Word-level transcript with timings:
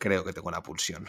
Creo 0.00 0.22
que 0.22 0.32
tengo 0.32 0.46
una 0.46 0.62
pulsión. 0.62 1.08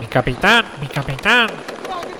Mi 0.00 0.06
capitán, 0.06 0.64
mi 0.80 0.88
capitán. 0.88 1.50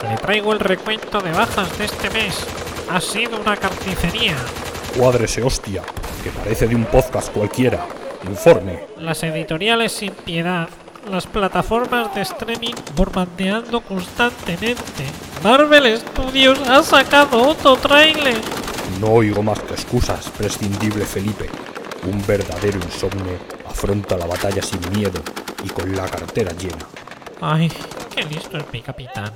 Le 0.02 0.16
traigo 0.18 0.52
el 0.52 0.60
recuento 0.60 1.22
de 1.22 1.32
bajas 1.32 1.78
de 1.78 1.86
este 1.86 2.10
mes. 2.10 2.46
Ha 2.90 3.00
sido 3.00 3.40
una 3.40 3.56
carnicería. 3.56 4.36
Cuádrese, 4.98 5.42
hostia, 5.42 5.82
que 6.22 6.30
parece 6.30 6.68
de 6.68 6.74
un 6.74 6.84
podcast 6.84 7.32
cualquiera. 7.32 7.86
Informe. 8.24 8.84
Las 8.98 9.22
editoriales 9.22 9.92
sin 9.92 10.12
piedad. 10.12 10.68
Las 11.10 11.26
plataformas 11.26 12.14
de 12.14 12.20
streaming 12.20 12.74
bombardeando 12.94 13.80
constantemente. 13.80 15.27
Marvel 15.42 15.96
Studios 15.98 16.58
ha 16.68 16.82
sacado 16.82 17.40
otro 17.48 17.76
tráiler. 17.76 18.40
No 19.00 19.08
oigo 19.08 19.42
más 19.42 19.60
que 19.60 19.74
excusas, 19.74 20.28
prescindible 20.30 21.04
Felipe. 21.04 21.48
Un 22.10 22.24
verdadero 22.26 22.80
insomne 22.82 23.38
afronta 23.68 24.16
la 24.16 24.26
batalla 24.26 24.62
sin 24.62 24.80
miedo 24.90 25.20
y 25.62 25.68
con 25.68 25.94
la 25.94 26.08
cartera 26.08 26.52
llena. 26.52 26.86
Ay, 27.40 27.70
qué 28.14 28.24
listo 28.24 28.56
es 28.56 28.64
mi 28.72 28.82
capitán. 28.82 29.32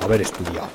Haber 0.00 0.22
estudiado. 0.22 0.68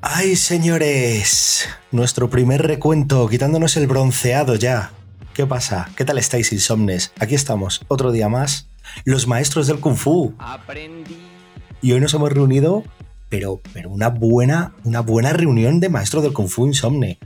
Ay, 0.00 0.36
señores, 0.36 1.68
nuestro 1.90 2.30
primer 2.30 2.62
recuento, 2.62 3.28
quitándonos 3.28 3.76
el 3.76 3.86
bronceado 3.86 4.54
ya. 4.54 4.92
¿Qué 5.40 5.46
pasa? 5.46 5.88
¿Qué 5.96 6.04
tal 6.04 6.18
estáis, 6.18 6.52
insomnes? 6.52 7.14
Aquí 7.18 7.34
estamos, 7.34 7.80
otro 7.88 8.12
día 8.12 8.28
más, 8.28 8.68
los 9.06 9.26
maestros 9.26 9.68
del 9.68 9.80
Kung 9.80 9.96
Fu. 9.96 10.34
Aprendí. 10.38 11.16
Y 11.80 11.92
hoy 11.92 12.00
nos 12.02 12.12
hemos 12.12 12.30
reunido, 12.30 12.84
pero, 13.30 13.62
pero 13.72 13.88
una 13.88 14.08
buena, 14.10 14.74
una 14.84 15.00
buena 15.00 15.32
reunión 15.32 15.80
de 15.80 15.88
maestros 15.88 16.22
del 16.24 16.34
Kung 16.34 16.48
Fu 16.50 16.66
insomne. 16.66 17.18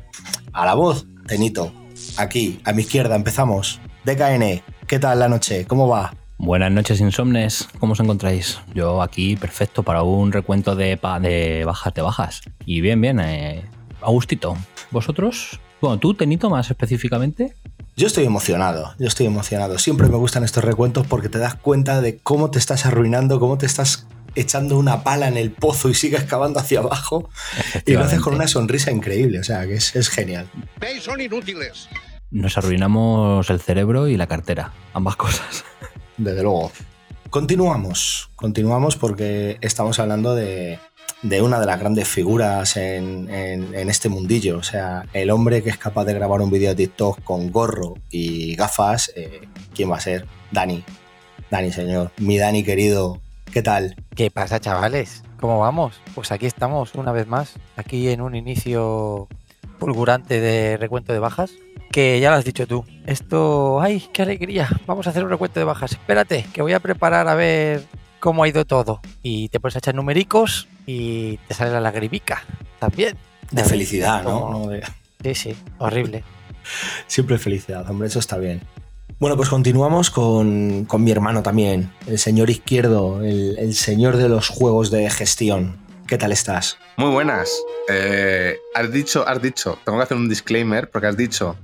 A 0.52 0.64
la 0.64 0.74
voz, 0.74 1.06
Tenito. 1.26 1.72
Aquí, 2.16 2.60
a 2.64 2.72
mi 2.72 2.82
izquierda, 2.82 3.16
empezamos. 3.16 3.80
DKN, 4.04 4.62
¿qué 4.86 5.00
tal 5.00 5.18
la 5.18 5.28
noche? 5.28 5.64
¿Cómo 5.66 5.88
va? 5.88 6.14
Buenas 6.38 6.70
noches, 6.70 7.00
insomnes. 7.00 7.68
¿Cómo 7.80 7.94
os 7.94 8.00
encontráis? 8.00 8.60
Yo 8.76 9.02
aquí 9.02 9.34
perfecto 9.34 9.82
para 9.82 10.04
un 10.04 10.30
recuento 10.30 10.76
de, 10.76 10.96
pa- 10.96 11.18
de 11.18 11.64
bajas 11.64 11.92
de 11.92 12.02
bajas. 12.02 12.42
Y 12.64 12.80
bien, 12.80 13.00
bien, 13.00 13.18
eh, 13.18 13.64
a 14.00 14.08
gustito. 14.10 14.56
¿Vosotros? 14.92 15.58
Bueno, 15.80 15.98
tú, 15.98 16.14
Tenito, 16.14 16.48
más 16.48 16.70
específicamente. 16.70 17.56
Yo 17.96 18.08
estoy 18.08 18.24
emocionado, 18.24 18.92
yo 18.98 19.06
estoy 19.06 19.26
emocionado. 19.26 19.78
Siempre 19.78 20.08
me 20.08 20.16
gustan 20.16 20.42
estos 20.42 20.64
recuentos 20.64 21.06
porque 21.06 21.28
te 21.28 21.38
das 21.38 21.54
cuenta 21.54 22.00
de 22.00 22.18
cómo 22.18 22.50
te 22.50 22.58
estás 22.58 22.86
arruinando, 22.86 23.38
cómo 23.38 23.56
te 23.56 23.66
estás 23.66 24.08
echando 24.34 24.78
una 24.78 25.04
pala 25.04 25.28
en 25.28 25.36
el 25.36 25.52
pozo 25.52 25.88
y 25.88 25.94
sigues 25.94 26.24
cavando 26.24 26.58
hacia 26.58 26.80
abajo. 26.80 27.30
Y 27.86 27.92
lo 27.92 28.00
haces 28.00 28.18
con 28.18 28.34
una 28.34 28.48
sonrisa 28.48 28.90
increíble, 28.90 29.38
o 29.38 29.44
sea, 29.44 29.64
que 29.68 29.74
es, 29.74 29.94
es 29.94 30.08
genial. 30.08 30.50
son 31.00 31.20
inútiles. 31.20 31.88
Nos 32.32 32.58
arruinamos 32.58 33.48
el 33.50 33.60
cerebro 33.60 34.08
y 34.08 34.16
la 34.16 34.26
cartera. 34.26 34.72
Ambas 34.92 35.14
cosas. 35.14 35.64
Desde 36.16 36.42
luego. 36.42 36.72
Continuamos, 37.30 38.30
continuamos 38.34 38.96
porque 38.96 39.58
estamos 39.60 40.00
hablando 40.00 40.34
de, 40.34 40.80
de 41.24 41.40
una 41.40 41.58
de 41.58 41.64
las 41.66 41.80
grandes 41.80 42.06
figuras 42.06 42.76
en, 42.76 43.28
en- 43.30 43.90
este 43.90 44.08
mundillo. 44.10 44.58
O 44.58 44.62
sea, 44.62 45.04
el 45.14 45.30
hombre 45.30 45.62
que 45.62 45.70
es 45.70 45.78
capaz 45.78 46.04
de 46.04 46.12
grabar 46.14 46.40
un 46.42 46.50
vídeo 46.50 46.68
de 46.68 46.76
TikTok 46.76 47.24
con 47.24 47.50
gorro 47.50 47.94
y 48.10 48.54
gafas, 48.56 49.10
eh, 49.16 49.40
¿quién 49.74 49.90
va 49.90 49.96
a 49.96 50.00
ser? 50.00 50.26
Dani. 50.52 50.84
Dani, 51.50 51.72
señor. 51.72 52.10
Mi 52.18 52.36
Dani 52.36 52.62
querido, 52.62 53.20
¿qué 53.52 53.62
tal? 53.62 53.96
¿Qué 54.14 54.30
pasa, 54.30 54.60
chavales? 54.60 55.22
¿Cómo 55.40 55.58
vamos? 55.58 56.00
Pues 56.14 56.30
aquí 56.30 56.44
estamos 56.46 56.94
una 56.94 57.10
vez 57.12 57.26
más, 57.26 57.54
aquí 57.76 58.08
en 58.10 58.20
un 58.20 58.34
inicio 58.36 59.26
fulgurante 59.78 60.40
de 60.40 60.76
recuento 60.76 61.12
de 61.14 61.18
bajas, 61.20 61.52
que 61.90 62.20
ya 62.20 62.30
lo 62.30 62.36
has 62.36 62.44
dicho 62.44 62.66
tú. 62.66 62.84
Esto, 63.06 63.80
¡ay, 63.80 64.08
qué 64.12 64.22
alegría! 64.22 64.68
Vamos 64.86 65.06
a 65.06 65.10
hacer 65.10 65.24
un 65.24 65.30
recuento 65.30 65.58
de 65.60 65.64
bajas. 65.64 65.92
Espérate, 65.92 66.44
que 66.52 66.60
voy 66.62 66.72
a 66.74 66.80
preparar 66.80 67.28
a 67.28 67.34
ver 67.34 67.82
cómo 68.24 68.42
ha 68.42 68.48
ido 68.48 68.64
todo. 68.64 69.02
Y 69.22 69.50
te 69.50 69.60
pones 69.60 69.76
a 69.76 69.80
echar 69.80 69.94
numericos 69.94 70.66
y 70.86 71.36
te 71.46 71.52
sale 71.52 71.70
la 71.72 71.80
lagrimica 71.82 72.42
también. 72.80 73.18
De 73.50 73.62
felicidad, 73.64 74.22
¿no? 74.24 74.40
Como- 74.40 74.64
No 74.64 74.70
de- 74.70 74.82
Sí, 75.22 75.34
sí, 75.34 75.56
horrible. 75.78 76.24
Siempre 77.06 77.36
felicidad, 77.38 77.88
hombre, 77.90 78.08
eso 78.08 78.18
está 78.18 78.38
bien. 78.38 78.62
Bueno, 79.20 79.36
pues 79.36 79.50
continuamos 79.50 80.10
con, 80.10 80.86
con 80.86 81.04
mi 81.04 81.10
hermano 81.10 81.42
también, 81.42 81.90
el 82.06 82.18
señor 82.18 82.48
izquierdo, 82.48 83.22
el, 83.22 83.56
el 83.58 83.74
señor 83.74 84.16
de 84.16 84.28
los 84.30 84.48
juegos 84.48 84.90
de 84.90 85.08
gestión. 85.10 85.76
¿Qué 86.06 86.16
tal 86.18 86.32
estás? 86.32 86.78
Muy 86.96 87.10
buenas. 87.10 87.50
Eh, 87.90 88.56
has 88.74 88.90
dicho, 88.90 89.28
has 89.28 89.40
dicho, 89.42 89.78
tengo 89.84 89.98
que 89.98 90.04
hacer 90.04 90.16
un 90.16 90.28
disclaimer 90.30 90.90
porque 90.90 91.08
has 91.08 91.16
dicho, 91.16 91.56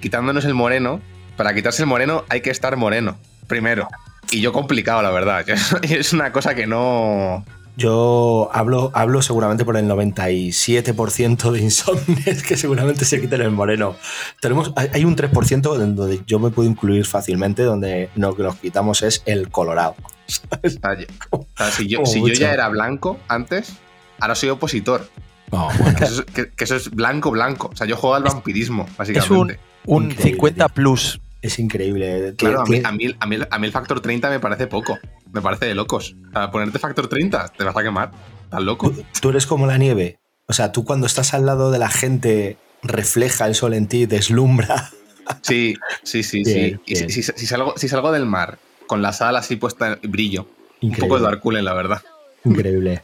quitándonos 0.00 0.44
el 0.44 0.54
moreno, 0.54 1.00
para 1.36 1.54
quitarse 1.54 1.82
el 1.82 1.88
moreno 1.88 2.24
hay 2.28 2.40
que 2.40 2.50
estar 2.50 2.76
moreno, 2.76 3.18
primero. 3.46 3.88
Y 4.30 4.40
yo 4.40 4.52
complicado, 4.52 5.02
la 5.02 5.10
verdad. 5.10 5.44
Es 5.82 6.12
una 6.12 6.32
cosa 6.32 6.54
que 6.54 6.66
no... 6.66 7.44
Yo 7.76 8.50
hablo, 8.52 8.90
hablo 8.92 9.22
seguramente 9.22 9.64
por 9.64 9.76
el 9.76 9.86
97% 9.88 11.50
de 11.52 11.60
insomnes 11.60 12.42
que 12.42 12.56
seguramente 12.56 13.04
se 13.04 13.20
quiten 13.20 13.40
el 13.40 13.52
moreno. 13.52 13.94
Tenemos, 14.40 14.72
hay 14.76 15.04
un 15.04 15.14
3% 15.16 15.80
en 15.82 15.94
donde 15.94 16.20
yo 16.26 16.40
me 16.40 16.50
puedo 16.50 16.68
incluir 16.68 17.06
fácilmente, 17.06 17.62
donde 17.62 18.10
lo 18.16 18.34
que 18.34 18.42
nos 18.42 18.56
quitamos 18.56 19.02
es 19.02 19.22
el 19.26 19.48
colorado. 19.50 19.94
o 21.30 21.46
sea, 21.56 21.70
si 21.70 21.86
yo, 21.86 22.04
si 22.04 22.34
ya 22.34 22.52
era 22.52 22.68
blanco 22.68 23.18
antes, 23.28 23.74
ahora 24.20 24.34
soy 24.34 24.48
opositor. 24.50 25.08
Bueno, 25.50 25.96
Que 25.96 26.04
eso, 26.04 26.20
es, 26.20 26.34
que- 26.34 26.50
que 26.50 26.64
eso 26.64 26.76
es 26.76 26.90
blanco, 26.90 27.30
blanco. 27.30 27.70
O 27.72 27.76
sea, 27.76 27.86
yo 27.86 27.96
juego 27.96 28.16
al 28.16 28.22
vampirismo, 28.24 28.86
básicamente. 28.98 29.58
Un 29.86 30.04
Increíble, 30.10 30.30
50 30.32 30.66
tío. 30.66 30.74
plus. 30.74 31.20
Es 31.42 31.58
increíble. 31.58 32.34
Claro, 32.36 32.62
a 32.62 32.64
mí, 32.66 32.80
a, 32.84 32.92
mí, 32.92 33.14
a, 33.18 33.26
mí, 33.26 33.38
a 33.50 33.58
mí 33.58 33.66
el 33.66 33.72
factor 33.72 34.00
30 34.00 34.28
me 34.30 34.40
parece 34.40 34.66
poco. 34.66 34.98
Me 35.32 35.40
parece 35.40 35.66
de 35.66 35.74
locos. 35.74 36.16
O 36.30 36.32
sea, 36.32 36.50
ponerte 36.50 36.78
factor 36.78 37.08
30, 37.08 37.52
te 37.56 37.64
vas 37.64 37.76
a 37.76 37.82
quemar. 37.82 38.10
¿Estás 38.44 38.62
loco? 38.62 38.90
Tú, 38.90 39.04
tú 39.20 39.28
eres 39.30 39.46
como 39.46 39.66
la 39.66 39.78
nieve. 39.78 40.18
O 40.46 40.52
sea, 40.52 40.72
tú 40.72 40.84
cuando 40.84 41.06
estás 41.06 41.34
al 41.34 41.44
lado 41.46 41.70
de 41.70 41.78
la 41.78 41.90
gente 41.90 42.56
refleja 42.82 43.46
el 43.46 43.54
sol 43.54 43.74
en 43.74 43.86
ti, 43.88 44.06
deslumbra. 44.06 44.90
Sí, 45.42 45.74
sí, 46.04 46.22
sí, 46.22 46.42
sí. 46.42 46.54
Bien, 46.54 46.80
Y 46.86 46.96
si, 46.96 47.10
si- 47.10 47.22
si 47.22 47.46
salgo, 47.46 47.74
si 47.76 47.86
salgo 47.86 48.10
del 48.12 48.24
mar 48.24 48.58
con 48.86 49.02
la 49.02 49.12
sal 49.12 49.36
así 49.36 49.56
puesta 49.56 49.98
en 50.02 50.10
brillo, 50.10 50.44
un 50.80 50.88
Increíble. 50.88 51.00
poco 51.06 51.16
de 51.18 51.22
Dark 51.26 51.40
Coolen, 51.42 51.66
la 51.66 51.74
verdad. 51.74 52.00
Increíble. 52.46 53.02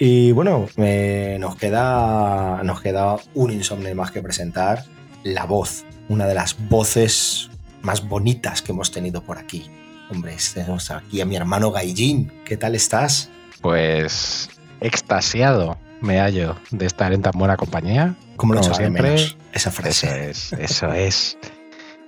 Y 0.00 0.32
bueno, 0.32 0.68
eh, 0.78 1.36
nos, 1.38 1.54
queda, 1.54 2.60
nos 2.64 2.80
queda 2.80 3.16
un 3.34 3.52
insomne 3.52 3.94
más 3.94 4.10
que 4.10 4.20
presentar. 4.20 4.84
La 5.22 5.44
voz, 5.44 5.84
una 6.08 6.26
de 6.26 6.34
las 6.34 6.56
voces 6.68 7.50
más 7.82 8.06
bonitas 8.08 8.62
que 8.62 8.72
hemos 8.72 8.90
tenido 8.90 9.22
por 9.22 9.38
aquí. 9.38 9.70
Hombre, 10.10 10.36
tenemos 10.54 10.90
aquí 10.90 11.20
a 11.20 11.26
mi 11.26 11.36
hermano 11.36 11.70
Gaijin. 11.70 12.32
¿Qué 12.44 12.56
tal 12.56 12.74
estás? 12.74 13.30
Pues 13.60 14.50
extasiado 14.80 15.76
me 16.00 16.18
hallo 16.20 16.56
de 16.70 16.86
estar 16.86 17.12
en 17.12 17.22
tan 17.22 17.32
buena 17.36 17.56
compañía. 17.56 18.14
¿Cómo 18.36 18.54
lo 18.54 18.60
Como 18.60 18.72
echaba 18.72 18.78
de 18.78 18.84
siempre, 18.84 19.10
menos 19.10 19.36
esa 19.52 19.70
Eso 19.70 19.82
frase? 19.82 20.30
es, 20.30 20.52
eso 20.52 20.92
es. 20.92 21.38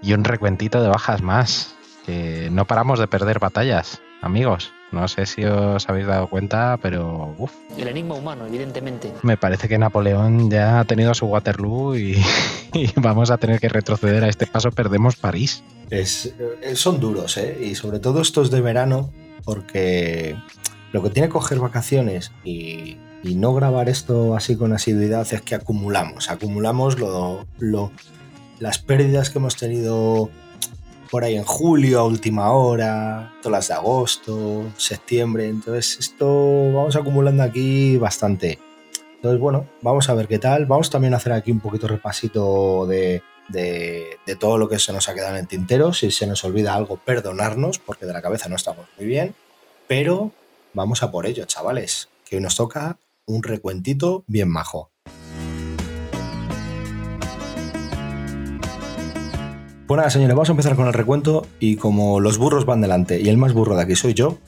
Y 0.02 0.12
un 0.14 0.24
recuentito 0.24 0.80
de 0.82 0.88
bajas 0.88 1.22
más. 1.22 1.74
Que 2.06 2.48
no 2.50 2.66
paramos 2.66 2.98
de 2.98 3.06
perder 3.06 3.38
batallas, 3.38 4.00
amigos. 4.22 4.72
No 4.92 5.06
sé 5.06 5.24
si 5.26 5.44
os 5.44 5.88
habéis 5.88 6.06
dado 6.08 6.26
cuenta, 6.28 6.76
pero 6.82 7.34
uf, 7.38 7.52
El 7.78 7.86
enigma 7.88 8.16
humano, 8.16 8.46
evidentemente. 8.46 9.12
me 9.22 9.36
parece 9.36 9.68
que 9.68 9.78
Napoleón 9.78 10.50
ya 10.50 10.80
ha 10.80 10.84
tenido 10.84 11.14
su 11.14 11.26
Waterloo 11.26 11.96
y, 11.96 12.16
y 12.74 12.90
vamos 12.96 13.30
a 13.30 13.38
tener 13.38 13.60
que 13.60 13.68
retroceder 13.68 14.24
a 14.24 14.28
este 14.28 14.46
paso. 14.46 14.72
Perdemos 14.72 15.14
París. 15.16 15.62
Es, 15.90 16.34
eh, 16.62 16.74
son 16.74 16.98
duros, 16.98 17.36
¿eh? 17.36 17.56
Y 17.62 17.74
sobre 17.76 18.00
todo 18.00 18.20
estos 18.20 18.50
de 18.50 18.60
verano, 18.60 19.10
porque 19.44 20.36
lo 20.92 21.02
que 21.02 21.10
tiene 21.10 21.28
coger 21.28 21.58
vacaciones 21.60 22.32
y, 22.44 22.96
Y 23.22 23.34
no 23.36 23.52
grabar 23.54 23.88
esto 23.88 24.34
así 24.34 24.56
con 24.56 24.72
asiduidad 24.72 25.26
es 25.32 25.42
que 25.42 25.54
acumulamos, 25.54 26.30
acumulamos 26.30 26.98
lo, 26.98 27.46
lo- 27.58 27.92
las 28.58 28.78
pérdidas 28.78 29.30
que 29.30 29.38
hemos 29.38 29.56
tenido 29.56 30.30
por 31.10 31.24
ahí 31.24 31.36
en 31.36 31.44
julio 31.44 32.00
a 32.00 32.04
última 32.06 32.52
hora, 32.52 33.32
todas 33.42 33.58
las 33.58 33.68
de 33.68 33.74
agosto, 33.74 34.64
septiembre. 34.76 35.48
Entonces, 35.48 35.98
esto 35.98 36.26
vamos 36.72 36.94
acumulando 36.96 37.42
aquí 37.42 37.96
bastante. 37.96 38.58
Entonces, 39.16 39.40
bueno, 39.40 39.66
vamos 39.82 40.08
a 40.08 40.14
ver 40.14 40.28
qué 40.28 40.38
tal. 40.38 40.66
Vamos 40.66 40.88
también 40.90 41.12
a 41.14 41.18
hacer 41.18 41.32
aquí 41.32 41.50
un 41.50 41.60
poquito 41.60 41.86
repasito 41.88 42.86
de, 42.86 43.22
de- 43.48 44.16
todo 44.38 44.56
lo 44.58 44.68
que 44.68 44.78
se 44.78 44.92
nos 44.92 45.08
ha 45.08 45.14
quedado 45.14 45.32
en 45.32 45.40
el 45.40 45.48
tintero. 45.48 45.92
Si 45.92 46.10
se 46.12 46.26
nos 46.26 46.44
olvida 46.44 46.74
algo, 46.74 46.96
perdonarnos, 46.96 47.78
porque 47.80 48.06
de 48.06 48.12
la 48.12 48.22
cabeza 48.22 48.48
no 48.48 48.56
estamos 48.56 48.86
muy 48.96 49.06
bien. 49.06 49.34
Pero 49.88 50.30
vamos 50.72 51.02
a 51.02 51.10
por 51.10 51.26
ello, 51.26 51.44
chavales, 51.46 52.08
que 52.24 52.36
hoy 52.36 52.42
nos 52.42 52.54
toca 52.56 52.96
un 53.26 53.42
recuentito 53.42 54.22
bien 54.28 54.48
majo. 54.48 54.90
Pues 59.90 60.12
señores, 60.12 60.36
vamos 60.36 60.48
a 60.48 60.52
empezar 60.52 60.76
con 60.76 60.86
el 60.86 60.92
recuento 60.92 61.48
y 61.58 61.74
como 61.74 62.20
los 62.20 62.38
burros 62.38 62.64
van 62.64 62.80
delante 62.80 63.20
y 63.20 63.28
el 63.28 63.36
más 63.36 63.52
burro 63.52 63.74
de 63.74 63.82
aquí 63.82 63.96
soy 63.96 64.14
yo, 64.14 64.38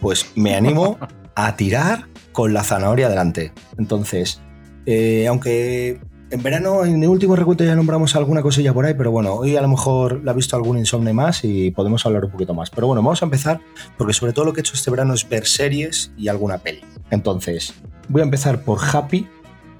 pues 0.00 0.32
me 0.34 0.56
animo 0.56 0.98
a 1.36 1.54
tirar 1.54 2.08
con 2.32 2.52
la 2.52 2.64
zanahoria 2.64 3.08
delante. 3.08 3.52
Entonces, 3.78 4.40
eh, 4.86 5.28
aunque 5.28 6.00
en 6.30 6.42
verano, 6.42 6.84
en 6.84 7.00
el 7.00 7.08
último 7.08 7.36
recuento 7.36 7.62
ya 7.62 7.76
nombramos 7.76 8.16
alguna 8.16 8.42
cosilla 8.42 8.74
por 8.74 8.86
ahí, 8.86 8.94
pero 8.94 9.12
bueno, 9.12 9.34
hoy 9.34 9.54
a 9.54 9.62
lo 9.62 9.68
mejor 9.68 10.24
la 10.24 10.32
ha 10.32 10.34
visto 10.34 10.56
algún 10.56 10.78
insomne 10.78 11.12
más 11.12 11.44
y 11.44 11.70
podemos 11.70 12.04
hablar 12.04 12.24
un 12.24 12.32
poquito 12.32 12.52
más. 12.52 12.68
Pero 12.68 12.88
bueno, 12.88 13.00
vamos 13.00 13.22
a 13.22 13.26
empezar 13.26 13.60
porque 13.96 14.12
sobre 14.12 14.32
todo 14.32 14.46
lo 14.46 14.52
que 14.52 14.58
he 14.58 14.62
hecho 14.62 14.74
este 14.74 14.90
verano 14.90 15.14
es 15.14 15.28
ver 15.28 15.46
series 15.46 16.10
y 16.18 16.26
alguna 16.26 16.58
peli. 16.58 16.80
Entonces, 17.12 17.72
voy 18.08 18.22
a 18.22 18.24
empezar 18.24 18.62
por 18.62 18.80
Happy, 18.82 19.28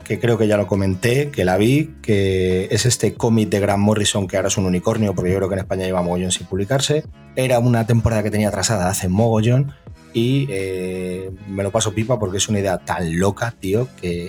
que 0.08 0.19
creo 0.19 0.38
que 0.38 0.49
ya 0.49 0.56
lo 0.56 0.66
comenté, 0.66 1.31
que 1.31 1.44
la 1.44 1.58
vi, 1.58 1.94
que 2.00 2.66
es 2.70 2.87
este 2.87 3.12
cómic 3.12 3.50
de 3.50 3.60
Grant 3.60 3.82
Morrison 3.82 4.26
que 4.26 4.37
ahora 4.37 4.49
es 4.49 4.56
un 4.56 4.64
unicornio, 4.64 5.14
porque 5.14 5.31
yo 5.31 5.37
creo 5.37 5.50
que 5.50 5.55
en 5.56 5.58
España 5.60 5.84
lleva 5.84 6.00
mogollón 6.00 6.32
sin 6.32 6.46
publicarse. 6.46 7.05
Era 7.37 7.58
una 7.58 7.87
temporada 7.87 8.22
que 8.22 8.31
tenía 8.31 8.49
atrasada 8.49 8.88
hace 8.88 9.08
mogollón 9.08 9.75
y 10.14 10.46
eh, 10.49 11.31
me 11.46 11.62
lo 11.62 11.70
paso 11.70 11.93
pipa 11.93 12.19
porque 12.19 12.38
es 12.38 12.49
una 12.49 12.58
idea 12.58 12.78
tan 12.78 13.19
loca, 13.19 13.55
tío, 13.60 13.87
que, 14.00 14.28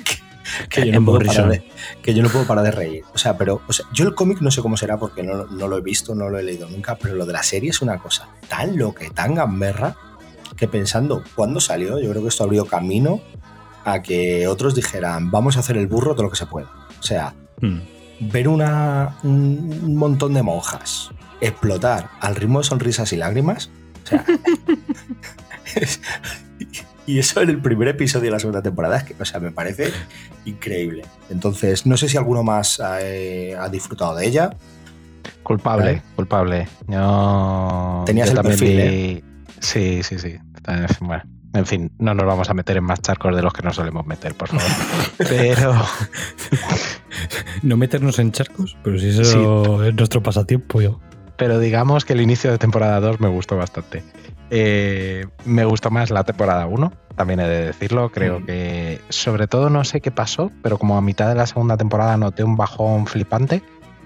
que, 0.70 0.80
que 0.80 0.86
yo 0.86 0.98
no 0.98 1.04
puedo 1.04 1.18
parar 1.18 1.50
de, 1.50 1.64
que 2.02 2.14
yo 2.14 2.22
no 2.22 2.30
puedo 2.30 2.46
parar 2.46 2.64
de 2.64 2.70
reír. 2.70 3.04
O 3.12 3.18
sea, 3.18 3.36
pero 3.36 3.60
o 3.68 3.72
sea, 3.74 3.84
yo 3.92 4.06
el 4.06 4.14
cómic 4.14 4.40
no 4.40 4.50
sé 4.50 4.62
cómo 4.62 4.78
será 4.78 4.96
porque 4.96 5.22
no, 5.22 5.44
no 5.44 5.68
lo 5.68 5.76
he 5.76 5.82
visto, 5.82 6.14
no 6.14 6.30
lo 6.30 6.38
he 6.38 6.42
leído 6.42 6.66
nunca, 6.66 6.96
pero 6.96 7.14
lo 7.14 7.26
de 7.26 7.34
la 7.34 7.42
serie 7.42 7.68
es 7.68 7.82
una 7.82 7.98
cosa 7.98 8.26
tan 8.48 8.78
loca 8.78 9.04
tan 9.14 9.34
gamberra 9.34 9.96
que 10.56 10.66
pensando 10.66 11.22
cuándo 11.34 11.60
salió, 11.60 12.00
yo 12.00 12.08
creo 12.08 12.22
que 12.22 12.28
esto 12.28 12.44
abrió 12.44 12.64
camino 12.64 13.20
a 13.84 14.02
que 14.02 14.46
otros 14.46 14.74
dijeran, 14.74 15.30
vamos 15.30 15.56
a 15.56 15.60
hacer 15.60 15.76
el 15.76 15.86
burro 15.86 16.12
todo 16.14 16.24
lo 16.24 16.30
que 16.30 16.36
se 16.36 16.46
pueda. 16.46 16.68
O 16.98 17.02
sea, 17.02 17.34
Hmm. 17.60 17.80
ver 18.20 18.48
una, 18.48 19.16
un 19.22 19.94
montón 19.96 20.34
de 20.34 20.42
monjas 20.42 21.10
explotar 21.42 22.08
al 22.20 22.36
ritmo 22.36 22.58
de 22.60 22.64
sonrisas 22.64 23.12
y 23.12 23.16
lágrimas. 23.16 23.70
O 24.04 24.06
sea, 24.08 24.24
es- 25.76 26.00
y 27.06 27.18
eso 27.18 27.40
en 27.42 27.48
el 27.50 27.60
primer 27.60 27.88
episodio 27.88 28.26
de 28.26 28.30
la 28.32 28.38
segunda 28.38 28.62
temporada, 28.62 28.98
es 28.98 29.04
que, 29.04 29.16
o 29.20 29.24
sea, 29.24 29.40
me 29.40 29.50
parece 29.50 29.90
increíble. 30.44 31.02
Entonces, 31.28 31.84
no 31.86 31.96
sé 31.96 32.08
si 32.08 32.16
alguno 32.16 32.42
más 32.44 32.80
eh, 33.00 33.56
ha 33.58 33.68
disfrutado 33.68 34.14
de 34.14 34.26
ella. 34.26 34.50
Culpable, 35.42 36.02
culpable. 36.14 36.68
Yo. 36.86 38.02
Tenías 38.06 38.30
yo 38.32 38.36
el 38.40 38.46
perfil, 38.46 38.68
vi- 38.68 38.78
¿eh? 38.82 39.24
Sí, 39.58 40.02
sí, 40.04 40.18
sí. 40.18 40.36
Está- 40.54 40.86
Bueno, 41.00 41.22
en 41.54 41.66
fin, 41.66 41.92
no 41.98 42.14
nos 42.14 42.26
vamos 42.26 42.48
a 42.50 42.54
meter 42.54 42.76
en 42.76 42.84
más 42.84 43.00
charcos 43.00 43.34
de 43.34 43.42
los 43.42 43.52
que 43.52 43.62
nos 43.62 43.76
solemos 43.76 44.06
meter, 44.06 44.34
por 44.34 44.48
favor. 44.48 44.64
Pero. 45.18 45.74
No 47.62 47.76
meternos 47.76 48.18
en 48.18 48.32
charcos, 48.32 48.76
pero 48.82 48.98
si 48.98 49.08
eso 49.08 49.84
es 49.84 49.94
nuestro 49.94 50.22
pasatiempo, 50.22 50.80
yo. 50.80 51.00
Pero 51.36 51.58
digamos 51.58 52.04
que 52.04 52.12
el 52.12 52.20
inicio 52.20 52.50
de 52.50 52.58
temporada 52.58 53.00
2 53.00 53.20
me 53.20 53.28
gustó 53.28 53.56
bastante. 53.56 54.02
Eh, 54.50 55.26
me 55.44 55.64
gustó 55.64 55.90
más 55.90 56.10
la 56.10 56.24
temporada 56.24 56.66
1, 56.66 56.92
también 57.16 57.40
he 57.40 57.48
de 57.48 57.66
decirlo. 57.66 58.10
Creo 58.10 58.40
Mm. 58.40 58.46
que, 58.46 59.00
sobre 59.08 59.46
todo, 59.46 59.70
no 59.70 59.84
sé 59.84 60.00
qué 60.00 60.10
pasó, 60.10 60.50
pero 60.62 60.78
como 60.78 60.96
a 60.96 61.00
mitad 61.02 61.28
de 61.28 61.34
la 61.34 61.46
segunda 61.46 61.76
temporada 61.76 62.16
noté 62.16 62.44
un 62.44 62.56
bajón 62.56 63.06
flipante, 63.06 63.62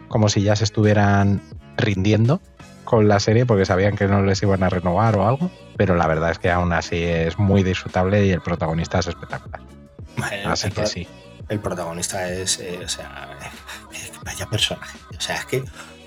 como 0.08 0.28
si 0.28 0.42
ya 0.42 0.56
se 0.56 0.64
estuvieran 0.64 1.40
rindiendo 1.76 2.40
con 2.84 3.08
la 3.08 3.18
serie 3.20 3.46
porque 3.46 3.64
sabían 3.64 3.96
que 3.96 4.06
no 4.06 4.22
les 4.22 4.42
iban 4.42 4.62
a 4.62 4.68
renovar 4.68 5.16
o 5.16 5.26
algo. 5.26 5.50
Pero 5.76 5.96
la 5.96 6.06
verdad 6.06 6.30
es 6.30 6.38
que 6.38 6.50
aún 6.50 6.72
así 6.72 7.02
es 7.02 7.38
muy 7.38 7.62
disfrutable 7.62 8.24
y 8.26 8.30
el 8.30 8.40
protagonista 8.40 8.98
es 9.00 9.08
espectacular. 9.08 9.60
Así 10.46 10.70
que 10.70 10.86
sí. 10.86 11.08
El 11.48 11.60
protagonista 11.60 12.28
es, 12.30 12.58
eh, 12.60 12.80
o 12.84 12.88
sea, 12.88 13.28
eh, 13.92 14.10
vaya 14.24 14.46
personaje. 14.46 14.98
O 15.16 15.20
sea, 15.20 15.36
es 15.36 15.44
que 15.44 15.64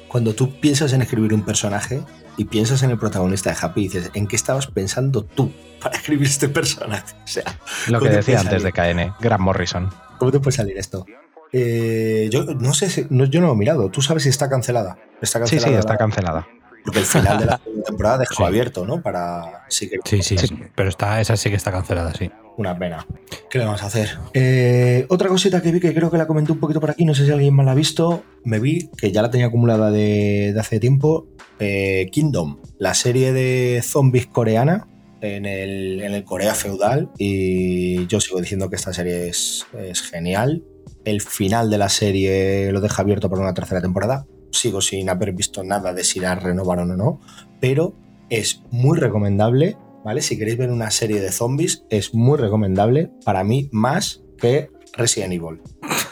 cuando 0.08 0.34
tú 0.34 0.60
piensas 0.60 0.94
en 0.94 1.02
escribir 1.02 1.34
un 1.34 1.44
personaje 1.44 2.02
y 2.38 2.46
piensas 2.46 2.81
en 2.84 2.92
el 2.92 2.98
protagonista 2.98 3.52
de 3.52 3.58
Happy, 3.62 3.84
dices, 3.84 4.10
¿en 4.14 4.25
qué 4.28 4.36
estabas 4.36 4.68
pensando 4.68 5.24
tú 5.24 5.52
para 5.81 5.96
escribir 5.98 6.28
este 6.28 6.50
personaje? 6.50 7.13
O 7.24 7.28
sea, 7.28 7.44
Lo 7.88 8.00
¿cómo 8.00 8.10
que 8.10 8.18
decía 8.18 8.40
antes 8.40 8.63
de? 8.63 8.72
KN, 8.72 9.13
Grant 9.20 9.42
Morrison. 9.42 9.90
¿Cómo 10.18 10.31
te 10.31 10.40
puede 10.40 10.56
salir 10.58 10.78
esto? 10.78 11.06
Eh, 11.54 12.28
yo 12.31 12.44
no 12.44 12.74
sé, 12.74 12.90
si, 12.90 13.06
no, 13.10 13.25
yo 13.25 13.40
no 13.42 13.48
lo 13.48 13.54
he 13.54 13.58
mirado. 13.58 13.90
¿Tú 13.90 14.02
sabes 14.02 14.24
si 14.24 14.30
está 14.30 14.50
cancelada? 14.50 14.98
Está 15.22 15.40
Sí, 15.46 15.56
cancelada. 15.58 15.68
sí, 15.72 15.80
está 15.80 15.98
cancelada. 15.98 16.48
Porque 16.88 17.00
el 17.01 17.06
final 17.06 17.38
de 17.38 17.45
la 17.45 17.60
temporada 17.86 18.18
dejó 18.19 18.36
Sí. 18.36 18.44
abierto, 18.44 18.86
¿no? 18.86 19.01
Para 19.01 19.66
sí 19.69 19.89
que 19.89 19.98
Sí, 20.06 20.22
sí, 20.24 20.36
pero 20.75 20.89
está, 20.89 21.19
esa 21.22 21.36
sí 21.38 21.50
que 21.50 21.56
está 21.57 21.72
cancelada, 21.72 22.13
sí. 22.13 22.31
Una 22.57 22.75
pena. 22.80 23.06
¿Qué 23.51 23.60
le 23.60 23.66
vamos 23.66 23.84
a 23.84 23.86
hacer? 23.88 24.18
Eh, 24.34 25.06
otra 25.10 25.28
cosita 25.30 25.62
que 25.62 25.72
vi 25.72 25.80
que 25.80 25.94
creo 25.94 26.10
que 26.10 26.18
la 26.18 26.25
comenté 26.25 26.51
un 26.54 26.60
poquito 26.60 26.80
por 26.80 26.89
aquí, 26.89 27.06
no 27.06 27.13
sé 27.13 27.25
si 27.25 27.31
alguien 27.31 27.54
más 27.54 27.66
la 27.68 27.74
ha 27.74 27.75
visto. 27.75 28.24
Me 28.45 28.60
vi, 28.60 28.89
que 28.98 29.12
ya 29.12 29.22
la 29.22 29.30
tenía 29.30 29.48
acumulada 29.48 29.92
de, 29.92 30.54
de 30.54 30.60
hace 30.60 30.80
tiempo, 30.80 31.28
eh, 31.60 32.07
Kingdom, 32.12 32.57
la 32.80 32.94
serie 32.95 33.31
de 33.34 33.81
zombies 33.84 34.25
coreana 34.25 34.88
en 35.22 35.45
el, 35.45 36.01
en 36.01 36.13
el 36.16 36.24
Corea 36.24 36.56
feudal. 36.56 37.12
Y 37.19 38.07
yo 38.07 38.19
sigo 38.22 38.39
diciendo 38.39 38.69
que 38.72 38.75
esta 38.78 38.92
serie 38.94 39.28
es, 39.28 39.68
es 39.78 40.01
genial. 40.01 40.63
El 41.06 41.22
final 41.22 41.69
de 41.69 41.78
la 41.78 41.89
serie 41.89 42.72
lo 42.72 42.81
deja 42.81 43.04
abierto 43.04 43.30
para 43.30 43.44
una 43.44 43.54
tercera 43.54 43.81
temporada. 43.81 44.25
Sigo 44.52 44.82
sin 44.82 45.10
haber 45.10 45.34
visto 45.34 45.64
nada 45.64 45.94
de 45.94 46.04
si 46.04 46.20
la 46.20 46.36
renovaron 46.36 46.92
o 46.92 46.96
no, 46.98 47.20
pero 47.60 47.94
es 48.30 48.64
muy 48.72 48.98
recomendable 48.98 49.78
¿vale? 50.04 50.22
Si 50.22 50.38
queréis 50.38 50.58
ver 50.58 50.72
una 50.72 50.90
serie 50.90 51.20
de 51.20 51.32
zombies, 51.34 51.84
es 51.89 52.13
muy 52.13 52.38
recomendable, 52.38 53.12
para 53.25 53.44
mí, 53.44 53.68
más 53.74 54.22
que 54.38 54.70
Resident 54.94 55.34
Evil. 55.34 55.60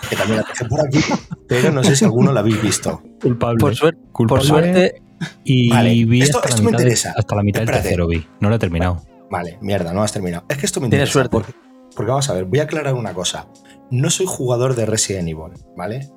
Que 0.09 0.17
también 0.17 0.41
la 0.41 0.45
dejé 0.49 0.65
por 0.65 0.85
aquí, 0.85 0.99
pero 1.47 1.71
no 1.71 1.81
sé 1.81 1.95
si 1.95 2.03
alguno 2.03 2.33
la 2.33 2.41
habéis 2.41 2.61
visto. 2.61 3.01
Culpable. 3.21 3.57
Por, 3.57 3.73
suer- 3.73 3.95
Culpable. 4.11 4.41
por 4.41 4.43
suerte, 4.45 5.01
Y 5.45 5.69
Vale, 5.69 5.91
vi 6.03 6.21
esto- 6.23 6.39
hasta, 6.39 6.49
esto 6.49 6.57
la 6.61 6.65
me 6.65 6.71
mitad 6.71 6.77
de- 6.79 6.83
interesa. 6.83 7.13
hasta 7.15 7.35
la 7.35 7.43
mitad 7.43 7.59
del 7.61 7.69
Espérate. 7.69 7.83
tercero 7.87 8.07
vi. 8.07 8.27
No 8.41 8.49
lo 8.49 8.55
he 8.55 8.59
terminado. 8.59 9.01
Vale, 9.31 9.57
mierda, 9.61 9.93
no 9.93 10.03
has 10.03 10.11
terminado. 10.11 10.43
Es 10.49 10.57
que 10.57 10.65
esto 10.65 10.81
me 10.81 10.89
Tienes 10.89 11.07
interesa. 11.09 11.13
suerte. 11.13 11.29
Porque, 11.31 11.53
porque 11.95 12.09
vamos 12.11 12.29
a 12.29 12.33
ver, 12.33 12.43
voy 12.45 12.59
a 12.59 12.63
aclarar 12.63 12.95
una 12.95 13.13
cosa. 13.13 13.47
No 13.91 14.09
soy 14.09 14.25
jugador 14.27 14.75
de 14.75 14.85
Resident 14.85 15.29
Evil, 15.29 15.53
¿vale? 15.77 16.09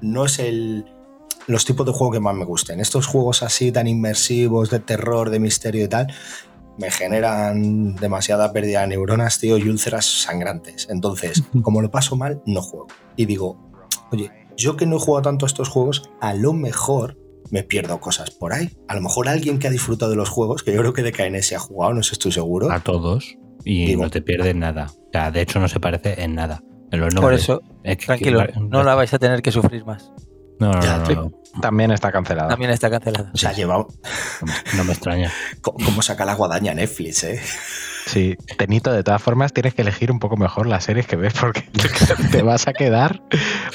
No 0.00 0.24
es 0.26 0.38
el 0.38 0.84
los 1.46 1.64
tipos 1.64 1.84
de 1.86 1.92
juego 1.92 2.12
que 2.12 2.20
más 2.20 2.34
me 2.34 2.44
gusten. 2.44 2.80
Estos 2.80 3.06
juegos 3.06 3.42
así 3.42 3.70
tan 3.72 3.86
inmersivos, 3.86 4.70
de 4.70 4.80
terror, 4.80 5.30
de 5.30 5.38
misterio 5.40 5.84
y 5.84 5.88
tal, 5.88 6.06
me 6.78 6.90
generan 6.90 7.94
demasiada 7.96 8.52
pérdida 8.52 8.80
de 8.82 8.88
neuronas, 8.88 9.38
tío, 9.38 9.58
y 9.58 9.68
úlceras 9.68 10.04
sangrantes. 10.22 10.88
Entonces, 10.90 11.42
como 11.62 11.80
lo 11.82 11.90
paso 11.90 12.16
mal, 12.16 12.42
no 12.46 12.62
juego. 12.62 12.86
Y 13.16 13.26
digo, 13.26 13.70
oye, 14.10 14.30
yo 14.56 14.76
que 14.76 14.86
no 14.86 14.96
he 14.96 15.00
jugado 15.00 15.22
tanto 15.22 15.46
a 15.46 15.48
estos 15.48 15.68
juegos, 15.68 16.10
a 16.20 16.34
lo 16.34 16.52
mejor 16.52 17.18
me 17.50 17.62
pierdo 17.62 18.00
cosas 18.00 18.30
por 18.30 18.52
ahí. 18.52 18.70
A 18.88 18.94
lo 18.94 19.02
mejor 19.02 19.28
alguien 19.28 19.58
que 19.58 19.68
ha 19.68 19.70
disfrutado 19.70 20.10
de 20.10 20.16
los 20.16 20.30
juegos, 20.30 20.62
que 20.62 20.72
yo 20.72 20.80
creo 20.80 20.92
que 20.94 21.02
de 21.02 21.12
KN 21.12 21.42
se 21.42 21.54
ha 21.54 21.58
jugado, 21.60 21.92
no 21.94 22.02
sé, 22.02 22.12
estoy 22.14 22.32
seguro. 22.32 22.68
Ah, 22.70 22.76
A 22.76 22.80
todos. 22.80 23.36
Y 23.64 23.86
Digo- 23.86 24.02
no 24.04 24.10
te 24.10 24.20
pierdes 24.22 24.54
nada. 24.56 24.86
O 24.90 25.08
sea, 25.12 25.30
de 25.30 25.40
hecho 25.42 25.58
no 25.60 25.68
se 25.68 25.78
parece 25.80 26.22
en 26.22 26.34
nada. 26.34 26.62
En 26.90 27.00
los 27.00 27.14
por 27.14 27.32
eso, 27.34 27.60
Es 27.82 27.96
que- 27.98 28.06
tranquilo, 28.06 28.40
que- 28.46 28.60
no 28.60 28.82
la 28.82 28.94
vais 28.94 29.12
a 29.14 29.18
tener 29.18 29.42
que 29.42 29.52
sufrir 29.52 29.84
más. 29.84 30.12
No, 30.60 30.72
no, 30.72 30.80
Ya, 30.82 30.98
no, 30.98 31.06
sí. 31.06 31.14
no, 31.14 31.32
También 31.60 31.90
está 31.92 32.10
cancelada. 32.12 32.48
También 32.48 32.70
está 32.70 32.90
cancelada. 32.90 33.30
O 33.32 33.36
sea, 33.36 33.52
lleva 33.52 33.86
no, 34.76 34.84
me 34.84 34.92
extraña. 34.92 35.30
cómo 35.62 36.02
saca 36.02 36.24
la 36.24 36.34
guadaña 36.34 36.74
Netflix, 36.74 37.24
¿eh? 37.24 37.40
Sí, 38.06 38.36
Tenito, 38.58 38.92
de 38.92 39.02
todas 39.02 39.22
formas 39.22 39.54
tienes 39.54 39.72
que 39.72 39.80
elegir 39.80 40.12
un 40.12 40.18
poco 40.18 40.36
mejor 40.36 40.66
las 40.66 40.84
series 40.84 41.06
que 41.06 41.16
ves 41.16 41.32
porque 41.40 41.62
te 42.30 42.42
vas 42.42 42.68
a 42.68 42.74
quedar, 42.74 43.22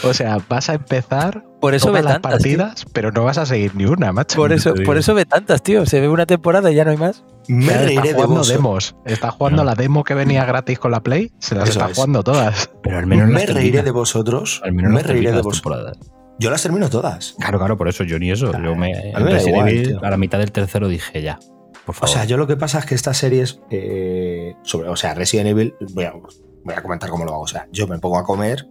o 0.04 0.14
sea, 0.14 0.38
vas 0.48 0.70
a 0.70 0.76
empezar 0.76 1.44
Por 1.60 1.74
eso 1.74 1.88
todas 1.88 2.02
ve 2.02 2.04
las 2.04 2.14
tantas. 2.22 2.44
tío. 2.44 2.58
partidas, 2.60 2.86
pero 2.94 3.12
no 3.12 3.24
vas 3.24 3.40
a 3.40 3.48
seguir 3.48 3.74
ni 3.76 3.86
una, 3.86 4.12
macho. 4.14 4.36
Por 4.38 4.54
eso, 4.54 4.76
por 4.86 5.00
eso 5.00 5.16
ve 5.16 5.26
tantas, 5.26 5.64
tío. 5.64 5.84
Se 5.88 6.00
ve 6.00 6.10
una 6.10 6.28
temporada 6.28 6.72
y 6.72 6.76
ya 6.76 6.86
no 6.86 6.92
hay 6.92 6.98
más. 6.98 7.24
Me 7.48 7.66
Ya 7.66 7.78
reiré 7.80 7.94
está 7.96 8.04
de 8.04 8.14
jugando 8.14 8.36
vos. 8.36 8.48
demos, 8.50 8.96
está 9.06 9.32
jugando 9.32 9.64
No. 9.64 9.70
la 9.72 9.74
demo 9.76 10.04
que 10.04 10.14
venía 10.14 10.46
gratis 10.46 10.78
con 10.78 10.92
la 10.92 11.02
Play, 11.02 11.32
se 11.40 11.56
las 11.56 11.68
Eso 11.70 11.80
está 11.80 11.90
es. 11.92 11.96
jugando 11.98 12.24
todas. 12.24 12.70
Pero 12.84 13.00
al 13.00 13.08
menos 13.08 13.30
Me 13.30 13.40
reiré 13.48 13.54
termina. 13.56 13.82
de 13.82 13.92
vosotros. 13.92 14.62
Al 14.64 14.74
menos 14.74 14.92
me 14.92 15.02
reiré 15.02 15.30
de 15.32 15.38
las 15.38 15.44
vos. 15.44 15.56
temporadas. 15.56 15.98
Yo 16.40 16.50
las 16.50 16.62
termino 16.64 16.90
todas. 16.90 17.36
Claro, 17.40 17.60
claro, 17.60 17.78
por 17.78 17.88
eso 17.90 18.04
yo 18.04 18.18
ni 18.18 18.32
eso. 18.32 18.52
Yo 18.54 18.76
me, 18.76 19.14
A 19.14 19.20
me 19.20 19.44
igual, 19.44 19.68
Evil, 19.70 20.00
a 20.02 20.10
la 20.10 20.18
mitad 20.18 20.40
del 20.40 20.52
tercero 20.52 20.88
dije 20.88 21.22
ya. 21.22 21.38
Por 21.86 21.94
O 21.96 22.00
favor. 22.00 22.10
sea, 22.10 22.26
yo 22.26 22.38
lo 22.38 22.48
que 22.48 22.56
pasa 22.56 22.80
es 22.80 22.86
que 22.86 22.96
estas 22.96 23.18
series, 23.18 23.60
eh, 23.70 24.56
sobre, 24.64 24.90
o 24.90 24.96
sea, 24.96 25.14
Resident 25.16 25.50
Evil, 25.50 25.76
voy 25.94 26.06
a, 26.06 26.14
voy 26.14 26.74
a 26.76 26.82
comentar 26.82 27.10
cómo 27.10 27.26
lo 27.26 27.34
hago. 27.34 27.42
O 27.44 27.48
sea, 27.48 27.68
yo 27.72 27.88
me 27.88 28.00
pongo 28.00 28.18
a 28.18 28.24
comer 28.24 28.68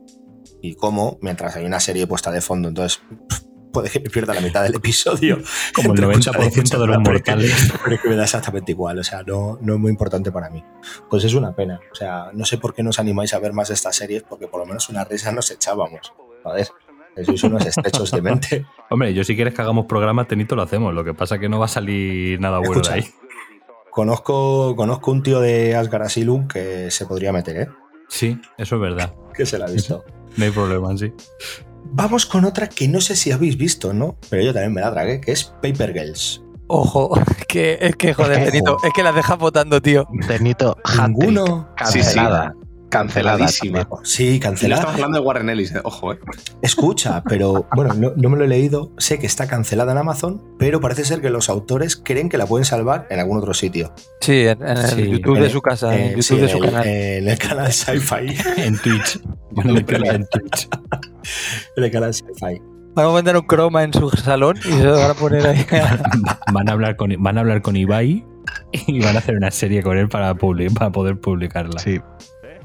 y 0.62 0.75
como 0.76 1.18
mientras 1.20 1.56
hay 1.56 1.64
una 1.66 1.80
serie 1.80 2.06
puesta 2.06 2.30
de 2.30 2.40
fondo. 2.40 2.68
Entonces, 2.68 3.02
puede 3.72 3.90
que 3.90 4.00
me 4.00 4.08
pierda 4.08 4.32
la 4.34 4.40
mitad 4.40 4.62
del 4.62 4.76
episodio. 4.76 5.38
Como 5.75 5.92
el 5.92 6.02
entre 6.02 6.10
escuchar 6.18 6.37
y 6.42 6.46
90% 6.48 6.78
de 6.80 6.87
los 6.87 6.98
mortales. 7.00 7.72
Pero 7.84 7.96
es 7.96 8.00
que 8.00 8.08
me 8.08 8.16
da 8.16 8.25
exactamente 8.25 8.72
igual. 8.72 8.98
O 8.98 9.04
sea, 9.04 9.22
no, 9.25 9.58
no 9.60 9.75
es 9.75 9.78
muy 9.78 9.90
importante 9.90 10.32
para 10.32 10.48
mí. 10.48 10.64
Pues 11.10 11.22
es 11.25 11.34
una 11.34 11.54
pena. 11.54 11.78
O 11.92 11.94
sea, 11.94 12.30
no 12.32 12.44
sé 12.46 12.56
por 12.56 12.72
qué 12.75 12.82
nos 12.82 12.98
animáis 12.98 13.34
a 13.34 13.38
ver 13.38 13.52
más 13.52 13.68
de 13.68 13.75
estas 13.75 13.94
series, 13.94 14.22
porque 14.22 14.48
por 14.48 14.60
lo 14.60 14.66
menos 14.66 14.88
una 14.88 15.04
risa 15.04 15.32
nos 15.32 15.50
echábamos. 15.50 16.12
Joder, 16.42 16.68
sois 17.25 17.42
unos 17.44 17.64
estrechos 17.66 18.10
de 18.10 18.22
mente. 18.22 18.66
Hombre, 18.90 19.14
yo 19.14 19.25
si 19.25 19.34
quieres 19.34 19.54
que 19.54 19.62
hagamos 19.62 19.87
programa, 19.87 20.26
Tenito, 20.26 20.56
lo 20.56 20.62
hacemos. 20.62 20.94
Lo 20.94 21.04
que 21.04 21.14
pasa 21.14 21.37
es 21.37 21.40
que 21.40 21.48
no 21.48 21.58
va 21.58 21.66
a 21.66 21.68
salir 21.68 22.40
nada 22.40 22.58
bueno 22.58 22.72
Escucha, 22.72 22.94
de 22.94 23.00
ahí. 23.00 23.08
Conozco, 23.90 24.76
conozco 24.76 25.10
un 25.10 25.22
tío 25.22 25.40
de 25.40 25.75
Asgard 25.75 26.02
Asylum 26.02 26.46
que 26.46 26.90
se 26.90 27.06
podría 27.06 27.32
meter, 27.32 27.56
¿eh? 27.56 27.68
Sí, 28.08 28.40
eso 28.56 28.76
es 28.76 28.80
verdad. 28.80 29.14
Que 29.38 29.46
se 29.46 29.56
la 29.56 29.66
ha 29.66 29.70
visto. 29.70 30.04
No 30.37 30.44
hay 30.44 30.50
problema, 30.50 30.96
sí. 30.96 31.12
Vamos 31.84 32.26
con 32.26 32.44
otra 32.44 32.68
que 32.68 32.88
no 32.88 33.00
sé 33.00 33.14
si 33.14 33.30
habéis 33.30 33.56
visto, 33.56 33.92
¿no? 33.92 34.18
Pero 34.28 34.42
yo 34.42 34.52
también 34.52 34.75
me 34.75 34.80
la 34.80 34.92
tragué, 34.92 35.20
que 35.20 35.30
es 35.30 35.44
Paper 35.62 35.92
Girls. 35.92 36.42
Ojo, 36.66 37.10
que, 37.48 37.78
es 37.80 37.96
que 37.96 38.14
joder, 38.14 38.42
Ojo. 38.42 38.50
Tenito, 38.50 38.76
es 38.82 38.92
que 38.92 39.02
las 39.02 39.14
dejas 39.14 39.38
votando, 39.38 39.80
tío. 39.80 40.06
Tenito. 40.26 40.76
Ninguno. 40.98 41.68
Sí, 41.84 42.02
sí. 42.02 42.18
Canceladísima. 42.88 43.88
Sí, 44.02 44.28
Y 44.28 44.35
no 44.35 44.40
cancelada. 44.40 44.80
estamos 44.80 44.95
hablando 44.97 45.21
de 45.21 45.25
Warren 45.26 45.50
Ellis, 45.50 45.75
eh. 45.75 45.80
ojo, 45.85 46.12
eh. 46.12 46.18
Escucha, 46.62 47.23
pero 47.28 47.66
bueno, 47.76 47.95
no, 47.95 48.12
no 48.16 48.28
me 48.30 48.37
lo 48.38 48.45
he 48.45 48.49
leído. 48.49 48.92
Sé 48.99 49.18
que 49.18 49.26
está 49.26 49.47
cancelada 49.47 49.92
en 49.92 49.99
Amazon, 49.99 50.42
pero 50.59 50.80
parece 50.80 51.04
ser 51.04 51.21
que 51.21 51.30
los 51.30 51.49
autores 51.49 51.97
creen 51.97 52.28
que 52.28 52.38
la 52.38 52.47
pueden 52.47 52.64
salvar 52.64 53.07
en 53.11 53.21
algún 53.21 53.38
otro 53.38 53.52
sitio. 53.54 53.92
Sí, 54.21 54.47
en, 54.47 54.62
en 54.62 54.76
el 54.78 54.87
Sí, 54.87 55.09
YouTube 55.11 55.37
En 55.37 55.42
de 55.42 55.50
su 55.50 55.61
casa, 55.62 55.95
en 55.95 56.00
Eh, 56.00 56.07
el 56.09 56.16
YouTube 56.16 56.25
sí, 56.25 56.37
de 56.37 56.42
en 56.42 56.49
su 56.49 56.57
el- 56.57 56.71
canal. 56.71 56.87
En 56.87 57.28
el 57.28 57.38
canal 57.38 57.73
Sci-Fi. 57.73 58.37
En 58.62 58.78
Twitch. 58.78 59.21
Van 59.52 59.68
en 59.76 60.26
Twitch. 60.26 60.68
En 61.76 61.85
el 61.85 61.90
canal 61.90 62.14
Sci-Fi. 62.14 62.61
Vamos 62.95 63.12
a 63.12 63.16
vender 63.16 63.37
un 63.37 63.42
croma 63.47 63.85
en 63.85 63.92
su 63.92 64.11
salón 64.11 64.57
y 64.59 64.62
se 64.73 64.83
lo 64.83 64.95
van 64.99 65.11
a 65.11 65.14
poner 65.14 65.47
ahí. 65.47 65.64
Van 66.52 66.68
a 66.68 66.73
hablar 66.73 66.97
con, 66.97 67.14
van 67.18 67.37
a 67.38 67.42
hablar 67.42 67.62
con 67.62 67.76
Ibai 67.76 68.25
y 68.87 69.00
van 69.04 69.14
a 69.14 69.18
hacer 69.21 69.37
una 69.37 69.50
serie 69.52 69.83
con 69.83 69.97
él 69.99 70.09
para, 70.09 70.35
publi- 70.35 70.73
para 70.73 70.90
poder 70.90 71.21
publicarla. 71.21 71.78
Sí. 71.78 72.00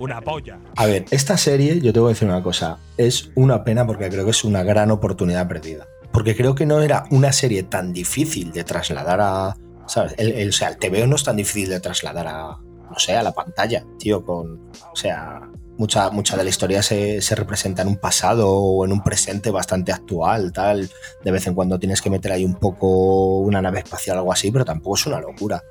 Una 0.03 0.19
polla. 0.21 0.59
A 0.75 0.85
ver, 0.85 1.05
esta 1.11 1.37
serie, 1.37 1.79
yo 1.79 1.93
te 1.93 1.99
voy 2.01 2.09
a 2.09 2.13
decir 2.13 2.27
una 2.27 2.43
cosa, 2.43 2.77
es 2.97 3.31
una 3.35 3.63
pena 3.63 3.87
porque 3.87 4.09
creo 4.09 4.25
que 4.25 4.31
es 4.31 4.43
una 4.43 4.61
gran 4.63 4.91
oportunidad 4.91 5.47
perdida. 5.47 5.87
Porque 6.11 6.35
creo 6.35 6.55
que 6.55 6.65
no 6.65 6.81
era 6.81 7.05
una 7.09 7.31
serie 7.31 7.63
tan 7.63 7.93
difícil 7.93 8.51
de 8.51 8.63
trasladar 8.65 9.19
a. 9.21 9.55
¿Sabes? 9.87 10.13
El, 10.17 10.33
el- 10.33 10.49
o 10.49 10.51
sea, 10.51 10.67
el 10.69 10.77
TVO 10.77 11.07
no 11.07 11.15
es 11.15 11.23
tan 11.23 11.37
difícil 11.37 11.69
de 11.69 11.79
trasladar 11.79 12.27
a. 12.27 12.57
No 12.91 12.99
sé, 12.99 13.15
a 13.15 13.23
la 13.23 13.31
pantalla, 13.31 13.85
tío, 13.97 14.23
con. 14.25 14.69
O 14.91 14.95
sea, 14.95 15.41
mucha, 15.77 16.09
mucha 16.11 16.35
de 16.37 16.43
la 16.43 16.49
historia 16.49 16.83
se, 16.83 17.21
se 17.21 17.33
representa 17.35 17.81
en 17.81 17.87
un 17.87 17.95
pasado 17.97 18.49
o 18.51 18.83
en 18.85 18.91
un 18.91 19.01
presente 19.03 19.49
bastante 19.51 19.91
actual, 19.93 20.51
tal. 20.51 20.89
De 21.23 21.31
vez 21.31 21.47
en 21.47 21.55
cuando 21.55 21.79
tienes 21.79 22.01
que 22.01 22.09
meter 22.09 22.33
ahí 22.33 22.43
un 22.45 22.55
poco 22.55 23.37
una 23.39 23.61
nave 23.61 23.79
espacial 23.79 24.17
o 24.17 24.19
algo 24.19 24.33
así, 24.33 24.51
pero 24.51 24.65
tampoco 24.65 24.97
es 24.97 25.05
una 25.07 25.19
locura. 25.21 25.63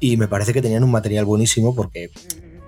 Y 0.00 0.16
me 0.16 0.28
parece 0.28 0.52
que 0.52 0.60
tenían 0.62 0.84
un 0.84 0.90
material 0.90 1.24
buenísimo 1.24 1.74
porque 1.74 2.10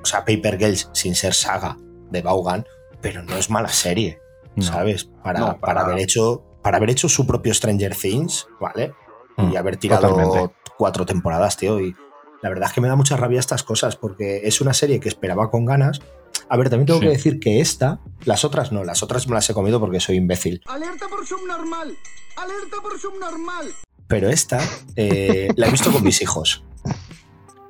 o 0.03 0.07
sea, 0.07 0.21
Paper 0.25 0.59
Girls 0.59 0.91
sin 0.93 1.15
ser 1.15 1.35
saga 1.35 1.77
de 2.11 2.23
Vaughan, 2.23 2.67
pero 3.01 3.23
no 3.23 3.37
es 3.37 3.51
mala 3.51 3.69
serie, 3.69 4.21
No. 4.57 4.65
¿sabes? 4.65 5.05
Para, 5.23 5.41
No, 5.41 5.47
para, 5.47 5.61
para 5.61 5.81
haber 5.83 5.99
hecho, 6.01 6.45
para 6.63 6.77
haber 6.79 6.91
hecho 6.91 7.09
su 7.09 7.27
propio 7.27 7.55
Stranger 7.55 7.95
Things, 7.95 8.47
¿vale? 8.61 8.93
y 9.39 9.43
Mm, 9.43 9.57
haber 9.57 9.77
tirado 9.77 10.09
totalmente. 10.09 10.55
cuatro 10.77 11.07
temporadas, 11.07 11.57
tío. 11.57 11.81
Y 11.81 11.95
la 12.43 12.49
verdad 12.51 12.69
es 12.69 12.75
que 12.75 12.81
me 12.83 12.89
da 12.89 12.97
mucha 12.97 13.17
rabia 13.17 13.39
estas 13.41 13.63
cosas, 13.63 13.97
porque 13.97 14.43
es 14.45 14.61
una 14.61 14.75
serie 14.75 15.01
que 15.01 15.09
esperaba 15.09 15.51
con 15.51 15.65
ganas. 15.65 16.01
A 16.49 16.57
ver, 16.57 16.69
también 16.69 16.87
tengo 16.87 16.99
Sí. 17.01 17.07
que 17.07 17.13
decir 17.13 17.39
que 17.41 17.61
esta, 17.61 18.01
las 18.25 18.45
otras 18.45 18.73
no, 18.73 18.83
las 18.85 19.03
otras 19.03 19.29
me 19.29 19.35
las 19.35 19.49
he 19.49 19.55
comido 19.55 19.79
porque 19.81 20.01
soy 20.01 20.17
imbécil. 20.17 20.61
Alerta 20.67 21.07
por 21.09 21.25
subnormal. 21.27 21.97
Alerta 22.37 22.77
por 22.83 22.99
subnormal. 22.99 23.67
Pero 24.09 24.29
esta 24.29 24.61
eh, 24.97 25.49
la 25.57 25.69
he 25.69 25.71
visto 25.71 25.93
con 25.93 26.03
mis 26.03 26.21
hijos. 26.21 26.65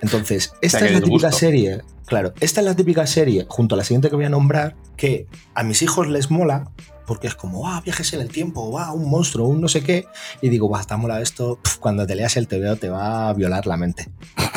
Entonces, 0.02 0.52
esta 0.60 0.78
sea, 0.78 0.88
es 0.88 0.94
la 0.94 1.00
típica 1.00 1.32
serie, 1.32 1.82
claro, 2.06 2.32
esta 2.40 2.60
es 2.60 2.66
la 2.66 2.74
típica 2.74 3.06
serie, 3.06 3.46
junto 3.48 3.74
a 3.74 3.78
la 3.78 3.84
siguiente 3.84 4.08
que 4.08 4.16
voy 4.16 4.24
a 4.24 4.30
nombrar, 4.30 4.76
que 4.96 5.26
a 5.54 5.62
mis 5.62 5.82
hijos 5.82 6.08
les 6.08 6.30
mola, 6.30 6.70
porque 7.06 7.26
es 7.26 7.34
como, 7.34 7.68
ah, 7.68 7.80
viajes 7.84 8.12
en 8.12 8.20
el 8.20 8.28
tiempo, 8.28 8.78
ah, 8.78 8.92
un 8.92 9.10
monstruo, 9.10 9.48
un 9.48 9.60
no 9.60 9.68
sé 9.68 9.82
qué, 9.82 10.06
y 10.40 10.48
digo, 10.48 10.70
va, 10.70 10.80
está 10.80 10.96
mola 10.96 11.20
esto, 11.20 11.58
cuando 11.80 12.06
te 12.06 12.14
leas 12.14 12.36
el 12.36 12.48
TVO 12.48 12.76
te 12.76 12.88
va 12.88 13.28
a 13.28 13.32
violar 13.32 13.66
la 13.66 13.76
mente. 13.76 14.08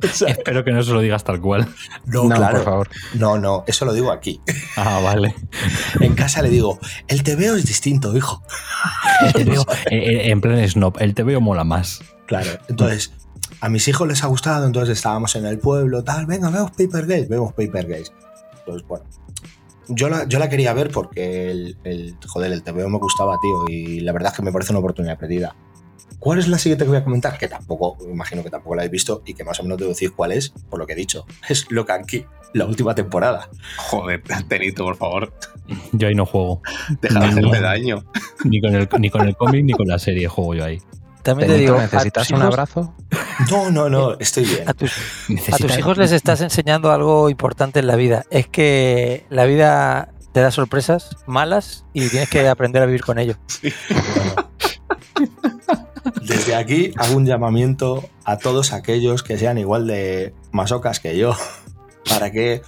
Espero 0.00 0.64
que 0.64 0.70
no 0.70 0.82
se 0.82 0.92
lo 0.92 1.00
digas 1.00 1.24
tal 1.24 1.40
cual. 1.40 1.68
no, 2.06 2.24
No, 2.24 2.36
claro, 2.36 2.58
por 2.58 2.64
favor. 2.64 2.88
no, 3.14 3.38
no, 3.38 3.64
eso 3.66 3.84
lo 3.84 3.92
digo 3.92 4.12
aquí. 4.12 4.40
Ah, 4.76 5.00
vale. 5.02 5.34
En 6.00 6.14
casa 6.14 6.40
le 6.42 6.50
digo, 6.50 6.78
el 7.08 7.22
TVO 7.24 7.56
es 7.56 7.66
distinto, 7.66 8.16
hijo. 8.16 8.42
El 9.34 9.44
TVO, 9.44 9.66
eh, 9.90 9.96
eh, 9.96 10.30
en 10.30 10.40
plan 10.40 10.68
snob, 10.68 10.96
el 11.00 11.14
TVO 11.14 11.40
mola 11.40 11.64
más. 11.64 12.00
Claro, 12.26 12.50
entonces 12.68 13.12
a 13.60 13.68
mis 13.68 13.88
hijos 13.88 14.06
les 14.06 14.22
ha 14.24 14.26
gustado, 14.26 14.66
entonces 14.66 14.98
estábamos 14.98 15.34
en 15.36 15.46
el 15.46 15.58
pueblo, 15.58 16.04
tal, 16.04 16.26
venga, 16.26 16.50
vemos 16.50 16.70
Paper 16.72 17.06
Gaze, 17.06 17.26
vemos 17.26 17.52
Paper 17.52 17.86
Gaze. 17.86 18.12
Entonces, 18.58 18.86
bueno, 18.86 19.04
yo 19.88 20.08
la, 20.08 20.24
yo 20.24 20.38
la 20.38 20.48
quería 20.48 20.72
ver 20.74 20.90
porque 20.90 21.50
el, 21.50 21.76
el, 21.84 22.16
joder, 22.26 22.52
el 22.52 22.62
TVO 22.62 22.88
me 22.88 22.98
gustaba, 22.98 23.38
tío, 23.40 23.64
y 23.68 24.00
la 24.00 24.12
verdad 24.12 24.32
es 24.32 24.36
que 24.36 24.42
me 24.42 24.52
parece 24.52 24.72
una 24.72 24.80
oportunidad 24.80 25.18
perdida. 25.18 25.56
¿Cuál 26.18 26.40
es 26.40 26.48
la 26.48 26.58
siguiente 26.58 26.84
que 26.84 26.88
voy 26.88 26.98
a 26.98 27.04
comentar? 27.04 27.38
Que 27.38 27.46
tampoco, 27.46 27.96
me 28.04 28.12
imagino 28.12 28.42
que 28.42 28.50
tampoco 28.50 28.74
la 28.74 28.84
he 28.84 28.88
visto 28.88 29.22
y 29.24 29.34
que 29.34 29.44
más 29.44 29.60
o 29.60 29.62
menos 29.62 29.78
debo 29.78 29.90
decir 29.90 30.12
cuál 30.12 30.32
es, 30.32 30.50
por 30.50 30.78
lo 30.78 30.86
que 30.86 30.94
he 30.94 30.96
dicho. 30.96 31.24
Es 31.48 31.70
Locan 31.70 32.04
Key, 32.04 32.26
la 32.54 32.66
última 32.66 32.94
temporada. 32.94 33.48
Joder, 33.76 34.22
Tenito, 34.48 34.84
por 34.84 34.96
favor. 34.96 35.32
Yo 35.92 36.08
ahí 36.08 36.14
no 36.14 36.26
juego. 36.26 36.60
Deja 37.00 37.20
de 37.20 37.26
hacerme 37.26 37.60
daño. 37.60 38.04
Ni 38.44 38.60
con 38.60 38.74
el, 38.74 38.88
ni 38.98 39.10
con 39.10 39.26
el 39.26 39.36
cómic 39.36 39.64
ni 39.64 39.72
con 39.72 39.86
la 39.86 39.98
serie 39.98 40.26
juego 40.28 40.54
yo 40.54 40.64
ahí. 40.64 40.80
También 41.32 41.50
te 41.50 41.58
digo, 41.58 41.78
¿necesitas 41.78 42.30
un 42.30 42.38
hijos- 42.38 42.46
abrazo? 42.48 42.94
No, 43.50 43.70
no, 43.70 43.88
no, 43.90 44.18
estoy 44.18 44.44
bien. 44.44 44.68
A 44.68 44.72
tus, 44.74 44.92
a 44.92 45.32
Necesita- 45.32 45.56
tus 45.68 45.78
hijos 45.78 45.98
les 45.98 46.12
estás 46.12 46.40
enseñando 46.40 46.90
algo 46.90 47.28
importante 47.30 47.80
en 47.80 47.86
la 47.86 47.96
vida. 47.96 48.24
Es 48.30 48.46
que 48.48 49.26
la 49.30 49.44
vida 49.44 50.12
te 50.32 50.40
da 50.40 50.50
sorpresas 50.50 51.16
malas 51.26 51.84
y 51.92 52.08
tienes 52.08 52.28
que 52.30 52.48
aprender 52.48 52.82
a 52.82 52.86
vivir 52.86 53.02
con 53.04 53.18
ello. 53.18 53.36
Desde 56.22 56.54
aquí 56.54 56.92
hago 56.96 57.16
un 57.16 57.26
llamamiento 57.26 58.08
a 58.24 58.38
todos 58.38 58.72
aquellos 58.72 59.22
que 59.22 59.38
sean 59.38 59.58
igual 59.58 59.86
de 59.86 60.34
masocas 60.52 61.00
que 61.00 61.16
yo, 61.18 61.34
para 62.08 62.30
que 62.30 62.62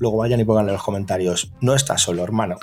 luego 0.00 0.18
vayan 0.18 0.40
y 0.40 0.44
pongan 0.44 0.66
en 0.68 0.72
los 0.74 0.82
comentarios, 0.82 1.52
no 1.60 1.74
estás 1.74 2.02
solo, 2.02 2.22
hermano. 2.24 2.56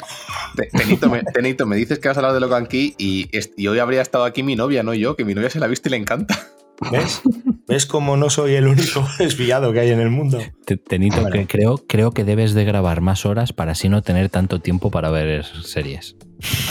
Te- 0.55 0.67
Tenito 0.67 1.09
me, 1.09 1.23
Tenito, 1.23 1.65
me 1.65 1.75
dices 1.75 1.99
que 1.99 2.07
vas 2.07 2.17
a 2.17 2.19
hablar 2.21 2.33
de 2.33 2.39
Locan 2.39 2.65
Key 2.67 2.95
y, 2.97 3.29
hoy 3.67 3.79
habría 3.79 4.01
estado 4.01 4.23
aquí 4.25 4.43
mi 4.43 4.55
novia, 4.55 4.83
no 4.83 4.93
yo, 4.93 5.15
que 5.15 5.25
mi 5.25 5.33
novia 5.33 5.49
se 5.49 5.59
la 5.59 5.65
ha 5.65 5.69
visto 5.69 5.89
y 5.89 5.91
le 5.91 5.97
encanta. 5.97 6.37
¿Ves? 6.91 7.21
¿Ves 7.69 7.85
cómo 7.85 8.17
no 8.17 8.29
soy 8.29 8.55
el 8.55 8.67
único 8.67 9.07
desviado 9.19 9.71
que 9.71 9.79
hay 9.79 9.91
en 9.91 10.01
el 10.01 10.09
mundo? 10.09 10.39
Te- 10.65 10.75
Tenito, 10.77 11.21
Bueno. 11.21 11.31
que 11.33 11.47
creo, 11.47 11.77
creo 11.87 12.11
que 12.11 12.23
debes 12.25 12.53
de 12.53 12.65
grabar 12.65 12.99
más 13.01 13.25
horas 13.25 13.53
para 13.53 13.71
así 13.71 13.87
no 13.87 14.01
tener 14.01 14.29
tanto 14.29 14.59
tiempo 14.59 14.91
para 14.91 15.09
ver 15.09 15.45
series. 15.63 16.17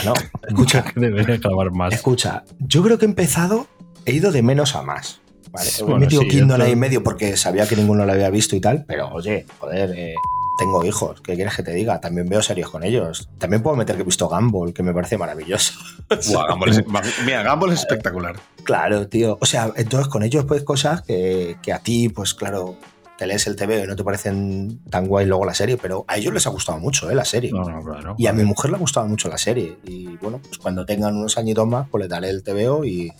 No, 0.05 0.13
escucha, 0.47 0.85
Deberías 0.95 1.39
grabar 1.41 1.71
más. 1.71 1.93
escucha, 1.93 2.43
yo 2.59 2.83
creo 2.83 2.99
que 2.99 3.05
he 3.05 3.09
empezado, 3.09 3.67
he 4.05 4.13
ido 4.13 4.31
de 4.31 4.43
menos 4.43 4.75
a 4.75 4.83
más. 4.83 5.21
Vale, 5.55 5.69
Bueno, 5.81 5.95
he 5.97 5.99
metido 6.01 6.21
sí, 6.21 6.27
Kingdom 6.27 6.51
esto- 6.51 6.63
ahí 6.63 6.71
en 6.73 6.79
medio 6.79 7.03
porque 7.03 7.37
sabía 7.37 7.67
que 7.67 7.75
ninguno 7.75 8.05
lo 8.05 8.11
había 8.11 8.29
visto 8.29 8.55
y 8.55 8.61
tal, 8.61 8.85
pero 8.87 9.09
oye, 9.13 9.45
joder, 9.59 9.91
eh, 9.95 10.15
tengo 10.57 10.85
hijos, 10.85 11.19
¿qué 11.21 11.35
quieres 11.35 11.55
que 11.55 11.63
te 11.63 11.71
diga? 11.71 11.99
También 11.99 12.29
veo 12.29 12.41
series 12.41 12.67
con 12.69 12.83
ellos. 12.83 13.27
También 13.37 13.61
puedo 13.61 13.75
meter 13.75 13.95
que 13.97 14.03
he 14.03 14.05
visto 14.05 14.29
Gumball, 14.29 14.73
que 14.73 14.83
me 14.83 14.93
parece 14.93 15.17
maravilloso. 15.17 15.73
Buah, 16.31 16.51
Gumball 16.51 16.69
es, 16.69 16.83
mira, 17.25 17.49
Gumball 17.49 17.73
es 17.73 17.79
espectacular. 17.79 18.35
Claro, 18.63 19.07
tío. 19.07 19.37
O 19.41 19.45
sea, 19.45 19.71
entonces 19.75 20.07
con 20.07 20.23
ellos 20.23 20.45
pues 20.45 20.63
cosas 20.63 21.01
que, 21.01 21.57
que 21.61 21.73
a 21.73 21.79
ti, 21.79 22.07
pues 22.09 22.33
claro, 22.33 22.77
te 23.17 23.27
lees 23.27 23.47
el 23.47 23.55
TV 23.55 23.83
y 23.83 23.87
no 23.87 23.95
te 23.95 24.03
parecen 24.03 24.79
tan 24.89 25.07
guay 25.07 25.25
luego 25.25 25.45
la 25.45 25.53
serie, 25.53 25.77
pero 25.77 26.03
a 26.07 26.17
ellos 26.17 26.33
les 26.33 26.47
ha 26.47 26.49
gustado 26.49 26.79
mucho, 26.79 27.09
¿eh? 27.09 27.15
La 27.15 27.23
serie. 27.25 27.51
No, 27.51 27.63
no, 27.69 27.81
claro. 27.83 28.15
Y 28.17 28.27
a 28.27 28.33
mi 28.33 28.43
mujer 28.43 28.71
le 28.71 28.77
ha 28.77 28.79
gustado 28.79 29.07
mucho 29.07 29.27
la 29.29 29.37
serie. 29.37 29.77
Y 29.83 30.17
bueno, 30.17 30.39
pues 30.41 30.57
cuando 30.57 30.85
tengan 30.85 31.15
unos 31.17 31.37
añitos 31.37 31.67
más, 31.67 31.87
pues 31.89 32.01
le 32.01 32.07
daré 32.07 32.29
el 32.29 32.43
TVO 32.43 32.83
y, 32.85 33.11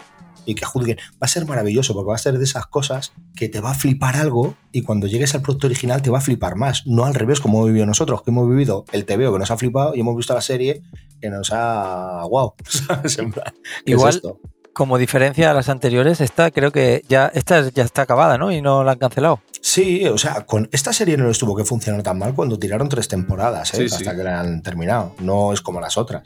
y 0.46 0.56
que 0.56 0.66
juzguen. 0.66 0.98
Va 1.14 1.26
a 1.26 1.28
ser 1.28 1.46
maravilloso 1.46 1.94
porque 1.94 2.10
va 2.10 2.16
a 2.16 2.20
ser 2.20 2.38
de 2.38 2.44
esas 2.44 2.66
cosas 2.68 3.14
que 3.36 3.50
te 3.50 3.60
va 3.62 3.72
a 3.72 3.76
flipar 3.76 4.16
algo 4.16 4.56
y 4.72 4.82
cuando 4.84 5.08
llegues 5.08 5.36
al 5.36 5.42
producto 5.42 5.68
original 5.68 6.02
te 6.02 6.10
va 6.10 6.20
a 6.20 6.22
flipar 6.22 6.56
más. 6.56 6.86
No 6.86 7.06
al 7.06 7.14
revés 7.16 7.40
como 7.40 7.58
hemos 7.60 7.68
vivido 7.70 7.86
nosotros, 7.86 8.22
que 8.24 8.32
hemos 8.32 8.50
vivido 8.50 8.86
el 8.92 9.06
TVO 9.06 9.34
que 9.34 9.40
nos 9.40 9.52
ha 9.52 9.58
flipado 9.58 9.96
y 9.96 10.00
hemos 10.02 10.16
visto 10.16 10.34
la 10.34 10.42
serie 10.42 10.82
que 11.22 11.30
nos 11.30 11.52
ha... 11.54 12.24
¡Wow! 12.30 12.54
¿Sabes? 12.68 13.18
En 13.18 13.32
plan, 13.32 13.54
¿qué 13.86 13.94
es 13.94 13.98
Igual- 14.00 14.16
esto? 14.16 14.40
Como 14.74 14.98
diferencia 14.98 15.52
a 15.52 15.54
las 15.54 15.70
anteriores, 15.70 16.20
esta 16.20 16.52
creo 16.52 16.74
que 16.74 17.02
ya 17.08 17.32
esta 17.34 17.70
ya 17.70 17.84
está 17.86 18.02
acabada, 18.02 18.38
¿no? 18.38 18.52
Y 18.52 18.62
no 18.62 18.84
la 18.84 18.92
han 18.92 18.98
cancelado. 18.98 19.40
Sí, 19.62 20.06
o 20.06 20.18
sea, 20.18 20.46
con 20.46 20.68
esta 20.74 20.92
serie 20.92 21.16
no 21.16 21.30
les 21.30 21.38
tuvo 21.40 21.56
que 21.56 21.64
funcionar 21.64 22.04
tan 22.04 22.20
mal 22.20 22.36
cuando 22.36 22.60
tiraron 22.60 22.90
tres 22.90 23.08
temporadas, 23.08 23.74
¿eh? 23.74 23.78
Sí, 23.78 23.86
hasta 23.86 24.12
sí. 24.12 24.18
que 24.18 24.24
la 24.24 24.42
han 24.42 24.62
terminado. 24.62 25.16
No 25.20 25.54
es 25.54 25.62
como 25.62 25.80
las 25.80 25.98
otras. 25.98 26.24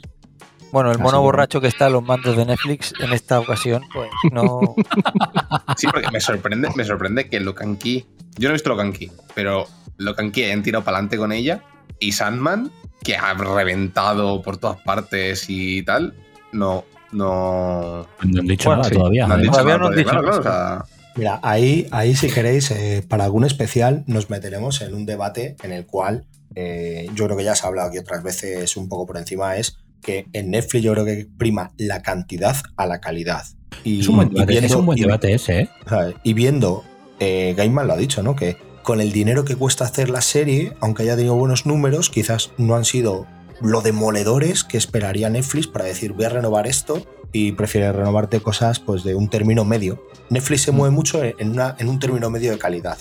Bueno, 0.72 0.90
el 0.90 0.96
Así 0.96 1.02
mono 1.02 1.20
borracho 1.20 1.60
que 1.60 1.66
está 1.68 1.86
en 1.88 1.94
los 1.94 2.02
mandos 2.04 2.36
de 2.36 2.46
Netflix 2.46 2.92
en 3.00 3.12
esta 3.12 3.40
ocasión, 3.40 3.82
pues 3.92 4.08
no. 4.32 4.60
Sí, 5.76 5.86
porque 5.90 6.10
me 6.12 6.20
sorprende, 6.20 6.68
me 6.76 6.84
sorprende 6.84 7.28
que 7.28 7.40
Locan 7.40 7.76
Key. 7.76 8.06
Yo 8.38 8.48
no 8.48 8.50
he 8.50 8.52
visto 8.54 8.68
Locan 8.70 8.92
Key, 8.92 9.10
pero 9.34 9.66
Locan 9.98 10.30
Key 10.30 10.44
hayan 10.44 10.62
tirado 10.62 10.84
para 10.84 10.98
adelante 10.98 11.16
con 11.18 11.32
ella 11.32 11.62
y 11.98 12.12
Sandman, 12.12 12.70
que 13.02 13.16
ha 13.16 13.34
reventado 13.34 14.42
por 14.42 14.58
todas 14.58 14.80
partes 14.82 15.46
y 15.48 15.82
tal, 15.82 16.14
no. 16.52 16.84
No, 17.12 18.06
No 18.22 18.40
han 18.40 18.46
dicho 18.46 18.68
Bueno, 18.68 18.82
nada 18.82 18.88
sí. 18.88 18.94
todavía. 18.96 19.26
no 19.26 19.34
han 19.34 19.40
dicho 19.42 19.50
Todavía 19.52 19.78
nada 19.78 19.78
no 19.78 19.86
han 19.88 20.04
todavía, 20.04 20.04
dicho 20.04 20.10
claro, 20.10 20.26
nada. 20.28 20.42
claro, 20.42 20.82
o 20.84 20.86
sea, 20.86 20.96
Mira, 21.16 21.40
ahí, 21.42 21.88
ahí 21.90 22.14
si 22.14 22.30
queréis, 22.30 22.70
eh, 22.70 23.04
para 23.08 23.24
algún 23.24 23.44
especial 23.44 24.04
nos 24.06 24.30
meteremos 24.30 24.80
en 24.82 24.94
un 24.94 25.06
debate 25.06 25.56
en 25.64 25.72
el 25.72 25.86
cual 25.86 26.26
eh, 26.54 27.08
yo 27.14 27.24
creo 27.24 27.36
que 27.36 27.42
ya 27.42 27.56
se 27.56 27.64
ha 27.66 27.68
hablado 27.68 27.88
aquí 27.88 27.98
otras 27.98 28.22
veces 28.22 28.76
un 28.76 28.88
poco 28.88 29.06
por 29.06 29.16
encima, 29.16 29.56
es 29.56 29.76
que 30.02 30.26
en 30.32 30.50
Netflix 30.50 30.82
yo 30.84 30.92
creo 30.92 31.04
que 31.04 31.26
prima 31.38 31.72
la 31.76 32.02
cantidad 32.02 32.56
a 32.76 32.86
la 32.86 33.00
calidad. 33.00 33.44
Y, 33.84 34.00
Es 34.00 34.08
un 34.08 34.16
buen 34.16 34.28
debate, 34.30 34.52
es 34.54 34.60
viendo- 34.60 34.78
un 34.80 34.86
buen 34.86 34.98
y- 34.98 35.02
debate 35.02 35.32
ese, 35.34 35.60
¿eh? 35.60 35.68
¿sabes? 35.88 36.14
Y 36.24 36.34
viendo, 36.34 36.84
eh, 37.18 37.54
Gaiman 37.56 37.86
lo 37.86 37.92
ha 37.94 37.96
dicho, 37.96 38.22
¿no? 38.22 38.34
Que 38.36 38.56
con 38.82 39.00
el 39.00 39.12
dinero 39.12 39.44
que 39.44 39.56
cuesta 39.56 39.84
hacer 39.84 40.10
la 40.10 40.20
serie, 40.22 40.72
aunque 40.80 41.02
haya 41.02 41.14
tenido 41.16 41.34
buenos 41.36 41.66
números, 41.66 42.10
quizás 42.10 42.50
no 42.58 42.74
han 42.76 42.84
sido 42.84 43.26
lo 43.60 43.82
demoledores 43.82 44.64
que 44.64 44.78
esperaría 44.78 45.28
Netflix 45.28 45.66
para 45.66 45.84
decir 45.84 46.14
voy 46.14 46.24
a 46.24 46.30
renovar 46.30 46.66
esto 46.66 47.06
y 47.32 47.52
prefiere 47.52 47.92
renovarte 47.92 48.40
cosas 48.40 48.80
pues 48.80 49.04
de 49.04 49.14
un 49.14 49.28
término 49.28 49.64
medio. 49.64 50.02
Netflix 50.30 50.62
se 50.62 50.72
mueve 50.72 50.94
mucho 50.94 51.22
en, 51.22 51.50
una, 51.50 51.76
en 51.78 51.88
un 51.88 51.98
término 51.98 52.30
medio 52.30 52.50
de 52.52 52.58
calidad. 52.58 52.98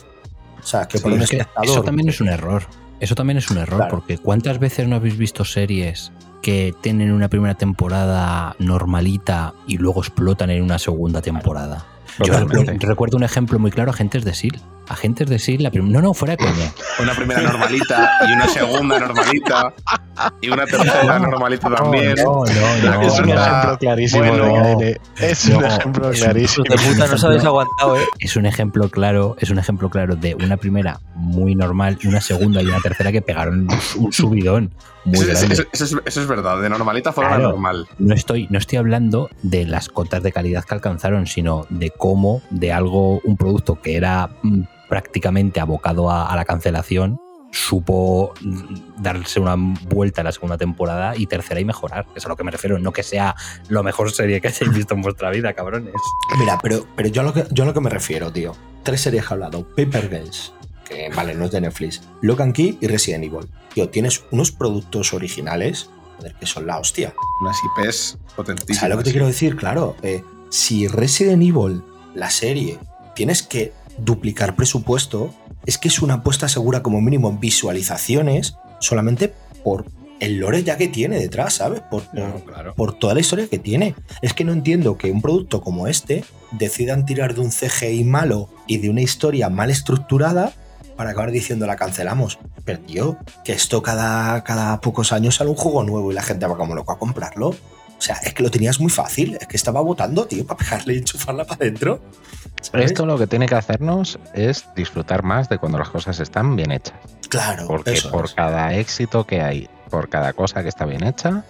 O 0.61 0.67
sea, 0.67 0.87
que 0.87 0.99
por 0.99 1.13
un 1.13 1.19
es 1.21 1.31
espectador... 1.31 1.65
eso 1.69 1.81
también 1.83 2.09
es 2.09 2.19
un 2.21 2.27
error. 2.27 2.63
Eso 2.99 3.15
también 3.15 3.37
es 3.37 3.49
un 3.49 3.57
error, 3.57 3.77
Claro. 3.77 3.89
porque 3.91 4.17
¿cuántas 4.17 4.59
veces 4.59 4.87
no 4.89 4.97
habéis 4.97 5.17
visto 5.17 5.45
series 5.45 6.11
que 6.41 6.73
tienen 6.81 7.11
una 7.11 7.27
primera 7.27 7.55
temporada 7.55 8.55
normalita 8.59 9.53
y 9.67 9.77
luego 9.77 10.01
explotan 10.01 10.49
en 10.49 10.63
una 10.63 10.79
segunda 10.79 11.21
temporada? 11.21 11.85
Yo 12.23 12.33
recuerdo 12.87 13.17
un 13.17 13.23
ejemplo 13.23 13.59
muy 13.59 13.71
claro, 13.71 13.91
Agentes 13.91 14.25
de 14.25 14.33
SEAL. 14.33 14.59
Agentes 14.89 15.29
de 15.29 15.37
SEAL, 15.39 15.61
la 15.63 15.69
prim- 15.71 15.91
no, 15.91 16.01
no, 16.01 16.13
fuera 16.15 16.35
de 16.35 16.43
coña. 16.43 16.71
una 16.99 17.13
primera 17.13 17.41
normalita 17.41 18.09
y 18.27 18.31
una 18.33 18.47
segunda 18.47 18.99
normalita 18.99 19.73
y 20.41 20.49
una 20.49 20.65
tercera 20.65 21.19
normalita 21.19 21.69
también. 21.69 22.15
No, 22.17 22.43
no, 22.43 22.91
no, 22.91 23.01
es 23.03 23.19
un 23.19 23.29
ejemplo 23.29 23.77
clarísimo 23.77 24.23
Bueno, 24.25 24.79
de 24.79 24.95
KN. 24.95 25.23
Es 25.25 25.45
un 25.45 25.63
ejemplo 25.63 26.09
clarísimo. 26.11 26.63
De 26.67 26.75
puta, 26.75 27.07
no 27.07 27.13
os 27.13 27.23
habéis 27.23 27.45
aguantado, 27.45 27.97
¿eh? 27.97 28.03
Es 28.19 28.35
un 28.35 28.45
ejemplo 28.47 28.89
claro, 28.89 29.35
es 29.39 29.49
un 29.51 29.59
ejemplo 29.59 29.89
claro 29.89 30.15
de 30.15 30.33
una 30.35 30.57
primera 30.57 30.99
muy 31.15 31.53
normal 31.55 31.99
y 32.01 32.07
una 32.07 32.19
segunda 32.21 32.61
y 32.63 32.65
una 32.65 32.79
tercera 32.79 33.11
que 33.11 33.21
pegaron 33.21 33.67
un 33.97 34.11
subidón 34.11 34.71
muy 35.05 35.19
Eso, 35.19 35.31
eso- 35.31 35.39
grande. 35.39 35.53
eso- 35.53 35.63
eso 35.71 35.85
es, 35.85 36.01
eso 36.05 36.21
es 36.21 36.27
verdad, 36.27 36.59
de 36.61 36.69
normalita 36.69 37.13
fuera 37.13 37.29
Claro. 37.29 37.49
normal. 37.51 37.87
No 37.99 38.15
estoy, 38.15 38.47
no 38.49 38.57
estoy 38.57 38.79
hablando 38.79 39.29
de 39.43 39.65
las 39.65 39.87
cotas 39.87 40.23
de 40.23 40.31
calidad 40.31 40.63
que 40.65 40.73
alcanzaron, 40.73 41.27
sino 41.27 41.67
de 41.69 41.91
cómo 41.91 42.41
de 42.49 42.73
algo, 42.73 43.19
un 43.23 43.37
producto 43.37 43.79
que 43.81 43.95
era 43.95 44.29
mm, 44.41 44.61
prácticamente 44.89 45.61
abocado 45.61 46.09
a, 46.09 46.25
a 46.25 46.35
la 46.35 46.43
cancelación, 46.43 47.19
supo 47.51 48.33
darse 48.97 49.39
una 49.39 49.55
vuelta 49.57 50.21
a 50.21 50.23
la 50.23 50.31
segunda 50.31 50.57
temporada 50.57 51.15
y 51.15 51.25
tercera 51.25 51.59
y 51.59 51.65
mejorar. 51.65 52.05
Es 52.15 52.25
a 52.25 52.29
lo 52.29 52.35
que 52.35 52.43
me 52.43 52.51
refiero, 52.51 52.79
no 52.79 52.91
que 52.91 53.03
sea 53.03 53.35
lo 53.67 53.83
mejor 53.83 54.11
serie 54.11 54.41
que 54.41 54.49
hayáis 54.49 54.73
visto 54.73 54.93
en 54.93 55.01
vuestra 55.01 55.29
vida, 55.29 55.53
cabrones. 55.53 55.93
Mira, 56.37 56.59
pero, 56.61 56.85
pero 56.95 57.09
yo, 57.09 57.21
a 57.21 57.25
lo 57.25 57.33
que, 57.33 57.45
yo 57.51 57.63
a 57.63 57.67
lo 57.67 57.73
que 57.73 57.81
me 57.81 57.89
refiero, 57.89 58.31
tío. 58.31 58.55
Tres 58.83 59.01
series 59.01 59.25
que 59.25 59.29
he 59.29 59.33
hablado. 59.33 59.67
Paper 59.75 60.09
Girls, 60.09 60.53
que 60.87 61.09
vale, 61.15 61.33
no 61.35 61.45
es 61.45 61.51
de 61.51 61.61
Netflix. 61.61 62.01
Locan 62.21 62.53
Key 62.53 62.77
y 62.81 62.87
Resident 62.87 63.23
Evil. 63.23 63.47
Tío, 63.73 63.89
tienes 63.89 64.23
unos 64.31 64.51
productos 64.51 65.13
originales, 65.13 65.89
joder, 66.17 66.35
que 66.35 66.45
son 66.45 66.67
la 66.67 66.79
hostia. 66.79 67.13
Unas 67.41 67.57
IPs 67.77 68.17
potentísimas. 68.35 68.79
¿Sabes 68.79 68.95
lo 68.95 68.97
que 68.99 69.03
te 69.05 69.11
quiero 69.11 69.27
decir? 69.27 69.55
Claro, 69.55 69.95
eh, 70.01 70.23
si 70.49 70.87
Resident 70.87 71.41
Evil, 71.41 71.83
la 72.15 72.29
serie, 72.29 72.79
tienes 73.15 73.43
que 73.43 73.73
duplicar 74.03 74.55
presupuesto, 74.55 75.33
es 75.65 75.77
que 75.77 75.87
es 75.87 76.01
una 76.01 76.15
apuesta 76.15 76.47
segura 76.47 76.81
como 76.83 77.01
mínimo 77.01 77.29
en 77.29 77.39
visualizaciones 77.39 78.55
solamente 78.79 79.33
por 79.63 79.85
el 80.19 80.37
lore 80.39 80.63
ya 80.63 80.77
que 80.77 80.87
tiene 80.89 81.17
detrás, 81.17 81.53
¿sabes? 81.55 81.81
Por, 81.81 82.03
por- 82.03 82.11
Claro, 82.11 82.41
claro. 82.45 82.73
por 82.75 82.93
toda 82.93 83.13
la 83.13 83.21
historia 83.21 83.47
que 83.47 83.59
tiene. 83.59 83.95
Es 84.21 84.33
que 84.33 84.43
no 84.43 84.51
entiendo 84.51 84.97
que 84.97 85.11
un 85.11 85.21
producto 85.21 85.61
como 85.61 85.87
este 85.87 86.23
decidan 86.51 87.05
tirar 87.05 87.35
de 87.35 87.41
un 87.41 87.51
CGI 87.51 88.03
malo 88.03 88.49
y 88.67 88.77
de 88.79 88.89
una 88.89 89.01
historia 89.01 89.49
mal 89.49 89.69
estructurada 89.69 90.51
para 90.97 91.11
acabar 91.11 91.31
diciendo 91.31 91.65
la 91.67 91.77
cancelamos. 91.77 92.37
Pero 92.65 92.79
tío, 92.81 93.17
que 93.45 93.53
esto 93.53 93.81
cada, 93.81 94.43
cada 94.43 94.81
pocos 94.81 95.13
años 95.13 95.35
sale 95.35 95.49
un 95.49 95.55
juego 95.55 95.83
nuevo 95.83 96.11
y 96.11 96.15
la 96.15 96.21
gente 96.23 96.45
va 96.45 96.57
como 96.57 96.75
loco 96.75 96.91
a 96.91 96.99
comprarlo. 96.99 97.55
O 97.99 98.01
sea, 98.01 98.15
es 98.23 98.33
que 98.33 98.41
lo 98.43 98.49
tenías 98.49 98.79
muy 98.79 98.89
fácil, 98.89 99.37
es 99.39 99.45
que 99.47 99.57
estaba 99.57 99.81
votando, 99.81 100.25
tío, 100.25 100.45
para 100.47 100.57
pegarle 100.57 100.95
y 100.95 100.97
enchufarla 100.99 101.43
para 101.45 101.57
adentro. 101.65 102.01
Esto 102.73 103.05
lo 103.05 103.17
que 103.17 103.27
tiene 103.27 103.45
que 103.45 103.55
hacernos 103.55 104.17
es 104.33 104.65
disfrutar 104.75 105.21
más 105.23 105.49
de 105.49 105.57
cuando 105.57 105.77
las 105.77 105.89
cosas 105.89 106.19
están 106.19 106.55
bien 106.55 106.71
hechas. 106.71 106.95
claro, 107.29 107.67
Porque 107.67 107.91
eso 107.91 108.09
por 108.11 108.25
es. 108.25 108.33
cada 108.33 108.73
éxito 108.73 109.25
que 109.27 109.41
hay, 109.41 109.69
por 109.89 110.09
cada 110.09 110.33
cosa 110.33 110.63
que 110.63 110.69
está 110.69 110.85
bien 110.85 111.03
hecha, 111.03 111.43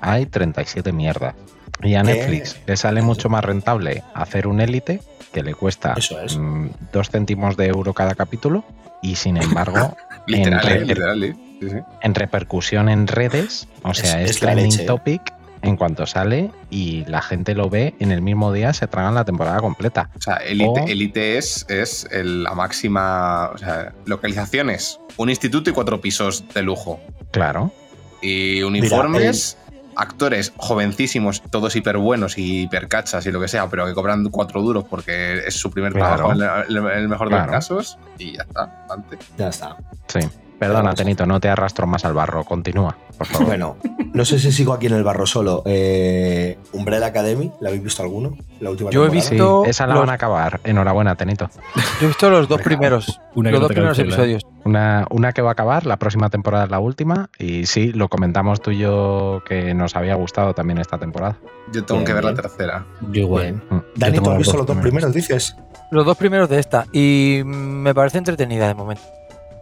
hay 0.00 0.26
37 0.26 0.92
mierdas. 0.92 1.34
Y 1.82 1.94
a 1.94 2.00
Eh, 2.00 2.04
Netflix 2.04 2.56
le 2.66 2.76
sale 2.76 3.02
mucho 3.02 3.28
más 3.28 3.44
rentable 3.44 4.02
hacer 4.14 4.46
un 4.46 4.60
élite 4.60 5.00
que 5.32 5.42
le 5.42 5.54
cuesta 5.54 5.94
Eso 5.96 6.20
es. 6.20 6.36
mm, 6.36 6.68
dos 6.92 7.10
céntimos 7.10 7.56
de 7.56 7.66
euro 7.66 7.92
cada 7.94 8.14
capítulo 8.14 8.64
y 9.02 9.16
sin 9.16 9.36
embargo 9.38 9.96
Literal, 10.26 10.66
en, 10.68 10.76
eh, 10.76 10.80
literal, 10.86 11.24
eh. 11.24 11.36
Sí, 11.60 11.70
sí. 11.70 11.76
en 12.02 12.14
repercusión 12.14 12.88
en 12.88 13.06
redes, 13.06 13.68
o 13.82 13.92
sea, 13.94 14.22
Es- 14.22 14.30
es, 14.32 14.40
trending 14.40 14.70
leche. 14.70 14.84
topic 14.84 15.20
en 15.64 15.76
cuanto 15.76 16.06
sale 16.06 16.50
y 16.70 17.04
la 17.06 17.22
gente 17.22 17.54
lo 17.54 17.68
ve 17.70 17.94
en 17.98 18.12
el 18.12 18.22
mismo 18.22 18.52
día 18.52 18.72
se 18.72 18.86
tragan 18.86 19.14
la 19.14 19.24
temporada 19.24 19.60
completa. 19.60 20.10
O 20.16 20.20
sea, 20.20 20.36
Elite, 20.36 20.80
O- 20.82 20.86
Elite 20.86 21.38
es, 21.38 21.66
es 21.68 22.06
el- 22.10 22.42
la 22.44 22.54
máxima. 22.54 23.50
O 23.54 23.58
sea, 23.58 23.92
localizaciones. 24.06 25.00
Un 25.16 25.30
instituto 25.30 25.70
y 25.70 25.72
cuatro 25.72 26.00
pisos 26.00 26.44
de 26.54 26.62
lujo. 26.62 27.00
Claro. 27.30 27.72
Y 28.22 28.62
uniformes, 28.62 29.58
actores 29.96 30.52
jovencísimos, 30.56 31.42
todos 31.50 31.76
hiper 31.76 31.98
buenos 31.98 32.36
y 32.38 32.62
hiper 32.62 32.88
cachas 32.88 33.24
y 33.26 33.30
lo 33.32 33.40
que 33.40 33.48
sea, 33.48 33.68
pero 33.68 33.86
que 33.86 33.94
cobran 33.94 34.24
cuatro 34.30 34.60
duros 34.62 34.84
porque 34.88 35.38
es 35.46 35.54
su 35.54 35.70
primer 35.70 35.92
Claro. 35.92 36.28
trabajo 36.34 36.64
en 36.68 36.76
el, 36.76 36.86
el 36.92 37.08
mejor 37.08 37.28
de 37.28 37.36
Claro. 37.36 37.46
los 37.46 37.54
casos. 37.54 37.98
Y 38.18 38.36
ya 38.36 38.42
está, 38.42 38.86
antes. 38.90 39.18
Ya 39.38 39.48
está. 39.48 39.76
Sí. 40.08 40.20
Perdona. 40.58 40.94
Tenito, 40.94 41.26
no 41.26 41.40
te 41.40 41.48
arrastro 41.48 41.86
más 41.86 42.04
al 42.04 42.14
barro. 42.14 42.44
Continúa, 42.44 42.96
por 43.18 43.26
favor. 43.26 43.46
Bueno, 43.48 43.76
no 44.12 44.24
sé 44.24 44.38
si 44.38 44.52
sigo 44.52 44.72
aquí 44.72 44.86
en 44.86 44.94
el 44.94 45.02
barro 45.04 45.26
solo. 45.26 45.62
Eh, 45.66 46.56
Umbrella 46.72 47.06
Academy, 47.06 47.50
¿la 47.60 47.68
habéis 47.68 47.82
visto 47.84 48.02
alguno? 48.02 48.36
La 48.60 48.70
última 48.70 48.90
Yo 48.90 49.02
he 49.04 49.08
temporada. 49.10 49.28
Sí, 49.28 49.34
visto 49.34 49.64
esa 49.66 49.86
la 49.86 49.94
los- 49.94 50.00
van 50.02 50.10
a 50.10 50.12
acabar. 50.14 50.60
Enhorabuena, 50.64 51.16
Tenito. 51.16 51.50
Yo 52.00 52.04
he 52.04 52.06
visto 52.06 52.30
los 52.30 52.48
dos 52.48 52.60
primeros. 52.62 53.20
Una 53.34 53.50
los 53.50 53.60
dos 53.60 53.68
primeros 53.72 53.96
cancela. 53.98 54.14
episodios. 54.14 54.42
Una, 54.64 55.06
una 55.10 55.32
que 55.32 55.42
va 55.42 55.50
a 55.50 55.52
acabar, 55.52 55.84
la 55.84 55.98
próxima 55.98 56.30
temporada 56.30 56.64
es 56.64 56.70
la 56.70 56.78
última. 56.78 57.28
Y 57.38 57.66
sí, 57.66 57.92
lo 57.92 58.08
comentamos 58.08 58.62
tú 58.62 58.70
y 58.70 58.78
yo 58.78 59.42
que 59.46 59.74
nos 59.74 59.96
había 59.96 60.14
gustado 60.14 60.54
también 60.54 60.78
esta 60.78 60.96
temporada. 60.98 61.36
Yo 61.72 61.84
tengo 61.84 62.00
Bien, 62.00 62.06
que 62.06 62.12
ver 62.14 62.22
bien. 62.24 62.34
la 62.36 62.42
tercera. 62.42 62.86
Yo 63.10 63.20
igual. 63.22 63.42
Bien. 63.42 63.62
Mm. 63.68 63.78
Dani, 63.96 64.12
tengo 64.14 64.24
¿tú 64.26 64.30
has 64.30 64.38
visto 64.38 64.56
los 64.56 64.66
dos 64.66 64.76
primeros, 64.78 65.12
dices? 65.12 65.56
Los 65.90 66.06
dos 66.06 66.16
primeros 66.16 66.48
de 66.48 66.60
esta. 66.60 66.86
Y 66.92 67.42
me 67.44 67.94
parece 67.94 68.18
entretenida 68.18 68.66
de 68.68 68.74
momento. 68.74 69.02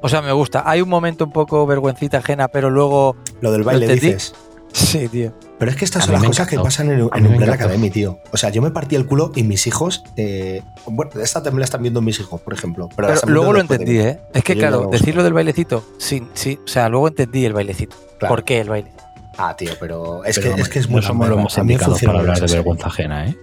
O 0.03 0.09
sea, 0.09 0.21
me 0.21 0.33
gusta. 0.33 0.63
Hay 0.67 0.83
un 0.83 0.89
momento 0.89 1.25
un 1.25 1.33
poco 1.33 1.67
vergüencita 1.67 2.19
ajena, 2.19 2.49
pero 2.49 2.69
luego. 2.71 3.17
Lo 3.41 3.53
del 3.53 3.63
baile, 3.63 3.87
entendí? 3.87 4.09
dices. 4.09 4.35
Sí, 4.73 5.07
tío. 5.09 5.33
Pero 5.59 5.71
es 5.71 5.77
que 5.77 5.85
estas 5.85 6.03
A 6.03 6.07
son 6.07 6.15
las 6.15 6.25
cosas 6.25 6.49
que 6.49 6.59
pasan 6.59 6.87
en, 6.91 7.01
en 7.01 7.03
Umbrella 7.03 7.29
encantó. 7.29 7.53
Academy, 7.53 7.91
tío. 7.91 8.19
O 8.33 8.37
sea, 8.37 8.49
yo 8.51 8.63
me 8.63 8.71
partí 8.71 8.97
el 8.97 9.07
culo 9.07 9.31
y 9.37 9.43
mis 9.43 9.67
hijos. 9.67 10.03
eh, 10.17 10.63
bueno, 10.87 11.11
esta 11.23 11.43
también 11.43 11.61
la 11.61 11.67
están 11.67 11.83
viendo 11.83 12.01
mis 12.01 12.19
hijos, 12.19 12.41
por 12.41 12.55
ejemplo. 12.55 12.89
Pero, 12.97 13.15
luego 13.27 13.53
lo 13.53 13.61
entendí. 13.61 13.99
¿eh? 13.99 14.19
Es 14.33 14.43
que, 14.43 14.57
claro, 14.57 14.85
lo 14.85 14.91
decirlo 14.91 15.23
del 15.23 15.35
bailecito. 15.35 15.85
Sí, 15.99 16.27
sí. 16.35 16.59
O 16.65 16.69
sea, 16.69 16.89
luego 16.89 17.09
entendí 17.09 17.45
el 17.45 17.53
bailecito. 17.53 17.97
Claro. 18.19 18.35
¿Por 18.35 18.45
qué 18.45 18.61
el 18.61 18.71
baile? 18.71 18.91
Ah, 19.37 19.55
tío, 19.57 19.73
pero 19.79 20.25
es, 20.25 20.39
Pero 20.39 20.57
que, 20.57 20.63
es 20.63 20.69
que 20.69 20.79
es 20.79 20.89
muy 20.89 21.01
no 21.01 21.07
somos 21.07 21.29
los 21.29 21.37
gamberra. 21.37 21.45
más 21.45 21.59
indicados 21.59 22.03
para 22.03 22.19
hablar 22.19 22.41
de 22.41 22.55
vergüenza 22.55 22.87
ajena, 22.89 23.27
¿eh? 23.29 23.37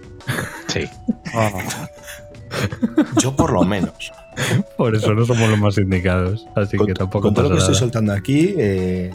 Sí. 0.68 0.88
No, 1.32 1.50
no. 1.50 1.58
Yo 3.20 3.34
por 3.36 3.52
lo 3.52 3.62
menos. 3.64 4.12
Por 4.76 4.94
eso 4.94 5.14
no 5.14 5.24
somos 5.24 5.48
los 5.48 5.58
más 5.58 5.78
indicados. 5.78 6.46
Así 6.54 6.76
con, 6.76 6.86
que 6.86 6.94
tampoco 6.94 7.28
con 7.28 7.34
todo 7.34 7.48
lo 7.48 7.50
que 7.56 7.58
estoy 7.60 7.74
soltando 7.74 8.12
aquí, 8.12 8.54
eh, 8.58 9.10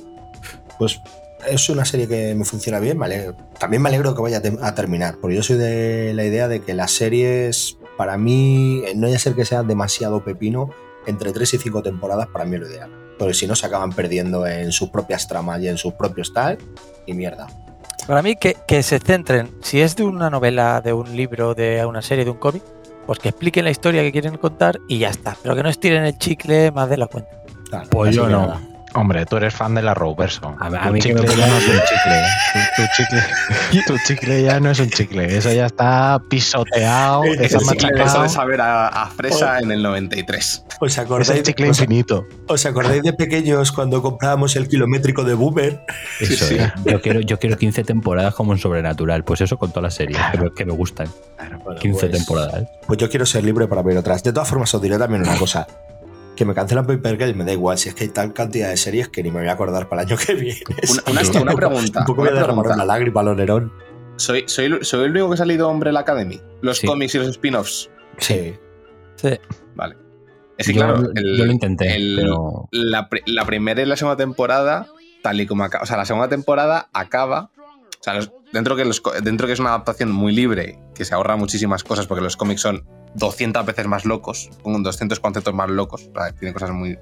pues 0.78 1.02
es 1.48 1.70
una 1.70 1.86
serie 1.86 2.08
que 2.08 2.34
me 2.36 2.46
funciona 2.46 2.80
bien. 2.80 2.98
me 2.98 3.06
alegro. 3.06 3.36
También 3.60 3.82
me 3.82 3.90
alegro 3.90 4.16
que 4.16 4.22
vaya 4.22 4.38
a 4.38 4.42
te- 4.42 4.58
a 4.62 4.76
terminar, 4.76 5.16
porque 5.22 5.36
yo 5.36 5.44
soy 5.44 5.58
de 5.58 6.14
la 6.14 6.26
idea 6.26 6.48
de 6.48 6.62
que 6.62 6.74
las 6.74 6.92
series, 6.92 7.78
para 7.98 8.18
mí, 8.18 8.82
eh, 8.86 8.94
no 8.96 9.08
hay 9.08 9.14
que 9.14 9.20
ser 9.20 9.36
que 9.36 9.46
sea 9.46 9.64
demasiado 9.64 10.24
pepino, 10.24 10.70
entre 11.08 11.32
3 11.32 11.54
y 11.54 11.58
5 11.60 11.84
temporadas 11.84 12.28
para 12.28 12.46
mí 12.46 12.56
es 12.56 12.62
lo 12.62 12.68
ideal. 12.70 12.90
Porque 13.18 13.34
si 13.34 13.48
no 13.48 13.56
se 13.56 13.66
acaban 13.68 13.92
perdiendo 13.94 14.46
en 14.48 14.72
sus 14.72 14.90
propias 14.90 15.28
tramas 15.28 15.62
y 15.62 15.68
en 15.70 15.78
sus 15.78 15.94
propios 15.94 16.34
tal, 16.34 16.58
y 17.06 17.14
mierda. 17.14 17.48
Para 18.08 18.22
mí, 18.22 18.36
que, 18.36 18.58
que 18.68 18.84
se 18.84 19.00
centren. 19.00 19.50
Si 19.62 19.80
es 19.82 19.96
de 19.96 20.04
una 20.04 20.30
novela, 20.30 20.82
de 20.82 20.94
un 20.94 21.16
libro, 21.16 21.56
de 21.56 21.86
una 21.86 22.02
serie, 22.02 22.26
de 22.26 22.32
un 22.32 22.38
cómic, 22.38 22.62
pues 23.06 23.20
que 23.20 23.30
expliquen 23.30 23.66
la 23.66 23.72
historia 23.72 24.02
que 24.02 24.12
quieren 24.12 24.38
contar 24.38 24.80
y 24.88 24.98
ya 25.00 25.10
está. 25.10 25.36
Pero 25.44 25.56
que 25.56 25.64
no 25.64 25.70
estiren 25.70 26.06
el 26.06 26.18
chicle 26.18 26.72
más 26.72 26.90
de 26.90 26.98
la 26.98 27.08
cuenta. 27.08 27.32
Claro, 27.70 27.88
Pues 27.90 28.16
yo 28.16 28.28
no. 28.30 28.42
nada. 28.42 28.62
Hombre, 28.96 29.26
tú 29.26 29.38
eres 29.38 29.54
fan 29.54 29.76
de 29.76 29.82
la 29.82 29.94
Roverso. 29.94 30.56
A, 30.60 30.68
a 30.68 30.88
Tu 30.88 30.94
mí 30.94 31.00
que 31.02 31.14
me 31.14 31.20
chicle 31.22 31.36
ya 31.36 31.46
pongan 31.46 31.50
no 31.50 31.58
es 31.58 31.68
un 31.68 31.82
chicle. 31.82 32.22
Tu, 32.54 32.82
tu 32.82 32.88
chicle. 32.96 33.84
tu 33.88 33.98
chicle 34.08 34.44
ya 34.44 34.60
no 34.60 34.72
es 34.72 34.80
un 34.80 34.90
chicle. 34.90 35.38
Eso 35.38 35.52
ya 35.52 35.66
está 35.66 36.20
pisoteado, 36.30 37.24
Ese 37.26 37.44
está 37.58 37.60
chicle 37.60 37.88
dejó 37.90 37.96
machacado. 37.98 38.24
de 38.24 38.30
saber 38.30 38.62
a, 38.62 38.88
a 38.88 39.10
fresa 39.10 39.60
en 39.60 39.72
el 39.72 39.84
93. 39.84 40.64
¿Os 40.80 40.92
Es 40.92 40.98
acordáis, 41.00 41.30
el 41.40 41.44
chicle 41.44 41.68
infinito. 41.68 42.26
¿Os 42.48 42.66
acordáis 42.66 43.04
de 43.04 43.14
pequeños 43.14 43.72
cuando 43.72 44.02
comprábamos 44.02 44.56
el 44.56 44.68
kilométrico 44.68 45.24
de 45.24 45.34
Boomer? 45.34 45.82
Eso 46.20 46.46
Sí. 46.46 46.56
es. 46.56 46.72
Yo 46.86 47.02
quiero, 47.02 47.20
yo 47.22 47.38
quiero 47.40 47.58
15 47.58 47.84
temporadas 47.84 48.34
como 48.34 48.54
en 48.54 48.60
Sobrenatural. 48.60 49.24
Pues 49.24 49.42
eso 49.42 49.58
con 49.58 49.70
todas 49.72 49.84
las 49.84 49.94
series 49.96 50.18
que, 50.32 50.38
me, 50.38 50.52
que 50.54 50.66
me 50.66 50.74
gustan. 50.74 51.08
Bueno, 51.38 51.80
15 51.80 52.00
pues- 52.08 52.12
temporadas. 52.12 52.64
Pues 52.88 52.98
yo 53.00 53.10
quiero 53.10 53.26
ser 53.26 53.44
libre 53.44 53.68
para 53.68 53.82
ver 53.82 53.98
otras. 53.98 54.24
De 54.24 54.32
todas 54.32 54.48
formas, 54.48 54.74
os 54.74 54.82
diré 54.82 54.98
también 54.98 55.22
una 55.24 55.36
cosa. 55.38 55.68
Que 56.36 56.46
me 56.46 56.54
cancelan 56.54 56.86
Paper 56.86 57.18
Girl 57.18 57.36
me 57.36 57.46
da 57.46 57.54
igual. 57.54 57.78
Si 57.78 57.90
es 57.90 57.96
que 57.96 58.04
hay 58.06 58.10
tal 58.10 58.34
cantidad 58.34 58.70
de 58.70 58.78
series 58.78 59.08
que 59.10 59.24
ni 59.24 59.32
me 59.32 59.40
voy 59.40 59.48
a 59.48 59.54
acordar 59.54 59.88
para 59.88 60.02
el 60.04 60.08
año 60.10 60.18
que 60.18 60.34
viene. 60.36 60.60
Una- 61.08 61.22
una- 61.32 61.42
una 61.42 61.56
pregunta, 61.56 62.00
Un 62.02 62.06
poco 62.06 62.22
voy 62.22 62.30
a 62.30 62.34
derramar 62.34 62.68
una 62.68 62.86
lágrima, 62.86 63.24
Lonerón. 63.24 63.72
¿Soy, 64.18 64.44
soy, 64.48 64.66
el- 64.66 64.86
¿Soy 64.86 65.06
el 65.06 65.12
único 65.12 65.30
que 65.30 65.34
ha 65.36 65.38
salido 65.38 65.70
Umbrella 65.70 66.00
Academy? 66.00 66.40
Los 66.62 66.78
Sí. 66.80 66.88
cómics 66.88 67.16
y 67.16 67.20
los 67.20 67.28
spin-offs. 67.30 67.90
Sí. 68.18 68.56
Sí. 69.16 69.30
Vale. 69.76 69.96
Es 70.58 70.68
que 70.68 70.74
yo, 70.74 70.80
claro, 70.82 71.10
el- 71.16 71.38
yo 71.38 71.46
lo 71.46 71.52
intenté, 71.52 71.96
el- 71.96 72.16
pero 72.18 72.68
la, 72.72 73.10
pri- 73.10 73.24
la 73.26 73.46
primera 73.46 73.82
y 73.82 73.86
la 73.86 73.98
segunda 73.98 74.16
temporada, 74.18 74.88
tal 75.22 75.40
y 75.42 75.46
como 75.46 75.64
acaba. 75.66 75.84
O 75.84 75.86
sea, 75.88 75.98
la 75.98 76.06
segunda 76.06 76.30
temporada 76.30 76.90
acaba. 76.94 77.50
O 77.58 78.04
sea, 78.04 78.14
los- 78.16 78.32
dentro, 78.54 78.76
que 78.76 78.86
los 78.86 79.02
dentro 79.22 79.48
que 79.48 79.54
es 79.54 79.60
una 79.60 79.70
adaptación 79.70 80.12
muy 80.12 80.34
libre, 80.34 80.80
que 80.94 81.04
se 81.06 81.14
ahorra 81.14 81.36
muchísimas 81.36 81.84
cosas, 81.84 82.08
porque 82.08 82.24
los 82.24 82.38
cómics 82.38 82.62
son 82.62 82.86
200 83.16 83.66
veces 83.66 83.88
más 83.88 84.06
locos, 84.06 84.50
con 84.62 84.84
200 84.84 85.20
conceptos 85.20 85.54
más 85.54 85.70
locos, 85.70 86.10
tiene 86.40 86.54
cosas 86.54 86.72
muy. 86.72 86.98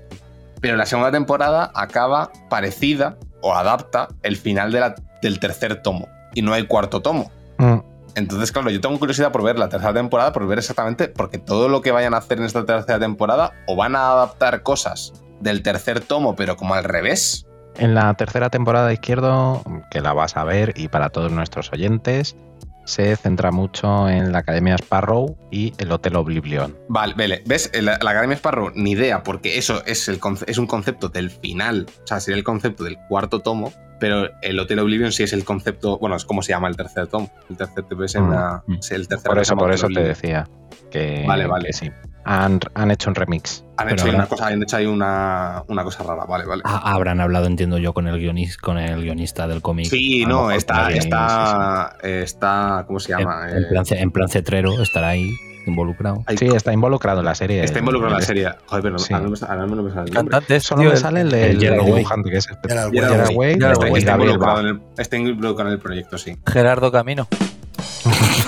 Pero 0.62 0.78
la 0.78 0.86
segunda 0.86 1.12
temporada 1.12 1.71
acaba 1.76 2.32
parecida 2.49 3.17
o 3.41 3.54
adapta 3.54 4.08
el 4.21 4.38
final 4.38 4.71
de 4.71 4.80
la- 4.80 4.95
del 5.21 5.39
tercer 5.39 5.82
tomo. 5.82 6.08
Y 6.34 6.41
no 6.41 6.54
hay 6.54 6.65
cuarto 6.67 7.02
tomo. 7.02 7.32
Mm. 7.58 7.80
Entonces, 8.15 8.52
claro, 8.52 8.69
yo 8.69 8.80
tengo 8.80 8.97
curiosidad 8.99 9.32
por 9.32 9.43
ver 9.43 9.58
la 9.58 9.69
tercera 9.69 9.93
temporada, 9.93 10.32
por 10.32 10.45
ver 10.47 10.60
exactamente, 10.60 11.08
porque 11.08 11.39
todo 11.39 11.67
lo 11.67 11.82
que 11.82 11.91
vayan 11.91 12.13
a 12.13 12.17
hacer 12.17 12.38
en 12.38 12.45
esta 12.45 12.63
tercera 12.65 12.99
temporada, 12.99 13.54
o 13.67 13.76
van 13.76 13.95
a 13.95 14.12
adaptar 14.12 14.62
cosas 14.62 15.13
del 15.39 15.63
tercer 15.63 15.99
tomo, 15.99 16.36
pero 16.36 16.56
como 16.56 16.76
al 16.76 16.84
revés. 16.84 17.47
En 17.76 17.95
la 17.95 18.13
tercera 18.13 18.52
temporada 18.52 18.88
de 18.88 18.93
Izquierdo, 18.93 19.63
que 19.89 19.99
la 19.99 20.13
vas 20.13 20.38
a 20.38 20.43
ver 20.43 20.73
y 20.78 20.89
para 20.89 21.10
todos 21.10 21.32
nuestros 21.32 21.71
oyentes, 21.71 22.38
se 22.85 23.15
centra 23.15 23.51
mucho 23.51 24.09
en 24.09 24.31
la 24.31 24.39
Academia 24.39 24.75
Sparrow 24.75 25.37
y 25.51 25.73
el 25.77 25.91
Hotel 25.91 26.15
Oblivion. 26.15 26.75
Vale, 26.89 27.13
vele, 27.15 27.43
¿ves? 27.45 27.71
La, 27.81 27.97
la 28.01 28.11
Academia 28.11 28.35
Sparrow, 28.35 28.71
ni 28.75 28.91
idea, 28.91 29.23
porque 29.23 29.57
eso 29.57 29.83
es, 29.85 30.07
el 30.09 30.19
conce- 30.19 30.45
es 30.47 30.57
un 30.57 30.67
concepto 30.67 31.09
del 31.09 31.29
final, 31.29 31.85
o 32.03 32.07
sea, 32.07 32.19
sería 32.19 32.37
el 32.37 32.43
concepto 32.43 32.83
del 32.83 32.97
cuarto 33.09 33.39
tomo, 33.39 33.71
pero 33.99 34.29
el 34.41 34.59
Hotel 34.59 34.79
Oblivion 34.79 35.11
sí 35.13 35.23
es 35.23 35.31
el 35.33 35.45
concepto, 35.45 35.97
bueno, 35.97 36.15
es 36.17 36.25
como 36.25 36.41
se 36.43 36.51
llama 36.51 36.67
el 36.67 36.75
tercer 36.75 37.07
tomo. 37.07 37.31
El 37.49 37.55
tercer 37.55 37.83
tomo 37.85 38.03
es 38.03 38.15
en 38.15 38.27
Mm, 38.27 38.31
la- 38.31 38.63
el 38.67 39.07
tercer 39.07 39.29
Por 39.29 39.39
eso, 39.39 39.55
por 39.55 39.71
eso 39.71 39.87
te 39.87 40.03
decía 40.03 40.49
que, 40.91 41.23
Vale, 41.25 41.47
vale. 41.47 41.67
que 41.67 41.73
sí. 41.73 41.89
Han, 42.25 42.59
han 42.73 42.91
hecho 42.91 43.09
un 43.09 43.15
remix. 43.15 43.63
Han 43.77 43.89
hecho, 43.89 44.05
ahí 44.05 44.12
ahora- 44.12 44.17
una 44.19 44.27
cosa, 44.27 44.47
han 44.47 44.63
hecho 44.63 44.77
ahí 44.77 44.86
una, 44.86 45.63
una 45.67 45.83
cosa 45.83 46.03
rara, 46.03 46.25
vale, 46.25 46.45
vale. 46.45 46.62
ah, 46.65 46.81
habrán 46.93 47.19
hablado, 47.19 47.47
entiendo 47.47 47.77
yo, 47.77 47.93
con 47.93 48.07
el 48.07 48.17
guionista, 48.19 48.57
con 48.62 48.77
el 48.77 49.01
guionista 49.01 49.47
del 49.47 49.62
cómic. 49.62 49.88
Sí, 49.88 50.25
no, 50.25 50.51
está, 50.51 50.89
el- 50.89 50.97
está, 50.99 51.95
está, 52.01 52.83
¿cómo 52.88 52.99
se 52.99 53.12
En, 53.13 53.19
llama? 53.19 53.49
en 53.49 53.63
Eh, 53.63 53.67
plan, 53.69 53.83
en 53.89 54.12
plan 54.12 54.29
cetrero 54.29 54.81
estará 54.81 55.09
ahí 55.09 55.29
involucrado. 55.65 56.23
Sí, 56.38 56.47
está 56.47 56.71
involucrado 56.73 57.19
en 57.19 57.25
la 57.25 57.36
serie. 57.36 57.63
está 57.63 57.79
involucrado 57.79 58.13
en 58.15 58.19
la 58.19 58.25
serie. 58.25 58.49
Joder, 58.67 58.83
pero 58.83 58.99
Sí. 58.99 59.13
ahora 59.13 59.25
no 59.25 59.31
me, 59.31 59.38
ahora 59.41 59.65
no 59.65 59.83
me 59.83 59.89
sale 59.91 60.07
el 60.09 60.13
nombre. 60.13 60.31
Cantante, 60.31 60.59
Solo 60.59 60.81
tío, 60.81 60.89
me 60.89 60.95
el- 60.95 61.01
sale 61.01 61.21
el, 61.21 61.33
el 61.33 61.59
Gerard 61.59 61.79
Way. 61.81 61.93
dibujante, 61.93 62.29
que 62.29 62.38
es 62.38 62.47
Gerard 62.67 62.91
Way. 63.33 63.53
Está, 63.97 64.12
involucrado 64.13 64.59
en 64.62 64.67
el, 64.67 64.81
está 64.97 65.17
involucrado 65.17 65.69
en 65.69 65.73
el 65.75 65.79
proyecto, 65.79 66.17
sí. 66.17 66.38
Gerardo 66.45 66.91
Camino. 66.91 67.27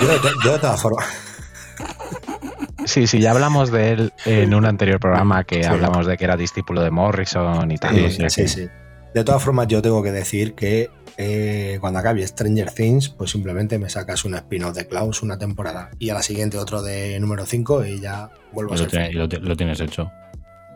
Yo, 0.00 0.08
de 0.08 0.18
yo 0.44 0.52
de 0.52 0.58
todas 0.58 0.80
formas. 0.80 1.06
Sí, 2.86 3.06
sí, 3.06 3.18
ya 3.20 3.32
hablamos 3.32 3.70
de 3.70 3.90
él 3.90 4.12
en 4.24 4.54
un 4.54 4.64
anterior 4.64 4.98
programa 4.98 5.44
que 5.44 5.62
Sí. 5.62 5.68
hablamos 5.68 6.06
de 6.06 6.16
que 6.16 6.24
era 6.24 6.36
discípulo 6.36 6.82
de 6.82 6.90
Morrison 6.90 7.70
y 7.70 7.76
tal. 7.76 7.94
Sí, 7.96 8.04
o 8.04 8.10
sea 8.10 8.30
sí, 8.30 8.42
que- 8.42 8.48
sí. 8.48 8.68
De 9.14 9.24
todas 9.24 9.42
formas, 9.42 9.66
yo 9.68 9.80
tengo 9.82 10.02
que 10.02 10.12
decir 10.12 10.54
que 10.54 10.88
eh, 11.18 11.78
cuando 11.80 11.98
acabe 11.98 12.26
Stranger 12.26 12.70
Things, 12.70 13.08
pues 13.08 13.30
simplemente 13.30 13.78
me 13.78 13.88
sacas 13.88 14.24
un 14.26 14.34
spin-off 14.34 14.74
de 14.76 14.86
Klaus 14.86 15.22
una 15.22 15.38
temporada 15.38 15.88
y 15.98 16.10
a 16.10 16.14
la 16.14 16.22
siguiente 16.22 16.58
otro 16.58 16.82
de 16.82 17.18
número 17.20 17.46
5 17.46 17.86
y 17.86 18.00
ya 18.00 18.28
vuelvo 18.52 18.72
Y 18.74 18.76
a 18.76 18.82
lo, 18.82 18.82
ser 18.82 18.90
tiene- 18.90 19.12
lo 19.14 19.26
ti- 19.28 19.38
lo 19.40 19.56
tienes 19.56 19.80
hecho. 19.80 20.10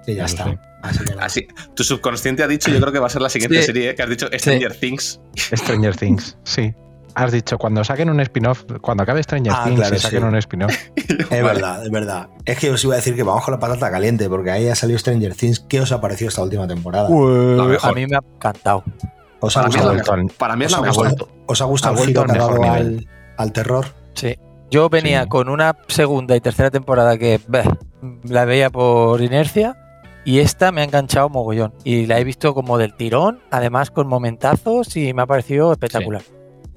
Y 0.07 0.15
ya 0.15 0.25
eso 0.25 0.37
está. 0.37 0.51
sí. 0.51 0.59
Así 0.83 1.05
que. 1.05 1.13
Así, 1.21 1.47
tu 1.77 1.85
subconsciente 1.85 2.43
ha 2.43 2.49
dicho, 2.49 2.71
yo 2.71 2.81
creo 2.81 2.91
que 2.93 2.99
va 2.99 3.09
a 3.09 3.11
ser 3.11 3.21
la 3.21 3.29
siguiente 3.29 3.59
Sí. 3.61 3.65
serie 3.67 3.95
que 3.95 4.03
has 4.03 4.09
dicho, 4.09 4.29
Stranger 4.33 4.75
Things. 4.75 5.21
Stranger 5.37 5.95
Things, 5.95 6.39
sí. 6.43 6.73
Has 7.15 7.33
dicho, 7.33 7.59
cuando 7.59 7.83
saquen 7.85 8.09
un 8.11 8.21
spin-off, 8.21 8.65
cuando 8.81 9.03
acabe 9.03 9.23
Stranger 9.23 9.53
Ah, 9.57 9.65
Things 9.65 9.81
claro, 9.81 9.95
y 9.95 9.99
saquen 9.99 10.21
sí. 10.21 10.27
un 10.27 10.37
spin-off, 10.37 10.75
Es 10.97 11.29
Vale. 11.31 11.43
verdad, 11.43 11.85
es 11.85 11.91
verdad. 11.91 12.29
Es 12.45 12.59
que 12.59 12.71
os 12.71 12.83
iba 12.85 12.95
a 12.95 12.97
decir 12.97 13.15
que 13.17 13.23
vamos 13.23 13.45
con 13.45 13.53
la 13.53 13.59
patata 13.61 13.91
caliente, 13.91 14.29
porque 14.29 14.51
ahí 14.51 14.69
ha 14.69 14.75
salido 14.75 14.99
Stranger 14.99 15.35
Things. 15.35 15.61
¿Qué 15.61 15.81
os 15.81 15.93
ha 15.93 16.01
parecido 16.01 16.29
esta 16.29 16.43
última 16.43 16.67
temporada? 16.69 17.09
A 17.09 17.93
mí 17.93 18.07
me 18.07 18.17
ha 18.17 18.21
encantado. 18.37 18.85
¿Os 19.41 19.57
ha 19.57 19.61
Para 19.61 19.69
gustado, 19.69 19.87
la 19.89 19.93
vuelto 19.95 20.13
al- 20.13 20.27
Para 20.39 20.57
mí 20.57 20.65
es 20.67 20.73
os 20.73 20.73
la 20.73 20.79
ha 20.79 20.91
mejor. 20.91 21.09
gustado- 21.09 21.29
os 21.47 21.61
ha 21.61 21.65
gustado 21.65 21.95
Ha 21.97 22.01
el 22.01 22.07
giro 22.07 22.21
al 22.21 22.27
que 22.27 22.33
ha 22.33 22.35
mejor 22.35 22.61
dado 22.61 22.73
al, 22.75 22.91
nivel. 22.91 23.09
al 23.39 23.53
terror? 23.53 23.87
Sí. 24.15 24.37
Yo 24.71 24.89
venía 24.89 25.23
Sí. 25.25 25.29
con 25.29 25.49
una 25.49 25.77
segunda 25.89 26.37
y 26.37 26.41
tercera 26.41 26.71
temporada 26.71 27.17
que 27.19 27.41
la 28.25 28.45
veía 28.45 28.71
por 28.71 29.21
inercia 29.23 29.77
y 30.25 30.39
esta 30.41 30.71
me 30.73 30.83
ha 30.83 30.85
enganchado 30.85 31.29
mogollón. 31.31 31.73
Y 31.85 32.07
la 32.07 32.19
he 32.21 32.25
visto 32.25 32.55
como 32.55 32.77
del 32.79 32.95
tirón, 32.95 33.41
además 33.51 33.91
con 33.91 34.07
momentazos 34.07 34.95
y 34.97 35.13
me 35.15 35.23
ha 35.23 35.27
parecido 35.27 35.73
espectacular. 35.73 36.23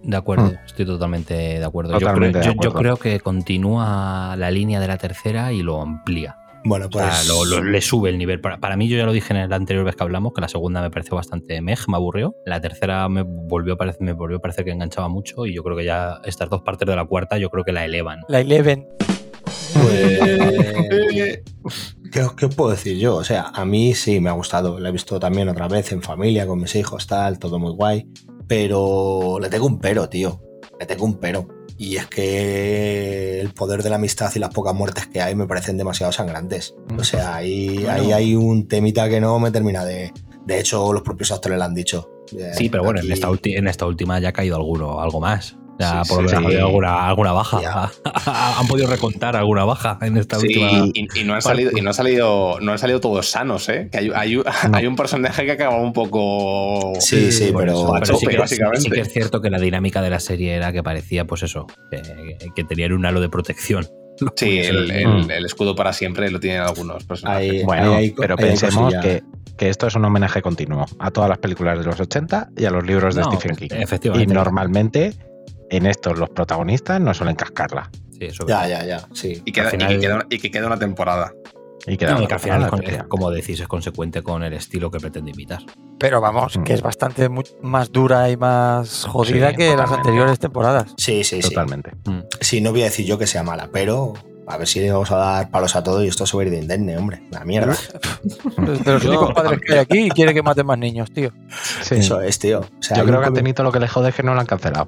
De 0.04 0.18
acuerdo, 0.18 0.48
Hmm. 0.52 0.66
estoy 0.66 0.86
totalmente 0.86 1.34
de 1.34 1.64
acuerdo. 1.66 1.98
Totalmente 1.98 2.40
yo, 2.40 2.40
de 2.40 2.42
creo, 2.42 2.54
yo- 2.56 2.62
yo 2.62 2.70
acuerdo. 2.70 2.98
creo 2.98 3.14
que 3.14 3.20
continúa 3.22 4.36
la 4.38 4.52
línea 4.52 4.80
de 4.80 4.88
la 4.88 4.98
tercera 4.98 5.54
y 5.54 5.64
lo 5.64 5.82
amplía. 5.82 6.36
Bueno, 6.66 6.86
O 6.86 6.90
pues. 6.90 7.06
sea, 7.06 7.34
lo- 7.34 7.44
lo- 7.46 7.62
le 7.64 7.82
sube 7.82 8.10
el 8.10 8.18
nivel. 8.18 8.40
Para, 8.40 8.58
para 8.60 8.78
mí, 8.78 8.88
yo 8.88 8.98
ya 8.98 9.06
lo 9.06 9.12
dije 9.12 9.34
en 9.34 9.50
la 9.50 9.56
anterior 9.56 9.84
vez 9.86 9.96
que 9.98 10.04
hablamos, 10.04 10.32
que 10.34 10.40
la 10.42 10.48
segunda 10.48 10.82
me 10.82 10.90
pareció 10.92 11.16
bastante 11.16 11.60
mej, 11.62 11.80
me 11.90 11.96
aburrió. 11.98 12.36
La 12.46 12.62
tercera 12.62 13.08
me 13.10 13.24
volvió 13.24 13.74
a 13.74 13.78
parecer, 13.78 14.02
me 14.02 14.14
volvió 14.14 14.38
a 14.38 14.40
parecer 14.40 14.64
que 14.66 14.72
enganchaba 14.72 15.10
mucho 15.10 15.46
y 15.46 15.54
yo 15.54 15.62
creo 15.64 15.76
que 15.76 15.84
ya 15.86 16.20
estas 16.24 16.50
dos 16.50 16.62
partes 16.62 16.88
de 16.88 16.96
la 16.96 17.04
cuarta 17.06 17.38
yo 17.38 17.50
creo 17.50 17.64
que 17.66 17.74
la 17.74 17.84
elevan. 17.86 18.22
La 18.30 18.40
Eleven. 18.40 18.88
pues, 21.62 21.96
¿qué, 22.12 22.22
qué 22.38 22.46
os 22.46 22.56
puedo 22.56 22.72
decir 22.72 22.98
yo? 22.98 23.16
O 23.16 23.24
sea, 23.24 23.52
a 23.54 23.66
mí 23.66 23.94
sí 23.94 24.20
me 24.20 24.30
ha 24.30 24.34
gustado. 24.34 24.80
La 24.80 24.90
he 24.90 24.92
visto 24.92 25.20
también 25.20 25.50
otra 25.50 25.68
vez 25.68 25.92
en 25.92 26.02
familia, 26.02 26.46
con 26.48 26.60
mis 26.60 26.76
hijos, 26.76 27.08
tal, 27.08 27.40
todo 27.40 27.60
muy 27.60 27.74
guay. 27.74 28.08
Pero 28.48 29.38
le 29.40 29.50
tengo 29.50 29.66
un 29.68 29.80
pero, 29.80 30.10
tío. 30.10 30.42
Le 30.80 30.86
tengo 30.86 31.06
un 31.06 31.16
pero. 31.20 31.48
Y 31.78 31.98
es 31.98 32.08
que 32.08 33.40
el 33.42 33.50
poder 33.54 33.82
de 33.84 33.90
la 33.90 33.96
amistad 33.96 34.32
y 34.36 34.40
las 34.40 34.54
pocas 34.54 34.76
muertes 34.76 35.08
que 35.08 35.22
hay 35.22 35.36
me 35.36 35.48
parecen 35.48 35.78
demasiado 35.78 36.12
sangrantes. 36.12 36.76
O 36.98 37.04
sea, 37.04 37.36
ahí, 37.36 37.76
Bueno. 37.78 37.92
ahí 37.92 38.12
hay 38.12 38.36
un 38.36 38.68
temita 38.68 39.10
que 39.10 39.20
no 39.20 39.40
me 39.40 39.52
termina 39.52 39.84
de. 39.86 40.12
De 40.46 40.60
hecho, 40.60 40.92
los 40.94 41.02
propios 41.04 41.32
actores 41.32 41.58
lo 41.58 41.64
han 41.64 41.74
dicho. 41.74 42.10
Sí, 42.58 42.70
pero 42.70 42.84
bueno, 42.84 43.00
en 43.02 43.12
esta, 43.12 43.30
en 43.44 43.68
esta 43.68 43.86
última 43.86 44.20
ya 44.20 44.30
ha 44.30 44.34
caído 44.34 44.56
alguno, 44.56 45.00
algo 45.00 45.20
más. 45.20 45.58
Ya 45.80 46.04
Sí, 46.04 46.10
por 46.14 46.24
lo 46.24 46.30
menos 46.30 46.46
ha 46.46 46.50
sí. 46.52 46.58
alguna, 46.58 47.08
alguna 47.08 47.32
baja. 47.32 47.92
Han 48.60 48.68
podido 48.68 48.88
recontar 48.90 49.36
alguna 49.36 49.66
baja 49.66 49.98
en 50.02 50.18
esta 50.18 50.40
Sí, 50.40 50.48
última. 50.48 50.86
y, 50.94 51.08
y 51.16 51.24
no 51.24 51.34
han 51.34 51.42
salido, 51.42 51.72
y 51.76 51.82
no 51.82 51.90
han 51.90 51.94
salido, 51.96 52.60
no 52.62 52.72
han 52.74 52.78
salido 52.78 53.00
todos 53.00 53.30
sanos, 53.30 53.68
¿eh? 53.70 53.90
Que 53.92 53.98
hay, 53.98 54.12
hay, 54.14 54.42
hay 54.74 54.86
un 54.88 54.96
personaje 54.96 55.46
que 55.46 55.52
acaba 55.54 55.78
un 55.78 55.92
poco. 55.94 56.94
Sí, 57.00 57.32
sí, 57.32 57.52
pero. 57.58 57.72
eso, 57.72 57.96
a 57.96 58.00
pero 58.00 58.06
sí, 58.18 58.26
tope, 58.26 58.32
que, 58.36 58.40
básicamente. 58.40 58.82
sí 58.82 58.90
que 58.92 59.02
es 59.02 59.12
cierto 59.12 59.42
que 59.42 59.50
la 59.50 59.60
dinámica 59.60 60.02
de 60.02 60.10
la 60.12 60.20
serie 60.20 60.54
era 60.56 60.72
que 60.72 60.84
parecía, 60.84 61.26
pues 61.26 61.44
eso, 61.44 61.66
que, 61.90 62.02
que 62.56 62.64
tenían 62.64 62.94
un 62.94 63.06
halo 63.06 63.20
de 63.22 63.30
protección. 63.30 63.88
Sí, 64.36 64.60
el, 64.60 64.92
el- 64.92 65.08
Mm. 65.26 65.32
el 65.32 65.46
escudo 65.46 65.76
para 65.76 65.92
siempre 65.92 66.30
lo 66.30 66.40
tienen 66.40 66.62
algunos 66.62 67.04
personajes. 67.04 67.50
Ahí- 67.52 67.64
Bueno, 67.64 67.96
hay- 67.96 68.12
pero 68.12 68.36
pensemos 68.38 68.94
que, 69.02 69.24
que 69.58 69.70
esto 69.70 69.88
es 69.88 69.96
un 69.96 70.06
homenaje 70.06 70.40
continuo 70.44 70.86
a 71.00 71.10
todas 71.10 71.30
las 71.30 71.40
películas 71.40 71.80
de 71.80 71.84
los 71.86 72.00
80 72.00 72.50
y 72.56 72.66
a 72.66 72.70
los 72.70 72.86
libros 72.86 73.16
de 73.16 73.22
No, 73.22 73.32
Stephen 73.32 73.56
pues, 73.58 73.70
King. 73.72 73.78
efectivamente. 73.82 74.32
Y 74.32 74.36
normalmente 74.36 75.14
en 75.78 75.86
estos 75.86 76.18
los 76.20 76.30
protagonistas 76.30 77.00
no 77.02 77.14
suelen 77.14 77.36
cascarla. 77.36 77.90
Sí, 78.12 78.26
eso 78.26 78.46
Ya, 78.48 78.68
ya, 78.68 78.86
ya. 78.86 79.08
Sí. 79.14 79.42
Y, 79.46 79.52
queda- 79.52 79.70
final- 79.70 79.92
y 79.92 79.96
que 79.96 80.02
queda, 80.02 80.26
y 80.30 80.38
que 80.40 80.52
queda 80.52 80.68
una 80.68 80.78
temporada. 80.80 81.34
Y 81.86 81.98
queda 81.98 82.12
No, 82.12 82.18
y 82.18 82.20
una 82.20 82.28
que 82.30 82.34
al 82.36 82.40
final, 82.40 82.70
es 82.84 83.04
como 83.10 83.30
decís, 83.30 83.60
es 83.60 83.68
consecuente 83.68 84.22
con 84.24 84.42
el 84.44 84.54
estilo 84.54 84.90
que 84.90 85.00
pretende 85.00 85.32
imitar. 85.32 85.60
Pero 86.00 86.22
vamos, 86.22 86.58
Mm. 86.58 86.64
que 86.64 86.74
es 86.74 86.82
bastante 86.82 87.28
más 87.62 87.92
dura 87.92 88.30
y 88.30 88.38
más 88.38 89.04
jodida 89.06 89.50
Sí, 89.50 89.56
que 89.58 89.64
las 89.68 89.76
totalmente. 89.76 89.96
anteriores 89.98 90.40
temporadas. 90.40 90.94
Sí, 90.98 91.24
sí, 91.26 91.42
sí. 91.42 91.50
Totalmente. 91.50 91.92
Sí, 92.40 92.62
no 92.62 92.72
voy 92.72 92.82
a 92.82 92.86
decir 92.86 93.06
yo 93.06 93.18
que 93.18 93.28
sea 93.28 93.44
mala, 93.44 93.70
pero 93.74 94.14
a 94.48 94.58
ver 94.58 94.68
si 94.68 94.80
le 94.80 94.92
vamos 94.94 95.12
a 95.12 95.18
dar 95.18 95.50
palos 95.52 95.76
a 95.76 95.84
todo 95.84 96.02
y 96.04 96.08
esto 96.08 96.26
se 96.26 96.38
va 96.38 96.44
a 96.44 96.46
ir 96.46 96.52
de 96.52 96.60
indemne, 96.60 96.98
hombre. 96.98 97.22
La 97.32 97.44
mierda. 97.44 97.76
De 98.58 98.92
los 98.94 99.04
únicos 99.06 99.34
padres 99.34 99.60
que 99.66 99.74
hay 99.74 99.80
aquí 99.80 100.00
y 100.06 100.10
quiere 100.10 100.34
que 100.34 100.42
maten 100.42 100.66
más 100.66 100.78
niños, 100.78 101.12
tío. 101.12 101.32
Sí. 101.82 101.96
Eso 101.96 102.22
es, 102.22 102.40
tío. 102.40 102.60
O 102.62 102.82
sea, 102.84 102.98
Yo 102.98 103.06
creo 103.06 103.20
que 103.20 103.28
a 103.28 103.32
Tenito 103.34 103.62
lo 103.64 103.72
que 103.74 103.80
le 103.82 103.88
jode 103.90 104.10
es 104.10 104.16
que 104.16 104.24
no 104.24 104.34
lo 104.34 104.40
han 104.40 104.46
cancelado. 104.46 104.88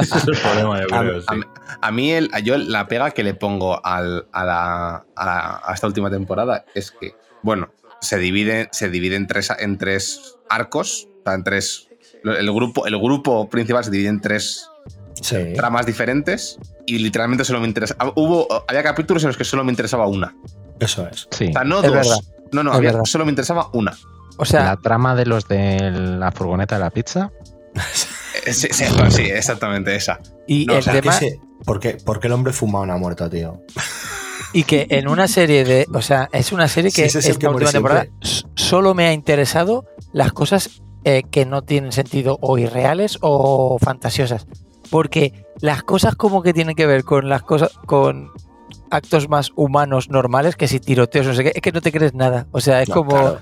Ese 0.00 0.18
es 0.18 0.28
el 0.28 0.36
problema, 0.38 0.80
yo 0.80 0.86
creo, 0.88 1.22
A, 1.26 1.34
mí- 1.34 1.42
a 1.80 1.90
mí 1.90 2.10
el, 2.12 2.30
yo 2.44 2.56
la 2.58 2.86
pega 2.88 3.10
que 3.10 3.22
le 3.22 3.34
pongo 3.34 3.84
al- 3.84 4.26
a, 4.32 4.44
la, 4.44 5.04
a 5.16 5.24
la- 5.26 5.60
a 5.64 5.74
esta 5.74 5.86
última 5.86 6.10
temporada 6.10 6.64
es 6.74 6.90
que, 6.92 7.14
bueno, 7.42 7.70
se 8.00 8.18
divide, 8.18 8.68
se 8.72 8.88
divide 8.88 9.16
en, 9.16 9.26
tres, 9.26 9.52
en 9.58 9.76
tres 9.78 10.36
arcos, 10.48 11.06
o 11.20 11.22
sea, 11.24 11.34
en 11.34 11.44
tres. 11.44 11.88
El 12.24 12.52
grupo, 12.52 12.86
el 12.86 12.98
grupo 12.98 13.48
principal 13.48 13.84
se 13.84 13.90
divide 13.90 14.08
en 14.08 14.20
tres 14.20 14.66
Sí. 15.14 15.52
tramas 15.54 15.84
diferentes 15.84 16.58
y 16.86 16.98
literalmente 16.98 17.44
solo 17.44 17.60
me 17.60 17.66
interesa. 17.66 17.94
ah, 17.98 18.10
Hubo, 18.16 18.46
había 18.66 18.82
capítulos 18.82 19.22
en 19.24 19.28
los 19.28 19.36
que 19.36 19.44
solo 19.44 19.62
me 19.64 19.70
interesaba 19.70 20.06
una. 20.06 20.34
Eso 20.78 21.06
es. 21.08 21.28
Sí. 21.30 21.48
O 21.48 21.52
sea, 21.52 21.64
no 21.64 21.76
Es 21.78 21.82
dos. 21.82 21.92
verdad. 21.92 22.16
No, 22.52 22.62
no, 22.62 22.72
había- 22.72 23.04
solo 23.04 23.26
me 23.26 23.30
interesaba 23.30 23.68
una. 23.74 23.94
O 24.38 24.44
sea, 24.46 24.64
la 24.64 24.76
trama 24.78 25.14
de 25.14 25.26
los 25.26 25.46
de 25.46 25.90
la 25.90 26.32
furgoneta 26.32 26.76
de 26.76 26.80
la 26.80 26.90
pizza. 26.90 27.30
Eh, 28.46 28.52
Sí, 28.52 28.68
sí, 28.72 28.84
sí, 29.10 29.22
exactamente 29.22 29.94
esa. 29.94 30.20
y 30.46 30.66
no, 30.66 30.74
o 30.74 30.76
el 30.78 30.82
sea, 30.82 30.92
¿Qué 30.94 31.00
tema, 31.02 31.12
se- 31.14 31.40
¿Por 31.64 31.78
qué, 31.80 31.94
por 31.94 32.20
qué 32.20 32.28
el 32.28 32.32
hombre 32.32 32.52
fumado 32.52 32.86
no 32.86 32.94
ha 32.94 32.98
muerto, 32.98 33.28
tío? 33.28 33.60
y 34.52 34.64
que 34.64 34.86
en 34.90 35.08
una 35.08 35.28
serie 35.28 35.64
de, 35.64 35.86
o 35.92 36.02
sea, 36.02 36.28
es 36.32 36.52
una 36.52 36.66
serie 36.68 36.90
que 36.90 37.04
es 37.04 37.12
que 37.12 37.46
última 37.46 37.70
temporada 37.70 38.06
solo 38.54 38.94
me 38.94 39.06
ha 39.06 39.12
interesado 39.12 39.84
las 40.12 40.32
cosas 40.32 40.82
eh, 41.04 41.22
que 41.30 41.44
no 41.46 41.62
tienen 41.62 41.92
sentido 41.92 42.38
o 42.40 42.58
irreales 42.58 43.18
o 43.20 43.78
fantasiosas, 43.78 44.46
porque 44.90 45.44
las 45.60 45.82
cosas 45.82 46.14
como 46.16 46.42
que 46.42 46.52
tienen 46.52 46.74
que 46.74 46.86
ver 46.86 47.04
con 47.04 47.28
las 47.28 47.42
cosas 47.42 47.70
con 47.86 48.30
actos 48.90 49.28
más 49.28 49.50
humanos 49.54 50.08
normales 50.10 50.56
que 50.56 50.66
si 50.66 50.80
tiroteos 50.80 51.26
no 51.26 51.34
sé 51.34 51.44
qué, 51.44 51.52
es 51.54 51.62
que 51.62 51.72
no 51.72 51.80
te 51.80 51.92
crees 51.92 52.14
nada, 52.14 52.46
o 52.50 52.60
sea, 52.60 52.82
es 52.82 52.88
No, 52.88 52.94
como 52.96 53.10
claro. 53.10 53.38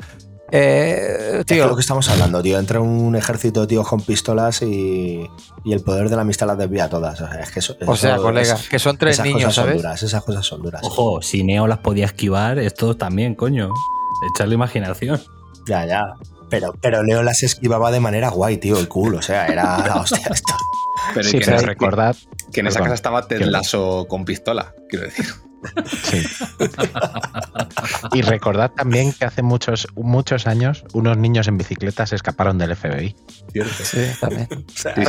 Eh, 0.51 1.37
Es 1.41 1.47
tío, 1.47 1.67
lo 1.69 1.75
que 1.77 1.81
estamos 1.83 2.09
hablando, 2.09 2.43
tío. 2.43 2.59
Entra 2.59 2.81
un 2.81 3.15
ejército 3.17 3.63
de 3.63 3.67
tíos 3.67 3.87
con 3.87 4.01
pistolas 4.01 4.63
y, 4.63 5.29
y 5.65 5.73
el 5.73 5.81
poder 5.83 6.09
de 6.09 6.17
la 6.17 6.23
amistad 6.23 6.47
las 6.47 6.59
desvía 6.59 6.89
todas. 6.89 7.21
O 7.21 7.29
sea, 7.29 7.41
es 7.41 7.51
que 7.51 7.61
eso, 7.61 7.77
o 7.87 7.97
sea, 7.97 8.15
eso- 8.15 8.23
colega, 8.23 8.55
es- 8.55 8.69
que 8.69 8.79
son 8.79 8.97
tres 8.97 9.15
esas 9.17 9.27
niños, 9.27 9.43
cosas 9.45 9.55
son 9.55 9.65
¿sabes? 9.65 9.77
duras, 9.83 10.03
esas 10.03 10.25
cosas 10.25 10.47
son 10.47 10.63
duras. 10.63 10.83
Ojo, 10.85 11.23
si 11.23 11.45
Neo 11.45 11.67
las 11.67 11.79
podía 11.79 12.07
esquivar, 12.07 12.59
estos 12.59 12.97
también, 12.99 13.35
coño. 13.35 13.71
Echarle 14.35 14.55
imaginación. 14.55 15.21
Ya, 15.67 15.85
ya. 15.87 16.03
Pero, 16.51 16.75
pero 16.81 17.03
Leo 17.03 17.23
las 17.23 17.43
esquivaba 17.43 17.91
de 17.91 18.01
manera 18.01 18.31
guay, 18.31 18.57
tío, 18.57 18.79
el 18.79 18.89
culo. 18.89 19.19
O 19.19 19.23
sea, 19.23 19.47
era 19.47 19.79
la 19.87 19.97
hostia 20.01 20.27
esto. 20.31 20.55
Pero 21.15 21.29
Sí, 21.29 21.39
que, 21.39 21.45
pero 21.45 21.59
recordad. 21.61 22.17
que 22.53 22.61
en 22.61 22.67
esa 22.69 22.81
casa 22.81 22.95
estaba 22.95 23.29
Ted 23.29 23.43
Lasso 23.43 24.07
con 24.09 24.25
pistola, 24.25 24.75
quiero 24.89 25.05
decir. 25.05 25.27
Sí. 26.03 26.25
y 28.13 28.23
recordad 28.23 28.71
también 28.71 29.13
que 29.13 29.25
hace 29.25 29.43
muchos, 29.43 29.89
muchos 29.97 30.47
años 30.47 30.85
unos 30.95 31.17
niños 31.17 31.49
en 31.49 31.59
bicicleta 31.59 32.07
se 32.07 32.17
escaparon 32.17 32.59
del 32.59 32.77
FBI. 32.77 33.15
Sí, 33.83 33.99
también. 34.21 34.49
O 34.69 34.81
sea, 34.81 34.95
Sí, 34.95 35.03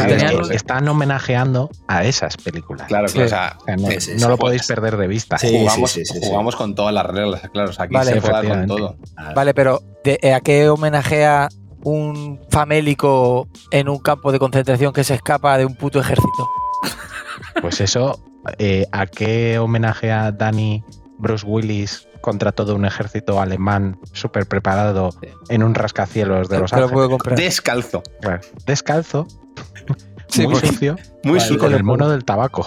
que 0.49 0.55
están 0.55 0.88
homenajeando 0.88 1.69
a 1.88 2.03
esas 2.03 2.38
películas. 2.38 2.88
Claro, 2.88 3.07
claro, 3.07 3.25
o 3.25 3.29
sea, 3.29 3.57
O 3.59 3.65
sea, 3.65 3.75
no 3.77 3.88
Sí, 3.91 4.01
sí, 4.01 4.12
no 4.13 4.19
sí, 4.19 4.27
lo 4.27 4.38
podéis 4.38 4.65
perder 4.65 4.97
de 4.97 5.07
vista. 5.07 5.38
Sí, 5.38 5.49
jugamos, 5.59 5.91
sí, 5.91 6.05
sí, 6.05 6.19
sí. 6.19 6.27
jugamos 6.27 6.55
con 6.55 6.73
todas 6.75 6.93
las 6.93 7.05
reglas, 7.05 7.41
claro. 7.53 7.69
O 7.69 7.73
sea, 7.73 7.85
aquí 7.85 7.93
Vale. 7.93 8.13
se 8.13 8.19
juega 8.21 8.43
con 8.43 8.65
todo. 8.67 8.97
Vale, 9.35 9.53
pero 9.53 9.81
¿de- 10.03 10.19
eh, 10.21 10.33
¿a 10.33 10.41
qué 10.41 10.69
homenajea 10.69 11.49
un 11.83 12.39
famélico 12.49 13.47
en 13.71 13.88
un 13.89 13.99
campo 13.99 14.31
de 14.31 14.39
concentración 14.39 14.91
que 14.93 15.03
se 15.03 15.13
escapa 15.15 15.57
de 15.57 15.65
un 15.65 15.75
puto 15.75 15.99
ejército? 15.99 16.49
Pues 17.62 17.79
eso, 17.81 18.19
eh, 18.58 18.86
¿a 18.91 19.06
qué 19.06 19.60
homenaje 19.60 20.12
a 20.12 20.32
Danny 20.32 20.84
Bruce 21.17 21.45
Willis 21.45 22.08
contra 22.21 22.52
todo 22.52 22.75
un 22.75 22.86
ejército 22.86 23.39
alemán 23.39 23.97
súper 24.13 24.45
preparado 24.47 25.12
en 25.49 25.63
un 25.63 25.73
rascacielos 25.75 26.49
de 26.49 26.60
Los 26.60 26.71
lo 26.71 26.86
Ángeles? 26.86 27.36
Descalzo. 27.38 28.04
Claro, 28.21 28.41
Descalzo, 28.65 29.28
Sí, 30.30 30.45
muy 30.45 30.56
sucio, 30.60 30.95
Muy 31.23 31.39
sucio. 31.39 31.58
con 31.58 31.73
el 31.73 31.84
mono 31.84 32.08
del 32.08 32.23
tabaco. 32.23 32.65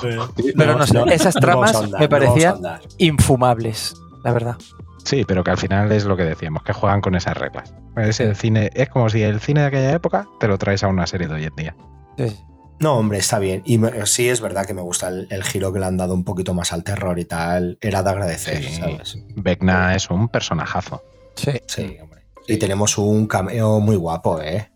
Pero 0.56 0.76
no 0.76 0.86
sé, 0.86 1.00
esas 1.12 1.36
no 1.36 1.40
tramas 1.40 1.90
me 1.92 2.00
no 2.00 2.08
parecían 2.08 2.56
infumables, 2.98 3.94
la 4.24 4.32
verdad. 4.32 4.56
Sí, 5.04 5.24
pero 5.26 5.44
que 5.44 5.50
al 5.52 5.58
final 5.58 5.90
es 5.92 6.04
lo 6.04 6.16
que 6.16 6.24
decíamos, 6.24 6.62
que 6.64 6.72
juegan 6.72 7.00
con 7.00 7.14
esas 7.14 7.36
reglas. 7.36 7.72
Es 7.96 8.20
el 8.20 8.34
cine, 8.36 8.70
es 8.74 8.88
como 8.88 9.08
si 9.10 9.22
el 9.22 9.40
cine 9.40 9.60
de 9.60 9.66
aquella 9.66 9.92
época 9.92 10.26
te 10.40 10.48
lo 10.48 10.58
traes 10.58 10.82
a 10.82 10.88
una 10.88 11.06
serie 11.06 11.28
de 11.28 11.34
hoy 11.34 11.44
en 11.44 11.56
día. 11.56 11.76
Sí. 12.18 12.36
No, 12.82 12.94
hombre, 12.96 13.18
está 13.18 13.38
bien. 13.38 13.62
Y 13.64 13.78
me- 13.78 14.04
sí 14.06 14.28
es 14.28 14.40
verdad 14.40 14.66
que 14.66 14.74
me 14.74 14.82
gusta 14.82 15.08
el, 15.08 15.28
el 15.30 15.44
giro 15.44 15.72
que 15.72 15.78
le 15.78 15.86
han 15.86 15.96
dado 15.96 16.14
un 16.14 16.24
poquito 16.24 16.52
más 16.52 16.72
al 16.72 16.82
terror 16.82 17.18
y 17.18 17.24
tal. 17.24 17.78
Era 17.80 18.02
de 18.02 18.10
agradecer, 18.10 18.62
Sí. 18.62 18.74
¿sabes? 18.74 19.18
Vecna 19.36 19.94
es 19.94 20.10
un 20.10 20.28
personajazo. 20.28 21.02
Sí. 21.36 21.52
Sí, 21.66 21.96
hombre. 22.02 22.22
Y 22.48 22.56
tenemos 22.58 22.98
un 22.98 23.26
cameo 23.28 23.78
muy 23.78 23.94
guapo, 23.96 24.40
¿eh? 24.40 24.70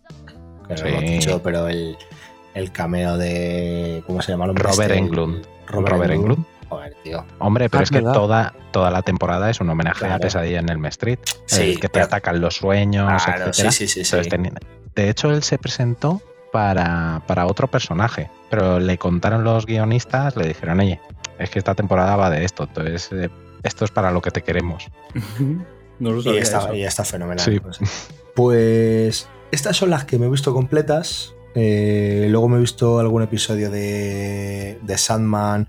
Que 0.68 0.74
no 0.82 0.88
lo 0.88 1.00
dicho, 1.00 1.42
pero 1.42 1.66
el, 1.68 1.96
el 2.54 2.70
cameo 2.72 3.16
de. 3.18 4.02
¿Cómo 4.06 4.22
se 4.22 4.32
llama 4.32 4.44
el 4.44 4.50
hombre 4.50 4.62
Robert 4.64 4.90
este? 4.92 4.98
Englund. 4.98 5.44
Robert, 5.66 5.92
Robert 5.92 6.12
Englund. 6.12 6.38
Englund. 6.38 6.46
Joder, 6.68 6.96
tío. 7.02 7.24
Hombre, 7.40 7.68
pero 7.68 7.80
Ah, 7.80 7.82
es 7.84 7.90
que 7.90 7.96
¿verdad? 7.96 8.12
toda, 8.12 8.54
toda 8.72 8.90
la 8.90 9.02
temporada 9.02 9.50
es 9.50 9.60
un 9.60 9.68
homenaje 9.70 10.00
Claro. 10.00 10.14
a 10.14 10.18
Pesadilla 10.18 10.60
en 10.60 10.68
el 10.68 10.84
Street. 10.86 11.18
Sí, 11.46 11.62
el 11.62 11.74
que 11.76 11.82
te 11.82 11.88
pero- 11.90 12.04
atacan 12.06 12.40
los 12.40 12.56
sueños, 12.56 13.22
Claro, 13.24 13.46
etcétera. 13.50 13.72
sí, 13.72 13.86
sí, 13.88 14.04
sí, 14.04 14.04
sí. 14.04 14.16
Entonces, 14.16 14.32
teni- 14.32 14.58
De 14.94 15.08
hecho, 15.10 15.30
él 15.30 15.42
se 15.44 15.58
presentó 15.58 16.20
para, 16.56 17.22
para 17.26 17.44
otro 17.44 17.66
personaje, 17.66 18.30
pero 18.48 18.80
le 18.80 18.96
contaron 18.96 19.44
los 19.44 19.66
guionistas, 19.66 20.36
le 20.36 20.48
dijeron, 20.48 20.80
oye, 20.80 20.98
es 21.38 21.50
que 21.50 21.58
esta 21.58 21.74
temporada 21.74 22.16
va 22.16 22.30
de 22.30 22.46
esto, 22.46 22.62
entonces 22.62 23.10
eh, 23.12 23.28
esto 23.62 23.84
es 23.84 23.90
para 23.90 24.10
lo 24.10 24.22
que 24.22 24.30
te 24.30 24.42
queremos. 24.42 24.88
No 25.98 26.12
lo 26.12 26.20
Y 26.74 26.82
está 26.82 27.04
fenomenal. 27.04 27.42
Sí. 27.42 27.58
Pues, 27.58 27.78
Pues, 28.34 29.28
estas 29.50 29.78
son 29.78 29.88
las 29.88 30.04
que 30.04 30.18
me 30.18 30.26
he 30.26 30.28
visto 30.28 30.52
completas. 30.52 31.32
Eh, 31.54 32.26
luego 32.28 32.50
me 32.50 32.58
he 32.58 32.60
visto 32.60 32.98
algún 32.98 33.22
episodio 33.22 33.70
de, 33.70 34.78
de 34.82 34.98
Sandman. 34.98 35.68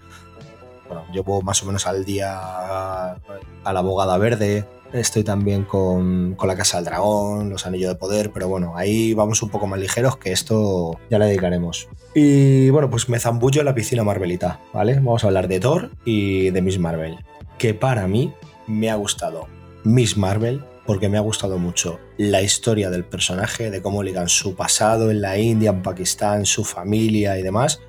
Bueno, 0.87 1.05
llevo 1.11 1.41
más 1.41 1.61
o 1.63 1.65
menos 1.65 1.87
al 1.87 2.05
día 2.05 2.33
a, 2.37 3.17
la 3.65 3.79
abogada 3.79 4.17
verde. 4.17 4.65
Estoy 4.93 5.23
también 5.23 5.63
con, 5.63 6.35
con 6.35 6.47
la 6.47 6.55
Casa 6.55 6.77
del 6.77 6.85
Dragón, 6.85 7.49
los 7.49 7.65
Anillos 7.65 7.89
de 7.89 7.95
Poder, 7.95 8.31
pero 8.31 8.47
bueno, 8.47 8.73
ahí 8.77 9.13
vamos 9.13 9.41
un 9.43 9.49
poco 9.49 9.67
más 9.67 9.79
ligeros 9.79 10.17
que 10.17 10.31
esto 10.31 10.97
ya 11.09 11.19
le 11.19 11.25
dedicaremos. 11.25 11.89
Y 12.15 12.69
bueno, 12.69 12.89
pues 12.89 13.09
me 13.09 13.19
zambullo 13.19 13.61
en 13.61 13.65
la 13.65 13.75
piscina 13.75 14.03
Marvelita, 14.03 14.59
¿vale? 14.73 14.95
Vamos 14.95 15.23
a 15.23 15.27
hablar 15.27 15.49
de 15.49 15.59
Thor 15.59 15.91
y 16.05 16.51
de 16.51 16.61
Miss 16.61 16.79
Marvel, 16.79 17.17
que 17.57 17.73
para 17.73 18.07
mí 18.07 18.33
me 18.65 18.89
ha 18.89 18.95
gustado 18.95 19.47
Miss 19.83 20.15
Marvel 20.15 20.63
porque 20.87 21.09
me 21.09 21.17
ha 21.17 21.21
gustado 21.21 21.59
mucho 21.59 21.99
la 22.17 22.41
historia 22.41 22.89
del 22.89 23.03
personaje, 23.03 23.69
de 23.69 23.81
cómo 23.81 24.03
ligan 24.03 24.29
su 24.29 24.55
pasado 24.55 25.11
en 25.11 25.21
la 25.21 25.37
India, 25.37 25.69
en 25.71 25.83
Pakistán, 25.83 26.45
su 26.45 26.63
familia 26.63 27.37
y 27.37 27.43
demás, 27.43 27.81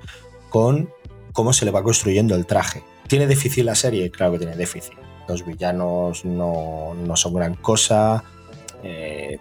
con 0.49 0.89
cómo 1.31 1.53
se 1.53 1.63
le 1.63 1.71
va 1.71 1.81
construyendo 1.81 2.35
el 2.35 2.45
traje. 2.45 2.83
¿Tiene 3.09 3.25
déficit 3.25 3.65
la 3.65 3.73
serie? 3.73 4.11
Claro 4.11 4.33
que 4.33 4.37
tiene 4.37 4.55
déficit. 4.55 4.93
Los 5.27 5.43
villanos 5.43 6.23
no, 6.25 6.93
no 6.93 7.15
son 7.15 7.33
gran 7.33 7.55
cosa. 7.55 8.23
eh, 8.83 9.39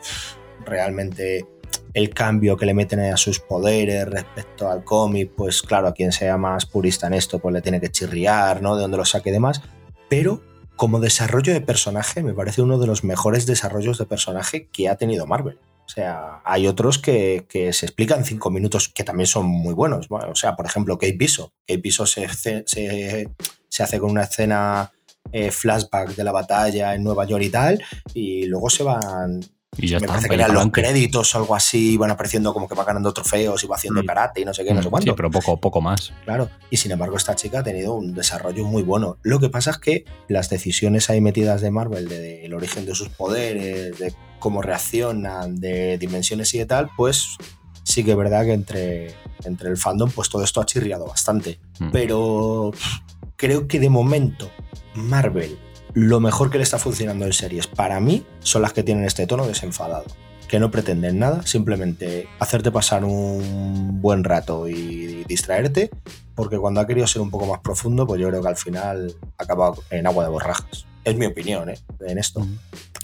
realmente 0.64 1.46
el 1.92 2.10
cambio 2.10 2.56
que 2.56 2.64
le 2.64 2.72
meten 2.72 3.00
a 3.00 3.16
sus 3.18 3.40
poderes 3.40 4.08
respecto 4.08 4.70
al 4.70 4.84
cómic, 4.84 5.32
pues 5.36 5.60
claro, 5.62 5.88
a 5.88 5.92
quien 5.92 6.12
sea 6.12 6.38
más 6.38 6.64
purista 6.64 7.06
en 7.08 7.14
esto, 7.14 7.38
pues 7.40 7.52
le 7.52 7.60
tiene 7.60 7.80
que 7.80 7.90
chirriar, 7.90 8.62
¿no? 8.62 8.74
De 8.74 8.82
dónde 8.82 8.96
lo 8.96 9.04
saque 9.04 9.28
y 9.28 9.32
demás. 9.32 9.60
Pero 10.08 10.42
como 10.76 10.98
desarrollo 10.98 11.52
de 11.52 11.60
personaje, 11.60 12.22
me 12.22 12.32
parece 12.32 12.62
uno 12.62 12.78
de 12.78 12.86
los 12.86 13.04
mejores 13.04 13.44
desarrollos 13.46 13.98
de 13.98 14.06
personaje 14.06 14.68
que 14.72 14.88
ha 14.88 14.96
tenido 14.96 15.26
Marvel. 15.26 15.58
O 15.88 15.90
sea, 15.90 16.42
hay 16.44 16.66
otros 16.66 16.98
que, 16.98 17.46
que 17.48 17.72
se 17.72 17.86
explican 17.86 18.22
cinco 18.24 18.50
minutos 18.50 18.90
que 18.90 19.04
también 19.04 19.26
son 19.26 19.46
muy 19.46 19.72
buenos. 19.72 20.08
Bueno, 20.08 20.28
o 20.30 20.34
sea, 20.34 20.54
por 20.54 20.66
ejemplo, 20.66 20.98
Kate 20.98 21.16
Bishop. 21.16 21.50
Kate 21.66 21.80
Bishop 21.80 22.06
se, 22.06 22.28
se, 22.28 22.62
se- 22.66 23.82
hace 23.82 23.98
con 23.98 24.10
una 24.10 24.24
escena 24.24 24.92
eh, 25.32 25.50
flashback 25.50 26.14
de 26.14 26.24
la 26.24 26.32
batalla 26.32 26.94
en 26.94 27.02
Nueva 27.04 27.24
York 27.24 27.42
y 27.44 27.50
tal, 27.50 27.82
y 28.12 28.44
luego 28.46 28.68
se 28.70 28.82
van. 28.82 29.40
Y 29.76 29.86
ya 29.88 29.96
me 29.98 30.06
está. 30.06 30.08
parece 30.14 30.28
que 30.28 30.34
eran 30.34 30.54
los 30.54 30.70
créditos 30.70 31.34
o 31.34 31.38
algo 31.38 31.54
así, 31.54 31.96
van 31.96 32.10
apareciendo 32.10 32.52
como 32.52 32.66
que 32.68 32.74
va 32.74 32.84
ganando 32.84 33.12
trofeos 33.12 33.62
y 33.62 33.66
va 33.66 33.76
haciendo 33.76 34.02
Mm. 34.02 34.06
karate 34.06 34.40
y 34.40 34.44
no 34.44 34.52
sé 34.54 34.64
qué, 34.64 34.74
no 34.74 34.82
sé 34.82 34.88
Mm, 34.88 34.90
cuánto. 34.90 35.10
Sí, 35.12 35.16
pero 35.16 35.30
poco, 35.30 35.58
poco 35.60 35.80
más. 35.80 36.12
Claro, 36.24 36.50
y 36.70 36.76
sin 36.78 36.90
embargo 36.90 37.16
esta 37.16 37.34
chica 37.36 37.60
ha 37.60 37.62
tenido 37.62 37.94
un 37.94 38.12
desarrollo 38.14 38.64
muy 38.64 38.82
bueno. 38.82 39.18
Lo 39.22 39.38
que 39.40 39.48
pasa 39.50 39.70
es 39.70 39.78
que 39.78 40.04
las 40.26 40.50
decisiones 40.50 41.08
ahí 41.10 41.20
metidas 41.20 41.60
de 41.60 41.70
Marvel, 41.70 42.08
de- 42.08 42.40
del 42.40 42.54
origen 42.54 42.86
de 42.86 42.94
sus 42.94 43.08
poderes, 43.10 43.98
de 43.98 44.12
cómo 44.38 44.62
reaccionan, 44.62 45.60
de 45.60 45.98
dimensiones 45.98 46.54
y 46.54 46.58
de 46.58 46.66
tal, 46.66 46.90
pues 46.96 47.36
sí 47.82 48.04
que 48.04 48.12
es 48.12 48.16
verdad 48.16 48.44
que 48.44 48.52
entre, 48.52 49.14
entre 49.44 49.70
el 49.70 49.76
fandom 49.76 50.10
pues 50.10 50.28
todo 50.28 50.44
esto 50.44 50.60
ha 50.60 50.66
chirriado 50.66 51.06
bastante. 51.06 51.58
Mm. 51.78 51.90
Pero 51.90 52.70
pff, 52.72 52.98
creo 53.36 53.66
que 53.68 53.80
de 53.80 53.90
momento 53.90 54.50
Marvel, 54.94 55.58
lo 55.94 56.20
mejor 56.20 56.50
que 56.50 56.58
le 56.58 56.64
está 56.64 56.78
funcionando 56.78 57.24
en 57.24 57.32
series 57.32 57.66
para 57.66 58.00
mí 58.00 58.24
son 58.40 58.62
las 58.62 58.72
que 58.72 58.82
tienen 58.82 59.04
este 59.04 59.26
tono 59.26 59.46
desenfadado 59.46 60.04
que 60.48 60.58
no 60.58 60.70
pretenden 60.70 61.18
nada, 61.18 61.42
simplemente 61.42 62.26
hacerte 62.40 62.72
pasar 62.72 63.04
un 63.04 64.00
buen 64.00 64.24
rato 64.24 64.66
y 64.66 65.24
distraerte, 65.24 65.90
porque 66.34 66.58
cuando 66.58 66.80
ha 66.80 66.86
querido 66.86 67.06
ser 67.06 67.20
un 67.20 67.30
poco 67.30 67.46
más 67.46 67.60
profundo, 67.60 68.06
pues 68.06 68.20
yo 68.20 68.28
creo 68.28 68.40
que 68.40 68.48
al 68.48 68.56
final 68.56 69.14
ha 69.36 69.42
acabado 69.42 69.76
en 69.90 70.06
agua 70.06 70.24
de 70.24 70.30
borrajas. 70.30 70.87
Es 71.08 71.16
mi 71.16 71.26
opinión, 71.26 71.70
¿eh? 71.70 71.78
En 72.06 72.18
esto. 72.18 72.40
Mm. 72.40 72.58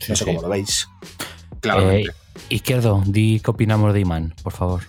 no 0.09 0.17
sé 0.17 0.17
sí. 0.17 0.25
cómo 0.25 0.43
lo 0.43 0.49
veis. 0.49 0.89
Claramente. 1.61 2.11
Eh, 2.11 2.15
izquierdo, 2.51 3.03
di 3.07 3.41
qué 3.41 3.51
opinamos 3.51 3.95
de 3.95 4.01
Iman, 4.01 4.35
por 4.43 4.53
favor. 4.53 4.83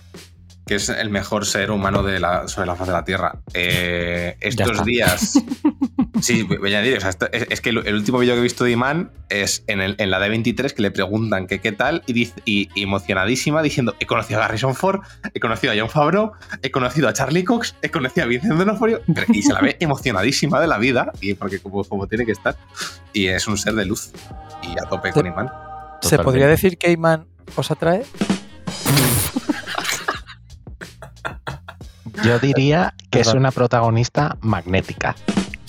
Que 0.66 0.74
es 0.74 0.88
el 0.88 1.10
mejor 1.10 1.46
ser 1.46 1.70
humano 1.70 2.02
de 2.02 2.18
la, 2.18 2.48
sobre 2.48 2.66
la 2.66 2.74
faz 2.74 2.88
de 2.88 2.92
la 2.92 3.04
Tierra. 3.04 3.38
Eh, 3.54 4.36
estos 4.40 4.84
días, 4.84 5.34
Sí, 6.22 6.44
voy 6.44 6.72
a 6.74 6.80
decir, 6.80 6.96
o 6.96 7.00
sea, 7.02 7.10
esto- 7.10 7.28
es, 7.30 7.46
es 7.50 7.60
que 7.60 7.68
el, 7.70 7.86
el 7.86 7.94
último 7.94 8.18
vídeo 8.18 8.32
que 8.34 8.40
he 8.40 8.42
visto 8.42 8.64
de 8.64 8.70
Iman 8.70 9.10
es 9.28 9.62
en, 9.66 9.82
el- 9.82 9.96
en 9.98 10.10
la 10.10 10.18
D23 10.18 10.72
que 10.72 10.80
le 10.80 10.90
preguntan 10.90 11.46
que 11.46 11.60
qué 11.60 11.72
tal 11.72 12.02
y, 12.06 12.14
dice, 12.14 12.32
y, 12.46 12.70
y 12.74 12.82
emocionadísima 12.84 13.60
diciendo: 13.62 13.94
He 14.00 14.06
conocido 14.06 14.40
a 14.40 14.46
Harrison 14.46 14.74
Ford, 14.74 15.00
he 15.34 15.40
conocido 15.40 15.74
a 15.74 15.76
John 15.78 15.90
Favreau, 15.90 16.32
he 16.62 16.70
conocido 16.70 17.08
a 17.08 17.12
Charlie 17.12 17.44
Cox, 17.44 17.74
he 17.82 17.90
conocido 17.90 18.24
a 18.24 18.28
Vincent 18.28 18.54
D'Onofrio 18.54 19.02
y 19.28 19.42
se 19.42 19.52
la 19.52 19.60
ve 19.60 19.76
emocionadísima 19.78 20.58
de 20.58 20.66
la 20.68 20.78
vida, 20.78 21.12
y 21.20 21.34
porque 21.34 21.58
como, 21.60 21.84
como 21.84 22.06
tiene 22.06 22.24
que 22.24 22.32
estar, 22.32 22.56
y 23.12 23.26
es 23.26 23.46
un 23.46 23.58
ser 23.58 23.74
de 23.74 23.84
luz. 23.84 24.10
Y 24.62 24.72
a 24.80 24.88
tope 24.88 25.12
con 25.12 25.26
Iman. 25.26 25.50
¿Se 26.00 26.18
podría 26.18 26.46
decir 26.48 26.78
que 26.78 26.90
Iman 26.92 27.26
os 27.56 27.70
atrae? 27.70 28.04
Yo 32.24 32.38
diría 32.38 32.94
que 33.10 33.20
es 33.20 33.34
una 33.34 33.50
protagonista 33.50 34.36
magnética. 34.40 35.14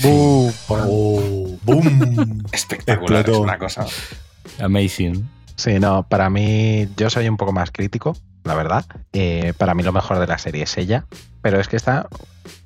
¡Bum! 0.01 0.51
Oh, 0.69 1.57
¡Boom! 1.63 2.43
Espectacular, 2.51 3.27
es 3.29 3.37
una 3.37 3.57
cosa. 3.57 3.85
Amazing. 4.59 5.29
Sí, 5.55 5.79
no, 5.79 6.03
para 6.03 6.29
mí 6.29 6.87
yo 6.95 7.09
soy 7.09 7.27
un 7.27 7.37
poco 7.37 7.51
más 7.51 7.71
crítico, 7.71 8.15
la 8.43 8.53
verdad. 8.53 8.85
Eh, 9.13 9.53
para 9.57 9.73
mí 9.73 9.81
lo 9.83 9.91
mejor 9.91 10.19
de 10.19 10.27
la 10.27 10.37
serie 10.37 10.63
es 10.63 10.77
ella, 10.77 11.05
pero 11.41 11.59
es 11.59 11.67
que 11.67 11.75
está 11.75 12.07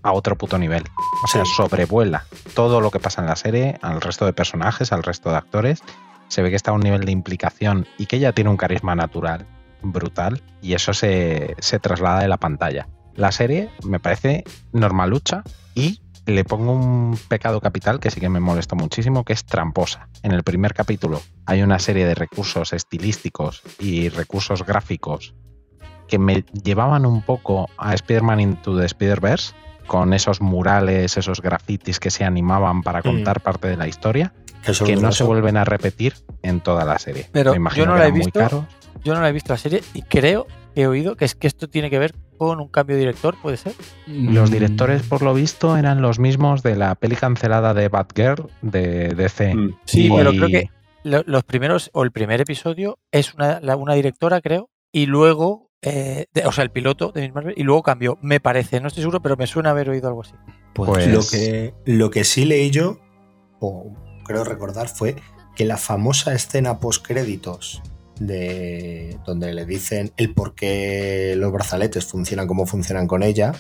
a 0.03 0.11
otro 0.11 0.37
puto 0.37 0.57
nivel. 0.57 0.83
O 1.23 1.27
sea, 1.27 1.45
Sí. 1.45 1.51
sobrevuela 1.55 2.25
todo 2.53 2.81
lo 2.81 2.91
que 2.91 2.99
pasa 2.99 3.21
en 3.21 3.27
la 3.27 3.35
serie 3.37 3.77
al 3.81 4.01
resto 4.01 4.25
de 4.25 4.33
personajes, 4.33 4.91
al 4.91 5.03
resto 5.03 5.29
de 5.31 5.37
actores. 5.37 5.81
Se 6.27 6.41
ve 6.41 6.49
que 6.49 6.55
está 6.57 6.71
a 6.71 6.73
un 6.73 6.81
nivel 6.81 7.05
de 7.05 7.11
implicación 7.11 7.87
y 7.97 8.05
que 8.07 8.17
ella 8.17 8.33
tiene 8.33 8.49
un 8.49 8.57
carisma 8.57 8.93
natural 8.95 9.45
brutal 9.83 10.41
y 10.61 10.73
eso 10.73 10.93
se, 10.93 11.55
se 11.59 11.79
traslada 11.79 12.21
de 12.21 12.27
la 12.27 12.37
pantalla. 12.37 12.87
La 13.15 13.31
serie 13.31 13.69
me 13.83 13.99
parece 13.99 14.43
normalucha 14.71 15.43
y 15.75 16.01
le 16.25 16.43
pongo 16.45 16.73
un 16.73 17.17
pecado 17.27 17.59
capital 17.61 17.99
que 17.99 18.11
sí 18.11 18.19
que 18.19 18.29
me 18.29 18.39
molestó 18.39 18.75
muchísimo, 18.75 19.25
que 19.25 19.33
es 19.33 19.45
tramposa. 19.45 20.07
En 20.23 20.31
el 20.31 20.43
primer 20.43 20.73
capítulo 20.73 21.21
hay 21.45 21.61
una 21.63 21.79
serie 21.79 22.05
de 22.05 22.15
recursos 22.15 22.73
estilísticos 22.73 23.63
y 23.79 24.09
recursos 24.09 24.65
gráficos 24.65 25.33
que 26.07 26.19
me 26.19 26.43
llevaban 26.63 27.05
un 27.05 27.21
poco 27.21 27.69
a 27.77 27.93
Spider-Man 27.93 28.39
Into 28.41 28.77
the 28.77 28.85
Spider-Verse, 28.85 29.53
con 29.87 30.13
esos 30.13 30.41
murales, 30.41 31.17
esos 31.17 31.41
grafitis 31.41 31.99
que 31.99 32.11
se 32.11 32.23
animaban 32.23 32.81
para 32.83 33.01
contar 33.01 33.41
parte 33.41 33.67
de 33.69 33.77
la 33.77 33.87
historia, 33.87 34.33
Que 34.63 34.71
eso 34.71 34.85
que 34.85 34.93
es 34.93 35.01
no 35.01 35.11
se 35.11 35.23
vuelven 35.23 35.57
a 35.57 35.63
repetir 35.63 36.13
en 36.43 36.61
toda 36.61 36.85
la 36.85 36.99
serie. 36.99 37.29
Pero 37.31 37.51
me 37.51 37.57
imagino 37.57 37.85
yo 37.85 37.89
no 37.91 37.93
que 37.95 37.99
la 37.99 38.05
he 38.05 38.07
eran 38.07 38.17
muy 38.17 38.25
visto. 38.25 38.39
caros. 38.39 38.65
Yo 39.03 39.13
no 39.13 39.21
la 39.21 39.29
he 39.29 39.31
visto 39.31 39.53
la 39.53 39.57
serie 39.57 39.81
y 39.93 40.01
creo 40.03 40.47
que 40.75 40.81
he 40.83 40.87
oído 40.87 41.15
que 41.15 41.25
es 41.25 41.35
que 41.35 41.47
esto 41.47 41.67
tiene 41.69 41.89
que 41.89 41.99
ver 41.99 42.13
con 42.37 42.59
un 42.59 42.67
cambio 42.69 42.95
de 42.95 43.01
director, 43.01 43.35
¿puede 43.41 43.57
ser? 43.57 43.73
Los 44.07 44.49
Mm, 44.49 44.53
directores, 44.53 45.03
por 45.03 45.21
lo 45.21 45.33
visto, 45.33 45.77
eran 45.77 46.01
los 46.01 46.17
mismos 46.19 46.63
de 46.63 46.75
la 46.75 46.95
peli 46.95 47.15
cancelada 47.15 47.73
de 47.73 47.87
Batgirl 47.89 48.47
de 48.61 49.09
DC. 49.09 49.53
Mm. 49.55 49.77
Sí, 49.85 50.07
Y- 50.07 50.09
pero 50.15 50.31
creo 50.31 50.49
que 50.49 50.69
lo- 51.03 51.23
los 51.25 51.43
primeros, 51.43 51.89
o 51.93 52.03
el 52.03 52.11
primer 52.11 52.41
episodio, 52.41 52.97
es 53.11 53.33
una, 53.33 53.59
directora, 53.93 54.41
creo, 54.41 54.69
y 54.91 55.05
luego, 55.07 55.69
eh, 55.81 56.25
de- 56.33 56.45
o 56.45 56.51
sea, 56.51 56.63
el 56.63 56.69
piloto 56.71 57.11
de 57.11 57.21
Miss 57.21 57.33
Marvel, 57.33 57.53
y 57.57 57.63
luego 57.63 57.83
cambió, 57.83 58.17
me 58.21 58.39
parece, 58.39 58.79
no 58.81 58.87
estoy 58.87 59.01
seguro, 59.01 59.21
pero 59.21 59.35
me 59.37 59.45
suena 59.47 59.71
haber 59.71 59.89
oído 59.89 60.07
algo 60.07 60.21
así. 60.21 60.33
Pues, 60.73 61.07
Lo 61.07 61.21
que, 61.29 61.73
lo 61.85 62.09
que 62.11 62.23
sí 62.23 62.45
leí 62.45 62.71
yo, 62.71 62.97
o 63.59 63.93
creo 64.25 64.43
recordar, 64.43 64.87
fue 64.89 65.15
que 65.55 65.65
la 65.65 65.77
famosa 65.77 66.33
escena 66.33 66.79
post-créditos 66.79 67.81
de 68.27 69.17
donde 69.25 69.53
le 69.53 69.65
dicen 69.65 70.11
el 70.17 70.33
por 70.33 70.53
qué 70.53 71.33
los 71.37 71.51
brazaletes 71.51 72.05
funcionan 72.05 72.47
como 72.47 72.65
funcionan 72.65 73.07
con 73.07 73.23
ella, 73.23 73.53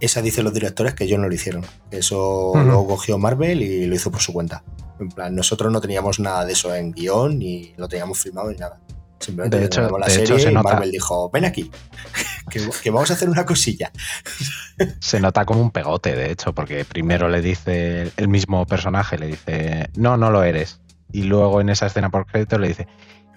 esa 0.00 0.20
dicen 0.20 0.44
los 0.44 0.52
directores 0.52 0.92
que 0.94 1.04
ellos 1.04 1.18
no 1.18 1.28
lo 1.28 1.34
hicieron. 1.34 1.64
Eso 1.90 2.52
lo 2.66 2.86
cogió 2.86 3.16
Marvel 3.18 3.62
y 3.62 3.86
lo 3.86 3.94
hizo 3.94 4.10
por 4.10 4.20
su 4.20 4.32
cuenta. 4.34 4.62
En 5.00 5.08
plan, 5.08 5.34
nosotros 5.34 5.72
no 5.72 5.80
teníamos 5.80 6.18
nada 6.20 6.44
de 6.44 6.52
eso 6.52 6.74
en 6.74 6.92
guion, 6.92 7.38
ni 7.38 7.72
lo 7.76 7.88
teníamos 7.88 8.18
filmado, 8.18 8.50
ni 8.50 8.58
nada. 8.58 8.80
Simplemente 9.20 9.58
De 9.58 9.64
hecho- 9.66 9.96
la 9.98 10.06
de 10.06 10.12
hecho, 10.14 10.26
serie 10.26 10.42
se 10.44 10.50
y 10.50 10.54
nota. 10.54 10.74
Marvel 10.74 10.90
dijo, 10.90 11.30
ven 11.30 11.44
aquí, 11.44 11.70
que, 12.50 12.60
que 12.82 12.90
vamos 12.90 13.10
a 13.10 13.14
hacer 13.14 13.28
una 13.30 13.46
cosilla. 13.46 13.90
se 15.00 15.18
nota 15.20 15.44
como 15.46 15.62
un 15.62 15.70
pegote, 15.70 16.14
de 16.14 16.30
hecho, 16.32 16.52
porque 16.52 16.84
primero 16.84 17.28
le 17.28 17.40
dice 17.40 18.12
el 18.16 18.28
mismo 18.28 18.66
personaje, 18.66 19.18
le 19.18 19.28
dice, 19.28 19.88
no, 19.96 20.16
no 20.16 20.30
lo 20.30 20.42
eres. 20.42 20.80
Y 21.10 21.22
luego 21.22 21.60
en 21.62 21.70
esa 21.70 21.86
escena 21.86 22.10
por 22.10 22.26
crédito 22.26 22.58
le 22.58 22.68
dice, 22.68 22.86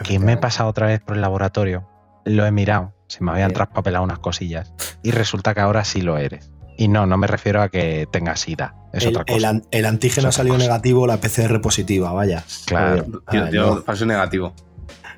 que 0.03 0.19
me 0.19 0.33
he 0.33 0.37
pasado 0.37 0.69
otra 0.69 0.87
vez 0.87 0.99
por 1.01 1.15
el 1.15 1.21
laboratorio, 1.21 1.87
lo 2.25 2.45
he 2.45 2.51
mirado, 2.51 2.93
se 3.07 3.23
me 3.23 3.31
habían 3.31 3.49
Bien. 3.49 3.55
traspapelado 3.55 4.03
unas 4.03 4.19
cosillas. 4.19 4.73
Y 5.03 5.11
resulta 5.11 5.53
que 5.53 5.61
ahora 5.61 5.83
sí 5.83 6.01
lo 6.01 6.17
eres. 6.17 6.51
Y 6.77 6.87
no, 6.87 7.05
no 7.05 7.17
me 7.17 7.27
refiero 7.27 7.61
a 7.61 7.69
que 7.69 8.07
tengas 8.11 8.39
SIDA, 8.41 8.75
es 8.93 9.03
el, 9.03 9.09
otra 9.09 9.25
cosa. 9.25 9.37
el 9.37 9.45
an- 9.45 9.63
el 9.71 9.85
antígeno 9.85 10.31
salió 10.31 10.53
cosa. 10.53 10.65
negativo, 10.65 11.05
la 11.05 11.17
PCR 11.17 11.61
positiva, 11.61 12.11
vaya. 12.11 12.43
Claro. 12.65 13.05
Yo 13.51 13.75
no. 13.75 13.81
falso 13.83 14.05
negativo. 14.05 14.53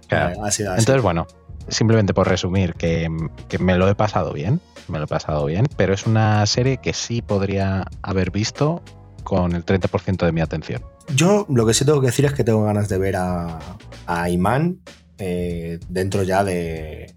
Claro. 0.08 0.44
Ha 0.44 0.48
así. 0.48 0.64
Entonces, 0.64 1.02
bueno, 1.02 1.26
simplemente 1.70 2.14
por 2.14 2.28
resumir, 2.28 2.74
que, 2.74 3.08
que 3.48 3.60
me 3.60 3.78
lo 3.78 3.88
he 3.88 3.96
pasado 3.96 4.34
bien, 4.34 4.60
me 4.90 4.98
lo 4.98 5.06
he 5.06 5.08
pasado 5.08 5.46
bien, 5.46 5.66
pero 5.78 5.94
es 5.94 6.06
una 6.06 6.46
serie 6.46 6.78
que 6.78 6.92
sí 6.94 7.22
podría 7.22 7.86
haber 8.02 8.32
visto 8.32 8.82
con 9.24 9.54
el 9.56 9.66
30% 9.66 10.26
de 10.26 10.32
mi 10.32 10.42
atención. 10.42 10.82
Yo 11.16 11.46
lo 11.50 11.66
que 11.66 11.74
sí 11.74 11.86
tengo 11.86 12.02
que 12.02 12.08
decir 12.08 12.26
es 12.26 12.34
que 12.34 12.44
tengo 12.44 12.64
ganas 12.64 12.90
de 12.90 12.98
ver 12.98 13.16
a, 13.16 13.60
a 14.06 14.30
Iman 14.30 14.80
eh, 15.18 15.80
dentro 15.90 16.24
ya 16.24 16.44
de 16.44 17.14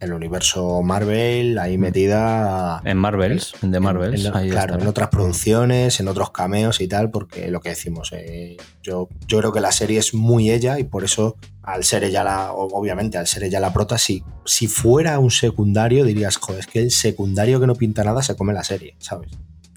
el 0.00 0.12
universo 0.12 0.80
Marvel, 0.82 1.58
ahí 1.58 1.76
metida 1.76 2.80
En 2.84 2.98
Marvels, 2.98 3.54
en 3.62 3.72
The 3.72 3.80
Marvels. 3.80 4.24
en- 4.26 4.36
ahí 4.36 4.48
claro, 4.48 4.66
estará. 4.66 4.82
en 4.82 4.88
otras 4.88 5.08
producciones, 5.08 5.98
en 5.98 6.06
otros 6.06 6.30
cameos 6.30 6.80
y 6.80 6.86
tal, 6.86 7.10
porque 7.10 7.50
lo 7.50 7.60
que 7.60 7.70
decimos, 7.70 8.10
eh, 8.12 8.56
yo, 8.80 9.08
yo 9.26 9.38
creo 9.38 9.52
que 9.52 9.58
la 9.60 9.72
serie 9.72 9.98
es 9.98 10.14
muy 10.14 10.50
ella 10.52 10.78
y 10.78 10.84
por 10.84 11.02
eso, 11.02 11.36
al 11.64 11.82
ser 11.82 12.04
ella 12.04 12.22
la, 12.22 12.52
obviamente, 12.52 13.18
al 13.18 13.26
ser 13.26 13.42
ella 13.42 13.58
la 13.58 13.72
prota, 13.72 13.98
si, 13.98 14.22
si 14.44 14.68
fuera 14.68 15.18
un 15.18 15.32
secundario, 15.32 16.04
dirías, 16.04 16.36
joder, 16.36 16.60
es 16.60 16.66
que 16.68 16.78
el 16.78 16.92
secundario 16.92 17.58
que 17.58 17.66
no 17.66 17.74
pinta 17.74 18.04
nada 18.04 18.22
se 18.22 18.36
come 18.36 18.52
la 18.52 18.62
serie, 18.62 18.94
¿sabes? 19.00 19.32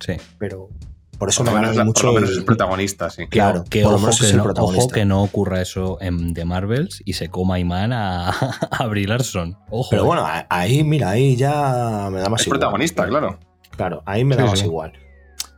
Sí. 0.05 0.13
Pero 0.37 0.69
por 1.21 1.29
eso 1.29 1.43
Por 1.43 1.53
me 1.53 1.59
menos, 1.61 1.85
mucho. 1.85 2.01
por 2.01 2.05
lo 2.05 2.13
menos 2.15 2.31
es 2.31 2.37
el 2.37 2.45
protagonista, 2.45 3.11
sí. 3.11 3.27
Claro, 3.27 3.63
que, 3.69 3.83
por 3.83 3.91
lo 3.91 3.97
ojo, 3.97 4.05
menos 4.07 4.19
que 4.19 4.25
es 4.25 4.31
el 4.31 4.37
no, 4.37 4.43
protagonista. 4.43 4.83
ojo 4.85 4.91
que 4.91 5.05
no 5.05 5.21
ocurra 5.21 5.61
eso 5.61 5.99
en 6.01 6.33
The 6.33 6.45
Marvels 6.45 7.03
y 7.05 7.13
se 7.13 7.29
coma 7.29 7.59
Iman 7.59 7.93
a, 7.93 8.29
a 8.71 8.87
Brie 8.87 9.05
Larson. 9.05 9.55
Ojo. 9.69 9.89
Pero 9.91 10.01
eh. 10.01 10.05
bueno, 10.07 10.25
ahí, 10.49 10.83
mira, 10.83 11.11
ahí 11.11 11.35
ya 11.35 12.09
me 12.11 12.21
da 12.21 12.27
más 12.29 12.41
Es 12.41 12.47
igual. 12.47 12.59
protagonista, 12.59 13.05
claro. 13.05 13.37
Claro, 13.77 14.01
ahí 14.07 14.25
me 14.25 14.35
da 14.35 14.45
Sí, 14.45 14.49
más 14.49 14.59
sí. 14.61 14.65
igual. 14.65 14.93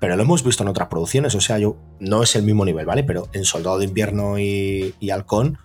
Pero 0.01 0.17
lo 0.17 0.23
hemos 0.23 0.43
visto 0.43 0.63
en 0.63 0.67
otras 0.69 0.89
producciones, 0.89 1.33
o 1.33 1.39
sea, 1.39 1.57
yo 1.59 1.77
no 2.01 2.23
es 2.23 2.35
el 2.35 2.43
mismo 2.43 2.65
nivel, 2.65 2.85
¿vale? 2.85 3.05
Pero 3.05 3.29
en 3.31 3.45
Soldado 3.45 3.77
de 3.79 3.85
Invierno 3.85 4.37
y, 4.37 4.93
y 4.99 5.11
Halcón, 5.11 5.59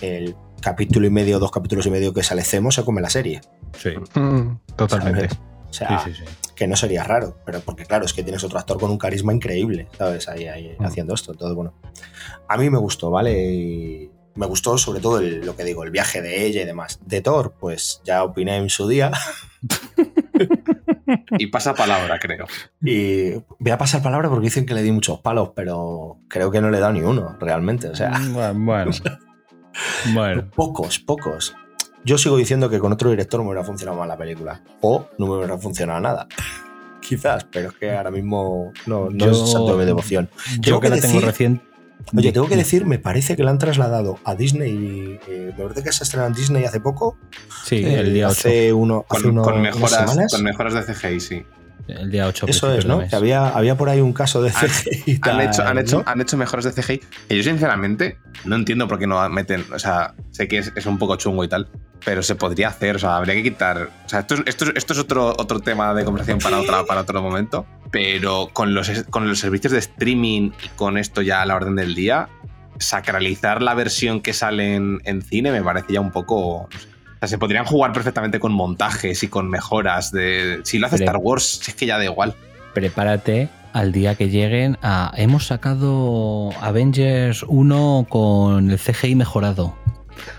el 0.00 0.36
capítulo 0.60 1.08
y 1.08 1.10
medio, 1.10 1.40
dos 1.40 1.50
capítulos 1.50 1.86
y 1.86 1.90
medio 1.90 2.14
que 2.14 2.22
sale 2.22 2.44
Zemo 2.44 2.70
se 2.70 2.84
come 2.84 3.00
la 3.00 3.10
serie. 3.10 3.40
Sí, 3.76 3.90
Totalmente. 4.76 5.28
¿sabes? 5.30 5.38
O 5.68 5.72
sea, 5.72 5.98
sí, 6.04 6.12
sí, 6.14 6.22
sí. 6.24 6.32
Que 6.60 6.68
no 6.68 6.76
sería 6.76 7.02
raro, 7.04 7.38
pero 7.46 7.60
porque 7.60 7.86
claro, 7.86 8.04
es 8.04 8.12
que 8.12 8.22
tienes 8.22 8.44
otro 8.44 8.58
actor 8.58 8.78
con 8.78 8.90
un 8.90 8.98
carisma 8.98 9.32
increíble, 9.32 9.88
¿sabes? 9.96 10.28
Ahí, 10.28 10.46
ahí 10.46 10.76
Mm. 10.78 10.84
haciendo 10.84 11.14
esto. 11.14 11.32
Entonces, 11.32 11.56
bueno, 11.56 11.72
a 12.46 12.58
mí 12.58 12.68
me 12.68 12.76
gustó, 12.76 13.10
¿vale? 13.10 13.32
Y 13.50 14.10
me 14.34 14.44
gustó 14.44 14.76
sobre 14.76 15.00
todo 15.00 15.20
el- 15.20 15.40
lo 15.46 15.56
que 15.56 15.64
digo, 15.64 15.84
el 15.84 15.90
viaje 15.90 16.20
de 16.20 16.44
ella 16.44 16.60
y 16.60 16.66
demás. 16.66 17.00
De 17.06 17.22
Thor, 17.22 17.54
pues 17.58 18.02
ya 18.04 18.22
opiné 18.24 18.58
en 18.58 18.68
su 18.68 18.86
día 18.88 19.10
Y 21.38 21.46
pasa 21.46 21.74
palabra, 21.74 22.18
creo. 22.20 22.46
y 22.82 23.32
voy 23.58 23.72
a 23.72 23.78
pasar 23.78 24.02
palabra 24.02 24.28
porque 24.28 24.44
dicen 24.44 24.66
que 24.66 24.74
le 24.74 24.82
di 24.82 24.92
muchos 24.92 25.20
palos, 25.20 25.52
pero 25.56 26.18
creo 26.28 26.50
que 26.50 26.60
no 26.60 26.70
le 26.70 26.76
he 26.76 26.80
dado 26.80 26.92
ni 26.92 27.00
uno, 27.00 27.36
realmente. 27.40 27.88
O 27.88 27.94
sea, 27.96 28.10
Mm, 28.18 28.64
Bueno. 28.66 28.90
bueno. 30.14 30.50
pocos, 30.54 30.98
pocos. 30.98 31.54
Yo 32.04 32.16
sigo 32.18 32.36
diciendo 32.36 32.70
que 32.70 32.78
con 32.78 32.92
otro 32.92 33.10
director 33.10 33.40
me 33.40 33.46
hubiera 33.48 33.64
funcionado 33.64 33.98
más 33.98 34.08
la 34.08 34.16
película. 34.16 34.60
O 34.80 35.06
no 35.18 35.26
me 35.26 35.36
hubiera 35.36 35.58
funcionado 35.58 36.00
nada. 36.00 36.26
Quizás, 37.00 37.44
pero 37.50 37.68
es 37.70 37.74
que 37.74 37.90
ahora 37.92 38.10
mismo 38.10 38.72
no, 38.86 39.10
no 39.10 39.26
Yo- 39.26 39.30
es 39.32 39.50
santo 39.50 39.72
de 39.72 39.78
mi 39.78 39.84
devoción. 39.84 40.28
Yo 40.56 40.60
Tengo 40.62 40.80
que 40.80 40.88
que 40.88 40.94
la 40.96 41.00
tengo 41.00 41.14
decir- 41.14 41.26
recién. 41.26 41.62
Oye, 42.16 42.32
tengo 42.32 42.48
que 42.48 42.56
decir, 42.56 42.86
me 42.86 42.98
parece 42.98 43.36
que 43.36 43.42
la 43.44 43.50
han 43.50 43.58
trasladado 43.58 44.18
a 44.24 44.34
Disney. 44.34 45.20
Eh, 45.28 45.52
me 45.56 45.62
parece 45.64 45.82
que 45.82 45.92
se 45.92 46.04
estrenó 46.04 46.26
en 46.26 46.32
Disney 46.32 46.64
hace 46.64 46.80
poco. 46.80 47.18
Sí, 47.64 47.76
eh, 47.84 48.00
el 48.00 48.14
día 48.14 48.28
8. 48.28 48.32
hace, 48.48 48.72
uno, 48.72 49.04
hace 49.08 49.22
Con, 49.22 49.32
uno- 49.32 49.42
con 49.42 49.54
unas 49.60 49.74
mejoras, 49.74 50.10
semanas. 50.10 50.32
con 50.32 50.42
mejoras 50.42 50.74
de 50.74 50.94
CGI, 50.94 51.20
sí. 51.20 51.44
El 51.88 52.10
día 52.10 52.26
8. 52.26 52.46
Eso 52.48 52.72
es, 52.72 52.84
¿no? 52.86 53.06
Que 53.06 53.16
había, 53.16 53.48
había 53.48 53.76
por 53.76 53.88
ahí 53.88 54.00
un 54.00 54.12
caso 54.12 54.42
de 54.42 54.50
Han- 54.50 54.68
CGI 54.68 55.02
y 55.06 55.14
Han 55.14 55.20
tal, 55.20 55.40
hecho, 55.40 55.66
han, 55.66 55.78
hecho, 55.78 55.98
¿no? 55.98 56.04
han 56.06 56.20
hecho 56.20 56.36
mejoras 56.36 56.64
de 56.64 56.72
CGI. 56.82 57.00
Que 57.28 57.36
yo, 57.36 57.42
sinceramente, 57.42 58.18
no 58.44 58.56
entiendo 58.56 58.86
por 58.88 58.98
qué 58.98 59.06
no 59.06 59.28
meten. 59.28 59.64
O 59.72 59.78
sea, 59.78 60.14
sé 60.30 60.46
que 60.48 60.58
es, 60.58 60.72
es 60.76 60.86
un 60.86 60.98
poco 60.98 61.16
chungo 61.16 61.42
y 61.44 61.48
tal, 61.48 61.68
pero 62.04 62.22
se 62.22 62.34
podría 62.36 62.68
hacer. 62.68 62.96
O 62.96 62.98
sea, 62.98 63.16
habría 63.16 63.34
que 63.34 63.42
quitar. 63.42 63.90
O 64.04 64.08
sea, 64.08 64.20
esto, 64.20 64.34
es- 64.34 64.42
esto, 64.46 64.64
es- 64.66 64.72
esto 64.76 64.92
es 64.92 64.98
otro, 64.98 65.28
otro 65.36 65.60
tema 65.60 65.92
de 65.94 66.04
conversación 66.04 66.38
para, 66.38 66.60
otra, 66.60 66.84
para 66.84 67.00
otro 67.02 67.20
momento. 67.22 67.66
Pero 67.90 68.50
con 68.52 68.72
los, 68.74 68.88
con 69.10 69.28
los 69.28 69.38
servicios 69.40 69.72
de 69.72 69.80
streaming 69.80 70.50
y 70.64 70.68
con 70.76 70.96
esto 70.96 71.22
ya 71.22 71.42
a 71.42 71.46
la 71.46 71.56
orden 71.56 71.74
del 71.76 71.94
día, 71.96 72.28
sacralizar 72.78 73.62
la 73.62 73.74
versión 73.74 74.20
que 74.20 74.32
sale 74.32 74.74
en, 74.74 75.00
en 75.04 75.22
cine 75.22 75.50
me 75.52 75.62
parece 75.62 75.92
ya 75.92 76.00
un 76.00 76.10
poco. 76.10 76.68
no 76.72 76.78
sé. 76.80 76.88
O 77.22 77.26
sea, 77.26 77.28
se 77.28 77.38
podrían 77.38 77.64
jugar 77.66 77.92
perfectamente 77.92 78.40
con 78.40 78.52
montajes 78.52 79.22
y 79.22 79.28
con 79.28 79.48
mejoras 79.50 80.10
de. 80.10 80.60
Si 80.64 80.78
lo 80.78 80.86
hace 80.86 80.96
Star 80.96 81.16
Wars, 81.18 81.60
si 81.62 81.70
es 81.70 81.76
que 81.76 81.84
ya 81.86 81.98
da 81.98 82.04
igual. 82.04 82.34
Prepárate 82.74 83.48
al 83.72 83.92
día 83.92 84.14
que 84.14 84.28
lleguen 84.30 84.78
a... 84.82 85.12
Hemos 85.16 85.46
sacado 85.46 86.50
Avengers 86.60 87.44
1 87.46 88.06
con 88.08 88.70
el 88.70 88.78
CGI 88.78 89.14
mejorado. 89.16 89.76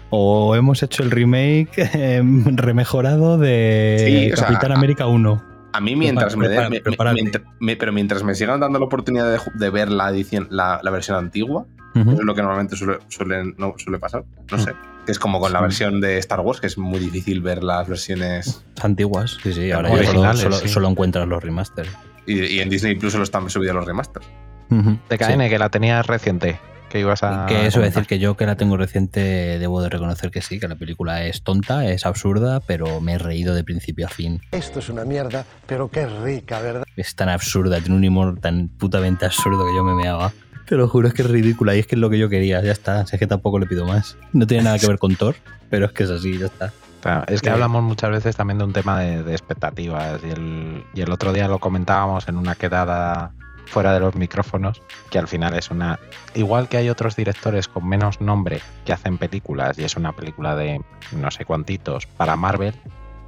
O 0.10 0.56
hemos 0.56 0.82
hecho 0.84 1.04
el 1.04 1.12
remake 1.12 1.70
eh, 1.94 2.22
remejorado 2.56 3.38
de 3.38 4.04
Sí, 4.28 4.32
o 4.34 4.38
sea, 4.38 4.48
Capitán 4.48 4.74
América 4.74 5.08
1. 5.08 5.44
A 5.74 5.80
mí, 5.80 5.96
mientras 5.96 6.36
me, 6.36 6.50
prepárate. 6.82 7.32
me- 7.60 7.76
pero 7.78 7.94
mientras 7.94 8.24
me 8.24 8.36
sigan 8.36 8.60
dando 8.60 8.80
la 8.80 8.86
oportunidad 8.86 9.32
de, 9.32 9.40
de 9.54 9.70
ver 9.70 9.90
la 9.90 10.10
edición, 10.10 10.48
la, 10.50 10.82
la 10.84 10.92
versión 10.92 11.16
antigua, 11.18 11.66
es 11.96 12.06
lo 12.06 12.34
que 12.36 12.42
normalmente 12.42 12.76
suele, 12.76 13.00
suele- 13.10 13.54
no, 13.58 13.74
suele 13.78 14.00
pasar. 14.00 14.24
No 14.52 14.58
sé. 14.58 14.72
Que 15.06 15.12
es 15.12 15.20
como 15.20 15.40
con 15.40 15.52
la 15.52 15.62
versión 15.62 16.00
de 16.00 16.18
Star 16.20 16.42
Wars, 16.42 16.62
que 16.62 16.68
es 16.68 16.78
muy 16.78 17.00
difícil 17.00 17.42
ver 17.42 17.64
las 17.64 17.88
versiones. 17.88 18.64
Antiguas, 18.82 19.38
sí, 19.42 19.52
sí. 19.54 19.72
Ahora 19.72 19.90
ya 19.96 20.04
solo, 20.12 20.34
solo- 20.36 20.56
sí. 20.58 20.68
solo 20.70 20.90
encuentras 20.90 21.28
los 21.28 21.42
remasters. 21.44 21.90
Y, 22.28 22.40
y 22.46 22.60
en 22.60 22.70
Disney 22.70 22.96
Plus 22.96 23.12
solo 23.14 23.24
están 23.24 23.50
subidos 23.50 23.76
los 23.76 23.86
remasters. 23.86 24.28
TKN, 24.70 25.44
Sí. 25.44 25.50
que 25.50 25.60
la 25.60 25.70
tenías 25.70 26.06
reciente, 26.06 26.60
que 26.90 27.00
ibas 27.00 27.24
a. 27.24 27.46
Que 27.48 27.66
eso 27.66 27.80
comentar. 27.80 28.04
decir 28.04 28.08
que 28.08 28.20
yo 28.20 28.38
que 28.38 28.46
la 28.46 28.56
tengo 28.56 28.78
reciente 28.78 29.20
debo 29.60 29.82
de 29.82 29.90
reconocer 29.90 30.30
que 30.32 30.42
sí, 30.42 30.60
que 30.60 30.68
la 30.68 30.76
película 30.76 31.26
es 31.26 31.42
tonta, 31.44 31.86
es 31.90 32.06
absurda, 32.06 32.60
pero 32.62 33.02
me 33.02 33.14
he 33.14 33.18
reído 33.18 33.54
de 33.56 33.64
principio 33.64 34.06
a 34.06 34.10
fin. 34.10 34.40
Esto 34.52 34.80
es 34.80 34.88
una 34.90 35.04
mierda, 35.04 35.46
pero 35.66 35.90
qué 35.90 36.06
rica, 36.06 36.62
¿verdad? 36.62 36.84
Es 36.96 37.16
tan 37.16 37.28
absurda, 37.28 37.80
tiene 37.82 37.96
un 37.96 38.06
humor 38.06 38.40
tan 38.40 38.70
putamente 38.70 39.26
absurdo 39.26 39.66
que 39.66 39.76
yo 39.76 39.84
me 39.84 39.96
meaba. 39.96 40.32
Te 40.66 40.76
lo 40.76 40.88
juro, 40.88 41.08
es 41.08 41.14
que 41.14 41.22
es 41.24 41.30
ridícula 41.30 41.76
y 41.76 41.80
es 41.80 41.88
que 41.88 41.96
es 41.96 42.00
lo 42.00 42.10
que 42.10 42.18
yo 42.18 42.30
quería, 42.30 42.62
ya 42.64 42.72
está. 42.72 43.06
Si 43.06 43.16
es 43.16 43.20
que 43.20 43.28
tampoco 43.28 43.60
le 43.60 43.66
pido 43.66 43.86
más. 43.86 44.18
No 44.34 44.48
tiene 44.48 44.64
nada 44.64 44.80
que 44.80 44.88
ver 44.88 44.98
con 45.00 45.16
Thor, 45.16 45.36
pero 45.70 45.86
es 45.86 45.92
que 45.92 46.04
es 46.04 46.10
así, 46.10 46.38
ya 46.38 46.46
está. 46.46 46.72
Claro, 47.02 47.24
es 47.28 47.42
que 47.42 47.50
Eh, 47.50 47.52
hablamos 47.52 47.84
muchas 47.84 48.12
veces 48.12 48.36
también 48.36 48.58
de 48.60 48.64
un 48.66 48.74
tema 48.74 49.00
de, 49.00 49.24
de 49.24 49.32
expectativas 49.34 50.22
y 50.24 50.30
el, 50.30 50.84
y 50.94 51.02
el 51.02 51.12
otro 51.12 51.34
día 51.34 51.48
lo 51.48 51.60
comentábamos 51.60 52.28
en 52.30 52.38
una 52.38 52.56
quedada 52.56 53.32
fuera 53.66 53.94
de 53.94 54.00
los 54.02 54.16
micrófonos, 54.16 54.82
que 55.10 55.18
al 55.18 55.28
final 55.28 55.56
es 55.58 55.72
una... 55.72 55.98
Igual 56.36 56.68
que 56.70 56.78
hay 56.78 56.90
otros 56.90 57.16
directores 57.16 57.68
con 57.68 57.88
menos 57.88 58.22
nombre 58.22 58.62
que 58.86 58.94
hacen 58.94 59.18
películas 59.18 59.80
y 59.80 59.84
es 59.84 59.96
una 59.96 60.12
película 60.12 60.56
de 60.56 60.80
no 61.14 61.32
sé 61.32 61.44
cuantitos 61.46 62.06
para 62.06 62.36
Marvel, 62.36 62.74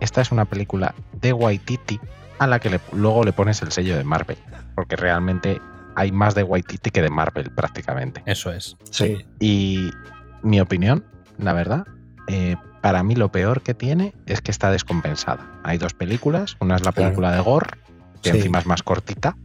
esta 0.02 0.22
es 0.22 0.32
una 0.32 0.46
película 0.46 0.94
de 1.14 1.34
Waititi 1.34 2.00
a 2.40 2.48
la 2.48 2.60
que 2.60 2.70
le- 2.70 2.80
luego 2.92 3.24
le 3.24 3.32
pones 3.34 3.62
el 3.62 3.72
sello 3.72 3.96
de 3.98 4.04
Marvel, 4.04 4.38
porque 4.76 4.98
realmente 4.98 5.62
hay 5.96 6.12
más 6.12 6.36
de 6.36 6.44
Waititi 6.44 6.90
que 6.92 7.02
de 7.02 7.10
Marvel 7.10 7.52
prácticamente. 7.52 8.22
Eso 8.26 8.52
es. 8.52 8.76
Sí. 8.92 9.26
Y 9.40 9.90
mi 10.42 10.60
opinión, 10.60 11.06
la 11.38 11.54
verdad, 11.54 11.86
eh, 12.28 12.56
para 12.82 13.04
mí 13.04 13.16
lo 13.16 13.32
peor 13.32 13.62
que 13.62 13.74
tiene 13.74 14.14
es 14.26 14.42
que 14.42 14.52
está 14.52 14.72
descompensada. 14.72 15.60
Hay 15.64 15.78
dos 15.78 15.94
películas, 15.94 16.58
una 16.60 16.76
es 16.76 16.84
la 16.84 16.92
Claro. 16.92 17.08
película 17.10 17.32
de 17.32 17.42
Gore, 17.42 17.70
que 18.22 18.32
Sí. 18.32 18.38
encima 18.38 18.60
es 18.60 18.66
más 18.66 18.84
cortita, 18.84 19.36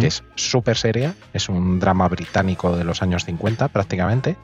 que 0.00 0.06
es 0.06 0.24
súper 0.34 0.76
seria, 0.78 1.14
es 1.34 1.48
un 1.50 1.78
drama 1.78 2.08
británico 2.08 2.74
de 2.76 2.84
los 2.84 3.02
años 3.02 3.24
50 3.26 3.68
prácticamente, 3.68 4.36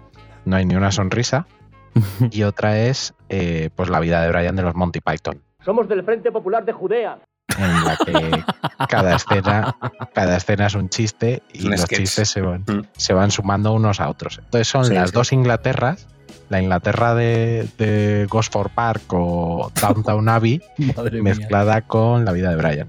no 0.45 0.57
hay 0.57 0.67
ni 0.67 0.75
una 0.75 0.91
sonrisa, 0.93 1.47
y 2.31 2.43
otra 2.43 2.79
es 2.79 3.15
eh, 3.31 3.71
pues 3.75 3.89
la 3.89 4.01
vida 4.01 4.21
de 4.23 4.29
Brian 4.31 4.55
de 4.57 4.63
los 4.63 4.75
Monty 4.75 5.01
Python, 5.01 5.43
Somos 5.65 5.89
del 5.89 6.03
Frente 6.05 6.31
Popular 6.33 6.65
de 6.65 6.73
Judea. 6.73 7.19
En 7.59 7.85
la 7.85 7.97
que 7.97 8.45
cada 8.89 9.17
escena, 9.17 9.77
cada 10.15 10.37
escena 10.37 10.67
es 10.67 10.75
un 10.75 10.89
chiste 10.89 11.43
y 11.53 11.65
un 11.65 11.73
los 11.73 11.81
sketch. 11.83 11.99
chistes 12.01 12.29
se 12.31 12.41
van, 12.41 12.63
Mm. 12.67 12.83
se 12.97 13.13
van 13.13 13.31
sumando 13.31 13.73
unos 13.73 14.01
a 14.01 14.09
otros. 14.09 14.39
Entonces 14.39 14.69
son 14.69 14.85
Sí, 14.87 14.95
las 14.95 15.11
sí. 15.11 15.15
dos 15.15 15.33
Inglaterras, 15.33 16.07
la 16.49 16.61
Inglaterra 16.61 17.15
de, 17.15 17.69
de 17.79 18.27
Gosford 18.29 18.71
Park 18.71 19.03
o 19.13 19.71
Downtown 19.81 20.29
Abbey, 20.29 20.63
mía. 20.79 20.95
mezclada 21.23 21.83
con 21.83 22.25
la 22.25 22.33
vida 22.33 22.51
de 22.51 22.57
Brian. 22.57 22.89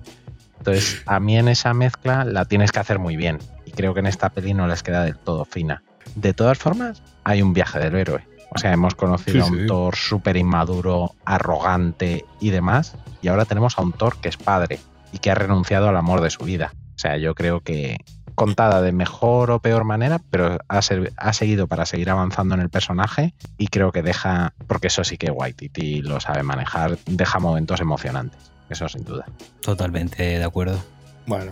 Entonces, 0.60 1.02
a 1.08 1.20
mí 1.20 1.38
en 1.38 1.48
esa 1.48 1.74
mezcla 1.74 2.24
la 2.24 2.46
tienes 2.46 2.72
que 2.72 2.80
hacer 2.80 3.00
muy 3.00 3.16
bien. 3.16 3.40
Y 3.66 3.72
creo 3.72 3.94
que 3.96 4.00
en 4.02 4.06
esta 4.06 4.30
peli 4.30 4.54
no 4.54 4.68
les 4.68 4.84
queda 4.84 5.04
del 5.04 5.18
todo 5.18 5.44
fina. 5.46 5.82
De 6.16 6.34
todas 6.34 6.58
formas, 6.60 7.02
hay 7.24 7.42
un 7.42 7.54
viaje 7.54 7.80
del 7.80 7.96
héroe. 7.96 8.28
O 8.54 8.58
sea, 8.60 8.74
hemos 8.74 8.96
conocido 8.96 9.44
Sí, 9.46 9.50
a 9.50 9.54
un 9.54 9.60
sí. 9.62 9.68
Thor 9.68 9.96
súper 9.96 10.36
inmaduro, 10.38 11.16
arrogante 11.26 12.26
y 12.40 12.50
demás. 12.50 12.96
Y 13.22 13.28
ahora 13.30 13.46
tenemos 13.46 13.78
a 13.78 13.82
un 13.82 13.94
Thor 13.94 14.18
que 14.18 14.30
es 14.30 14.38
padre 14.38 14.80
y 15.14 15.20
que 15.20 15.32
ha 15.32 15.36
renunciado 15.36 15.88
al 15.90 15.96
amor 15.98 16.22
de 16.22 16.30
su 16.30 16.44
vida. 16.44 16.74
O 16.96 17.00
sea, 17.00 17.18
yo 17.18 17.34
creo 17.34 17.62
que 17.62 17.98
contada 18.36 18.82
de 18.82 18.92
mejor 18.92 19.52
o 19.52 19.60
peor 19.60 19.84
manera, 19.84 20.20
pero 20.30 20.58
ha, 20.68 20.82
ser- 20.82 21.14
ha 21.18 21.34
seguido 21.34 21.68
para 21.68 21.86
seguir 21.86 22.10
avanzando 22.10 22.56
en 22.56 22.62
el 22.62 22.70
personaje 22.70 23.34
y 23.58 23.68
creo 23.68 23.92
que 23.92 24.02
deja, 24.02 24.54
porque 24.68 24.88
eso 24.88 25.04
sí 25.04 25.18
que 25.18 25.32
Waititi 25.32 26.02
lo 26.02 26.20
sabe 26.20 26.44
manejar, 26.44 26.98
deja 27.06 27.40
momentos 27.40 27.80
emocionantes. 27.82 28.52
Eso 28.70 28.88
sin 28.90 29.04
duda. 29.04 29.26
Totalmente 29.62 30.24
de 30.40 30.44
acuerdo. 30.44 30.80
Bueno, 31.28 31.52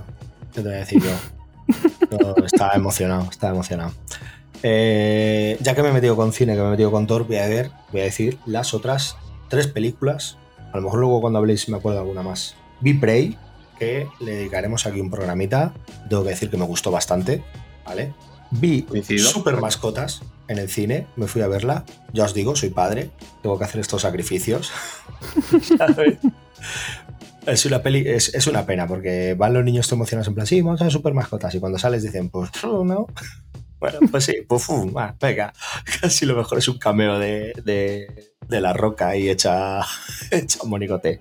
¿qué 0.53 0.61
te 0.61 0.67
voy 0.67 0.73
a 0.73 0.79
decir 0.79 1.01
yo? 1.03 1.11
Yo 2.11 2.45
estaba 2.45 2.73
emocionado, 2.73 3.27
estaba 3.29 3.53
emocionado. 3.53 3.91
Eh, 4.63 5.57
ya 5.61 5.75
que 5.75 5.83
me 5.83 5.89
he 5.89 5.93
metido 5.93 6.15
con 6.15 6.33
cine, 6.33 6.55
que 6.55 6.61
me 6.61 6.67
he 6.67 6.71
metido 6.71 6.91
con 6.91 7.07
Thor, 7.07 7.25
voy 7.25 7.37
a 7.37 7.47
ver, 7.47 7.71
voy 7.91 8.01
a 8.01 8.05
decir 8.05 8.37
las 8.45 8.73
otras 8.73 9.17
tres 9.47 9.67
películas. 9.67 10.37
A 10.71 10.77
lo 10.77 10.83
mejor 10.83 10.99
luego 10.99 11.21
cuando 11.21 11.39
habléis 11.39 11.67
me 11.69 11.77
acuerdo 11.77 11.99
alguna 11.99 12.23
más. 12.23 12.55
Vi 12.81 12.93
Prey, 12.93 13.37
que 13.77 14.07
le 14.19 14.35
dedicaremos 14.35 14.85
aquí 14.85 14.99
un 14.99 15.09
programita. 15.09 15.73
Tengo 16.09 16.23
que 16.23 16.29
decir 16.29 16.49
que 16.49 16.57
me 16.57 16.65
gustó 16.65 16.91
bastante, 16.91 17.43
¿vale? 17.85 18.13
Vi 18.51 18.83
Coincido. 18.83 19.29
Super 19.29 19.57
Mascotas 19.57 20.21
en 20.47 20.57
el 20.57 20.69
cine, 20.69 21.07
me 21.15 21.27
fui 21.27 21.41
a 21.41 21.47
verla. 21.47 21.85
Ya 22.13 22.25
os 22.25 22.33
digo, 22.33 22.55
soy 22.55 22.69
padre, 22.69 23.11
tengo 23.41 23.57
que 23.57 23.65
hacer 23.65 23.79
estos 23.79 24.01
sacrificios. 24.01 24.71
¿sabes? 25.77 26.17
Es 27.45 27.65
una 27.65 27.81
peli, 27.81 28.03
es, 28.05 28.35
es 28.35 28.45
una 28.45 28.65
pena 28.65 28.85
porque 28.85 29.33
van 29.33 29.53
los 29.53 29.63
niños 29.63 29.91
emocionados 29.91 30.27
en 30.27 30.35
plan, 30.35 30.45
sí, 30.45 30.61
vamos 30.61 30.81
a 30.81 30.83
ver 30.83 30.93
super 30.93 31.13
mascotas. 31.13 31.55
Y 31.55 31.59
cuando 31.59 31.79
sales 31.79 32.03
dicen, 32.03 32.29
pues 32.29 32.51
no. 32.63 33.07
Bueno, 33.79 33.99
pues 34.11 34.25
sí, 34.25 34.33
pues 34.47 34.67
venga. 35.19 35.53
Casi 36.01 36.25
lo 36.25 36.35
mejor 36.35 36.57
es 36.57 36.67
un 36.67 36.77
cameo 36.77 37.17
de, 37.17 37.53
de, 37.63 38.61
la 38.61 38.73
roca 38.73 39.15
y 39.15 39.29
hecha, 39.29 39.81
hecha 40.31 40.59
un. 40.63 41.19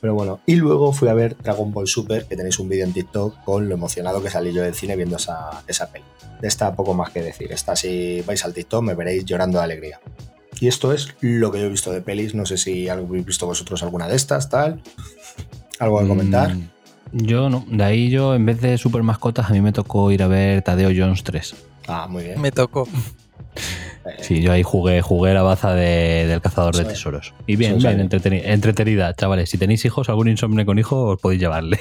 Pero 0.00 0.14
bueno, 0.14 0.40
y 0.46 0.56
luego 0.56 0.92
fui 0.92 1.08
a 1.08 1.14
ver 1.14 1.36
Dragon 1.36 1.72
Ball 1.72 1.86
Super, 1.86 2.24
que 2.24 2.36
tenéis 2.36 2.58
un 2.58 2.68
vídeo 2.68 2.86
en 2.86 2.92
TikTok 2.92 3.44
con 3.44 3.68
lo 3.68 3.74
emocionado 3.74 4.22
que 4.22 4.30
salí 4.30 4.52
yo 4.52 4.62
del 4.62 4.74
cine 4.74 4.96
viendo 4.96 5.16
esa, 5.16 5.62
esa 5.68 5.90
peli. 5.90 6.04
De 6.40 6.48
esta 6.48 6.74
poco 6.74 6.94
más 6.94 7.10
que 7.10 7.22
decir. 7.22 7.52
Esta 7.52 7.76
si 7.76 8.22
vais 8.22 8.42
al 8.44 8.54
TikTok 8.54 8.82
me 8.82 8.94
veréis 8.94 9.26
llorando 9.26 9.58
de 9.58 9.64
alegría. 9.64 10.00
Y 10.58 10.68
esto 10.68 10.92
es 10.92 11.14
lo 11.20 11.52
que 11.52 11.60
yo 11.60 11.66
he 11.66 11.70
visto 11.70 11.92
de 11.92 12.00
pelis. 12.00 12.34
No 12.34 12.46
sé 12.46 12.56
si 12.56 12.88
habéis 12.88 13.26
visto 13.26 13.46
vosotros 13.46 13.82
alguna 13.82 14.08
de 14.08 14.16
estas, 14.16 14.48
tal. 14.48 14.82
¿Algo 15.78 16.00
que 16.00 16.08
comentar? 16.08 16.54
Mm, 16.54 16.68
Yo 17.12 17.50
no. 17.50 17.64
De 17.68 17.84
ahí 17.84 18.10
yo, 18.10 18.34
en 18.34 18.46
vez 18.46 18.60
de 18.60 18.78
super 18.78 19.02
mascotas, 19.02 19.50
a 19.50 19.52
mí 19.52 19.60
me 19.60 19.72
tocó 19.72 20.10
ir 20.12 20.22
a 20.22 20.28
ver 20.28 20.62
Tadeo 20.62 20.90
Jones 20.94 21.24
3. 21.24 21.54
Ah, 21.90 22.06
muy 22.08 22.24
bien. 22.24 22.40
Me 22.40 22.52
tocó. 22.52 22.86
Eh, 24.06 24.22
Sí, 24.22 24.40
yo 24.40 24.52
ahí 24.52 24.62
jugué, 24.62 25.02
jugué 25.02 25.34
la 25.34 25.42
baza 25.42 25.74
de- 25.74 26.26
del 26.26 26.40
cazador 26.40 26.74
de 26.74 26.84
tesoros. 26.84 27.34
Y 27.46 27.56
bien, 27.56 27.80
Sí, 27.80 27.86
bien, 27.86 28.00
entretenida, 28.44 29.12
chavales. 29.14 29.50
Si 29.50 29.58
tenéis 29.58 29.84
hijos, 29.84 30.08
algún 30.08 30.28
insomne 30.28 30.64
con 30.64 30.78
hijos, 30.78 31.14
os 31.16 31.20
podéis 31.20 31.40
llevarle. 31.40 31.80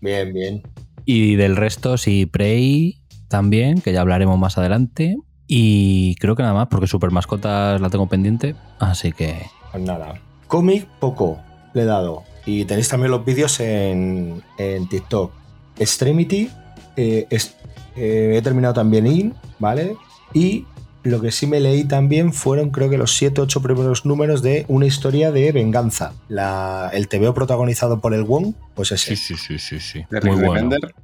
Bien, 0.00 0.32
bien. 0.32 0.62
Y 1.04 1.34
del 1.36 1.56
resto, 1.56 1.96
sí, 1.98 2.26
Prey 2.26 3.00
también, 3.28 3.80
que 3.80 3.92
ya 3.92 4.02
hablaremos 4.02 4.38
más 4.38 4.56
adelante. 4.58 5.16
Y 5.48 6.14
creo 6.16 6.36
que 6.36 6.42
nada 6.42 6.54
más, 6.54 6.68
porque 6.68 6.86
Super 6.86 7.10
Mascotas 7.10 7.80
la 7.80 7.90
tengo 7.90 8.06
pendiente. 8.06 8.54
Así 8.78 9.12
que. 9.12 9.34
Pues 9.72 9.82
nada. 9.82 10.14
Cómic, 10.46 10.86
poco 11.00 11.40
le 11.74 11.82
he 11.82 11.86
dado. 11.86 12.22
Y 12.46 12.64
tenéis 12.66 12.88
también 12.88 13.10
los 13.10 13.24
vídeos 13.24 13.58
en, 13.60 14.42
en 14.58 14.88
TikTok. 14.88 15.32
Extremity, 15.78 16.50
eh, 16.96 17.26
es- 17.30 17.56
eh, 17.98 18.36
he 18.36 18.42
terminado 18.42 18.74
también 18.74 19.06
IN, 19.06 19.34
¿vale? 19.58 19.96
Y 20.32 20.66
lo 21.02 21.20
que 21.20 21.32
sí 21.32 21.46
me 21.46 21.60
leí 21.60 21.84
también 21.84 22.32
fueron, 22.32 22.70
creo 22.70 22.90
que 22.90 22.98
los 22.98 23.14
7 23.16 23.40
8 23.40 23.62
primeros 23.62 24.04
números 24.04 24.42
de 24.42 24.64
una 24.68 24.86
historia 24.86 25.30
de 25.32 25.52
venganza. 25.52 26.12
La, 26.28 26.90
el 26.92 27.08
TVO 27.08 27.34
protagonizado 27.34 28.00
por 28.00 28.14
el 28.14 28.24
Wong, 28.24 28.54
pues 28.74 28.92
ese. 28.92 29.16
sí, 29.16 29.36
sí, 29.36 29.58
sí, 29.58 29.80
sí. 29.80 30.04
De 30.10 30.20
Muy 30.20 30.30
Rick 30.30 30.46
bueno. 30.46 30.52
Remender. 30.54 30.94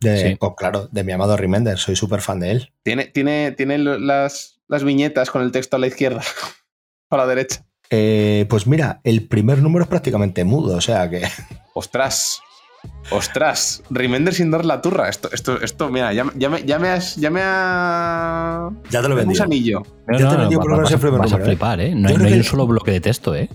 De, 0.00 0.30
Sí. 0.30 0.36
oh, 0.40 0.56
claro, 0.56 0.88
de 0.90 1.04
mi 1.04 1.12
amado 1.12 1.36
Remender, 1.36 1.76
soy 1.76 1.94
súper 1.94 2.22
fan 2.22 2.40
de 2.40 2.52
él. 2.52 2.72
Tiene, 2.82 3.04
tiene, 3.06 3.52
tiene 3.52 3.76
las, 3.76 4.60
las 4.66 4.82
viñetas 4.82 5.30
con 5.30 5.42
el 5.42 5.52
texto 5.52 5.76
a 5.76 5.78
la 5.78 5.88
izquierda 5.88 6.22
o 7.10 7.14
a 7.14 7.18
la 7.18 7.26
derecha. 7.26 7.66
Eh, 7.90 8.46
pues 8.48 8.66
mira, 8.66 9.00
el 9.04 9.26
primer 9.26 9.58
número 9.58 9.82
es 9.82 9.88
prácticamente 9.88 10.44
mudo, 10.44 10.76
o 10.76 10.80
sea 10.80 11.10
que. 11.10 11.26
Ostras. 11.74 12.40
Ostras. 13.10 13.82
Remender 13.90 14.34
sin 14.34 14.50
dar 14.50 14.64
la 14.64 14.80
turra. 14.82 15.08
Esto, 15.08 15.30
esto, 15.32 15.60
esto, 15.60 15.88
mira, 15.90 16.12
ya, 16.12 16.24
me- 16.24 16.32
ya, 16.36 16.48
me, 16.50 16.62
ya 16.64 16.78
me 16.78 16.88
has. 16.88 17.16
Ya 17.16 17.30
me 17.30 17.40
ha. 17.42 18.70
Ya 18.90 19.02
te 19.02 19.08
lo 19.08 19.14
he 19.14 19.16
un 19.22 19.28
vendido. 19.28 19.30
gusanillo. 19.44 19.82
No, 20.06 20.18
Ya 20.18 20.24
no, 20.26 20.30
te 20.30 20.36
no, 20.36 20.40
vendí 20.42 20.56
por 20.56 20.64
lo 20.66 20.70
vas, 20.72 20.78
menos 20.78 20.90
a- 20.90 20.94
el 20.94 21.00
primer 21.00 21.18
vas 21.20 21.28
a 21.32 21.36
número, 21.36 21.44
¿eh? 21.44 21.48
flipar, 21.56 21.80
¿eh? 21.80 21.94
No, 21.94 22.08
hay- 22.08 22.16
hay 22.16 22.32
que 22.32 22.38
un 22.38 22.44
solo 22.44 22.66
bloque 22.66 22.90
de 22.92 23.00
texto, 23.00 23.34
¿eh? 23.34 23.48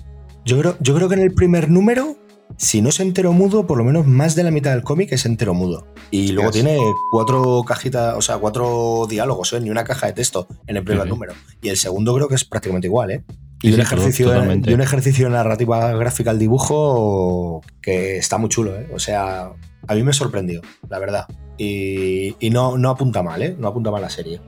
Yo 0.46 0.60
creo, 0.60 0.76
yo 0.80 0.96
creo 0.96 1.08
que 1.10 1.16
en 1.16 1.22
el 1.22 1.34
primer 1.34 1.70
número, 1.70 2.18
si 2.58 2.82
no 2.82 2.90
es 2.90 3.00
entero 3.00 3.34
mudo, 3.34 3.66
por 3.66 3.78
lo 3.78 3.84
menos 3.84 4.06
más 4.06 4.36
de 4.36 4.44
la 4.44 4.52
mitad 4.52 4.72
del 4.72 4.84
cómic 4.84 5.12
es 5.12 5.26
entero 5.26 5.54
mudo. 5.54 5.88
Y 6.12 6.32
luego 6.34 6.52
tiene 6.52 6.78
cuatro 7.12 7.64
cajitas, 7.68 8.16
o 8.16 8.22
sea, 8.22 8.38
cuatro 8.38 9.08
diálogos, 9.10 9.54
¿eh? 9.54 9.60
ni 9.60 9.70
una 9.70 9.84
caja 9.84 10.08
de 10.08 10.14
texto 10.14 10.48
en 10.68 10.78
el 10.78 10.84
primer 10.84 11.08
número. 11.08 11.34
Y 11.62 11.70
el 11.70 11.78
segundo 11.78 12.14
creo 12.14 12.28
que 12.28 12.36
es 12.36 12.46
prácticamente 12.46 12.88
igual, 12.88 13.12
¿eh? 13.12 13.24
Y, 13.62 13.70
Sí, 13.70 13.74
un, 13.74 13.82
ejercicio, 13.82 14.46
y 14.66 14.74
un 14.74 14.82
ejercicio 14.82 15.26
de 15.26 15.32
narrativa 15.32 15.92
gráfica 15.94 16.32
al 16.32 16.40
dibujo 16.40 17.62
que 17.82 18.18
está 18.18 18.38
muy 18.38 18.50
chulo, 18.50 18.76
¿eh? 18.76 18.88
O 18.94 19.00
sea, 19.00 19.54
a 19.88 19.96
mí 19.96 20.04
me 20.04 20.14
sorprendió, 20.14 20.62
la 20.90 21.00
verdad. 21.00 21.26
Y, 21.58 22.36
y 22.40 22.50
no, 22.50 22.78
no 22.78 22.90
apunta 22.90 23.24
mal, 23.24 23.42
¿eh? 23.42 23.56
No 23.58 23.70
apunta 23.70 23.92
mal 23.92 24.02
la 24.02 24.10
serie. 24.10 24.40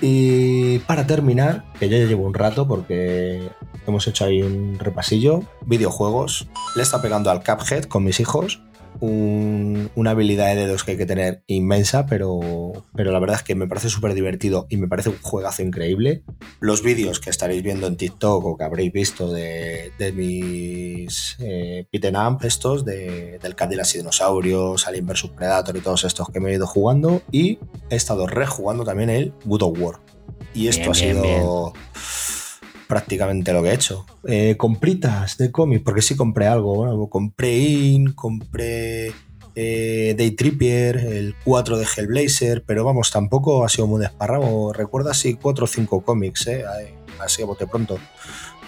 Y 0.00 0.78
para 0.80 1.06
terminar, 1.06 1.64
que 1.78 1.88
yo 1.88 1.98
ya 1.98 2.06
llevo 2.06 2.26
un 2.26 2.34
rato 2.34 2.66
porque 2.66 3.50
hemos 3.86 4.06
hecho 4.06 4.24
ahí 4.24 4.42
un 4.42 4.78
repasillo, 4.78 5.42
videojuegos. 5.66 6.48
Le 6.74 6.82
está 6.82 7.02
pegando 7.02 7.30
al 7.30 7.44
Cuphead 7.44 7.84
con 7.84 8.04
mis 8.04 8.18
hijos. 8.20 8.62
Un- 9.00 9.90
una 9.94 10.10
habilidad 10.10 10.48
de 10.54 10.66
dedos 10.66 10.84
que 10.84 10.92
hay 10.92 10.96
que 10.98 11.06
tener 11.06 11.42
inmensa, 11.46 12.06
pero, 12.06 12.72
pero 12.94 13.12
la 13.12 13.18
verdad 13.18 13.36
es 13.36 13.42
que 13.42 13.54
me 13.54 13.66
parece 13.66 13.88
súper 13.88 14.14
divertido 14.14 14.66
y 14.68 14.76
me 14.76 14.88
parece 14.88 15.08
un 15.10 15.18
juegazo 15.22 15.62
increíble. 15.62 16.22
Los 16.60 16.82
vídeos 16.82 17.20
que 17.20 17.30
estaréis 17.30 17.62
viendo 17.62 17.86
en 17.86 17.96
TikTok 17.96 18.44
o 18.44 18.56
que 18.58 18.64
habréis 18.64 18.92
visto 18.92 19.32
de, 19.32 19.92
de 19.98 20.12
mis 20.12 21.36
eh, 21.38 21.86
estos, 22.42 22.84
de, 22.84 23.38
del 23.42 23.54
Cadillac 23.54 23.94
y 23.94 23.98
Dinosaurios, 23.98 24.86
Alien 24.86 25.06
vs 25.06 25.30
Predator 25.36 25.76
y 25.76 25.80
todos 25.80 26.04
estos 26.04 26.28
que 26.28 26.40
me 26.40 26.50
he 26.50 26.54
ido 26.54 26.66
jugando. 26.66 27.22
Y 27.30 27.58
he 27.88 27.96
estado 27.96 28.26
rejugando 28.26 28.84
también 28.84 29.10
el 29.10 29.32
Good 29.44 29.62
of 29.62 29.80
War. 29.80 30.00
Y 30.54 30.68
esto 30.68 30.90
Bien, 30.90 30.90
ha 30.90 30.98
bien, 31.00 31.16
sido 31.16 31.72
prácticamente 32.90 33.54
lo 33.54 33.62
que 33.62 33.70
he 33.70 33.74
hecho. 33.74 34.04
Eh, 34.26 34.56
compritas 34.58 35.38
de 35.38 35.50
cómics, 35.50 35.82
porque 35.82 36.02
sí 36.02 36.14
compré 36.16 36.46
algo. 36.46 36.74
Bueno, 36.74 37.06
compré 37.06 37.56
In, 37.56 38.12
compré 38.12 39.12
eh, 39.54 40.14
Day 40.18 40.32
Trippier, 40.32 40.96
el 40.98 41.34
4 41.44 41.78
de 41.78 41.86
Hellblazer, 41.96 42.64
pero 42.66 42.84
vamos, 42.84 43.10
tampoco 43.10 43.64
ha 43.64 43.68
sido 43.70 43.86
muy 43.86 44.00
desparramo. 44.00 44.72
Recuerda 44.74 45.12
así 45.12 45.34
4 45.34 45.64
o 45.64 45.66
5 45.66 46.02
cómics, 46.02 46.46
eh, 46.48 46.64
así 47.18 47.40
a 47.42 47.46
bote 47.46 47.66
pronto. 47.66 47.98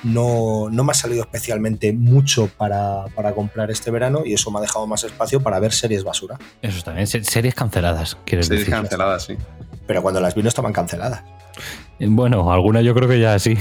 No, 0.04 0.68
no 0.70 0.82
me 0.82 0.90
ha 0.90 0.94
salido 0.94 1.22
especialmente 1.22 1.92
mucho 1.92 2.48
para, 2.56 3.04
para 3.14 3.32
comprar 3.34 3.70
este 3.70 3.90
verano 3.92 4.22
y 4.24 4.32
eso 4.34 4.50
me 4.50 4.58
ha 4.58 4.62
dejado 4.62 4.84
más 4.86 5.04
espacio 5.04 5.40
para 5.40 5.60
ver 5.60 5.72
series 5.72 6.02
basura. 6.02 6.38
Eso 6.60 6.78
está 6.78 6.92
bien. 6.92 7.06
Se- 7.06 7.22
Series 7.22 7.54
canceladas, 7.54 8.16
quieres 8.24 8.46
Series 8.48 8.66
decir. 8.66 8.74
canceladas, 8.80 9.24
sí. 9.26 9.36
Pero 9.86 10.02
cuando 10.02 10.20
las 10.20 10.34
vi 10.34 10.42
no 10.42 10.48
estaban 10.48 10.72
canceladas. 10.72 11.22
Bueno, 12.08 12.52
alguna 12.52 12.82
yo 12.82 12.94
creo 12.94 13.08
que 13.08 13.20
ya 13.20 13.38
sí. 13.38 13.56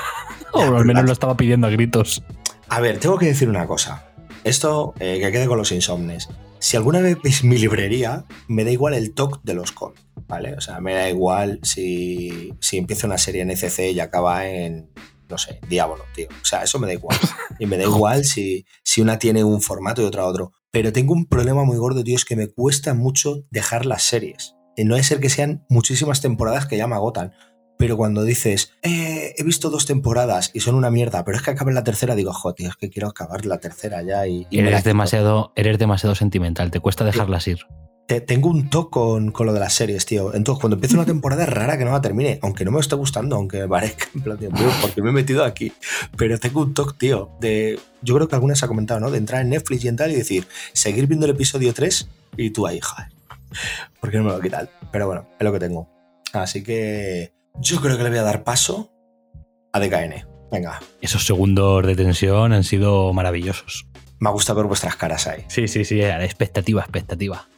o 0.52 0.60
al 0.60 0.84
menos 0.84 1.04
lo 1.04 1.12
estaba 1.12 1.36
pidiendo 1.36 1.66
a 1.66 1.70
gritos. 1.70 2.22
A 2.68 2.80
ver, 2.80 2.98
tengo 2.98 3.18
que 3.18 3.26
decir 3.26 3.48
una 3.48 3.66
cosa. 3.66 4.06
Esto 4.44 4.94
eh, 4.98 5.18
que 5.20 5.30
quede 5.30 5.46
con 5.46 5.58
los 5.58 5.72
insomnes. 5.72 6.28
Si 6.58 6.76
alguna 6.76 7.00
vez 7.00 7.18
veis 7.22 7.44
mi 7.44 7.58
librería, 7.58 8.24
me 8.48 8.64
da 8.64 8.70
igual 8.70 8.94
el 8.94 9.14
toque 9.14 9.40
de 9.42 9.54
los 9.54 9.72
cómics, 9.72 10.06
¿vale? 10.28 10.54
O 10.54 10.60
sea, 10.60 10.80
me 10.80 10.94
da 10.94 11.08
igual 11.08 11.58
si, 11.62 12.54
si 12.60 12.78
empieza 12.78 13.06
una 13.06 13.18
serie 13.18 13.42
en 13.42 13.50
ECC 13.50 13.92
y 13.92 14.00
acaba 14.00 14.46
en, 14.46 14.88
no 15.28 15.38
sé, 15.38 15.60
Diablo, 15.68 16.04
tío. 16.14 16.28
O 16.30 16.44
sea, 16.44 16.62
eso 16.62 16.78
me 16.78 16.86
da 16.86 16.92
igual. 16.92 17.18
Y 17.58 17.66
me 17.66 17.76
da 17.76 17.84
igual 17.88 18.24
si, 18.24 18.64
si 18.84 19.00
una 19.00 19.18
tiene 19.18 19.42
un 19.44 19.60
formato 19.60 20.02
y 20.02 20.04
otra 20.04 20.24
otro. 20.24 20.52
Pero 20.70 20.92
tengo 20.92 21.12
un 21.12 21.26
problema 21.26 21.64
muy 21.64 21.76
gordo, 21.76 22.04
tío, 22.04 22.16
es 22.16 22.24
que 22.24 22.36
me 22.36 22.48
cuesta 22.48 22.94
mucho 22.94 23.44
dejar 23.50 23.84
las 23.84 24.04
series. 24.04 24.54
Eh, 24.76 24.84
No 24.84 24.96
es 24.96 25.06
ser 25.06 25.20
que 25.20 25.30
sean 25.30 25.64
muchísimas 25.68 26.20
temporadas 26.20 26.66
que 26.66 26.76
ya 26.76 26.86
me 26.86 26.94
agotan. 26.94 27.32
Pero 27.82 27.96
cuando 27.96 28.22
dices, 28.22 28.74
"Eh, 28.82 29.34
he 29.36 29.42
visto 29.42 29.68
dos 29.68 29.86
temporadas 29.86 30.52
y 30.54 30.60
son 30.60 30.76
una 30.76 30.88
mierda, 30.92 31.24
pero 31.24 31.36
es 31.36 31.42
que 31.42 31.50
acabe 31.50 31.72
la 31.72 31.82
tercera, 31.82 32.14
digo, 32.14 32.32
joder, 32.32 32.54
tío, 32.54 32.68
es 32.68 32.76
que 32.76 32.88
quiero 32.90 33.08
acabar 33.08 33.44
la 33.44 33.58
tercera 33.58 34.02
ya 34.02 34.24
y, 34.28 34.46
Eres 34.52 34.76
quito". 34.76 34.88
demasiado, 34.90 35.52
eres 35.56 35.78
demasiado 35.80 36.14
sentimental, 36.14 36.70
te 36.70 36.78
cuesta 36.78 37.04
dejarlas 37.04 37.48
ir. 37.48 37.58
Te- 38.06 38.20
tengo 38.20 38.50
un 38.50 38.70
toque 38.70 38.90
con, 38.92 39.32
con 39.32 39.46
lo 39.46 39.52
de 39.52 39.58
las 39.58 39.72
series, 39.74 40.06
tío. 40.06 40.32
Entonces, 40.32 40.60
cuando 40.60 40.76
empieza 40.76 40.94
una 40.96 41.06
temporada 41.06 41.42
es 41.42 41.48
rara 41.48 41.76
que 41.76 41.84
no 41.84 41.90
la 41.90 42.00
termine, 42.00 42.38
aunque 42.42 42.64
no 42.64 42.70
me 42.70 42.78
esté 42.78 42.94
gustando, 42.94 43.34
aunque 43.34 43.58
me 43.58 43.68
parezca 43.68 44.06
en 44.14 44.20
plan, 44.22 44.38
tío, 44.38 44.50
porque 44.80 45.02
me 45.02 45.10
he 45.10 45.12
metido 45.12 45.44
aquí. 45.44 45.72
Pero 46.16 46.38
tengo 46.38 46.60
un 46.60 46.74
toque, 46.74 46.94
tío, 46.98 47.30
de. 47.40 47.80
Yo 48.00 48.14
creo 48.14 48.28
que 48.28 48.36
alguna 48.36 48.54
se 48.54 48.64
ha 48.64 48.68
comentado, 48.68 49.00
¿no? 49.00 49.10
De 49.10 49.18
entrar 49.18 49.40
en 49.42 49.48
Netflix 49.50 49.84
y 49.84 49.88
en 49.88 49.96
tal 49.96 50.12
y 50.12 50.14
decir, 50.14 50.46
seguir 50.72 51.08
viendo 51.08 51.26
el 51.26 51.32
episodio 51.32 51.74
3 51.74 52.08
y 52.36 52.50
tú 52.50 52.64
ahí, 52.64 52.78
joder. 52.80 53.08
Porque 54.00 54.18
no 54.18 54.24
me 54.24 54.30
lo 54.30 54.40
quitan. 54.40 54.68
Pero 54.92 55.06
bueno, 55.08 55.26
es 55.36 55.44
lo 55.44 55.52
que 55.52 55.58
tengo. 55.58 55.88
Así 56.32 56.62
que. 56.62 57.32
Yo 57.60 57.80
creo 57.80 57.96
que 57.96 58.02
le 58.04 58.10
voy 58.10 58.18
a 58.18 58.22
dar 58.22 58.44
paso 58.44 58.90
a 59.72 59.80
DKN. 59.80 60.26
Venga, 60.50 60.80
Esos 61.00 61.24
segundos 61.24 61.86
de 61.86 61.96
tensión 61.96 62.52
han 62.52 62.64
sido 62.64 63.12
maravillosos. 63.14 63.86
me 64.18 64.30
gusta 64.30 64.52
ver 64.52 64.66
vuestras 64.66 64.96
caras 64.96 65.26
ahí. 65.26 65.44
Sí, 65.48 65.66
sí, 65.66 65.84
sí, 65.84 66.00
era 66.00 66.24
expectativa, 66.24 66.82
expectativa. 66.82 67.48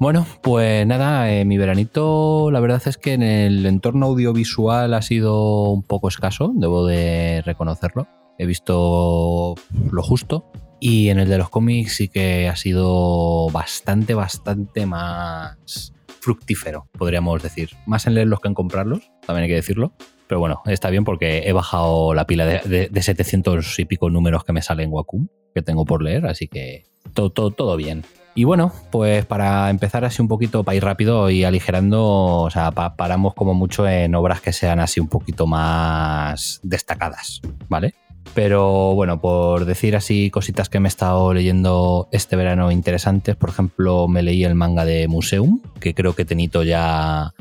Bueno, 0.00 0.26
pues 0.42 0.86
nada, 0.86 1.30
eh, 1.32 1.44
mi 1.44 1.58
veranito, 1.58 2.50
la 2.50 2.58
verdad 2.58 2.82
es 2.86 2.96
que 2.96 3.12
en 3.12 3.22
el 3.22 3.66
entorno 3.66 4.06
audiovisual 4.06 4.94
ha 4.94 5.02
sido 5.02 5.70
un 5.70 5.82
poco 5.82 6.08
escaso, 6.08 6.50
debo 6.54 6.86
de 6.86 7.42
reconocerlo. 7.44 8.08
He 8.38 8.46
visto 8.46 9.54
lo 9.90 10.02
justo. 10.02 10.50
Y 10.80 11.10
en 11.10 11.20
el 11.20 11.28
de 11.28 11.38
los 11.38 11.50
cómics 11.50 11.94
sí 11.96 12.08
que 12.08 12.48
ha 12.48 12.56
sido 12.56 13.48
bastante, 13.50 14.14
bastante 14.14 14.86
más 14.86 15.92
fructífero, 16.22 16.86
podríamos 16.96 17.42
decir. 17.42 17.70
Más 17.86 18.06
en 18.06 18.14
leerlos 18.14 18.40
que 18.40 18.48
en 18.48 18.54
comprarlos, 18.54 19.10
también 19.26 19.42
hay 19.44 19.48
que 19.48 19.56
decirlo. 19.56 19.92
Pero 20.28 20.38
bueno, 20.40 20.62
está 20.66 20.88
bien 20.88 21.04
porque 21.04 21.42
he 21.46 21.52
bajado 21.52 22.14
la 22.14 22.26
pila 22.26 22.46
de, 22.46 22.60
de- 22.60 22.88
de 22.88 23.02
700 23.02 23.78
y 23.80 23.84
pico 23.84 24.08
números 24.08 24.44
que 24.44 24.52
me 24.54 24.62
salen 24.62 24.90
en 24.94 25.28
que 25.54 25.60
tengo 25.62 25.84
por 25.84 26.02
leer, 26.02 26.24
así 26.26 26.48
que 26.48 26.84
todo, 27.12 27.28
todo, 27.30 27.50
todo 27.50 27.76
bien. 27.76 28.04
Y 28.34 28.44
bueno, 28.44 28.72
pues 28.90 29.26
para 29.26 29.68
empezar 29.68 30.06
así 30.06 30.22
un 30.22 30.28
poquito, 30.28 30.64
para 30.64 30.74
ir 30.76 30.84
rápido 30.84 31.28
y 31.28 31.44
aligerando, 31.44 32.02
o 32.02 32.50
sea, 32.50 32.70
pa- 32.70 32.96
paramos 32.96 33.34
como 33.34 33.52
mucho 33.52 33.86
en 33.86 34.14
obras 34.14 34.40
que 34.40 34.54
sean 34.54 34.80
así 34.80 35.00
un 35.00 35.08
poquito 35.08 35.46
más 35.46 36.60
destacadas, 36.62 37.42
¿vale? 37.68 37.92
Pero 38.34 38.94
bueno, 38.94 39.20
por 39.20 39.64
decir 39.66 39.94
así 39.96 40.30
cositas 40.30 40.68
que 40.68 40.80
me 40.80 40.86
he 40.86 40.90
estado 40.90 41.34
leyendo 41.34 42.08
este 42.12 42.36
verano 42.36 42.70
interesantes, 42.70 43.36
por 43.36 43.50
ejemplo, 43.50 44.08
me 44.08 44.22
leí 44.22 44.44
el 44.44 44.54
manga 44.54 44.84
de 44.84 45.06
Museum, 45.08 45.60
que 45.80 45.94
creo 45.94 46.14
que 46.14 46.24
Tenito 46.24 46.62
ya 46.62 47.32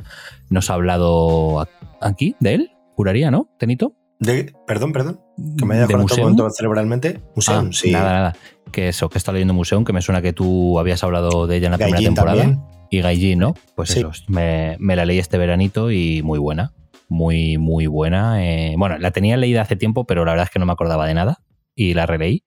nos 0.50 0.70
ha 0.70 0.74
hablado 0.74 1.68
aquí 2.02 2.36
de 2.40 2.56
él, 2.56 2.72
juraría, 2.96 3.32
¿no? 3.32 3.48
Tenito. 3.58 3.94
De- 4.20 4.54
perdón, 4.68 4.92
perdón. 4.92 5.20
Que 5.58 5.66
me 5.66 5.76
haya 5.76 5.88
cerebralmente. 6.56 7.22
Museum, 7.36 7.68
Ah, 7.68 7.70
sí. 7.72 7.92
Nada, 7.92 8.14
nada. 8.14 8.36
Que 8.72 8.90
eso, 8.90 9.10
que 9.10 9.18
está 9.18 9.32
leyendo 9.32 9.54
Museum, 9.54 9.84
que 9.86 9.94
me 9.94 10.02
suena 10.02 10.22
que 10.22 10.34
tú 10.34 10.78
habías 10.78 11.04
hablado 11.04 11.48
de 11.48 11.58
ella 11.58 11.68
en 11.68 11.72
la 11.72 11.78
primera 11.78 12.00
temporada. 12.00 12.38
también. 12.42 12.62
Y 12.90 13.00
Gaijin, 13.02 13.40
¿no? 13.40 13.54
Pues 13.76 13.90
Sí. 13.90 14.00
eso, 14.00 14.12
me, 14.28 14.76
me 14.80 14.96
la 14.98 15.06
leí 15.06 15.18
este 15.20 15.38
veranito 15.38 15.90
y 15.92 16.22
muy 16.24 16.38
buena. 16.40 16.74
Muy, 17.12 17.58
muy 17.58 17.88
buena. 17.88 18.42
Eh, 18.42 18.76
bueno, 18.78 18.98
la 18.98 19.12
tenía 19.12 19.36
leída 19.36 19.64
hace 19.64 19.76
tiempo, 19.76 20.06
pero 20.06 20.24
la 20.24 20.32
verdad 20.32 20.46
es 20.46 20.50
que 20.50 20.60
no 20.60 20.66
me 20.66 20.72
acordaba 20.72 21.06
de 21.06 21.14
nada. 21.14 21.44
Y 21.76 21.94
la 21.94 22.06
releí. 22.06 22.46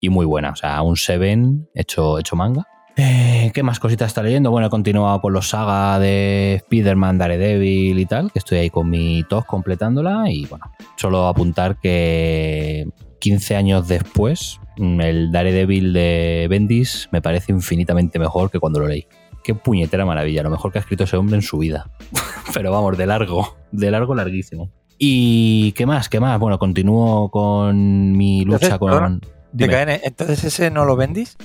Y 0.00 0.10
muy 0.10 0.26
buena. 0.26 0.50
O 0.50 0.54
sea, 0.54 0.82
un 0.82 0.98
Seven 0.98 1.66
hecho, 1.74 2.18
hecho 2.18 2.36
manga. 2.36 2.66
Eh, 2.94 3.50
¿Qué 3.54 3.62
más 3.62 3.80
cositas 3.80 4.08
está 4.08 4.22
leyendo? 4.22 4.50
Bueno, 4.50 4.66
he 4.66 4.70
continuado 4.70 5.18
con 5.22 5.32
los 5.32 5.48
saga 5.48 5.98
de 5.98 6.56
Spider-Man, 6.56 7.16
Daredevil 7.16 7.98
y 7.98 8.04
tal, 8.04 8.30
que 8.30 8.38
estoy 8.40 8.58
ahí 8.58 8.68
con 8.68 8.90
mi 8.90 9.24
tos 9.30 9.46
completándola. 9.46 10.24
Y 10.28 10.44
bueno, 10.44 10.70
solo 10.96 11.26
apuntar 11.26 11.80
que 11.80 12.86
15 13.18 13.56
años 13.56 13.88
después, 13.88 14.60
el 14.76 15.32
Daredevil 15.32 15.94
de 15.94 16.48
Bendis 16.50 17.08
me 17.12 17.22
parece 17.22 17.50
infinitamente 17.50 18.18
mejor 18.18 18.50
que 18.50 18.60
cuando 18.60 18.80
lo 18.80 18.88
leí. 18.88 19.06
Qué 19.42 19.54
puñetera 19.54 20.04
maravilla, 20.04 20.42
lo 20.42 20.50
mejor 20.50 20.72
que 20.72 20.78
ha 20.78 20.80
escrito 20.80 21.04
ese 21.04 21.16
hombre 21.16 21.36
en 21.36 21.42
su 21.42 21.58
vida. 21.58 21.90
Pero 22.54 22.70
vamos, 22.70 22.96
de 22.96 23.06
largo, 23.06 23.56
de 23.70 23.90
largo, 23.90 24.14
larguísimo. 24.14 24.70
¿Y 24.98 25.72
qué 25.72 25.86
más? 25.86 26.08
¿Qué 26.08 26.20
más? 26.20 26.38
Bueno, 26.38 26.58
continúo 26.58 27.30
con 27.30 28.12
mi 28.16 28.44
lucha 28.44 28.74
Entonces, 28.74 28.78
con. 28.78 29.20
Dime. 29.52 29.74
DKN, 29.74 30.00
entonces 30.04 30.44
ese 30.44 30.70
no 30.70 30.84
lo 30.84 30.96
vendís. 30.96 31.36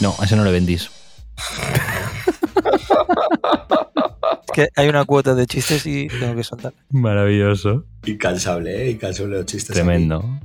No, 0.00 0.14
ese 0.22 0.36
no 0.36 0.44
lo 0.44 0.50
vendís. 0.52 0.90
Es 4.46 4.52
que 4.52 4.68
hay 4.76 4.88
una 4.88 5.04
cuota 5.04 5.34
de 5.34 5.46
chistes 5.46 5.86
y 5.86 6.08
tengo 6.08 6.34
que 6.34 6.44
soltar. 6.44 6.74
Maravilloso. 6.90 7.84
Incansable, 8.06 8.82
¿eh? 8.82 8.90
Incansable 8.90 9.36
los 9.36 9.46
chistes. 9.46 9.74
Tremendo. 9.74 10.24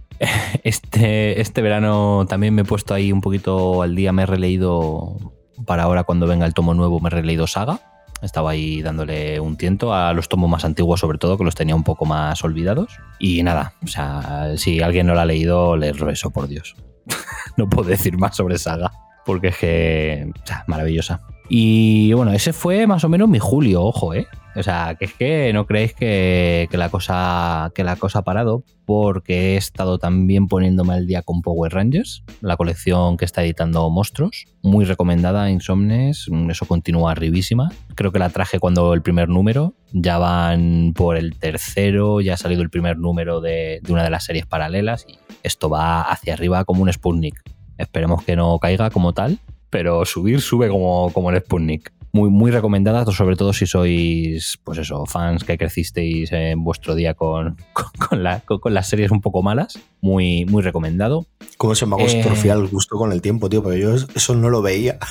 Este, 0.64 1.42
este 1.42 1.62
verano 1.62 2.26
también 2.30 2.54
me 2.54 2.62
he 2.62 2.66
puesto 2.66 2.94
ahí 2.94 3.12
un 3.12 3.20
poquito 3.20 3.82
al 3.82 3.94
día, 3.94 4.14
me 4.14 4.24
he 4.24 4.26
releído, 4.26 5.33
para 5.66 5.84
ahora 5.84 6.04
cuando 6.04 6.28
venga 6.28 6.46
el 6.46 6.54
tomo 6.54 6.74
nuevo, 6.74 7.00
me 7.00 7.08
he 7.08 7.12
releído 7.12 7.48
Saga. 7.48 7.80
Estaba 8.22 8.52
ahí 8.52 8.82
dándole 8.82 9.40
un 9.40 9.58
tiento 9.58 9.94
a 9.94 10.14
los 10.14 10.30
tomos 10.30 10.50
más 10.50 10.64
antiguos, 10.64 11.02
sobre 11.02 11.18
todo, 11.18 11.38
que 11.38 11.44
los 11.44 11.56
tenía 11.56 11.76
un 11.76 11.84
poco 11.84 12.06
más 12.06 12.42
olvidados. 12.44 12.98
Y 13.20 13.44
nada, 13.44 13.74
o 13.84 13.88
sea, 13.88 14.54
si 14.56 14.82
alguien 14.82 15.08
no 15.08 15.14
lo 15.14 15.20
ha 15.20 15.26
leído, 15.26 15.76
le 15.76 15.92
rezo, 15.92 16.32
por 16.32 16.48
Dios. 16.48 16.76
no 17.58 17.70
puedo 17.70 17.90
decir 17.90 18.18
más 18.18 18.36
sobre 18.38 18.58
Saga, 18.58 18.92
porque 19.26 19.50
es 19.50 19.58
que, 19.58 20.32
o 20.42 20.48
sea, 20.48 20.64
maravillosa. 20.68 21.22
Y 21.50 22.14
bueno, 22.14 22.32
ese 22.34 22.54
fue 22.54 22.88
más 22.88 23.04
o 23.04 23.10
menos 23.10 23.30
mi 23.30 23.40
julio, 23.40 23.84
ojo, 23.84 24.14
¿eh? 24.14 24.28
O 24.56 24.62
sea, 24.62 24.96
que 25.00 25.06
es 25.06 25.14
que 25.14 25.52
no 25.52 25.66
creéis 25.66 25.94
que, 25.94 26.68
que 26.70 26.78
la 26.78 26.90
cosa 26.90 27.72
que 27.74 27.84
la 27.84 27.96
cosa 27.96 28.20
ha 28.20 28.24
parado 28.24 28.64
porque 28.86 29.54
he 29.54 29.58
estado 29.58 29.98
también 29.98 30.48
poniéndome 30.48 30.94
al 30.94 31.08
día 31.08 31.22
con 31.24 31.42
Power 31.42 31.74
Rangers, 31.74 32.24
la 32.42 32.58
colección 32.58 33.18
que 33.18 33.26
está 33.26 33.44
editando 33.44 33.90
Monstruos, 33.90 34.46
muy 34.62 34.86
recomendada 34.86 35.50
Insomnes, 35.50 36.30
eso 36.50 36.66
continúa 36.66 37.14
arribísima. 37.14 37.72
Creo 37.96 38.12
que 38.12 38.20
la 38.20 38.30
traje 38.30 38.60
cuando 38.60 38.94
el 38.94 39.02
primer 39.02 39.30
número, 39.30 39.74
ya 39.92 40.18
van 40.18 40.94
por 40.96 41.18
el 41.18 41.40
tercero, 41.40 42.22
ya 42.22 42.36
ha 42.36 42.38
salido 42.38 42.62
el 42.62 42.70
primer 42.70 42.98
número 42.98 43.42
de, 43.42 43.80
de 43.82 43.94
una 43.94 44.04
de 44.04 44.10
las 44.10 44.26
series 44.26 44.46
paralelas 44.46 45.06
y 45.08 45.18
esto 45.42 45.70
va 45.70 46.02
hacia 46.02 46.34
arriba 46.34 46.66
como 46.66 46.84
un 46.84 46.92
Sputnik. 46.92 47.42
Esperemos 47.78 48.24
que 48.24 48.36
no 48.36 48.60
caiga 48.60 48.92
como 48.92 49.14
tal, 49.14 49.40
pero 49.74 50.06
subir 50.06 50.40
sube 50.40 50.70
como, 50.70 51.12
como 51.12 51.32
el 51.32 51.40
Sputnik. 51.42 51.92
Muy, 52.14 52.30
muy 52.30 52.52
recomendada, 52.52 53.04
sobre 53.08 53.36
todo 53.36 53.54
si 53.54 53.66
sois, 53.66 54.60
pues 54.64 54.78
eso, 54.78 55.04
fans 55.08 55.44
que 55.44 55.58
crecisteis 55.58 56.32
en 56.32 56.64
vuestro 56.64 56.94
día 56.94 57.16
con, 57.16 57.58
con, 57.74 57.86
con 58.08 58.22
la- 58.24 58.42
con- 58.42 58.72
las 58.74 58.88
series 58.88 59.10
un 59.10 59.20
poco 59.20 59.42
malas. 59.42 59.80
Muy, 60.00 60.46
muy 60.46 60.62
recomendado. 60.62 61.26
¿Cómo 61.58 61.74
se 61.74 61.88
me 61.88 61.96
ha 61.96 62.06
Eh, 62.06 62.22
atrofiado 62.22 62.62
el 62.62 62.68
gusto 62.68 62.98
con 62.98 63.12
el 63.12 63.22
tiempo, 63.24 63.50
tío? 63.50 63.64
Porque 63.64 63.80
yo 63.82 63.96
eso 63.96 64.36
no 64.36 64.50
lo 64.52 64.62
veía. 64.62 65.00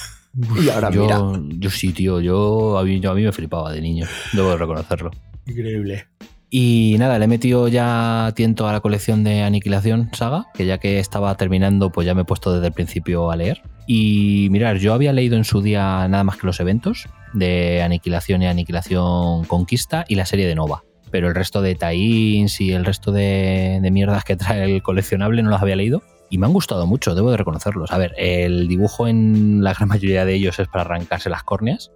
Y 0.64 0.70
ahora 0.70 0.90
yo, 0.90 1.02
mira. 1.02 1.20
yo 1.58 1.68
sí, 1.68 1.92
tío, 1.92 2.18
yo 2.20 2.78
a, 2.78 2.84
mí, 2.84 3.00
yo 3.00 3.10
a 3.10 3.14
mí 3.14 3.22
me 3.22 3.32
flipaba 3.32 3.70
de 3.70 3.82
niño, 3.82 4.06
debo 4.32 4.48
de 4.50 4.56
reconocerlo. 4.56 5.10
Increíble. 5.46 6.06
Y 6.55 6.96
nada, 6.98 7.18
le 7.18 7.24
he 7.24 7.28
metido 7.28 7.66
ya 7.66 8.30
tiento 8.36 8.68
a 8.68 8.74
la 8.74 8.80
colección 8.80 9.24
de 9.24 9.42
Aniquilación 9.42 10.11
Saga, 10.12 10.48
que 10.53 10.66
ya 10.66 10.76
que 10.76 10.98
estaba 10.98 11.34
terminando, 11.34 11.88
pues 11.88 12.07
ya 12.07 12.14
me 12.14 12.22
he 12.22 12.24
puesto 12.26 12.53
desde 12.53 12.66
el 12.66 12.74
principio 12.74 13.30
a 13.30 13.36
leer. 13.36 13.62
Y 13.86 14.48
mirar, 14.50 14.76
yo 14.76 14.92
había 14.92 15.14
leído 15.14 15.38
en 15.38 15.44
su 15.44 15.62
día 15.62 16.07
nada 16.09 16.24
más 16.24 16.36
que 16.36 16.46
los 16.46 16.61
eventos 16.61 17.09
de 17.32 17.80
Aniquilación 17.80 18.42
y 18.42 18.48
Aniquilación 18.48 19.46
Conquista 19.46 20.05
y 20.07 20.16
la 20.16 20.26
serie 20.26 20.46
de 20.46 20.55
Nova. 20.55 20.84
Pero 21.11 21.28
el 21.28 21.34
resto 21.34 21.62
de 21.62 21.74
tie-ins 21.74 22.61
y 22.61 22.72
el 22.72 22.84
resto 22.84 23.12
de, 23.12 23.78
de 23.80 23.90
mierdas 23.90 24.22
que 24.22 24.36
trae 24.36 24.62
el 24.62 24.82
coleccionable 24.82 25.42
no 25.42 25.48
los 25.48 25.62
había 25.62 25.76
leído. 25.76 26.03
Y 26.28 26.36
me 26.36 26.44
han 26.44 26.53
gustado 26.53 26.86
mucho, 26.86 27.14
debo 27.14 27.30
de 27.30 27.38
reconocerlos. 27.38 27.92
A 27.92 27.96
ver, 27.96 28.12
el 28.18 28.68
dibujo 28.68 29.09
en 29.09 29.64
la 29.64 29.72
gran 29.72 29.88
mayoría 29.88 30.26
de 30.26 30.34
ellos 30.34 30.59
es 30.59 30.68
para 30.68 30.82
arrancarse 30.82 31.30
las 31.30 31.44
córneas. 31.44 31.90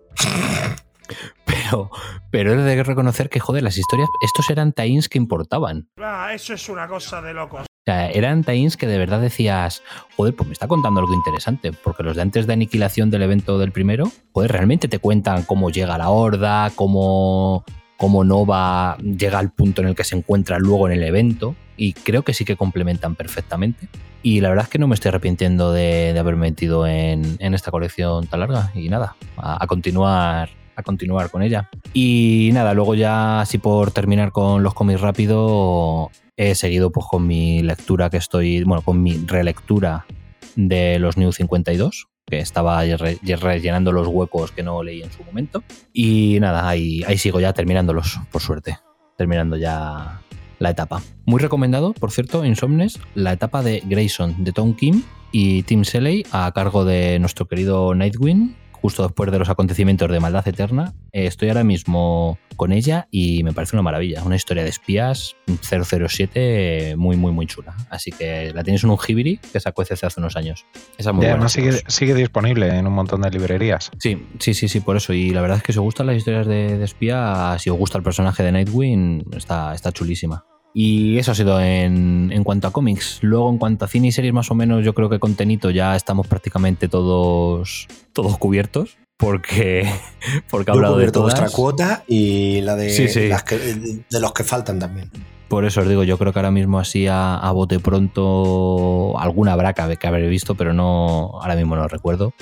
Pero, 1.45 1.91
pero 2.31 2.53
he 2.53 2.57
de 2.57 2.83
reconocer 2.83 3.29
que, 3.29 3.41
joder, 3.41 3.63
las 3.63 3.79
historias, 3.79 4.09
estos 4.21 4.51
eran 4.51 4.73
tie-ins 4.73 5.09
que 5.09 5.19
importaban. 5.19 5.89
Ah, 5.99 6.31
eso 6.35 6.55
es 6.55 6.69
una 6.69 6.87
cosa 6.89 7.21
de 7.23 7.35
locos. 7.35 7.63
O 7.63 7.89
sea, 7.89 8.11
eran 8.11 8.43
tie-ins 8.43 8.77
que 8.77 8.89
de 8.89 8.99
verdad 8.99 9.21
decías, 9.21 9.83
joder, 10.17 10.35
pues 10.35 10.49
me 10.49 10.53
está 10.53 10.67
contando 10.67 10.99
algo 10.99 11.15
interesante, 11.15 11.73
porque 11.73 12.03
los 12.03 12.17
de 12.17 12.23
antes 12.23 12.47
de 12.49 12.53
aniquilación 12.53 13.11
del 13.11 13.23
evento 13.23 13.59
del 13.59 13.71
primero, 13.71 14.11
joder, 14.33 14.51
realmente 14.51 14.89
te 14.89 14.99
cuentan 14.99 15.45
cómo 15.45 15.71
llega 15.71 15.97
la 15.97 16.11
horda, 16.11 16.73
cómo, 16.75 17.65
cómo 17.97 18.25
Nova 18.25 18.97
llega 18.99 19.39
al 19.39 19.53
punto 19.53 19.83
en 19.83 19.89
el 19.89 19.95
que 19.95 20.03
se 20.03 20.17
encuentra 20.17 20.59
luego 20.59 20.89
en 20.89 20.95
el 20.95 21.05
evento, 21.05 21.55
y 21.77 21.93
creo 21.93 22.23
que 22.23 22.35
sí 22.35 22.45
que 22.45 22.57
complementan 22.57 23.15
perfectamente. 23.15 23.89
Y 24.21 24.41
la 24.41 24.49
verdad 24.49 24.65
es 24.65 24.71
que 24.71 24.81
no 24.81 24.89
me 24.89 24.95
estoy 24.95 25.11
arrepintiendo 25.11 25.73
de, 25.73 26.13
de 26.13 26.19
haberme 26.19 26.49
metido 26.49 26.89
en, 26.89 27.37
en 27.39 27.55
esta 27.55 27.71
colección 27.71 28.27
tan 28.27 28.41
larga, 28.41 28.73
y 28.75 28.89
nada, 28.89 29.15
a, 29.37 29.63
a 29.63 29.67
continuar 29.69 30.49
a 30.77 30.83
continuar 30.83 31.31
con 31.31 31.43
ella. 31.43 31.69
Y 31.93 32.51
nada, 32.53 32.75
luego 32.75 32.95
ya 32.95 33.41
así 33.41 33.59
por 33.59 33.91
terminar 33.91 34.31
con 34.33 34.63
los 34.63 34.75
cómics 34.75 35.01
rápido, 35.01 36.11
he 36.37 36.55
seguido 36.55 36.91
pues 36.93 37.07
con 37.11 37.27
mi 37.27 37.63
lectura 37.63 38.11
que 38.11 38.19
estoy, 38.19 38.63
bueno, 38.65 38.83
con 38.83 39.03
mi 39.03 39.19
relectura 39.27 40.07
de 40.55 40.99
los 40.99 41.17
New 41.17 41.33
52, 41.33 42.09
que 42.27 42.39
estaba 42.39 42.83
re- 42.85 43.19
rellenando 43.23 43.93
los 43.93 44.07
huecos 44.09 44.53
que 44.53 44.63
no 44.63 44.83
leí 44.83 45.03
en 45.03 45.11
su 45.13 45.23
momento. 45.25 45.63
Y 45.93 46.39
nada, 46.41 46.69
ahí, 46.69 47.03
ahí 47.07 47.19
sigo 47.19 47.41
ya 47.41 47.53
terminándolos, 47.53 48.21
por 48.31 48.43
suerte. 48.43 48.79
Terminando 49.17 49.57
ya 49.57 50.21
la 50.59 50.71
etapa. 50.71 51.03
Muy 51.27 51.41
recomendado, 51.41 51.93
por 51.95 52.11
cierto, 52.11 52.45
Insomnes, 52.45 52.99
la 53.15 53.33
etapa 53.33 53.63
de 53.63 53.83
Grayson, 53.87 54.43
de 54.45 54.53
Tom 54.53 54.75
Kim 54.75 55.03
y 55.33 55.63
Tim 55.65 55.83
Shelley 55.83 56.25
a 56.33 56.51
cargo 56.53 56.85
de 56.85 57.19
nuestro 57.19 57.47
querido 57.47 57.95
Nightwing, 57.95 58.57
justo 58.81 59.03
después 59.03 59.31
de 59.31 59.39
los 59.39 59.49
acontecimientos 59.49 60.11
de 60.11 60.21
Maldad 60.21 60.47
Eterna. 60.47 60.95
Eh, 61.13 61.27
estoy 61.27 61.49
ahora 61.49 61.65
mismo 61.65 62.39
con 62.57 62.73
ella 62.73 63.09
y 63.11 63.43
me 63.43 63.53
parece 63.53 63.77
una 63.77 63.83
maravilla. 63.83 64.23
Una 64.25 64.37
historia 64.37 64.63
de 64.63 64.71
espías 64.71 65.37
007 65.63 66.95
muy, 66.97 67.17
muy, 67.17 67.33
muy 67.33 67.47
chula. 67.47 67.75
Así 67.91 68.13
que 68.13 68.53
la 68.55 68.65
tienes 68.65 68.85
en 68.85 68.91
un 68.91 68.99
Hibiri 68.99 69.39
que 69.39 69.61
sacó 69.61 69.85
CC 69.85 70.07
hace 70.07 70.21
unos 70.21 70.37
años. 70.37 70.65
Esa 70.99 71.11
es 71.11 71.17
muy 71.17 71.27
Y 71.27 71.29
además 71.29 71.53
sigue, 71.53 71.73
sigue 71.87 72.15
disponible 72.15 72.69
en 72.69 72.87
un 72.87 72.93
montón 72.93 73.23
de 73.23 73.31
librerías. 73.31 73.91
Sí, 73.99 74.27
sí, 74.39 74.55
sí, 74.55 74.69
sí, 74.69 74.81
por 74.81 74.97
eso. 74.97 75.13
Y 75.13 75.31
la 75.31 75.41
verdad 75.41 75.59
es 75.59 75.63
que 75.63 75.73
si 75.73 75.79
os 75.79 75.85
gustan 75.85 76.07
las 76.07 76.17
historias 76.17 76.47
de, 76.47 76.79
de 76.79 76.85
espía, 76.85 77.57
si 77.59 77.71
os 77.71 77.77
gusta 77.77 77.99
el 77.99 78.05
personaje 78.05 78.43
de 78.43 78.53
Nightwing, 78.53 79.25
está, 79.37 79.75
está 79.75 79.93
chulísima. 79.93 80.45
Y 80.79 81.17
eso 81.17 81.33
ha 81.33 81.35
sido 81.35 81.59
en, 81.59 82.29
en 82.31 82.45
cuanto 82.45 82.69
a 82.69 82.71
cómics. 82.71 83.21
Luego, 83.23 83.49
en 83.49 83.57
cuanto 83.57 83.87
a 83.87 83.89
cine 83.89 84.09
y 84.09 84.13
series, 84.13 84.35
más 84.35 84.51
o 84.51 84.55
menos, 84.55 84.85
yo 84.85 84.93
creo 84.93 85.09
que 85.09 85.19
con 85.19 85.35
Tenito 85.35 85.71
ya 85.71 85.97
estamos 85.97 86.27
prácticamente 86.27 86.87
todos, 86.87 87.89
todos 88.13 88.37
cubiertos. 88.37 88.99
Porque, 89.17 89.91
porque 90.51 90.71
ha 90.71 90.75
hablado 90.75 90.99
de 90.99 91.11
todas. 91.11 91.33
vuestra 91.33 91.49
cuota 91.57 92.05
y 92.07 92.61
la 92.61 92.77
de, 92.77 92.91
Sí, 92.91 93.09
sí. 93.09 93.29
las 93.29 93.43
que- 93.45 93.57
de 93.59 94.21
los 94.21 94.33
que 94.35 94.45
faltan 94.45 94.79
también. 94.79 95.11
Por 95.49 95.65
eso 95.65 95.81
os 95.81 95.89
digo, 95.89 96.05
yo 96.05 96.19
creo 96.19 96.35
que 96.35 96.41
ahora 96.41 96.51
mismo 96.51 96.79
así 96.79 97.07
a, 97.07 97.37
a 97.39 97.53
bote 97.53 97.79
pronto 97.81 99.19
alguna 99.19 99.55
habrá 99.55 99.73
que, 99.73 99.97
que 99.97 100.07
haber 100.07 100.29
visto, 100.29 100.57
pero 100.57 100.75
no 100.75 101.31
ahora 101.41 101.57
mismo 101.57 101.75
no 101.77 101.89
recuerdo. 101.89 102.35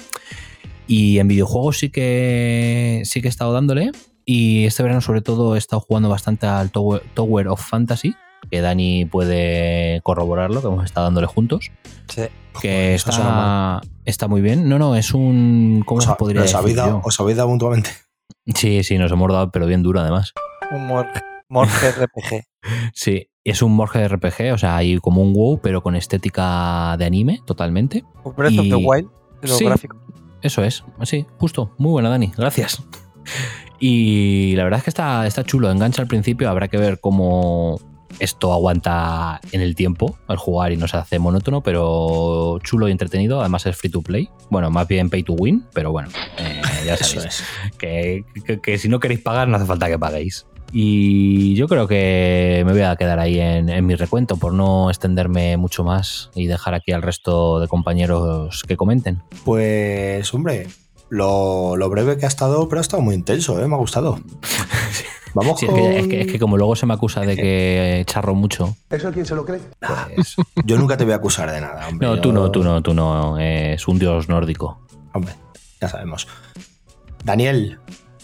Y 0.89 1.21
en 1.21 1.29
videojuegos 1.29 1.79
sí 1.79 1.91
que 1.91 3.03
sí 3.05 3.21
que 3.21 3.29
he 3.29 3.31
estado 3.31 3.53
dándole. 3.53 3.93
Y 4.27 4.65
este 4.65 4.83
verano, 4.83 5.03
sobre 5.03 5.21
todo, 5.21 5.55
he 5.55 5.59
estado 5.59 5.81
jugando 5.81 6.09
bastante 6.09 6.47
al 6.47 6.71
Tower, 6.71 7.03
Tower 7.15 7.47
of 7.49 7.61
Fantasy, 7.63 8.17
que 8.51 8.61
Dani 8.61 9.05
puede 9.07 10.01
corroborarlo, 10.03 10.61
que 10.61 10.67
hemos 10.69 10.85
estado 10.85 11.07
dándole 11.07 11.27
juntos. 11.27 11.71
Sí. 12.09 12.23
Que 12.61 12.95
eso 12.95 13.11
está, 13.11 13.81
está 14.05 14.29
muy 14.29 14.41
bien. 14.41 14.69
No, 14.69 14.79
no, 14.79 14.95
es 14.97 15.13
un. 15.15 15.83
¿Cómo 15.87 15.99
Os, 15.99 16.05
se 16.05 16.11
ha- 16.11 16.17
podría 16.17 16.41
os 16.43 16.47
decir? 16.47 16.57
habéis 16.59 16.77
dado, 16.77 17.01
os 17.05 17.19
habéis 17.21 17.37
dado 17.37 17.49
mutuamente. 17.49 17.91
Sí, 18.55 18.83
sí, 18.85 18.99
nos 18.99 19.11
hemos 19.11 19.33
dado, 19.33 19.51
pero 19.51 19.67
bien 19.67 19.83
duro 19.83 20.01
además. 20.01 20.33
Un 20.71 20.87
mor 20.87 21.09
Morge 21.49 21.91
RPG. 22.05 22.45
Sí, 22.95 23.29
es 23.45 23.61
un 23.63 23.73
Morge 23.75 24.07
RPG, 24.09 24.53
o 24.55 24.59
sea, 24.59 24.77
hay 24.77 24.99
como 24.99 25.21
un 25.23 25.33
WoW, 25.35 25.61
pero 25.63 25.83
con 25.83 25.97
estética 25.97 26.97
de 26.99 27.05
anime, 27.05 27.41
totalmente. 27.47 28.05
Breath 28.37 28.59
of 28.59 28.69
the 28.69 28.79
Y- 28.79 28.85
Wild, 28.85 29.09
los 29.43 29.59
Sí, 29.59 29.65
gráficos. 29.65 29.99
Eso 30.43 30.63
es, 30.63 30.85
sí, 31.03 31.27
justo. 31.39 31.75
Muy 31.79 31.91
buena, 31.93 32.09
Dani, 32.11 32.33
gracias. 32.37 32.83
Y 33.81 34.55
la 34.57 34.65
verdad 34.65 34.79
es 34.79 34.85
que 34.85 34.91
está, 34.91 35.27
está 35.27 35.45
chulo, 35.45 35.71
engancha 35.71 36.01
al 36.01 36.09
principio, 36.09 36.49
habrá 36.49 36.69
que 36.69 36.79
ver 36.79 37.01
cómo 37.01 37.79
esto 38.19 38.53
aguanta 38.53 39.41
en 39.53 39.61
el 39.61 39.75
tiempo 39.75 40.17
al 40.29 40.37
jugar 40.37 40.73
y 40.73 40.77
no 40.77 40.89
se 40.89 40.97
hace 40.97 41.19
monótono, 41.19 41.63
pero 41.63 42.59
chulo 42.63 42.89
y 42.89 42.93
entretenido, 42.93 43.41
además 43.41 43.67
es 43.67 43.77
free 43.77 43.91
to 43.91 44.03
play. 44.03 44.29
Bueno, 44.51 44.71
más 44.71 44.87
bien 44.89 45.11
pay 45.11 45.23
to 45.23 45.33
win, 45.35 45.65
pero 45.73 45.93
bueno, 45.93 46.09
eh, 46.39 46.61
ya 46.87 46.97
sabéis. 47.03 47.25
es. 47.27 47.45
que, 47.79 48.25
que- 48.47 48.61
que 48.61 48.79
si 48.79 48.89
no 48.89 49.01
queréis 49.01 49.21
pagar, 49.21 49.49
no 49.49 49.57
hace 49.57 49.67
falta 49.67 49.89
que 49.89 49.99
paguéis. 49.99 50.47
Y 50.77 51.55
yo 51.55 51.69
creo 51.69 51.87
que 51.87 52.65
me 52.67 52.73
voy 52.73 52.83
a 52.83 52.97
quedar 52.97 53.21
ahí 53.21 53.39
en, 53.39 53.69
en 53.69 53.87
mi 53.87 53.95
recuento 53.95 54.37
por 54.37 54.53
no 54.53 54.91
extenderme 54.91 55.57
mucho 55.57 55.85
más 55.85 56.31
y 56.35 56.47
dejar 56.47 56.75
aquí 56.75 56.91
al 56.91 57.03
resto 57.03 57.61
de 57.61 57.69
compañeros 57.69 58.65
que 58.67 58.77
comenten. 58.77 59.23
Pues, 59.45 60.35
hombre, 60.35 60.67
lo, 61.11 61.77
lo 61.77 61.89
breve 61.91 62.17
que 62.19 62.25
ha 62.25 62.29
estado, 62.29 62.69
pero 62.69 62.81
ha 62.81 62.83
estado 62.83 63.03
muy 63.03 63.15
intenso, 63.15 63.61
¿eh? 63.63 63.69
me 63.69 63.75
ha 63.75 63.79
gustado. 63.79 64.19
Vamos 65.35 65.59
Sí, 65.61 65.67
es, 65.67 65.73
que, 65.75 65.99
es 65.99 66.07
que- 66.07 66.21
es 66.23 66.27
que 66.33 66.39
como 66.39 66.57
luego 66.57 66.77
se 66.77 66.87
me 66.87 66.95
acusa 66.95 67.21
de 67.23 67.35
que 67.37 68.05
charro 68.07 68.35
mucho, 68.35 68.77
¿Eso 68.91 69.11
quién 69.13 69.27
se 69.27 69.35
lo 69.35 69.45
cree? 69.45 69.61
pues... 70.15 70.37
Yo 70.65 70.79
nunca 70.79 70.97
te 70.97 71.05
voy 71.05 71.13
a 71.13 71.17
acusar 71.17 71.51
de 71.51 71.61
nada, 71.61 71.89
hombre. 71.89 72.07
No, 72.07 72.15
Yo- 72.17 72.21
tú 72.21 72.33
no, 72.33 72.51
tú 72.51 72.63
no, 72.63 72.83
tú 72.83 72.95
no. 72.95 73.39
Es 73.39 73.87
un 73.89 73.99
dios 73.99 74.29
nórdico. 74.29 74.81
Hombre, 75.13 75.35
ya 75.81 75.89
sabemos. 75.89 76.27
Daniel, 77.25 77.79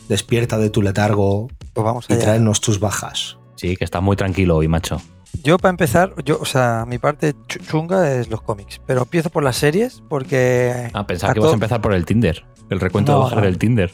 despierta 0.09 0.59
de 0.59 0.71
tu 0.71 0.83
letargo 0.83 1.49
Pues 1.73 1.85
vamos 1.85 2.07
y 2.09 2.15
tráenos 2.17 2.61
tus 2.61 2.81
bajas. 2.81 3.39
Sí, 3.57 3.77
que 3.77 3.85
estás 3.85 4.03
muy 4.03 4.17
tranquilo 4.17 4.57
hoy, 4.57 4.69
macho. 4.69 5.01
Yo, 5.45 5.59
para 5.59 5.71
empezar, 5.71 6.13
yo, 6.25 6.39
o 6.41 6.45
sea, 6.45 6.85
mi 6.89 6.99
parte 6.99 7.35
chu- 7.47 7.61
chunga 7.61 8.13
es 8.15 8.29
los 8.29 8.43
cómics. 8.43 8.81
Pero 8.87 9.03
empiezo 9.03 9.31
por 9.31 9.45
las 9.45 9.57
series 9.57 10.03
porque. 10.09 10.91
Ah, 10.93 11.07
pensaba 11.07 11.31
a 11.31 11.35
que 11.35 11.41
ibas 11.41 11.53
a 11.53 11.55
empezar 11.55 11.81
por 11.81 11.95
el 11.95 12.05
Tinder. 12.05 12.45
El 12.71 12.81
recuento 12.81 13.29
de 13.29 13.35
no. 13.35 13.43
del 13.43 13.59
Tinder. 13.59 13.93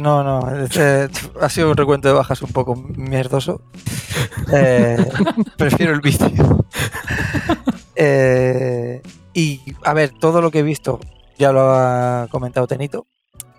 No, 0.00 0.24
no, 0.24 0.62
este 0.62 1.08
ha 1.40 1.48
sido 1.48 1.70
un 1.70 1.76
recuento 1.76 2.08
de 2.08 2.14
bajas 2.14 2.40
un 2.42 2.50
poco 2.52 2.74
mierdoso. 2.74 3.60
Eh, 4.52 4.96
prefiero 5.58 5.92
el 5.92 6.00
vicio. 6.00 6.64
Eh, 7.96 9.02
y 9.34 9.60
a 9.84 9.92
ver, 9.92 10.10
todo 10.18 10.40
lo 10.40 10.50
que 10.50 10.60
he 10.60 10.62
visto, 10.62 11.00
ya 11.38 11.52
lo 11.52 11.70
ha 11.70 12.26
comentado 12.30 12.66
Tenito. 12.66 13.06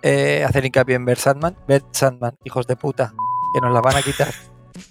Eh, 0.02 0.44
hacer 0.46 0.64
hincapié 0.64 0.96
en 0.96 1.04
ver 1.04 1.18
Sandman. 1.18 1.56
Ver 1.68 1.84
Sandman, 1.92 2.36
hijos 2.44 2.66
de 2.66 2.76
puta, 2.76 3.14
que 3.54 3.60
nos 3.60 3.72
la 3.72 3.80
van 3.80 3.96
a 3.96 4.02
quitar, 4.02 4.32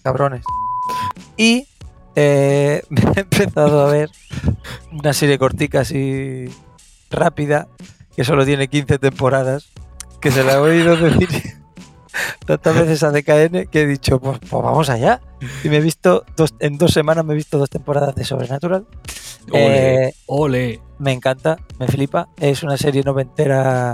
cabrones. 0.03 0.43
Y 1.37 1.67
eh, 2.15 2.81
he 3.15 3.19
empezado 3.19 3.87
a 3.87 3.91
ver 3.91 4.09
una 4.91 5.13
serie 5.13 5.37
cortica 5.37 5.81
así 5.81 6.45
rápida, 7.09 7.67
que 8.15 8.23
solo 8.23 8.45
tiene 8.45 8.67
15 8.67 8.97
temporadas, 8.99 9.69
que 10.21 10.31
se 10.31 10.43
la 10.43 10.53
he 10.53 10.57
oído 10.57 10.95
decir 10.97 11.29
tantas 12.45 12.75
veces 12.75 13.03
a 13.03 13.11
DKN 13.11 13.67
que 13.67 13.81
he 13.81 13.87
dicho, 13.87 14.19
pues, 14.19 14.39
pues 14.39 14.51
vamos 14.63 14.89
allá. 14.89 15.19
Y 15.63 15.69
me 15.69 15.77
he 15.77 15.81
visto, 15.81 16.23
dos, 16.37 16.53
en 16.59 16.77
dos 16.77 16.91
semanas 16.93 17.25
me 17.25 17.33
he 17.33 17.35
visto 17.35 17.57
dos 17.57 17.69
temporadas 17.69 18.15
de 18.15 18.23
Sobrenatural. 18.23 18.85
Ole, 19.51 20.05
Eh, 20.07 20.13
ole. 20.27 20.81
me 20.97 21.11
encanta, 21.11 21.57
me 21.77 21.87
flipa. 21.87 22.29
Es 22.37 22.63
una 22.63 22.77
serie 22.77 23.03
noventera 23.03 23.93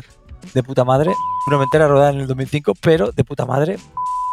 de 0.54 0.64
puta 0.64 0.84
madre. 0.86 1.12
Noventera 1.50 1.88
rodada 1.88 2.12
en 2.12 2.20
el 2.22 2.28
2005, 2.28 2.74
pero 2.80 3.12
de 3.12 3.24
puta 3.24 3.46
madre. 3.46 3.78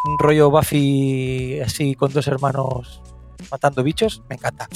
Un 0.05 0.19
rollo 0.19 0.51
Buffy 0.51 1.61
así 1.61 1.95
con 1.95 2.13
dos 2.13 2.27
hermanos 2.29 3.03
matando 3.51 3.83
bichos. 3.83 4.23
Me 4.29 4.37
encanta. 4.37 4.69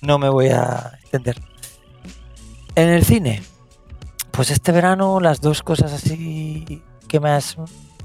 No 0.00 0.18
me 0.18 0.28
voy 0.28 0.48
a 0.48 0.92
extender. 1.02 1.40
En 2.74 2.88
el 2.88 3.04
cine, 3.04 3.42
pues 4.36 4.50
este 4.50 4.72
verano 4.72 5.20
las 5.20 5.40
dos 5.40 5.62
cosas 5.62 5.92
así 5.92 6.82
que 7.08 7.20
más, 7.20 7.56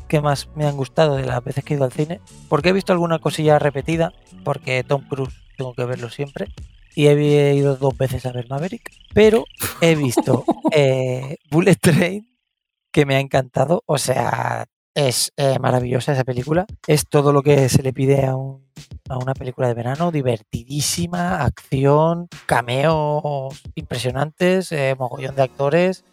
que 0.07 0.21
más 0.21 0.49
me 0.55 0.65
han 0.65 0.77
gustado 0.77 1.15
de 1.17 1.25
las 1.25 1.43
veces 1.43 1.63
que 1.63 1.73
he 1.73 1.77
ido 1.77 1.86
al 1.86 1.91
cine, 1.91 2.21
porque 2.49 2.69
he 2.69 2.73
visto 2.73 2.93
alguna 2.93 3.19
cosilla 3.19 3.59
repetida, 3.59 4.13
porque 4.43 4.84
Tom 4.84 5.01
Cruise 5.07 5.34
tengo 5.57 5.73
que 5.73 5.86
verlo 5.86 6.09
siempre, 6.09 6.47
y 6.95 7.07
he 7.07 7.53
ido 7.55 7.75
dos 7.77 7.97
veces 7.97 8.25
a 8.25 8.32
ver 8.32 8.47
Maverick, 8.49 8.91
pero 9.13 9.45
he 9.82 9.95
visto 9.95 10.45
eh, 10.71 11.38
Bullet 11.49 11.75
Train, 11.75 12.27
que 12.91 13.05
me 13.05 13.15
ha 13.15 13.19
encantado, 13.19 13.84
o 13.86 13.97
sea, 13.97 14.65
es 14.93 15.32
eh, 15.38 15.57
maravillosa 15.59 16.11
esa 16.13 16.23
película, 16.25 16.65
es 16.88 17.07
todo 17.07 17.32
lo 17.34 17.41
que 17.43 17.69
se 17.69 17.82
le 17.82 17.93
pide 17.93 18.25
a, 18.25 18.36
un- 18.36 18.69
a 19.09 19.17
una 19.17 19.34
película 19.34 19.67
de 19.67 19.73
verano, 19.73 20.11
divertidísima, 20.11 21.41
acción, 21.43 22.27
cameos 22.45 23.61
impresionantes, 23.75 24.71
eh, 24.71 24.95
mogollón 24.99 25.36
de 25.36 25.43
actores, 25.43 26.03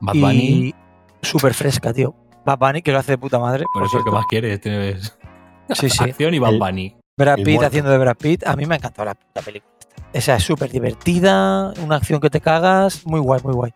Bad 0.00 0.14
y 0.14 0.20
Bunny, 0.20 0.74
súper 1.22 1.54
fresca, 1.54 1.92
tío. 1.92 2.14
Bad 2.44 2.58
Bunny, 2.58 2.82
que 2.82 2.92
lo 2.92 2.98
hace 2.98 3.12
de 3.12 3.18
puta 3.18 3.38
madre. 3.38 3.64
por 3.72 3.82
eso, 3.82 3.92
¿qué 3.98 4.02
cierto. 4.02 4.12
más 4.12 4.26
quieres? 4.28 4.60
Tienes 4.60 5.18
Sí, 5.70 5.90
sí. 5.90 6.04
acción 6.04 6.32
y 6.34 6.38
Bad 6.38 6.52
El- 6.54 6.58
Bunny. 6.58 6.96
Brad 7.18 7.38
Pitt 7.42 7.62
haciendo 7.62 7.90
de 7.90 7.98
Brad 7.98 8.16
Pitt. 8.16 8.46
A 8.46 8.54
mí 8.56 8.66
me 8.66 8.74
ha 8.74 8.78
encantado 8.78 9.06
la 9.06 9.14
puta 9.14 9.40
película. 9.40 9.72
Esa 10.12 10.36
es 10.36 10.42
súper 10.44 10.70
divertida, 10.70 11.72
una 11.82 11.96
acción 11.96 12.20
que 12.20 12.28
te 12.30 12.40
cagas, 12.42 13.06
muy 13.06 13.20
guay, 13.20 13.40
muy 13.42 13.54
guay. 13.54 13.72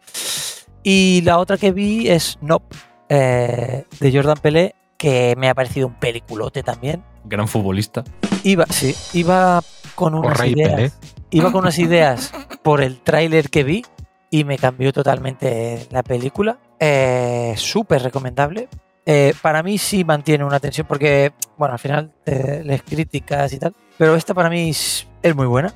Y 0.83 1.23
la 1.25 1.39
otra 1.39 1.57
que 1.57 1.73
vi 1.73 2.09
es 2.09 2.39
Nope, 2.43 2.77
eh, 3.09 3.85
de 3.99 4.13
Jordan 4.13 4.37
Pelé, 4.41 4.75
que 4.97 5.35
me 5.39 5.49
ha 5.49 5.55
parecido 5.55 5.87
un 5.87 5.95
peliculote 5.95 6.63
también. 6.63 7.03
Gran 7.25 7.49
futbolista. 7.49 8.05
Iba, 8.45 8.67
sí, 8.71 8.95
iba 9.19 9.61
con 9.95 10.15
unas 10.15 10.43
ideas. 10.47 10.99
Iba 11.31 11.53
con 11.53 11.63
unas 11.63 11.79
ideas 11.79 12.33
por 12.63 12.83
el 12.83 13.01
tráiler 13.01 13.51
que 13.51 13.65
vi 13.65 13.85
y 14.31 14.45
me 14.45 14.57
cambió 14.59 14.93
totalmente 14.93 15.87
la 15.91 16.03
película. 16.03 16.59
Eh, 16.79 17.55
Súper 17.57 18.03
recomendable. 18.03 18.69
Eh, 19.07 19.35
para 19.43 19.63
mí 19.63 19.77
sí 19.79 20.05
mantiene 20.05 20.45
una 20.45 20.61
tensión 20.61 20.87
porque, 20.87 21.33
bueno, 21.57 21.73
al 21.73 21.79
final 21.81 22.13
eh, 22.27 22.63
les 22.65 22.83
críticas 22.83 23.53
y 23.53 23.59
tal, 23.59 23.75
pero 23.99 24.15
esta 24.15 24.35
para 24.35 24.49
mí 24.51 24.71
es, 24.71 25.07
es 25.23 25.35
muy 25.35 25.47
buena. 25.47 25.73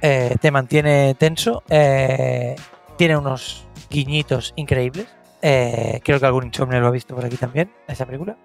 Eh, 0.00 0.36
te 0.40 0.50
mantiene 0.50 1.14
tenso. 1.16 1.62
tiene 1.68 3.16
unos 3.16 3.66
guiñitos 3.90 4.52
increíbles. 4.56 5.06
Creo 5.40 6.18
que 6.20 6.26
algún 6.26 6.46
insomnio 6.46 6.80
lo 6.80 6.86
ha 6.88 6.90
visto 6.90 7.14
por 7.14 7.24
aquí 7.24 7.36
también, 7.36 7.70
esa 7.86 8.06
película. 8.06 8.36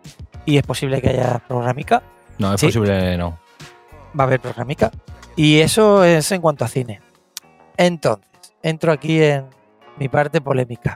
Y 0.45 0.57
es 0.57 0.63
posible 0.63 1.01
que 1.01 1.09
haya 1.09 1.39
programica 1.47 2.03
No, 2.37 2.53
es 2.53 2.59
Sí. 2.59 2.67
posible, 2.67 3.17
no. 3.17 3.39
va 4.19 4.25
a 4.25 4.27
haber 4.27 4.39
programica. 4.39 4.91
Y 5.35 5.59
eso 5.61 6.03
es 6.03 6.31
en 6.31 6.41
cuanto 6.41 6.65
a 6.65 6.67
cine. 6.67 7.01
Entonces, 7.77 8.27
entro 8.63 8.91
aquí 8.91 9.21
en 9.21 9.45
mi 9.99 10.09
parte 10.09 10.41
polémica 10.41 10.95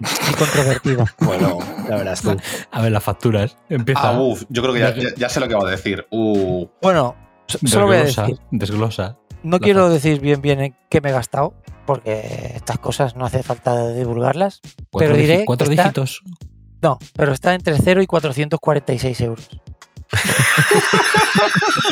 y 0.00 0.34
controvertida. 0.34 1.04
Bueno, 1.20 1.58
ya 1.88 1.96
verás 1.96 2.20
tú. 2.22 2.36
A 2.70 2.82
ver, 2.82 2.92
las 2.92 3.02
facturas. 3.02 3.56
Empieza. 3.68 4.10
Ah, 4.10 4.20
uff, 4.20 4.44
yo 4.48 4.62
creo 4.62 4.74
que 4.74 4.80
ya, 4.80 4.94
ya- 4.94 5.14
ya 5.16 5.28
sé 5.28 5.40
lo 5.40 5.48
que 5.48 5.54
va 5.54 5.66
a 5.66 5.70
decir. 5.70 6.06
Uh, 6.10 6.66
Bueno, 6.82 7.16
so- 7.48 7.58
solo 7.66 7.86
voy 7.86 7.96
a 7.96 8.00
desglosa, 8.04 8.22
decir, 8.22 8.38
desglosa. 8.50 9.16
no 9.42 9.58
quiero 9.58 9.88
decir 9.88 10.20
bien 10.20 10.40
bien 10.42 10.60
en 10.60 10.76
qué 10.90 11.00
me 11.00 11.08
he 11.10 11.12
gastado, 11.12 11.54
porque 11.86 12.52
estas 12.54 12.78
cosas 12.78 13.16
no 13.16 13.24
hace 13.24 13.42
falta 13.42 13.88
divulgarlas. 13.92 14.60
Cuatro, 14.90 15.08
Pero 15.08 15.16
diré 15.16 15.44
cuatro 15.46 15.68
está- 15.70 15.82
dígitos. 15.84 16.22
No, 16.82 16.98
pero 17.16 17.32
está 17.32 17.54
entre 17.54 17.76
0 17.78 18.02
y 18.02 18.06
446 18.06 19.20
euros. 19.22 19.48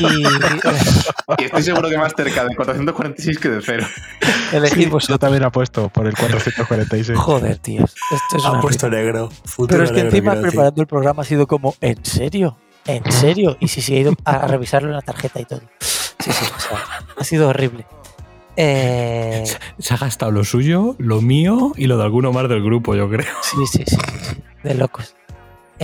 Y 0.01 0.23
y 1.43 1.45
estoy 1.45 1.63
seguro 1.63 1.89
que 1.89 1.99
más 1.99 2.13
cerca 2.17 2.45
de 2.45 2.55
446 2.57 3.39
que 3.39 3.49
de 3.49 3.63
cero. 3.63 3.87
elegid 4.53 4.85
Yo 4.85 4.91
vosotros. 4.91 5.19
también 5.21 5.45
apuesto 5.45 5.89
por 5.89 6.07
el 6.07 6.15
446. 6.15 7.19
Joder, 7.19 7.59
tíos. 7.59 7.95
Esto 8.11 8.37
es 8.37 8.45
Ha 8.45 8.53
una 8.53 8.61
puesto 8.61 8.89
negro. 8.91 9.31
Futuro 9.45 9.69
Pero 9.69 9.85
es 9.85 9.91
que 9.91 9.97
negro, 10.05 10.11
encima 10.11 10.35
preparando 10.41 10.81
el 10.83 10.87
programa 10.87 11.23
ha 11.23 11.25
sido 11.25 11.47
como, 11.47 11.75
¿en 11.81 12.05
serio? 12.05 12.57
¿En 12.87 13.11
serio? 13.11 13.57
Y 13.61 13.69
sí, 13.69 13.81
sí, 13.81 13.97
he 13.97 14.01
ido 14.01 14.15
a 14.25 14.47
revisarlo 14.49 14.89
en 14.89 14.95
la 14.97 15.03
tarjeta 15.03 15.41
y 15.41 15.45
todo. 15.45 15.63
Sí, 15.81 16.33
sí, 16.33 16.45
o 16.57 16.61
sea, 16.61 16.79
ha 17.19 17.25
sido 17.25 17.49
horrible. 17.49 17.87
Eh, 18.57 19.43
Se 19.79 19.95
ha 19.95 19.97
gastado 19.97 20.31
lo 20.31 20.45
suyo, 20.45 20.95
lo 20.99 21.21
mío 21.21 21.73
y 21.77 21.87
lo 21.87 21.97
de 21.99 22.05
alguno 22.05 22.33
más 22.33 22.49
del 22.49 22.63
grupo, 22.63 22.95
yo 22.95 23.09
creo. 23.11 23.35
sí, 23.43 23.57
sí, 23.67 23.83
sí, 23.87 23.97
sí, 24.23 24.37
de 24.63 24.75
locos. 24.75 25.17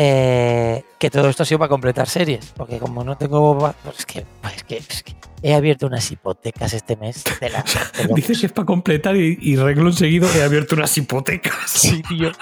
Eh, 0.02 0.82
que 0.98 1.10
todo 1.10 1.28
esto 1.28 1.42
ha 1.42 1.46
sido 1.46 1.58
para 1.58 1.68
completar 1.68 2.08
series, 2.08 2.54
porque 2.56 2.78
como 2.78 3.04
no 3.04 3.18
tengo... 3.18 3.58
pues 3.84 3.98
es, 3.98 4.06
que, 4.06 4.24
es, 4.56 4.64
que, 4.64 4.76
es 4.78 5.02
que 5.02 5.14
he 5.42 5.52
abierto 5.54 5.86
unas 5.86 6.10
hipotecas 6.10 6.72
este 6.72 6.96
mes 6.96 7.22
de 7.38 7.50
la... 7.50 7.62
de 7.96 8.04
locos. 8.04 8.16
Dice 8.16 8.32
que 8.40 8.46
es 8.46 8.52
para 8.52 8.64
completar 8.64 9.14
y, 9.16 9.36
y 9.42 9.56
reglo 9.56 9.88
enseguida 9.90 10.26
he 10.34 10.42
abierto 10.42 10.74
unas 10.74 10.96
hipotecas. 10.96 11.54
Sí, 11.66 12.00
tío. 12.08 12.32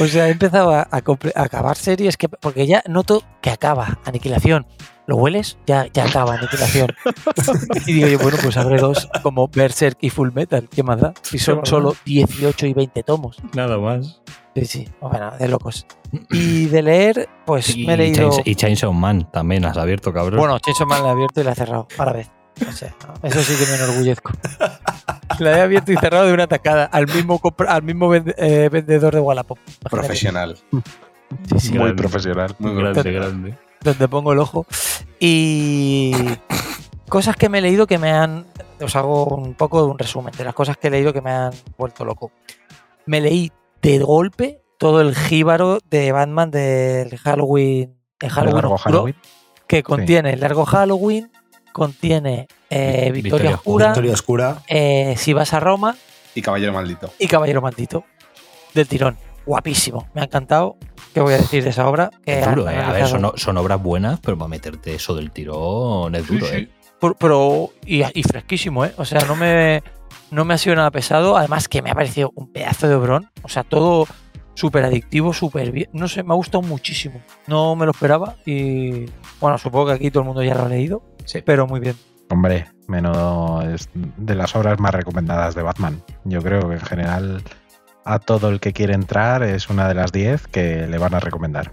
O 0.00 0.06
sea, 0.06 0.26
he 0.26 0.32
empezado 0.32 0.72
a, 0.72 0.88
a 0.90 1.02
comple- 1.04 1.32
a 1.36 1.42
acabar 1.42 1.76
series 1.76 2.16
que, 2.16 2.28
porque 2.28 2.66
ya 2.66 2.82
noto 2.88 3.22
que 3.42 3.50
acaba 3.50 4.00
Aniquilación. 4.04 4.66
¿Lo 5.06 5.16
hueles? 5.16 5.56
Ya, 5.66 5.86
ya 5.92 6.04
acaba 6.04 6.34
Aniquilación. 6.34 6.88
Y 7.86 7.92
digo 7.92 8.08
yo, 8.08 8.18
bueno, 8.18 8.38
pues 8.42 8.56
abre 8.56 8.78
dos 8.80 9.08
como 9.22 9.46
Berserk 9.46 9.98
y 10.00 10.10
Full 10.10 10.30
Metal. 10.34 10.68
¿Qué 10.68 10.82
más 10.82 11.00
da? 11.00 11.14
Si 11.22 11.38
son 11.38 11.64
solo 11.64 11.94
18 12.04 12.66
y 12.66 12.74
20 12.74 13.02
tomos. 13.04 13.36
Nada 13.54 13.78
más. 13.78 14.20
Sí, 14.60 14.66
sí. 14.66 14.88
Bueno, 15.00 15.32
de 15.38 15.48
locos. 15.48 15.86
Y 16.30 16.66
de 16.66 16.82
leer, 16.82 17.28
pues 17.46 17.76
Y, 17.76 17.86
me 17.86 17.94
he 17.94 17.96
leído. 17.96 18.30
Chains- 18.30 18.42
y 18.44 18.54
Chainsaw 18.54 18.92
Man 18.92 19.30
también 19.30 19.64
has 19.64 19.76
abierto, 19.76 20.12
cabrón. 20.12 20.38
Bueno, 20.38 20.58
Chainsaw 20.58 20.86
Man 20.86 21.02
la 21.02 21.08
he 21.08 21.12
abierto 21.12 21.40
y 21.40 21.44
la 21.44 21.52
he 21.52 21.54
cerrado 21.54 21.86
a 21.98 22.04
la 22.04 22.12
vez. 22.12 22.30
O 22.68 22.72
sea, 22.72 22.92
no, 23.06 23.14
eso 23.28 23.40
sí 23.40 23.54
que 23.56 23.70
me 23.70 23.76
enorgullezco. 23.76 24.32
La 25.38 25.58
he 25.58 25.60
abierto 25.60 25.92
y 25.92 25.96
cerrado 25.96 26.26
de 26.26 26.32
una 26.32 26.48
tacada 26.48 26.86
al 26.86 27.06
mismo, 27.06 27.40
al 27.68 27.82
mismo 27.84 28.08
vende- 28.08 28.34
eh, 28.36 28.68
vendedor 28.72 29.14
de 29.14 29.20
Wallapop. 29.20 29.58
Imagínate. 29.58 29.88
Profesional. 29.90 30.56
Sí, 30.56 31.60
sí. 31.60 31.68
Muy 31.70 31.78
Grande. 31.78 31.94
profesional. 32.02 32.56
Muy 32.58 32.74
grande, 32.74 33.02
grande. 33.12 33.12
grande. 33.12 33.58
donde 33.84 34.08
pongo 34.08 34.32
el 34.32 34.40
ojo. 34.40 34.66
Y 35.20 36.12
cosas 37.08 37.36
que 37.36 37.48
me 37.48 37.58
he 37.58 37.60
leído 37.60 37.86
que 37.86 37.98
me 37.98 38.10
han. 38.10 38.46
Os 38.80 38.96
hago 38.96 39.26
un 39.26 39.54
poco 39.54 39.84
de 39.84 39.90
un 39.92 39.98
resumen 39.98 40.32
de 40.36 40.42
las 40.44 40.54
cosas 40.54 40.76
que 40.76 40.88
he 40.88 40.90
leído 40.90 41.12
que 41.12 41.20
me 41.20 41.30
han 41.30 41.52
vuelto 41.76 42.04
loco. 42.04 42.32
Me 43.06 43.20
leí 43.20 43.52
de 43.82 43.98
golpe 44.00 44.60
todo 44.78 45.00
el 45.00 45.14
jíbaro 45.14 45.78
de 45.90 46.12
Batman 46.12 46.50
del 46.50 47.16
Halloween. 47.18 47.94
El 48.20 48.28
largo 48.34 48.56
oscuro, 48.74 48.78
Halloween. 48.78 49.16
que 49.66 49.82
contiene 49.82 50.32
el 50.32 50.40
largo 50.40 50.64
Halloween, 50.64 51.30
contiene 51.72 52.48
eh, 52.70 53.10
Vi- 53.12 53.22
Victoria, 53.22 53.50
Victoria 53.64 54.12
Oscura, 54.12 54.62
eh, 54.68 55.14
Si 55.16 55.32
vas 55.32 55.52
a 55.54 55.60
Roma 55.60 55.96
Y 56.34 56.42
Caballero 56.42 56.72
Maldito. 56.72 57.12
y 57.18 57.26
Caballero 57.28 57.62
Maldito. 57.62 58.04
Del 58.74 58.86
tirón. 58.88 59.16
Guapísimo. 59.46 60.08
Me 60.14 60.20
ha 60.20 60.24
encantado. 60.24 60.76
¿Qué 61.14 61.20
voy 61.20 61.32
a 61.32 61.38
decir 61.38 61.64
de 61.64 61.70
esa 61.70 61.88
obra? 61.88 62.10
Que 62.24 62.40
Es 62.40 62.46
duro, 62.48 62.68
eh. 62.68 62.76
A 62.76 62.92
ver, 62.92 63.06
son, 63.06 63.32
son 63.36 63.56
obras 63.56 63.82
buenas, 63.82 64.20
pero 64.20 64.36
para 64.36 64.48
meterte 64.48 64.94
eso 64.94 65.14
del 65.14 65.30
tirón 65.30 66.14
es 66.14 66.26
duro, 66.26 66.46
eh. 66.48 66.68
Por- 67.00 67.16
pero 67.16 67.70
y, 67.86 68.02
y 68.02 68.22
fresquísimo, 68.24 68.84
¿eh? 68.84 68.92
O 68.98 69.04
sea, 69.04 69.20
no 69.24 69.36
me, 69.36 69.82
no 70.30 70.44
me 70.44 70.54
ha 70.54 70.58
sido 70.58 70.76
nada 70.76 70.90
pesado. 70.90 71.36
Además 71.36 71.68
que 71.68 71.82
me 71.82 71.90
ha 71.90 71.94
parecido 71.94 72.32
un 72.34 72.52
pedazo 72.52 72.88
de 72.88 72.94
obrón. 72.94 73.30
O 73.42 73.48
sea, 73.48 73.64
todo 73.64 74.06
súper 74.54 74.84
adictivo, 74.84 75.32
súper 75.32 75.70
bien. 75.70 75.88
No 75.92 76.08
sé, 76.08 76.22
me 76.22 76.32
ha 76.32 76.36
gustado 76.36 76.62
muchísimo. 76.62 77.20
No 77.46 77.76
me 77.76 77.84
lo 77.86 77.92
esperaba 77.92 78.36
y 78.44 79.06
bueno, 79.40 79.56
supongo 79.58 79.86
que 79.86 79.92
aquí 79.92 80.10
todo 80.10 80.22
el 80.22 80.26
mundo 80.26 80.42
ya 80.42 80.54
lo 80.54 80.64
ha 80.64 80.68
leído, 80.68 81.02
Sí. 81.24 81.42
pero 81.44 81.66
muy 81.66 81.80
bien. 81.80 81.96
Hombre, 82.30 82.66
menos 82.88 83.64
es 83.64 83.88
de 83.94 84.34
las 84.34 84.54
obras 84.56 84.78
más 84.80 84.92
recomendadas 84.94 85.54
de 85.54 85.62
Batman. 85.62 86.02
Yo 86.24 86.42
creo 86.42 86.68
que 86.68 86.74
en 86.74 86.80
general 86.80 87.42
a 88.04 88.18
todo 88.18 88.48
el 88.48 88.58
que 88.60 88.72
quiere 88.72 88.94
entrar 88.94 89.42
es 89.42 89.70
una 89.70 89.86
de 89.88 89.94
las 89.94 90.12
10 90.12 90.46
que 90.48 90.86
le 90.86 90.98
van 90.98 91.14
a 91.14 91.20
recomendar. 91.20 91.72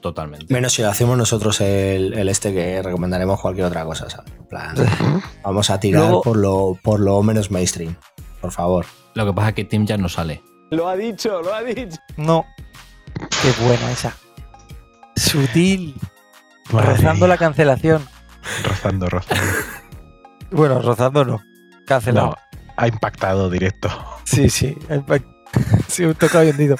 Totalmente. 0.00 0.52
Menos 0.52 0.72
si 0.72 0.82
lo 0.82 0.88
hacemos 0.88 1.18
nosotros 1.18 1.60
el, 1.60 2.14
el 2.14 2.28
este 2.28 2.52
que 2.54 2.82
recomendaremos 2.82 3.40
cualquier 3.40 3.66
otra 3.66 3.84
cosa, 3.84 4.08
¿sabes? 4.08 4.32
En 4.38 4.46
plan, 4.46 4.74
vamos 5.44 5.70
a 5.70 5.78
tirar 5.80 6.02
Luego- 6.02 6.22
por, 6.22 6.36
lo, 6.36 6.78
por 6.82 7.00
lo 7.00 7.22
menos 7.22 7.50
mainstream, 7.50 7.96
por 8.40 8.52
favor. 8.52 8.86
Lo 9.14 9.26
que 9.26 9.32
pasa 9.32 9.48
es 9.50 9.54
que 9.54 9.64
Tim 9.64 9.86
ya 9.86 9.96
no 9.96 10.08
sale. 10.08 10.42
Lo 10.70 10.88
ha 10.88 10.96
dicho, 10.96 11.42
lo 11.42 11.52
ha 11.52 11.62
dicho. 11.62 11.98
No. 12.16 12.44
Qué 13.42 13.64
buena 13.64 13.90
esa. 13.90 14.14
Sutil. 15.16 15.94
Madre 16.72 16.90
rozando 16.94 17.26
mía. 17.26 17.34
la 17.34 17.36
cancelación. 17.38 18.08
Rozando, 18.64 19.08
rozando. 19.08 19.44
Bueno, 20.52 20.80
rozando 20.80 21.24
no. 21.24 21.40
Cancelado. 21.86 22.28
No, 22.28 22.36
ha 22.76 22.88
impactado 22.88 23.50
directo. 23.50 23.88
Sí, 24.24 24.48
sí. 24.48 24.76
el 24.88 25.04
pa- 25.04 25.18
Sí, 25.88 26.04
un 26.04 26.14
tocado 26.14 26.44
y 26.44 26.50
hundido. 26.50 26.76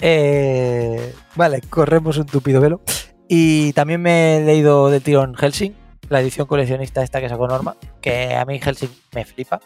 Eh, 0.00 1.14
vale, 1.36 1.60
corremos 1.68 2.16
un 2.18 2.26
tupido 2.26 2.60
velo. 2.60 2.80
Y 3.28 3.74
también 3.74 4.00
me 4.00 4.38
he 4.38 4.40
leído 4.40 4.88
del 4.88 5.02
tirón 5.02 5.34
Helsing, 5.34 5.74
la 6.08 6.20
edición 6.20 6.46
coleccionista 6.46 7.02
esta 7.02 7.20
que 7.20 7.28
sacó 7.28 7.46
Norma, 7.46 7.76
que 8.00 8.34
a 8.34 8.44
mí 8.46 8.58
Helsing 8.58 8.90
me 9.14 9.24
flipa. 9.24 9.60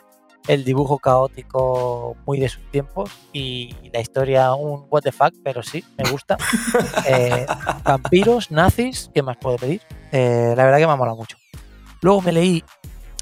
El 0.49 0.64
dibujo 0.64 0.99
caótico 0.99 2.16
muy 2.26 2.40
de 2.40 2.49
sus 2.49 2.68
tiempos 2.72 3.12
y 3.32 3.76
la 3.93 4.01
historia 4.01 4.53
un 4.55 4.86
what 4.90 5.03
the 5.03 5.12
fuck, 5.12 5.32
pero 5.45 5.62
sí, 5.62 5.84
me 5.97 6.11
gusta. 6.11 6.36
Eh, 7.07 7.47
vampiros, 7.84 8.51
nazis, 8.51 9.11
¿qué 9.14 9.22
más 9.22 9.36
puedo 9.36 9.57
pedir? 9.57 9.80
Eh, 10.11 10.55
la 10.57 10.64
verdad 10.64 10.78
que 10.78 10.86
me 10.86 10.93
ha 10.93 10.97
molado 10.97 11.16
mucho. 11.16 11.36
Luego 12.01 12.22
me 12.22 12.32
leí 12.32 12.64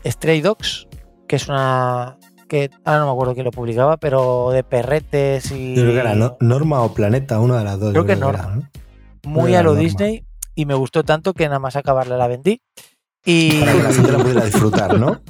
Stray 0.05 0.41
Dogs, 0.41 0.87
que 1.29 1.37
es 1.37 1.49
una 1.49 2.17
que 2.51 2.69
ahora 2.85 2.99
no 3.01 3.07
me 3.07 3.13
acuerdo 3.13 3.33
quién 3.35 3.45
lo 3.45 3.53
publicaba, 3.53 3.97
pero 3.97 4.51
de 4.51 4.65
perretes 4.65 5.51
y. 5.53 5.75
Yo 5.77 5.83
creo 5.83 5.95
que 5.95 6.01
era 6.01 6.15
No- 6.17 6.37
Norma 6.41 6.83
o 6.83 6.93
Planeta, 6.93 7.39
una 7.41 7.59
de 7.59 7.65
las 7.65 7.79
dos. 7.81 7.93
Creo 7.93 8.05
que 8.05 8.13
era, 8.13 8.21
Norma. 8.21 8.57
¿no? 8.57 8.69
muy 9.31 9.55
a 9.55 9.63
lo 9.63 9.71
Norma. 9.71 9.81
Disney 9.83 10.25
y 10.55 10.67
me 10.67 10.75
gustó 10.75 11.05
tanto 11.05 11.33
que 11.33 11.45
nada 11.47 11.61
más 11.61 11.77
acabarla 11.77 12.17
la 12.17 12.27
vendí. 12.27 12.61
Y 13.25 13.61
Para 13.61 13.73
que 13.73 13.83
la 13.83 13.93
gente 13.95 14.13
la 14.13 14.19
pudiera 14.19 14.45
disfrutar, 14.45 14.99
¿no? 14.99 15.21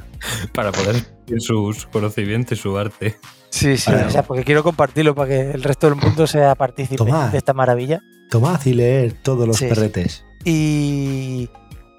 Para 0.55 0.73
poder 0.73 0.97
ver 1.27 1.41
sus 1.41 1.87
conocimientos 1.87 2.59
y 2.59 2.61
su 2.61 2.79
arte. 2.79 3.17
sí, 3.51 3.77
sí, 3.77 3.91
o 3.93 4.11
sea, 4.11 4.23
porque 4.23 4.45
quiero 4.45 4.63
compartirlo 4.63 5.15
para 5.15 5.29
que 5.29 5.51
el 5.51 5.63
resto 5.63 5.89
del 5.91 5.97
mundo 5.97 6.27
sea 6.27 6.55
partícipe 6.55 6.97
Tomad. 6.97 7.31
de 7.33 7.39
esta 7.39 7.53
maravilla. 7.53 8.01
Tomad 8.31 8.65
y 8.65 8.73
leer 8.75 9.15
todos 9.23 9.47
los 9.47 9.57
Sí, 9.57 9.65
sí. 9.69 9.75
perretes. 9.75 10.25
Y 10.45 11.49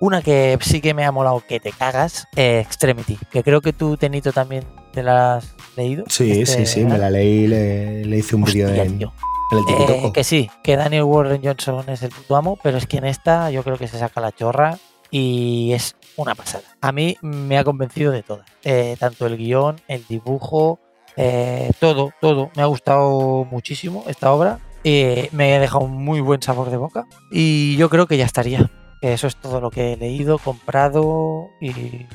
una 0.02 0.22
que 0.24 0.58
sí 0.62 0.82
que 0.82 0.93
me 0.95 1.06
ha 1.06 1.12
molado 1.12 1.41
que 1.47 1.60
te 1.60 1.72
cagas, 1.72 2.28
eh, 2.36 2.60
Extremity, 2.60 3.18
que 3.30 3.43
creo 3.43 3.62
que 3.62 3.72
tú, 3.72 3.97
Tenito, 3.97 4.34
también 4.34 4.66
te 4.91 5.04
la 5.04 5.36
has 5.36 5.56
leído. 5.78 6.04
Sí, 6.10 6.41
Este, 6.41 6.66
sí, 6.66 6.82
sí, 6.82 6.86
me 6.86 6.97
la 6.97 7.10
leí, 7.12 7.47
le, 7.47 8.04
le 8.04 8.18
hice 8.18 8.36
un 8.36 8.43
vídeo 8.43 8.68
tío. 8.68 9.14
el 9.52 9.60
Eh, 9.70 10.12
que 10.12 10.24
sí, 10.24 10.49
que 10.64 10.76
Daniel 10.76 11.04
Warren 11.04 11.41
Johnson 11.43 11.88
es 11.88 12.02
el 12.02 12.10
puto 12.10 12.36
amo, 12.36 12.58
pero 12.64 12.78
es 12.78 12.88
que 12.88 12.97
en 12.97 13.06
esta 13.06 13.52
yo 13.52 13.64
creo 13.64 13.78
que 13.78 13.88
se 13.88 13.99
saca 13.99 14.20
la 14.22 14.32
chorra 14.32 14.80
y 15.12 15.72
es 15.74 15.95
una 16.18 16.34
pasada. 16.34 16.64
A 16.82 16.91
mí 16.91 17.16
me 17.22 17.60
ha 17.60 17.64
convencido 17.64 18.12
de 18.12 18.24
todas. 18.24 18.47
Eh, 18.64 18.95
tanto 18.99 19.28
el 19.28 19.38
guion, 19.38 19.76
el 19.88 20.04
dibujo, 20.08 20.80
eh, 21.16 21.70
todo, 21.80 22.12
todo. 22.20 22.49
Me 22.56 22.64
ha 22.64 22.66
gustado 22.66 23.45
muchísimo 23.45 24.04
esta 24.08 24.32
obra. 24.32 24.58
Me 24.84 25.54
ha 25.54 25.60
dejado 25.60 25.86
un 25.86 26.04
muy 26.04 26.22
buen 26.22 26.41
sabor 26.41 26.72
de 26.72 26.78
boca 26.78 27.06
y 27.32 27.76
yo 27.78 27.88
creo 27.89 28.08
que 28.08 28.18
ya 28.18 28.26
estaría. 28.26 28.72
Eso 29.02 29.28
es 29.28 29.36
todo 29.36 29.60
lo 29.60 29.72
que 29.72 29.93
he 29.93 29.97
leído, 29.97 30.38
comprado 30.38 31.49
y, 31.60 32.06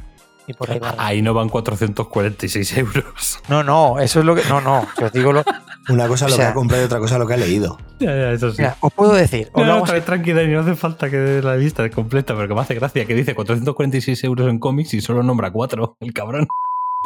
y 0.46 0.52
por 0.56 0.70
ahí 0.70 0.78
va. 0.78 0.94
Ahí 0.98 1.20
no 1.20 1.34
van 1.34 1.48
446 1.48 2.76
euros. 2.78 3.40
No, 3.48 3.62
no, 3.64 3.98
eso 4.00 4.20
es 4.20 4.24
lo 4.24 4.34
que. 4.34 4.42
No, 4.48 4.60
no, 4.60 4.86
que 4.96 5.04
os 5.06 5.12
digo 5.12 5.32
lo. 5.32 5.42
Una 5.88 6.08
cosa 6.08 6.26
o 6.26 6.28
lo 6.28 6.34
sea- 6.36 6.46
que 6.46 6.50
ha 6.50 6.54
comprado 6.54 6.82
y 6.82 6.86
otra 6.86 6.98
cosa 6.98 7.16
lo 7.18 7.26
que 7.28 7.34
ha 7.34 7.36
leído. 7.36 7.78
Ya, 8.00 8.08
ya, 8.10 8.30
eso 8.32 8.50
sí. 8.50 8.56
Mira, 8.62 8.76
os 8.80 8.92
puedo 8.92 9.12
decir, 9.14 9.50
os 9.52 9.64
No, 9.66 9.78
no, 9.80 10.02
tranquila, 10.02 10.42
no 10.44 10.60
hace 10.60 10.74
falta 10.74 11.08
que 11.10 11.16
dé 11.16 11.42
la 11.42 11.54
vista 11.54 11.88
completa, 11.90 12.34
pero 12.34 12.48
que 12.48 12.54
me 12.54 12.60
hace 12.60 12.74
gracia 12.74 13.04
que 13.04 13.14
dice 13.14 13.34
446 13.36 14.24
euros 14.24 14.48
en 14.50 14.58
cómics 14.58 14.94
y 14.94 15.00
solo 15.00 15.22
nombra 15.22 15.50
4, 15.52 15.96
el 16.00 16.12
cabrón. 16.12 16.48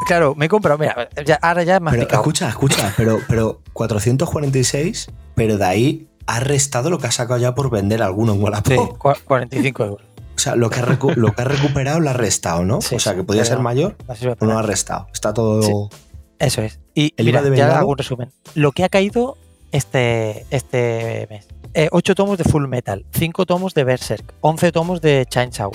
Claro, 0.07 0.35
me 0.35 0.47
he 0.47 0.49
comprado, 0.49 0.78
mira, 0.78 1.11
ya- 1.26 1.39
ahora 1.43 1.62
ya 1.62 1.78
Pero 1.78 1.91
picado. 2.05 2.22
escucha, 2.22 2.49
escucha, 2.49 2.95
pero, 2.97 3.18
pero 3.28 3.61
446, 3.74 5.11
pero 5.35 5.59
de 5.59 5.64
ahí 5.66 6.09
ha 6.37 6.41
restado 6.41 6.91
lo 6.91 6.99
que 6.99 7.07
ha 7.07 7.11
sacado 7.11 7.39
ya 7.41 7.55
por 7.55 7.70
vender 7.70 8.03
alguno 8.03 8.35
en 8.35 8.43
Wallapop. 8.43 8.72
Sí, 8.72 8.78
cua- 8.99 9.18
45 9.24 9.85
euros. 9.85 10.07
O 10.37 10.39
sea, 10.39 10.57
lo 10.57 10.70
que, 10.70 10.81
ha 10.81 10.85
recu- 10.87 11.14
lo 11.16 11.33
que 11.33 11.43
ha 11.43 11.45
recuperado 11.45 12.01
lo 12.01 12.09
ha 12.09 12.14
restado, 12.14 12.64
¿no? 12.64 12.81
Sí, 12.81 12.95
o 12.95 12.99
sea, 13.01 13.14
que 13.14 13.24
podía 13.24 13.45
ser 13.45 13.59
mayor, 13.59 13.97
no 14.41 14.55
o 14.55 14.59
ha 14.59 14.62
restado. 14.62 15.07
Está 15.12 15.35
todo. 15.35 15.91
Eso 16.39 16.62
es. 16.62 16.81
Y 16.95 17.12
¿El 17.18 17.26
mira, 17.26 17.41
IVA 17.41 17.51
de 17.51 17.57
ya 17.57 17.78
hago 17.78 17.91
un 17.91 17.99
resumen. 17.99 18.31
Lo 18.55 18.72
que 18.72 18.85
ha 18.85 18.89
caído 18.89 19.37
este, 19.72 20.47
este 20.51 21.26
mes. 21.31 21.47
8 21.93 22.14
tomos 22.14 22.39
de 22.39 22.45
Full 22.45 22.66
Metal, 22.68 23.05
5 23.12 23.45
tomos 23.47 23.74
de 23.74 23.85
Berserk, 23.85 24.33
11 24.41 24.72
tomos 24.72 25.01
de 25.01 25.26
Chainsaw, 25.28 25.70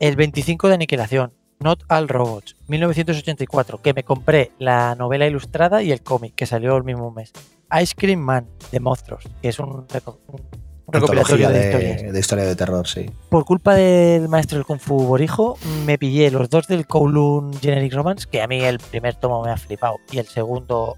el 0.00 0.16
25 0.16 0.68
de 0.68 0.74
Aniquilación, 0.74 1.32
Not 1.60 1.82
All 1.88 2.08
Robots, 2.08 2.56
1984, 2.68 3.80
que 3.82 3.92
me 3.94 4.02
compré 4.02 4.50
la 4.58 4.94
novela 4.96 5.26
ilustrada 5.26 5.82
y 5.82 5.92
el 5.92 6.02
cómic, 6.02 6.34
que 6.34 6.46
salió 6.46 6.76
el 6.76 6.84
mismo 6.84 7.10
mes. 7.12 7.32
Ice 7.80 7.94
Cream 7.96 8.20
Man, 8.20 8.46
de 8.72 8.80
Monstruos, 8.80 9.24
que 9.42 9.48
es 9.48 9.58
un, 9.58 9.86
reco- 9.88 10.18
un 10.28 10.40
recopilatorio 10.92 11.48
de, 11.50 11.64
historias. 11.64 12.12
de 12.12 12.20
historia 12.20 12.44
de 12.44 12.56
terror, 12.56 12.86
sí. 12.88 13.10
Por 13.28 13.44
culpa 13.44 13.74
del 13.74 14.28
maestro 14.28 14.58
del 14.58 14.64
Kung 14.66 14.80
Fu 14.80 14.98
Borijo, 15.06 15.56
me 15.86 15.98
pillé 15.98 16.30
los 16.30 16.48
dos 16.50 16.66
del 16.66 16.86
Kowloon 16.86 17.52
Generic 17.60 17.92
Romance, 17.94 18.26
que 18.30 18.42
a 18.42 18.46
mí 18.48 18.60
el 18.60 18.78
primer 18.78 19.14
tomo 19.14 19.42
me 19.44 19.50
ha 19.50 19.56
flipado 19.56 19.96
y 20.10 20.18
el 20.18 20.26
segundo 20.26 20.96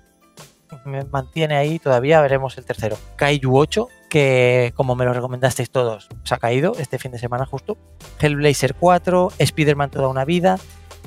me 0.86 1.04
mantiene 1.04 1.56
ahí, 1.56 1.78
todavía 1.78 2.20
veremos 2.22 2.56
el 2.56 2.64
tercero. 2.64 2.96
Kaiju 3.16 3.54
8, 3.58 3.88
que 4.08 4.72
como 4.74 4.94
me 4.94 5.04
lo 5.04 5.12
recomendasteis 5.12 5.70
todos, 5.70 6.08
se 6.24 6.34
ha 6.34 6.38
caído 6.38 6.72
este 6.78 6.98
fin 6.98 7.12
de 7.12 7.18
semana 7.18 7.44
justo. 7.44 7.76
Hellblazer 8.18 8.74
4, 8.74 9.32
Spider-Man 9.38 9.90
Toda 9.90 10.08
una 10.08 10.24
Vida, 10.24 10.58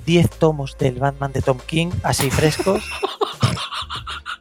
10 0.05 0.30
tomos 0.30 0.78
del 0.78 0.99
Batman 0.99 1.32
de 1.34 1.41
Tom 1.41 1.57
King, 1.66 1.89
así 2.03 2.30
frescos. 2.30 2.84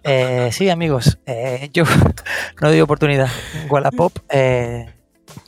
Eh, 0.04 0.50
sí, 0.52 0.68
amigos, 0.70 1.18
eh, 1.26 1.70
yo 1.72 1.84
no 2.60 2.68
doy 2.68 2.80
oportunidad. 2.80 3.28
Wallapop, 3.70 4.12
eh, 4.30 4.86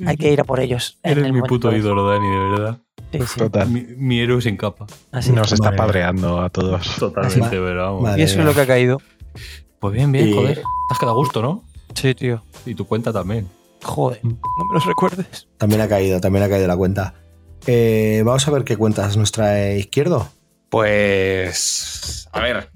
hay 0.07 0.17
que 0.17 0.33
ir 0.33 0.41
a 0.41 0.45
por 0.45 0.61
ellos. 0.61 0.99
Eres 1.03 1.25
el 1.27 1.33
mi 1.33 1.43
puto 1.43 1.75
ídolo, 1.75 2.09
Dani, 2.09 2.29
de 2.29 2.39
verdad. 2.39 2.79
Sí, 3.13 3.19
sí. 3.27 3.39
Total. 3.39 3.69
Mi, 3.69 3.83
mi 3.97 4.21
héroe 4.21 4.41
sin 4.43 4.57
capa. 4.57 4.87
Así 5.13 5.31
Nos 5.33 5.49
es. 5.49 5.53
está 5.55 5.67
Madre 5.67 5.77
padreando 5.79 6.41
a 6.41 6.51
todos. 6.51 6.97
Totalmente, 6.97 7.51
pero 7.51 7.95
vamos. 8.01 8.19
Y 8.19 8.23
eso 8.23 8.41
es 8.41 8.45
lo 8.45 8.55
que 8.55 8.63
ha 8.63 8.67
caído. 8.67 9.01
Pues 9.79 9.95
bien, 9.95 10.11
bien, 10.11 10.29
Y- 10.29 10.35
joder. 10.35 10.57
Te 10.57 10.63
has 10.93 10.99
quedado 10.99 11.13
a 11.13 11.17
gusto, 11.19 11.43
¿no? 11.43 11.65
Sí, 11.95 12.15
tío. 12.15 12.43
Y 12.65 12.75
tu 12.75 12.87
cuenta 12.87 13.13
también. 13.13 13.49
Joder, 13.83 14.21
no 14.25 14.31
me 14.69 14.75
los 14.75 14.85
recuerdes. 14.87 15.47
También 15.59 15.81
ha 15.83 15.89
caído, 15.89 16.21
también 16.21 16.45
ha 16.45 16.49
caído 16.49 16.67
la 16.67 16.77
cuenta. 16.77 17.15
Eh, 17.67 18.23
vamos 18.25 18.47
a 18.49 18.51
ver 18.51 18.65
qué 18.65 18.77
cuentas 18.77 19.17
nos 19.17 19.33
trae 19.33 19.79
Izquierdo. 19.79 20.29
Pues. 20.71 22.29
A 22.33 22.41
ver. 22.41 22.69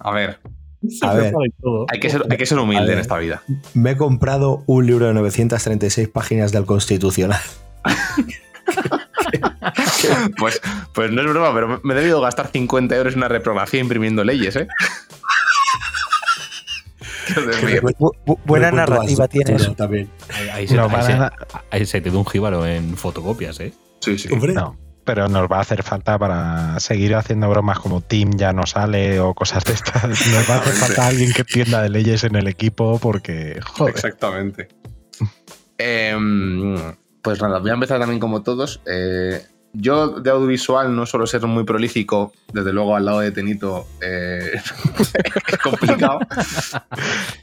A 0.00 0.10
ver. 0.12 0.40
A 1.02 1.12
ver, 1.14 1.34
Hay 1.92 2.00
que 2.00 2.08
ser, 2.10 2.24
hay 2.30 2.36
que 2.38 2.46
ser 2.46 2.58
humilde 2.58 2.86
ver. 2.86 2.94
en 2.94 2.98
esta 3.00 3.18
vida. 3.18 3.42
me 3.74 3.90
he 3.92 3.96
comprado 3.96 4.64
un 4.66 4.86
libro 4.86 5.06
de 5.06 5.14
936 5.14 6.08
páginas 6.08 6.52
del 6.52 6.64
Constitucional. 6.66 7.40
Pues, 10.38 10.60
pues 10.94 11.10
no 11.12 11.20
es 11.20 11.28
broma, 11.28 11.52
pero 11.54 11.80
me 11.84 11.94
he 11.94 11.96
debido 11.96 12.20
gastar 12.20 12.48
50 12.48 12.96
euros 12.96 13.12
en 13.12 13.18
una 13.20 13.28
reprografía 13.28 13.80
imprimiendo 13.80 14.24
leyes, 14.24 14.56
¿eh? 14.56 14.66
Bu- 17.34 18.14
bu- 18.26 18.38
buena 18.44 18.70
Recuento 18.70 18.92
narrativa 18.92 19.26
basura 19.26 19.28
tiene 19.28 19.54
eso. 19.54 19.74
También. 19.74 20.10
Ahí, 20.34 20.48
ahí 20.48 20.68
se, 20.68 20.74
No, 20.74 20.84
ahí 20.84 20.90
van 20.92 21.04
se- 21.04 21.12
a- 21.12 21.32
ahí 21.70 21.86
se 21.86 22.00
te 22.00 22.10
da 22.10 22.18
un 22.18 22.24
jíbaro 22.26 22.66
en 22.66 22.96
fotocopias, 22.96 23.60
¿eh? 23.60 23.72
Sí, 24.00 24.18
sí. 24.18 24.28
Hombre, 24.32 24.52
No, 24.54 24.76
pero 25.04 25.28
nos 25.28 25.50
va 25.50 25.58
a 25.58 25.60
hacer 25.60 25.82
falta 25.82 26.18
para 26.18 26.78
seguir 26.80 27.14
haciendo 27.14 27.48
bromas 27.48 27.78
como 27.78 28.00
Tim 28.00 28.30
ya 28.36 28.52
no 28.52 28.66
sale 28.66 29.20
o 29.20 29.34
cosas 29.34 29.64
de 29.64 29.72
estas. 29.72 30.04
Nos 30.32 30.50
va 30.50 30.56
a 30.56 30.58
hacer 30.58 30.74
falta 30.74 31.06
alguien 31.06 31.32
que 31.32 31.42
entienda 31.42 31.82
de 31.82 31.88
leyes 31.88 32.24
en 32.24 32.36
el 32.36 32.46
equipo 32.46 32.98
porque, 32.98 33.60
joder. 33.74 33.94
Exactamente. 33.94 34.68
Em, 35.78 36.76
pues 37.22 37.40
nada, 37.40 37.58
voy 37.58 37.70
a 37.70 37.74
empezar 37.74 37.98
también 37.98 38.20
como 38.20 38.42
todos. 38.42 38.80
Eh, 38.86 39.42
yo 39.72 40.20
de 40.20 40.30
audiovisual 40.30 40.94
no 40.94 41.06
suelo 41.06 41.26
ser 41.26 41.42
muy 41.42 41.64
prolífico, 41.64 42.32
desde 42.52 42.72
luego 42.72 42.96
al 42.96 43.04
lado 43.04 43.20
de 43.20 43.30
Tenito 43.30 43.86
eh, 44.02 44.52
es 45.48 45.58
complicado. 45.58 46.18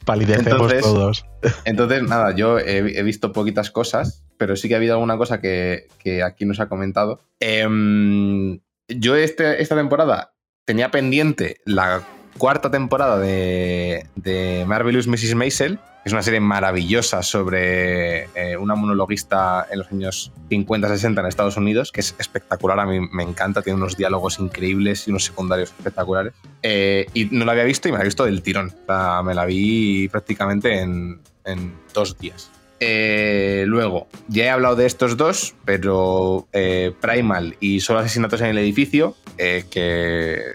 Palidecemos 0.05 0.51
Entonces- 0.53 0.81
todos. 0.81 1.25
Entonces, 1.65 2.03
nada, 2.03 2.33
yo 2.35 2.59
he, 2.59 2.77
he 2.99 3.03
visto 3.03 3.31
poquitas 3.31 3.71
cosas, 3.71 4.23
pero 4.37 4.55
sí 4.55 4.67
que 4.67 4.73
ha 4.75 4.77
habido 4.77 4.93
alguna 4.95 5.17
cosa 5.17 5.39
que, 5.39 5.87
que 5.99 6.23
aquí 6.23 6.45
nos 6.45 6.59
ha 6.59 6.67
comentado. 6.69 7.21
Em, 7.39 8.59
yo 8.87 9.15
este- 9.15 9.61
esta 9.61 9.75
temporada 9.75 10.33
tenía 10.65 10.91
pendiente 10.91 11.57
la 11.65 12.03
cuarta 12.37 12.71
temporada 12.71 13.17
de, 13.19 14.05
de 14.15 14.65
Marvelous 14.67 15.07
Mrs. 15.07 15.35
Maisel, 15.35 15.77
que 15.77 16.09
es 16.09 16.13
una 16.13 16.21
serie 16.23 16.39
maravillosa 16.39 17.21
sobre 17.23 18.23
eh, 18.35 18.57
una 18.57 18.75
monologuista 18.75 19.67
en 19.69 19.79
los 19.79 19.91
años 19.91 20.31
50-60 20.49 21.19
en 21.19 21.25
Estados 21.25 21.57
Unidos, 21.57 21.91
que 21.91 22.01
es 22.01 22.15
espectacular, 22.17 22.79
a 22.79 22.85
mí 22.85 22.99
me 23.11 23.23
encanta, 23.23 23.61
tiene 23.61 23.77
unos 23.77 23.97
diálogos 23.97 24.39
increíbles 24.39 25.07
y 25.07 25.11
unos 25.11 25.25
secundarios 25.25 25.69
espectaculares. 25.69 26.33
Eh, 26.63 27.07
y 27.13 27.25
no 27.25 27.45
la 27.45 27.51
había 27.51 27.65
visto 27.65 27.87
y 27.87 27.91
me 27.91 27.97
la 27.97 28.03
he 28.03 28.07
visto 28.07 28.25
del 28.25 28.41
tirón. 28.41 28.73
O 28.83 28.85
sea, 28.85 29.21
me 29.23 29.33
la 29.33 29.45
vi 29.45 30.07
prácticamente 30.09 30.79
en, 30.79 31.19
en 31.45 31.73
dos 31.93 32.17
días. 32.17 32.51
Eh, 32.79 33.63
luego, 33.65 34.07
ya 34.27 34.45
he 34.45 34.49
hablado 34.49 34.75
de 34.75 34.85
estos 34.85 35.17
dos, 35.17 35.55
pero 35.65 36.47
eh, 36.53 36.93
Primal 37.01 37.55
y 37.59 37.79
Solo 37.79 37.99
Asesinatos 37.99 38.41
en 38.41 38.47
el 38.47 38.57
Edificio, 38.59 39.15
eh, 39.37 39.65
que 39.69 40.53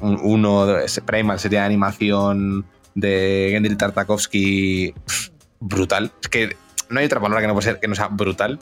uno, 0.00 0.66
Primal 1.06 1.38
sería 1.38 1.64
animación 1.64 2.66
de 2.94 3.48
Gendry 3.52 3.76
Tartakovsky, 3.76 4.94
brutal. 5.60 6.12
Es 6.20 6.28
que 6.28 6.56
no 6.90 7.00
hay 7.00 7.06
otra 7.06 7.20
palabra 7.20 7.40
que 7.40 7.46
no, 7.46 7.54
puede 7.54 7.64
ser, 7.64 7.80
que 7.80 7.88
no 7.88 7.94
sea 7.94 8.08
brutal. 8.08 8.58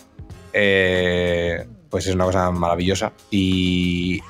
Pues 0.52 2.06
es 2.06 2.14
una 2.14 2.24
cosa 2.24 2.50
maravillosa 2.50 3.12
y 3.30 4.20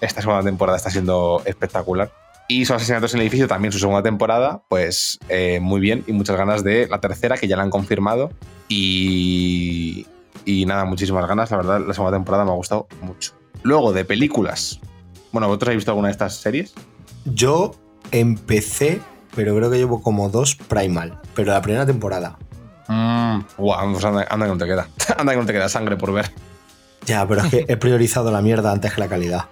esta 0.00 0.20
segunda 0.20 0.42
temporada 0.42 0.76
está 0.76 0.90
siendo 0.90 1.42
espectacular. 1.44 2.10
Y 2.48 2.64
son 2.66 2.76
asesinatos 2.76 3.14
en 3.14 3.20
el 3.20 3.26
edificio 3.26 3.48
también 3.48 3.72
su 3.72 3.78
segunda 3.78 4.02
temporada, 4.02 4.62
pues 4.68 5.18
eh, 5.28 5.58
muy 5.60 5.80
bien 5.80 6.04
y 6.06 6.12
muchas 6.12 6.36
ganas 6.36 6.62
de 6.62 6.86
la 6.88 7.00
tercera 7.00 7.36
que 7.36 7.48
ya 7.48 7.56
la 7.56 7.62
han 7.62 7.70
confirmado 7.70 8.30
y, 8.68 10.06
y 10.44 10.66
nada, 10.66 10.84
muchísimas 10.84 11.26
ganas, 11.26 11.50
la 11.50 11.56
verdad 11.58 11.80
la 11.86 11.94
segunda 11.94 12.16
temporada 12.16 12.44
me 12.44 12.50
ha 12.50 12.54
gustado 12.54 12.88
mucho. 13.00 13.32
Luego 13.62 13.92
de 13.92 14.04
películas, 14.04 14.80
bueno, 15.30 15.46
¿vosotros 15.46 15.68
habéis 15.68 15.78
visto 15.78 15.92
alguna 15.92 16.08
de 16.08 16.12
estas 16.12 16.34
series? 16.34 16.74
yo 17.24 17.74
empecé, 18.10 19.00
pero 19.34 19.54
creo 19.56 19.70
que 19.70 19.78
llevo 19.78 20.02
como 20.02 20.28
dos 20.28 20.56
Primal, 20.56 21.20
pero 21.34 21.52
la 21.52 21.62
primera 21.62 21.86
temporada. 21.86 22.38
Mm, 22.88 23.40
guau, 23.56 23.92
pues 23.92 24.04
anda, 24.04 24.26
anda 24.28 24.46
que 24.46 24.52
no 24.52 24.58
te 24.58 24.66
queda, 24.66 24.88
anda 25.16 25.32
que 25.32 25.38
no 25.38 25.46
te 25.46 25.52
queda 25.52 25.68
sangre 25.68 25.96
por 25.96 26.12
ver. 26.12 26.32
Ya, 27.06 27.26
pero 27.26 27.42
es 27.42 27.50
que 27.50 27.64
he 27.68 27.76
priorizado 27.76 28.30
la 28.30 28.42
mierda 28.42 28.70
antes 28.72 28.92
que 28.92 29.00
la 29.00 29.08
calidad. 29.08 29.46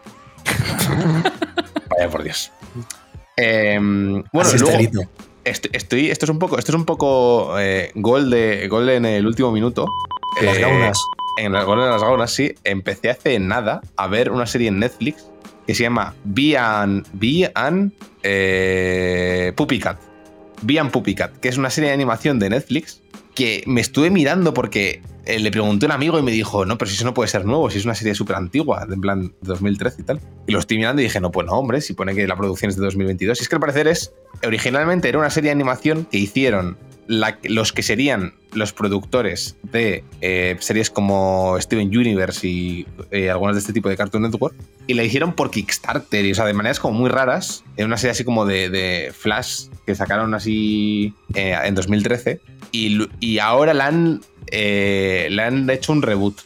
Vaya 1.90 2.08
por 2.10 2.22
Dios. 2.22 2.52
Eh, 3.40 3.78
bueno, 3.80 4.50
luego, 4.58 4.78
estoy, 5.44 5.70
estoy- 5.72 6.10
esto 6.10 6.26
es 6.26 6.30
un 6.30 6.38
poco, 6.38 6.58
esto 6.58 6.72
es 6.72 6.76
un 6.76 6.84
poco 6.84 7.58
eh, 7.58 7.90
gol, 7.94 8.30
de, 8.30 8.68
gol 8.68 8.88
en 8.90 9.04
el 9.04 9.26
último 9.26 9.50
minuto. 9.52 9.86
Las 10.42 10.56
Eh, 10.56 10.60
gaunas. 10.60 10.98
En 11.38 11.54
el 11.54 11.64
gol 11.64 11.80
de 11.80 11.86
las 11.88 12.02
gaunas, 12.02 12.30
sí. 12.32 12.54
Empecé 12.64 13.10
hace 13.10 13.38
nada 13.38 13.80
a 13.96 14.06
ver 14.08 14.30
una 14.30 14.46
serie 14.46 14.68
en 14.68 14.78
Netflix 14.78 15.26
que 15.66 15.74
se 15.74 15.84
llama 15.84 16.14
Be 16.24 16.56
and 16.58 17.92
eh, 18.22 19.52
Puppy 19.56 19.78
Cat. 19.78 19.98
Be 20.62 20.78
and 20.78 20.90
Puppy 20.90 21.14
Cat, 21.14 21.32
que 21.38 21.48
es 21.48 21.56
una 21.56 21.70
serie 21.70 21.88
de 21.88 21.94
animación 21.94 22.38
de 22.38 22.50
Netflix 22.50 23.00
que 23.34 23.62
me 23.66 23.80
estuve 23.80 24.10
mirando 24.10 24.54
porque 24.54 25.02
eh, 25.26 25.38
le 25.38 25.50
pregunté 25.50 25.86
a 25.86 25.88
un 25.88 25.92
amigo 25.92 26.18
y 26.18 26.22
me 26.22 26.32
dijo, 26.32 26.64
no, 26.64 26.78
pero 26.78 26.90
si 26.90 26.96
eso 26.96 27.04
no 27.04 27.14
puede 27.14 27.28
ser 27.28 27.44
nuevo, 27.44 27.70
si 27.70 27.78
es 27.78 27.84
una 27.84 27.94
serie 27.94 28.14
súper 28.14 28.36
antigua, 28.36 28.86
en 28.90 29.00
plan 29.00 29.28
de 29.28 29.32
2013 29.42 30.00
y 30.00 30.04
tal. 30.04 30.20
Y 30.46 30.52
lo 30.52 30.58
estoy 30.58 30.78
mirando 30.78 31.02
y 31.02 31.04
dije, 31.04 31.20
no, 31.20 31.30
pues 31.30 31.46
no, 31.46 31.52
hombre, 31.52 31.80
si 31.80 31.92
pone 31.92 32.14
que 32.14 32.26
la 32.26 32.36
producción 32.36 32.70
es 32.70 32.76
de 32.76 32.82
2022. 32.82 33.38
Y 33.38 33.42
es 33.42 33.48
que 33.48 33.54
al 33.54 33.60
parecer 33.60 33.86
es, 33.86 34.12
originalmente 34.44 35.08
era 35.08 35.18
una 35.18 35.30
serie 35.30 35.48
de 35.48 35.52
animación 35.52 36.06
que 36.10 36.18
hicieron 36.18 36.78
la- 37.10 37.38
los 37.42 37.72
que 37.72 37.82
serían 37.82 38.34
los 38.52 38.72
productores 38.72 39.56
de 39.64 40.04
eh, 40.20 40.56
series 40.60 40.90
como 40.90 41.56
Steven 41.60 41.88
Universe 41.88 42.46
y 42.46 42.86
eh, 43.10 43.28
algunas 43.30 43.56
de 43.56 43.60
este 43.60 43.72
tipo 43.72 43.88
de 43.88 43.96
Cartoon 43.96 44.22
Network, 44.22 44.54
y 44.86 44.94
la 44.94 45.02
hicieron 45.02 45.32
por 45.32 45.50
Kickstarter, 45.50 46.24
y, 46.24 46.30
o 46.30 46.34
sea, 46.36 46.44
de 46.46 46.52
maneras 46.54 46.78
como 46.78 46.96
muy 46.96 47.10
raras, 47.10 47.64
en 47.76 47.86
una 47.86 47.96
serie 47.96 48.12
así 48.12 48.22
como 48.24 48.46
de, 48.46 48.70
de 48.70 49.12
Flash 49.12 49.66
que 49.86 49.94
sacaron 49.96 50.34
así 50.34 51.12
eh, 51.34 51.56
en 51.64 51.74
2013, 51.74 52.40
y, 52.70 53.08
y 53.18 53.38
ahora 53.40 53.74
la 53.74 53.86
han, 53.88 54.20
le 54.52 55.42
han 55.42 55.68
hecho 55.68 55.92
un 55.92 56.02
reboot. 56.02 56.36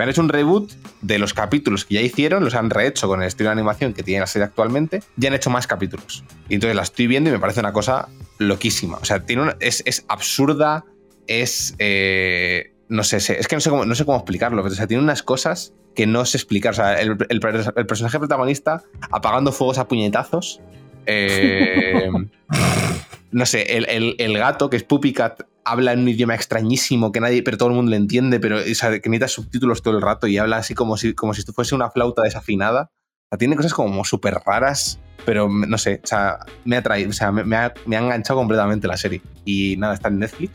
Le 0.00 0.04
han 0.04 0.10
hecho 0.10 0.22
un 0.22 0.28
reboot 0.30 0.72
de 1.02 1.18
los 1.18 1.34
capítulos 1.34 1.84
que 1.84 1.94
ya 1.96 2.00
hicieron, 2.00 2.42
los 2.42 2.54
han 2.54 2.70
rehecho 2.70 3.06
con 3.06 3.20
el 3.20 3.28
estilo 3.28 3.50
de 3.50 3.52
animación 3.52 3.92
que 3.92 4.02
tiene 4.02 4.20
la 4.20 4.26
serie 4.26 4.46
actualmente, 4.46 5.02
y 5.20 5.26
han 5.26 5.34
hecho 5.34 5.50
más 5.50 5.66
capítulos. 5.66 6.24
Y 6.48 6.54
entonces 6.54 6.74
la 6.74 6.82
estoy 6.82 7.06
viendo 7.06 7.28
y 7.30 7.32
me 7.34 7.38
parece 7.38 7.60
una 7.60 7.72
cosa 7.72 8.08
loquísima. 8.38 8.96
O 8.96 9.04
sea, 9.04 9.20
tiene 9.26 9.42
una- 9.42 9.56
es, 9.60 9.82
es 9.86 10.04
absurda, 10.08 10.84
es. 11.26 11.74
eh, 11.78 12.72
no 12.88 13.04
sé, 13.04 13.18
es 13.18 13.46
que 13.46 13.54
no 13.56 13.60
sé 13.60 13.70
cómo, 13.70 13.84
no 13.84 13.94
sé 13.94 14.04
cómo 14.04 14.16
explicarlo, 14.16 14.62
pero 14.62 14.72
o 14.72 14.76
sea, 14.76 14.86
tiene 14.86 15.02
unas 15.02 15.22
cosas 15.22 15.72
que 15.94 16.06
no 16.06 16.24
sé 16.24 16.38
explicar. 16.38 16.72
O 16.72 16.76
sea, 16.76 17.00
el, 17.00 17.16
el 17.28 17.38
per- 17.40 17.72
el 17.76 17.86
personaje 17.86 18.18
protagonista 18.18 18.82
apagando 19.12 19.52
fuegos 19.52 19.78
a 19.78 19.86
puñetazos. 19.86 20.60
eh, 21.06 22.08
no 23.32 23.46
sé, 23.46 23.62
el 23.76 24.38
gato, 24.38 24.70
que 24.70 24.76
es 24.76 24.82
Puppy 24.84 25.12
Cat, 25.12 25.42
habla 25.64 25.92
en 25.92 26.00
un 26.00 26.08
idioma 26.08 26.34
extrañísimo 26.34 27.12
que 27.12 27.20
nadie, 27.20 27.42
pero 27.42 27.56
todo 27.58 27.68
el 27.68 27.74
mundo 27.74 27.90
le 27.90 27.96
entiende, 27.96 28.40
pero 28.40 28.58
o 28.58 28.74
sea, 28.74 28.90
que 29.00 29.08
necesita 29.10 29.28
subtítulos 29.28 29.82
todo 29.82 29.94
el 29.96 30.02
rato 30.02 30.26
y 30.26 30.38
habla 30.38 30.56
así 30.58 30.74
como 30.74 30.96
si, 30.96 31.14
como 31.14 31.34
si 31.34 31.40
esto 31.40 31.52
fuese 31.52 31.74
una 31.74 31.90
flauta 31.90 32.22
desafinada. 32.22 32.90
O 32.92 33.28
sea, 33.30 33.38
tiene 33.38 33.56
cosas 33.56 33.72
como 33.74 34.04
súper 34.04 34.34
raras, 34.44 34.98
pero 35.24 35.48
no 35.48 35.78
sé, 35.78 36.00
o 36.02 36.06
sea, 36.06 36.38
me 36.64 36.76
ha 36.76 36.82
traído, 36.82 37.10
o 37.10 37.12
sea, 37.12 37.30
me, 37.30 37.44
me 37.44 37.56
ha, 37.56 37.72
me 37.86 37.96
ha 37.96 38.00
enganchado 38.00 38.38
completamente 38.40 38.88
la 38.88 38.96
serie. 38.96 39.20
Y 39.44 39.76
nada, 39.76 39.94
está 39.94 40.08
en 40.08 40.18
Netflix, 40.18 40.52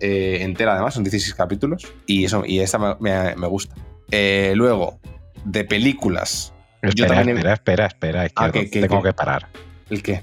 eh, 0.00 0.38
entera 0.40 0.72
además, 0.74 0.94
son 0.94 1.04
16 1.04 1.34
capítulos, 1.34 1.86
y 2.06 2.24
eso, 2.24 2.42
y 2.46 2.60
esta 2.60 2.78
me, 2.78 2.94
me- 3.00 3.36
me 3.36 3.46
gusta. 3.46 3.74
Eh, 4.10 4.52
luego, 4.54 5.00
de 5.44 5.64
películas. 5.64 6.54
yo 6.82 6.88
Espera, 6.90 7.16
también 7.16 7.38
espera, 7.46 7.86
espera. 7.86 8.20
Ah, 8.22 8.26
izquierdo, 8.26 8.52
¿qué, 8.52 8.70
qué, 8.70 8.80
Tengo 8.88 9.02
qué? 9.02 9.08
que 9.08 9.12
parar. 9.14 9.48
¿El 9.90 10.02
qué? 10.02 10.22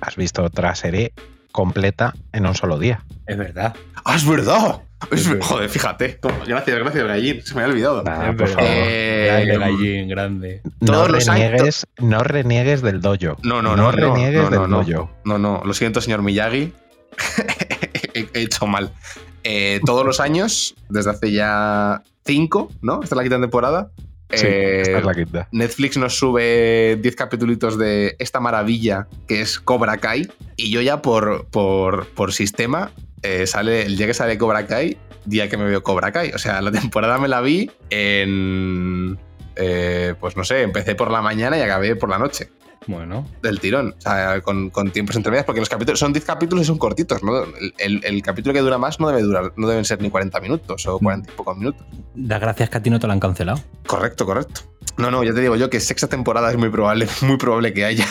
Has 0.00 0.16
visto 0.16 0.42
otra 0.42 0.74
serie 0.74 1.12
completa 1.52 2.14
en 2.32 2.46
un 2.46 2.54
solo 2.54 2.78
día. 2.78 3.04
Es 3.26 3.36
verdad. 3.38 3.74
¡Ah, 4.04 4.16
es 4.16 4.26
verdad! 4.26 4.82
Es- 5.10 5.28
joder, 5.40 5.68
fíjate. 5.70 6.18
Gracias, 6.46 6.78
gracias, 6.78 7.04
Gallín. 7.06 7.42
Se 7.42 7.54
me 7.54 7.62
había 7.62 7.72
olvidado. 7.72 8.02
Nah, 8.02 8.32
por 8.36 8.48
favor. 8.48 8.64
Eh, 8.66 9.46
grande, 9.46 9.58
gallín, 9.58 10.08
grande. 10.08 10.62
todos 10.84 11.08
no 11.08 11.14
los 11.14 11.28
años- 11.28 11.50
reniegues, 11.50 11.86
no 11.98 12.22
reniegues 12.22 12.82
del 12.82 13.00
dojo. 13.00 13.36
No, 13.42 13.62
no, 13.62 13.76
no. 13.76 13.76
no, 13.76 13.92
reniegues 13.92 14.42
no, 14.42 14.50
no, 14.50 14.60
del 14.60 14.70
no. 14.70 14.84
dojo. 14.84 15.10
No, 15.24 15.38
no, 15.38 15.62
lo 15.64 15.72
siento, 15.74 16.00
señor 16.00 16.22
Miyagi. 16.22 16.72
he, 18.14 18.28
he 18.34 18.42
hecho 18.42 18.66
mal. 18.66 18.92
Eh, 19.42 19.80
todos 19.86 20.04
los 20.04 20.20
años, 20.20 20.74
desde 20.88 21.10
hace 21.10 21.32
ya 21.32 22.02
cinco, 22.26 22.70
¿no? 22.82 23.02
Esta 23.02 23.14
es 23.14 23.16
la 23.16 23.22
quinta 23.22 23.40
temporada. 23.40 23.90
Sí, 24.32 24.46
eh, 24.46 24.82
esta 24.82 24.98
es 24.98 25.04
la 25.04 25.14
quinta. 25.14 25.48
Netflix 25.52 25.96
nos 25.96 26.16
sube 26.16 26.98
10 27.00 27.16
capítulos 27.16 27.78
de 27.78 28.16
esta 28.18 28.40
maravilla 28.40 29.08
que 29.26 29.40
es 29.40 29.58
Cobra 29.60 29.98
Kai. 29.98 30.30
Y 30.56 30.70
yo 30.70 30.80
ya 30.80 31.02
por, 31.02 31.46
por, 31.46 32.06
por 32.08 32.32
sistema, 32.32 32.92
eh, 33.22 33.46
sale, 33.46 33.82
el 33.82 33.96
día 33.96 34.06
que 34.06 34.14
sale 34.14 34.38
Cobra 34.38 34.66
Kai, 34.66 34.96
día 35.24 35.48
que 35.48 35.56
me 35.56 35.64
veo 35.64 35.82
Cobra 35.82 36.12
Kai. 36.12 36.30
O 36.32 36.38
sea, 36.38 36.60
la 36.60 36.70
temporada 36.80 37.18
me 37.18 37.28
la 37.28 37.40
vi 37.40 37.70
en... 37.90 39.18
eh, 39.56 40.14
pues 40.20 40.36
no 40.36 40.44
sé, 40.44 40.62
empecé 40.62 40.94
por 40.94 41.10
la 41.10 41.22
mañana 41.22 41.58
y 41.58 41.62
acabé 41.62 41.96
por 41.96 42.08
la 42.08 42.18
noche 42.18 42.50
Bueno, 42.90 43.26
del 43.42 43.60
tirón, 43.60 43.94
o 43.96 44.00
sea, 44.00 44.40
con, 44.40 44.70
con 44.70 44.90
tiempos 44.90 45.16
entre 45.16 45.30
medias, 45.30 45.44
porque 45.46 45.60
los 45.60 45.68
capítulos 45.68 45.98
son 46.00 46.12
10 46.12 46.24
capítulos 46.24 46.64
y 46.64 46.66
son 46.66 46.78
cortitos, 46.78 47.22
¿no? 47.22 47.42
El, 47.44 47.74
el- 47.78 48.04
el 48.04 48.22
capítulo 48.22 48.52
que 48.52 48.60
dura 48.60 48.78
más 48.78 48.98
no 49.00 49.08
debe 49.08 49.22
durar, 49.22 49.52
no 49.56 49.68
deben 49.68 49.84
ser 49.84 50.00
ni 50.02 50.10
40 50.10 50.40
minutos 50.40 50.86
o 50.86 50.98
40 50.98 51.32
y 51.32 51.36
pocos 51.36 51.56
minutos. 51.56 51.86
da 52.14 52.38
gracias 52.38 52.68
que 52.70 52.78
a 52.78 52.82
ti 52.82 52.90
no 52.90 52.98
te 52.98 53.06
lo 53.06 53.12
han 53.12 53.20
cancelado. 53.20 53.60
Correcto, 53.86 54.26
correcto. 54.26 54.62
No, 54.98 55.10
no, 55.10 55.22
ya 55.24 55.32
te 55.32 55.40
digo 55.40 55.56
yo 55.56 55.70
que 55.70 55.80
sexta 55.80 56.08
temporada 56.08 56.50
es 56.50 56.56
muy 56.56 56.68
probable, 56.70 57.06
muy 57.22 57.36
probable 57.36 57.72
que 57.72 57.84
haya. 57.84 58.06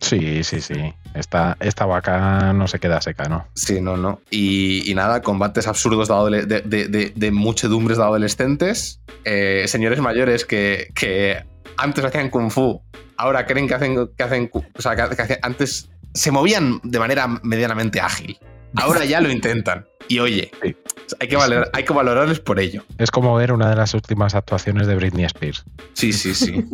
Sí, 0.00 0.42
sí, 0.44 0.62
sí. 0.62 0.94
Esta, 1.14 1.58
esta 1.60 1.84
vaca 1.84 2.54
no 2.54 2.66
se 2.68 2.78
queda 2.78 3.02
seca, 3.02 3.24
¿no? 3.28 3.46
Sí, 3.54 3.82
no, 3.82 3.98
no. 3.98 4.20
Y, 4.30 4.90
y 4.90 4.94
nada, 4.94 5.20
combates 5.20 5.66
absurdos 5.66 6.08
de, 6.08 6.14
adole- 6.14 6.46
de, 6.46 6.62
de- 6.62 6.88
de- 6.88 7.12
de 7.14 7.30
muchedumbres 7.30 7.98
de 7.98 8.04
adolescentes, 8.04 9.02
eh, 9.24 9.64
señores 9.66 10.00
mayores 10.00 10.46
que, 10.46 10.88
que 10.94 11.44
antes 11.76 12.04
hacían 12.04 12.30
kung 12.30 12.50
fu, 12.50 12.80
ahora 13.16 13.46
creen 13.46 13.66
que 13.68 13.74
hacen, 13.74 14.08
que 14.16 14.22
hacen, 14.22 14.50
o 14.52 14.82
sea, 14.82 14.96
que, 14.96 15.38
antes 15.42 15.90
se 16.14 16.30
movían 16.30 16.80
de 16.82 16.98
manera 16.98 17.26
medianamente 17.42 18.00
ágil. 18.00 18.38
Ahora 18.76 19.04
ya 19.04 19.20
lo 19.20 19.30
intentan. 19.30 19.84
Y 20.06 20.20
oye, 20.20 20.50
Sí. 20.62 20.76
hay, 21.20 21.28
que 21.28 21.36
valorar- 21.36 21.70
hay 21.72 21.84
que 21.84 21.92
valorarles 21.92 22.38
por 22.40 22.60
ello. 22.60 22.84
Es 22.98 23.10
como 23.10 23.34
ver 23.34 23.52
una 23.52 23.68
de 23.68 23.74
las 23.76 23.94
últimas 23.94 24.34
actuaciones 24.36 24.86
de 24.86 24.94
Britney 24.94 25.24
Spears. 25.24 25.64
Sí, 25.92 26.12
sí, 26.12 26.34
sí. 26.34 26.64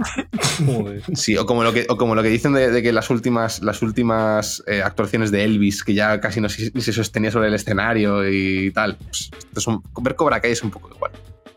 Sí, 1.14 1.36
o 1.36 1.46
como 1.46 1.62
lo 1.64 1.72
que, 1.72 1.86
o 1.88 1.96
como 1.96 2.14
lo 2.14 2.22
que 2.22 2.28
dicen 2.28 2.52
de, 2.52 2.70
de 2.70 2.82
que 2.82 2.92
las 2.92 3.10
últimas, 3.10 3.62
las 3.62 3.82
últimas 3.82 4.62
eh, 4.66 4.82
actuaciones 4.82 5.30
de 5.30 5.44
Elvis, 5.44 5.84
que 5.84 5.94
ya 5.94 6.20
casi 6.20 6.40
no 6.40 6.48
se, 6.48 6.70
sostenía 6.92 7.30
sobre 7.30 7.48
el 7.48 7.54
escenario 7.54 8.28
y 8.28 8.70
tal. 8.72 8.96
Pues, 8.96 9.30
esto 9.36 9.60
es 9.60 9.66
un- 9.66 9.82
ver 10.02 10.16
Cobra 10.16 10.40
Kai 10.40 10.52
es 10.52 10.62
un 10.62 10.70
poco 10.70 10.90
igual. 10.94 11.12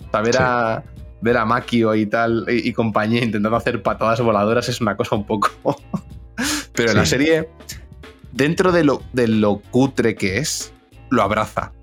O 0.08 0.12
sea, 0.12 0.22
ver, 0.22 0.34
Sí. 0.34 0.40
a, 0.42 0.84
ver 1.22 1.38
a 1.38 1.46
Makio 1.46 1.96
y 1.96 2.06
tal 2.06 2.46
y, 2.50 2.70
y 2.70 2.74
compañía 2.74 3.24
intentando 3.24 3.58
hacer 3.58 3.82
patadas 3.84 4.22
voladoras 4.22 4.70
es 4.70 4.82
una 4.82 4.96
cosa 4.96 5.16
un 5.16 5.26
poco. 5.26 5.50
Pero 6.74 6.94
la 6.94 7.04
Sí. 7.06 7.12
serie, 7.12 7.50
dentro 8.32 8.72
de 8.72 8.84
lo, 8.84 9.02
de 9.14 9.28
lo 9.28 9.60
cutre 9.72 10.16
que 10.16 10.38
es, 10.38 10.74
lo 11.10 11.22
abraza. 11.24 11.74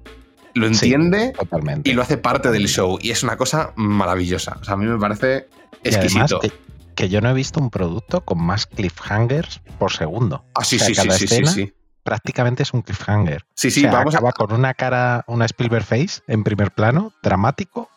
Lo 0.55 0.67
Sí, 0.69 0.87
entiende 0.87 1.33
Totalmente. 1.39 1.91
y 1.91 1.93
lo 1.93 2.01
hace 2.03 2.17
parte 2.17 2.51
del 2.51 2.67
show. 2.69 2.99
Y 3.03 3.11
es 3.11 3.23
una 3.23 3.37
cosa 3.37 3.73
maravillosa. 3.77 4.57
O 4.61 4.65
sea, 4.65 4.75
a 4.75 4.77
mí 4.79 4.87
me 4.87 4.99
parece 4.99 5.49
Y 5.85 5.89
además 5.95 6.31
exquisito. 6.33 6.41
que, 6.41 6.53
que 6.95 7.09
yo 7.11 7.21
no 7.21 7.29
he 7.29 7.35
visto 7.35 7.61
un 7.61 7.69
producto 7.69 8.23
con 8.23 8.43
más 8.43 8.67
cliffhangers 8.67 9.61
por 9.79 9.93
segundo. 9.93 10.47
Ah, 10.55 10.65
sí, 10.65 10.77
O 10.77 10.79
sea, 10.79 10.87
sí, 10.89 10.95
sí, 10.95 11.01
cada 11.07 11.19
sí, 11.19 11.29
sí, 11.29 11.35
escena 11.35 11.51
sí. 11.51 11.73
Prácticamente 12.03 12.63
es 12.63 12.73
un 12.73 12.81
cliffhanger. 12.83 13.45
Sí, 13.55 13.71
sí, 13.71 13.81
O 13.81 13.83
sea, 13.91 13.93
vamos 13.99 14.15
a. 14.15 14.19
acaba 14.19 14.33
con 14.33 14.53
una 14.53 14.73
cara, 14.73 15.25
una 15.27 15.45
Spielberg 15.45 15.85
face 15.85 16.23
en 16.29 16.43
primer 16.45 16.71
plano, 16.71 17.13
dramático, 17.23 17.91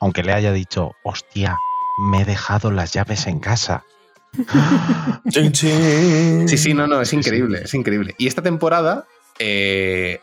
aunque 0.00 0.22
le 0.22 0.32
haya 0.32 0.52
dicho, 0.52 0.92
hostia, 1.02 1.56
me 1.98 2.22
he 2.22 2.24
dejado 2.24 2.70
las 2.70 2.92
llaves 2.92 3.26
en 3.26 3.40
casa. 3.40 3.84
Sí, 5.30 6.58
sí, 6.58 6.74
no, 6.74 6.86
no, 6.86 7.00
es 7.00 7.12
increíble, 7.12 7.62
es 7.64 7.74
increíble. 7.74 8.14
Y 8.18 8.26
esta 8.26 8.42
temporada, 8.42 9.06
eh, 9.38 10.20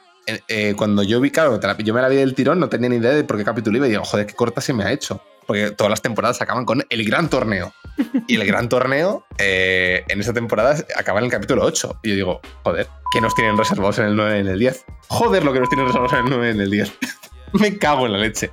eh, 0.48 0.74
cuando 0.76 1.04
yo 1.04 1.22
vi, 1.22 1.32
claro, 1.32 1.60
yo 1.80 1.94
me 1.94 2.02
la 2.02 2.10
vi 2.10 2.16
del 2.16 2.34
tirón, 2.34 2.60
no 2.60 2.70
tenía 2.70 2.90
ni 2.90 2.98
idea 2.98 3.12
de 3.12 3.24
por 3.24 3.38
qué 3.38 3.44
capítulo 3.44 3.78
iba 3.78 3.88
y 3.88 3.92
digo, 3.92 4.04
joder, 4.04 4.26
qué 4.26 4.34
corta 4.34 4.62
se 4.62 4.74
me 4.74 4.84
ha 4.84 4.92
hecho. 4.92 5.22
Porque 5.46 5.72
todas 5.72 5.92
las 5.92 6.02
temporadas 6.02 6.42
acaban 6.42 6.66
con 6.66 6.84
el 6.90 7.06
gran 7.06 7.30
torneo. 7.30 7.72
Y 8.28 8.36
el 8.36 8.48
gran 8.48 8.68
torneo, 8.68 9.26
eh, 9.38 10.04
en 10.08 10.20
esta 10.20 10.34
temporada, 10.34 10.76
acaba 10.96 11.20
en 11.20 11.26
el 11.26 11.32
capítulo 11.32 11.64
8. 11.64 12.00
Y 12.02 12.10
yo 12.10 12.16
digo, 12.16 12.42
joder, 12.64 12.88
¿qué 13.12 13.22
nos 13.22 13.36
tienen 13.36 13.56
reservados 13.56 14.00
en 14.00 14.06
el 14.06 14.16
9 14.16 14.38
y 14.38 14.42
en 14.42 14.48
el 14.48 14.60
10? 14.60 14.86
Joder, 15.08 15.46
lo 15.46 15.54
que 15.54 15.60
nos 15.60 15.70
tienen 15.70 15.86
reservados 15.86 16.14
en 16.14 16.26
el 16.26 16.30
9 16.32 16.48
y 16.48 16.52
en 16.52 16.62
el 16.62 16.72
10. 16.72 16.98
me 17.60 17.78
cago 17.78 18.06
en 18.06 18.14
la 18.14 18.18
leche. 18.20 18.52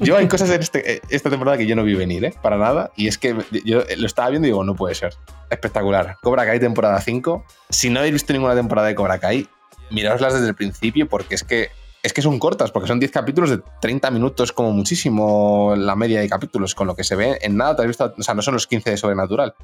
Yo 0.00 0.16
hay 0.16 0.28
cosas 0.28 0.50
en 0.50 0.60
este- 0.60 0.94
eh, 0.96 1.00
esta 1.10 1.30
temporada 1.30 1.56
que 1.58 1.66
yo 1.66 1.76
no 1.76 1.82
vi 1.84 1.94
venir, 1.94 2.24
¿eh? 2.24 2.34
Para 2.42 2.56
nada. 2.58 2.90
Y 2.96 3.08
es 3.08 3.18
que 3.18 3.34
yo 3.64 3.82
lo 3.96 4.06
estaba 4.06 4.30
viendo 4.30 4.46
y 4.48 4.50
digo, 4.50 4.64
no 4.64 4.74
puede 4.74 4.94
ser. 4.94 5.14
Espectacular. 5.50 6.16
Cobra 6.22 6.44
Kai 6.46 6.58
temporada 6.60 7.00
5. 7.00 7.44
Si 7.70 7.90
no 7.90 8.00
habéis 8.00 8.14
visto 8.14 8.32
ninguna 8.32 8.54
temporada 8.54 8.88
de 8.88 8.94
Cobra 8.94 9.18
Kai, 9.18 9.48
miraoslas 9.90 10.34
desde 10.34 10.48
el 10.48 10.54
principio 10.54 11.08
porque 11.08 11.34
es 11.34 11.44
que 11.44 11.68
es 12.02 12.12
que 12.12 12.22
son 12.22 12.38
cortas, 12.38 12.70
porque 12.70 12.86
son 12.86 13.00
10 13.00 13.10
capítulos 13.10 13.50
de 13.50 13.60
30 13.80 14.12
minutos 14.12 14.52
como 14.52 14.70
muchísimo 14.70 15.74
la 15.76 15.96
media 15.96 16.20
de 16.20 16.28
capítulos, 16.28 16.76
con 16.76 16.86
lo 16.86 16.94
que 16.94 17.02
se 17.02 17.16
ve 17.16 17.36
en 17.42 17.56
nada, 17.56 17.74
te 17.74 17.82
has 17.82 17.88
visto, 17.88 18.14
o 18.16 18.22
sea, 18.22 18.32
no 18.34 18.42
son 18.42 18.54
los 18.54 18.68
15 18.68 18.90
de 18.90 18.96
Sobrenatural, 18.96 19.54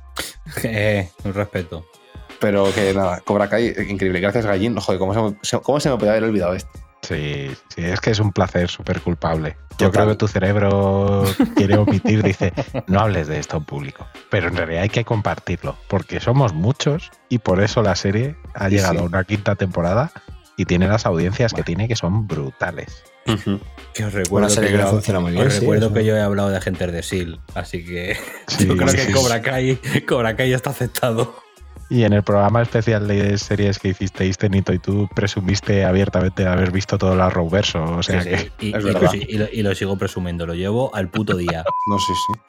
Eh, 0.64 1.09
un 1.22 1.34
respeto. 1.34 1.86
pero 2.40 2.66
que 2.74 2.92
nada, 2.94 3.20
Cobra 3.20 3.48
Kai, 3.48 3.72
increíble. 3.88 4.18
Gracias, 4.18 4.44
Gallín. 4.44 4.74
Joder, 4.76 4.98
¿cómo 4.98 5.14
se 5.14 5.20
me, 5.22 5.38
se- 5.42 5.61
cómo 5.61 5.78
se 5.78 5.88
me 5.88 5.96
podía 5.98 6.12
haber 6.12 6.24
olvidado 6.24 6.55
esto? 6.55 6.70
Sí, 7.03 7.50
sí, 7.74 7.82
es 7.84 8.00
que 8.00 8.11
es 8.11 8.20
un 8.20 8.32
placer 8.32 8.68
súper 8.68 9.00
culpable. 9.00 9.57
Yo 9.78 9.86
Total. 9.88 9.90
creo 9.90 10.09
que 10.11 10.16
tu 10.16 10.28
cerebro 10.28 11.24
quiere 11.57 11.76
omitir, 11.76 12.22
dice, 12.22 12.53
no 12.86 13.00
hables 13.00 13.26
de 13.26 13.38
esto 13.40 13.57
en 13.57 13.64
público. 13.64 14.07
Pero 14.30 14.48
en 14.48 14.57
realidad 14.57 14.82
hay 14.82 14.88
que 14.88 15.05
compartirlo, 15.05 15.76
porque 15.88 16.20
somos 16.20 16.53
muchos 16.55 17.11
y 17.28 17.38
por 17.38 17.61
eso 17.62 17.82
la 17.82 17.96
serie 17.96 18.36
ha 18.55 18.68
Sí, 18.68 18.76
llegado 18.76 18.94
sí. 18.94 18.98
a 19.00 19.03
una 19.03 19.24
quinta 19.24 19.57
temporada 19.57 20.12
y 20.57 20.64
tiene 20.66 20.86
las 20.86 21.05
audiencias 21.07 21.53
que 21.55 21.62
tiene 21.64 21.88
que 21.88 21.96
son 21.96 22.28
brutales. 22.28 23.03
Que 23.94 24.05
os 24.05 24.12
recuerdo, 24.12 24.48
que 24.55 24.66
que 24.68 24.72
yo, 24.78 24.86
funciona 24.88 25.20
muy 25.20 25.32
bien, 25.32 25.46
os 25.46 25.55
sí, 25.55 25.61
recuerdo 25.61 25.86
eso. 25.86 25.94
que 25.94 26.05
yo 26.05 26.16
he 26.16 26.20
hablado 26.20 26.50
de 26.50 26.57
Agentes 26.57 26.92
de 26.92 27.03
SEAL, 27.03 27.40
así 27.55 27.84
que 27.84 28.16
Sí, 28.46 28.66
yo 28.66 28.76
creo 28.76 28.88
sí, 28.88 28.96
que 28.96 29.05
sí. 29.07 29.12
Cobra 29.12 29.40
Kai, 29.42 29.78
Cobra 30.07 30.36
Kai 30.36 30.53
está 30.53 30.70
aceptado. 30.70 31.34
Y 31.91 32.05
en 32.05 32.12
el 32.14 32.22
programa 32.22 32.62
especial 32.62 33.07
de 33.07 33.37
series 33.37 33.78
que 33.78 33.89
hicisteis, 33.89 34.39
Tenito, 34.39 34.72
y 34.72 34.78
tú 34.78 35.09
presumiste 35.14 35.85
abiertamente 35.85 36.43
de 36.43 36.49
haber 36.49 36.70
visto 36.70 36.97
todo 36.97 37.12
el 37.12 37.20
Arrowverso. 37.20 37.83
O 37.85 38.03
sea 38.03 38.22
Sí, 38.22 38.28
que 38.30 38.39
sí, 38.39 38.51
Y, 38.61 38.76
es 38.76 38.85
y 38.85 38.91
lo, 38.91 39.14
y 39.14 39.39
lo- 39.39 39.49
y 39.53 39.62
lo 39.62 39.74
sigo 39.74 39.97
presumiendo, 39.97 40.47
lo 40.47 40.55
llevo 40.55 40.95
al 40.95 41.09
puto 41.09 41.37
día. 41.37 41.64
No, 41.89 41.99
sí, 41.99 42.12
sí. 42.26 42.41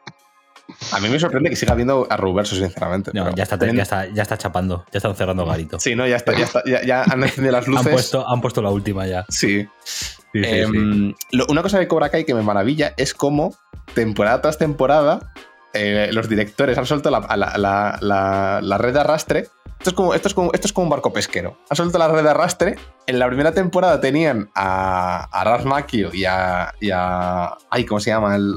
A 0.93 0.99
mí 1.01 1.09
me 1.09 1.19
sorprende 1.19 1.49
que 1.49 1.57
siga 1.57 1.73
habiendo 1.73 2.07
Arrowverso, 2.09 2.55
sinceramente. 2.55 3.11
No, 3.13 3.25
pero 3.25 3.35
ya 3.35 3.43
está, 3.43 3.57
también- 3.57 3.75
ya, 3.77 3.83
está, 3.83 4.05
ya 4.07 4.21
está 4.21 4.37
chapando, 4.37 4.85
ya 4.93 4.97
están 4.99 5.13
cerrando 5.15 5.45
garito. 5.45 5.77
Sí, 5.77 5.93
no, 5.93 6.07
ya 6.07 6.15
está, 6.15 6.31
ya 6.37 6.45
está, 6.45 6.63
ya, 6.65 6.81
ya 6.85 7.03
han 7.03 7.21
encendido 7.21 7.51
las 7.51 7.67
luces. 7.67 7.85
Han 7.85 7.91
puesto, 7.91 8.29
han 8.29 8.39
puesto 8.39 8.61
la 8.61 8.69
última 8.69 9.05
ya. 9.05 9.25
Sí. 9.27 9.67
Sí, 9.83 10.09
sí, 10.31 10.41
Em, 10.45 11.13
sí. 11.13 11.15
lo- 11.37 11.45
una 11.49 11.61
cosa 11.61 11.79
de 11.79 11.87
Cobra 11.89 12.07
Kai 12.09 12.23
que 12.23 12.33
me 12.33 12.41
maravilla 12.43 12.93
es 12.95 13.13
cómo, 13.13 13.53
temporada 13.93 14.41
tras 14.41 14.57
temporada, 14.57 15.33
eh, 15.73 16.09
los 16.11 16.29
directores 16.29 16.77
han 16.77 16.85
soltado 16.85 17.19
la, 17.19 17.35
la- 17.57 18.59
la- 18.61 18.77
red 18.77 18.93
de 18.93 18.99
arrastre. 18.99 19.47
Esto 19.79 19.89
es, 19.89 19.93
como, 19.95 20.13
esto, 20.13 20.27
es 20.29 20.33
como, 20.33 20.53
esto 20.53 20.67
es 20.67 20.71
como 20.73 20.85
un 20.85 20.89
barco 20.91 21.11
pesquero. 21.11 21.57
Han 21.69 21.75
soltado 21.75 22.07
la 22.07 22.13
red 22.13 22.23
de 22.23 22.29
arrastre. 22.29 22.75
En 23.05 23.19
la 23.19 23.27
primera 23.27 23.51
temporada 23.51 23.99
tenían 23.99 24.49
a, 24.55 25.25
a 25.31 25.43
Ralph 25.43 25.65
Macchio 25.65 26.13
y 26.13 26.23
a, 26.25 26.73
y 26.79 26.89
a- 26.93 27.57
Ay, 27.69 27.85
¿cómo 27.85 27.99
se 27.99 28.11
llama? 28.11 28.35
El, 28.35 28.55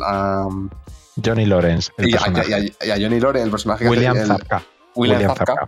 Johnny 1.25 1.47
Lawrence, 1.47 1.91
el 1.99 2.11
y, 2.11 2.15
a, 2.15 2.19
personaje. 2.19 2.51
y 2.51 2.53
a- 2.53 2.87
y 2.87 2.91
a 2.91 3.05
Johnny 3.05 3.19
Lore, 3.21 3.43
el 3.43 3.51
personaje 3.51 3.85
que 3.85 3.91
William 3.91 4.13
hace- 4.13 4.23
el- 4.23 4.29
Zabka. 4.29 4.63
William, 4.95 5.19
William 5.21 5.35
Zabka. 5.37 5.67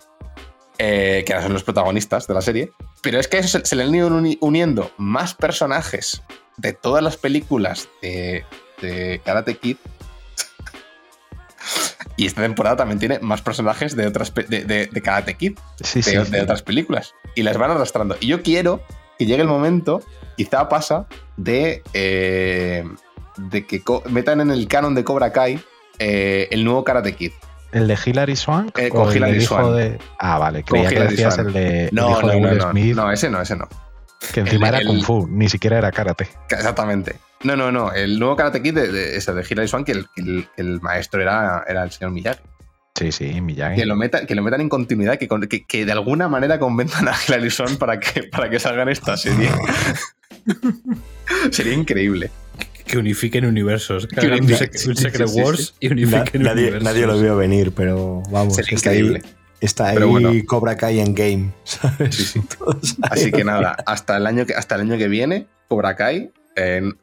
eh, 0.78 1.24
que 1.26 1.32
ahora 1.32 1.44
son 1.44 1.54
los 1.54 1.64
protagonistas 1.64 2.26
de 2.28 2.34
la 2.34 2.40
serie. 2.42 2.72
Pero 3.02 3.18
es 3.18 3.26
que 3.28 3.38
eso 3.38 3.58
se, 3.58 3.64
se 3.64 3.74
le 3.76 3.84
han 3.84 3.94
ido 3.94 4.08
uni- 4.08 4.38
uniendo 4.40 4.90
más 4.96 5.34
personajes 5.34 6.22
de 6.56 6.72
todas 6.72 7.02
las 7.02 7.16
películas 7.16 7.88
de, 8.02 8.44
de 8.80 9.20
Karate 9.24 9.56
Kid. 9.56 9.76
Y 12.16 12.26
esta 12.26 12.42
temporada 12.42 12.76
también 12.76 12.98
tiene 12.98 13.18
más 13.20 13.42
personajes 13.42 13.94
de 13.94 14.06
otras 14.06 14.32
de, 14.34 14.42
de- 14.64 14.86
de 14.86 15.02
Karate 15.02 15.34
Kid, 15.34 15.58
Sí, 15.82 16.00
de, 16.02 16.24
sí. 16.24 16.30
de 16.30 16.40
otras 16.42 16.62
películas. 16.62 17.14
Y 17.34 17.42
las 17.42 17.56
van 17.56 17.70
arrastrando. 17.70 18.16
Y 18.20 18.26
yo 18.28 18.42
quiero 18.42 18.82
que 19.18 19.26
llegue 19.26 19.42
el 19.42 19.48
momento, 19.48 20.00
quizá 20.36 20.68
pasa, 20.68 21.06
de, 21.36 21.82
eh, 21.94 22.84
de 23.36 23.66
que 23.66 23.82
metan 24.10 24.40
en 24.40 24.50
el 24.50 24.66
canon 24.68 24.94
de 24.94 25.04
Cobra 25.04 25.32
Kai 25.32 25.60
eh, 25.98 26.48
el 26.50 26.64
nuevo 26.64 26.84
Karate 26.84 27.14
Kid. 27.14 27.32
¿El 27.72 27.86
de 27.86 27.98
Hilary 28.04 28.34
Swank? 28.36 28.78
Eh, 28.78 28.88
con 28.88 29.10
el 29.10 29.16
Hilary 29.16 29.40
Swank. 29.42 29.74
de. 29.74 29.98
Ah, 30.18 30.38
vale, 30.38 30.62
creía 30.64 30.88
que 30.88 30.94
Hilary 30.94 31.10
decías 31.10 31.34
Swank. 31.34 31.48
el 31.48 31.52
de, 31.52 31.84
el 31.88 31.94
No, 31.94 32.10
hijo 32.10 32.22
no, 32.22 32.28
de 32.28 32.40
no, 32.40 32.48
Will 32.48 32.58
no, 32.58 32.70
Smith, 32.70 32.96
no, 32.96 33.12
ese 33.12 33.28
no, 33.30 33.40
ese 33.42 33.56
no. 33.56 33.68
que 34.32 34.40
encima 34.40 34.68
el- 34.70 34.74
era 34.76 34.86
Kung 34.86 34.98
el- 34.98 35.04
Fu, 35.04 35.26
ni 35.28 35.48
siquiera 35.48 35.76
era 35.78 35.92
karate. 35.92 36.28
Exactamente. 36.50 37.16
No, 37.44 37.56
no, 37.56 37.70
no. 37.70 37.92
El 37.92 38.18
nuevo 38.18 38.34
Karate 38.36 38.62
Kid 38.62 38.74
de, 38.74 38.90
de, 38.92 39.16
ese 39.16 39.32
de 39.32 39.44
Hilary 39.48 39.68
Swank, 39.68 39.86
que 39.86 40.04
el, 40.56 40.80
maestro 40.80 41.20
era, 41.22 41.64
era 41.68 41.84
el 41.84 41.90
señor 41.90 42.10
Miyagi. 42.12 42.40
Sí, 42.96 43.12
sí, 43.12 43.40
Miyagi. 43.40 43.76
Que 43.80 43.86
lo, 43.86 43.94
metan, 43.94 44.26
que 44.26 44.34
lo 44.34 44.42
metan 44.42 44.60
en 44.60 44.68
continuidad, 44.68 45.18
que, 45.18 45.28
con- 45.28 45.42
que, 45.46 45.64
que 45.64 45.84
de 45.86 45.92
alguna 45.92 46.28
manera 46.28 46.58
convenzan 46.58 47.06
a 47.08 47.14
Hilary 47.28 47.50
Swank 47.50 47.78
para 47.78 48.00
que, 48.00 48.24
para 48.24 48.50
que 48.50 48.58
salgan 48.58 48.88
esta 48.88 49.16
serie. 49.16 49.48
Sería 51.50 51.74
increíble. 51.74 52.30
Que 52.86 52.98
unifiquen 52.98 53.44
universos. 53.44 54.06
Que 54.06 54.20
hagan 54.20 54.32
un, 54.40 54.48
unifiquen- 54.48 54.58
sec- 54.58 54.74
sí, 54.76 54.88
un 54.88 54.96
sí, 54.96 55.02
Secret 55.02 55.28
sí, 55.28 55.40
Wars 55.40 55.74
sí. 55.78 55.86
y 55.86 55.88
Na- 55.88 55.92
unifiquen 55.94 56.42
nadie, 56.42 56.62
universos. 56.62 56.82
nadie 56.84 57.06
lo 57.06 57.20
vio 57.20 57.36
venir, 57.36 57.72
pero 57.72 58.22
vamos, 58.30 58.56
Sería 58.56 58.76
está 58.76 58.90
ahí, 58.90 58.98
increíble. 59.00 59.28
está 59.60 59.86
ahí 59.88 59.94
Pero 59.94 60.08
bueno. 60.08 60.32
Cobra 60.46 60.76
Kai 60.76 61.00
en 61.00 61.14
game, 61.14 61.52
¿sabes? 61.64 62.14
Sí, 62.14 62.24
sí. 62.24 62.40
Todos 62.58 62.96
ahí. 63.02 63.10
Así 63.10 63.30
que 63.32 63.44
nada, 63.44 63.76
hasta 63.86 64.16
el 64.16 64.26
año 64.26 64.46
que, 64.46 64.54
hasta 64.54 64.74
el 64.76 64.80
año 64.82 64.96
que 64.96 65.08
viene, 65.08 65.46
Cobra 65.68 65.94
Kai 65.96 66.32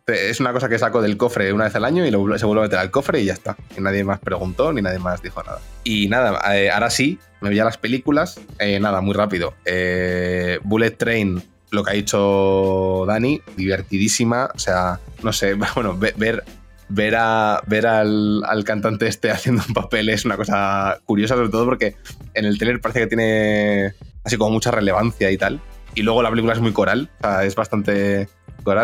es 0.07 0.39
una 0.39 0.51
cosa 0.53 0.67
que 0.69 0.77
saco 0.79 1.01
del 1.01 1.17
cofre 1.17 1.53
una 1.53 1.65
vez 1.65 1.75
al 1.75 1.85
año 1.85 2.05
y 2.05 2.11
lo, 2.11 2.37
se 2.37 2.45
vuelve 2.45 2.61
a 2.61 2.65
meter 2.65 2.79
al 2.79 2.91
cofre 2.91 3.21
y 3.21 3.25
ya 3.25 3.33
está. 3.33 3.55
Y 3.77 3.81
nadie 3.81 4.03
más 4.03 4.19
preguntó 4.19 4.73
ni 4.73 4.81
nadie 4.81 4.99
más 4.99 5.21
dijo 5.21 5.41
nada. 5.43 5.59
Y 5.83 6.07
nada, 6.09 6.39
eh, 6.55 6.69
ahora 6.69 6.89
sí, 6.89 7.19
me 7.41 7.49
voy 7.49 7.59
a 7.59 7.63
las 7.65 7.77
películas. 7.77 8.39
Eh, 8.59 8.79
nada, 8.79 9.01
muy 9.01 9.13
rápido. 9.13 9.53
Eh, 9.65 10.59
Bullet 10.63 10.91
Train, 10.91 11.41
lo 11.71 11.83
que 11.83 11.91
ha 11.91 11.93
dicho 11.93 13.05
Dani, 13.07 13.41
divertidísima. 13.55 14.49
O 14.53 14.59
sea, 14.59 14.99
no 15.23 15.31
sé, 15.33 15.53
bueno, 15.75 15.97
ve- 15.97 16.13
ver, 16.17 16.43
ver, 16.89 17.15
a, 17.17 17.61
ver 17.67 17.87
al, 17.87 18.43
al 18.45 18.63
cantante 18.63 19.07
este 19.07 19.31
haciendo 19.31 19.63
un 19.67 19.73
papel 19.73 20.09
es 20.09 20.25
una 20.25 20.37
cosa 20.37 20.99
curiosa, 21.05 21.35
sobre 21.35 21.49
todo 21.49 21.65
porque 21.65 21.95
en 22.33 22.45
el 22.45 22.57
trailer 22.57 22.81
parece 22.81 22.99
que 23.01 23.07
tiene 23.07 23.93
así 24.23 24.37
como 24.37 24.51
mucha 24.51 24.71
relevancia 24.71 25.31
y 25.31 25.37
tal. 25.37 25.61
Y 25.93 26.01
luego 26.01 26.21
la 26.21 26.29
película 26.29 26.53
es 26.53 26.59
muy 26.59 26.73
coral, 26.73 27.09
o 27.19 27.21
sea, 27.21 27.45
es 27.45 27.55
bastante 27.55 28.27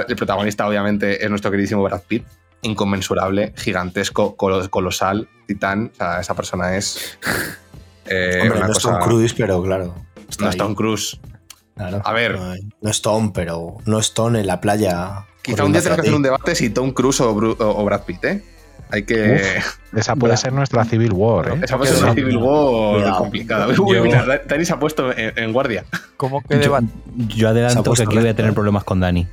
El 0.07 0.15
protagonista, 0.15 0.67
obviamente, 0.67 1.23
es 1.23 1.29
nuestro 1.29 1.49
queridísimo 1.51 1.83
Brad 1.83 2.01
Pitt, 2.07 2.25
inconmensurable, 2.61 3.53
gigantesco, 3.57 4.35
colo- 4.37 4.69
colosal, 4.69 5.27
titán. 5.47 5.91
O 5.93 5.95
sea, 5.95 6.19
esa 6.21 6.33
persona 6.35 6.75
es. 6.77 7.17
eh, 8.05 8.39
Hombre, 8.43 8.57
una 8.59 8.67
no 8.67 8.73
es 8.73 8.79
Tom 8.79 8.99
Cruise, 8.99 9.33
pero 9.33 9.61
claro. 9.63 9.95
está 10.29 10.45
No 10.45 10.49
es. 10.51 10.57
Tom 10.57 10.75
Cruise. 10.75 11.19
Claro. 11.75 12.01
A 12.05 12.13
ver. 12.13 12.37
No, 12.39 12.53
no 12.81 12.89
es 12.89 13.01
Tom, 13.01 13.31
pero 13.33 13.77
no 13.85 13.99
es 13.99 14.13
Tom 14.13 14.35
en 14.35 14.45
la 14.47 14.61
playa. 14.61 15.25
Quizá 15.41 15.63
un 15.63 15.71
día 15.71 15.81
tenemos 15.81 15.95
que 15.97 16.01
hacer 16.07 16.13
un 16.13 16.21
debate 16.21 16.53
si 16.55 16.69
Tom 16.69 16.91
Cruise 16.91 17.19
o, 17.21 17.35
Bru- 17.35 17.55
o- 17.59 17.81
o 17.81 17.85
Brad 17.85 18.01
Pitt, 18.03 18.23
¿eh? 18.25 18.43
Hay 18.91 19.03
que. 19.03 19.59
Esa 19.95 20.15
puede 20.15 20.35
ser 20.37 20.51
nuestra 20.53 20.83
Civil 20.85 21.13
War, 21.13 21.47
¿eh? 21.53 21.61
Esa 21.63 21.77
puede 21.77 21.93
ser 21.93 22.03
una 22.03 22.13
Civil 22.13 22.37
War 22.37 22.93
Cuidado. 22.95 23.17
complicada. 23.17 23.67
Uy, 23.67 23.75
Yo- 23.75 24.03
mira, 24.03 24.25
Dani 24.47 24.65
se 24.65 24.73
ha 24.73 24.79
puesto 24.79 25.11
en, 25.17 25.31
en 25.37 25.53
guardia. 25.53 25.85
¿Cómo 26.17 26.41
que 26.41 26.55
Yo, 26.55 26.59
debate? 26.59 26.87
yo 27.29 27.47
adelanto 27.49 27.93
que 27.93 28.03
aquí 28.03 28.17
voy 28.17 28.27
a 28.27 28.35
tener 28.35 28.53
problemas 28.53 28.83
con 28.83 28.99
Dani. 28.99 29.25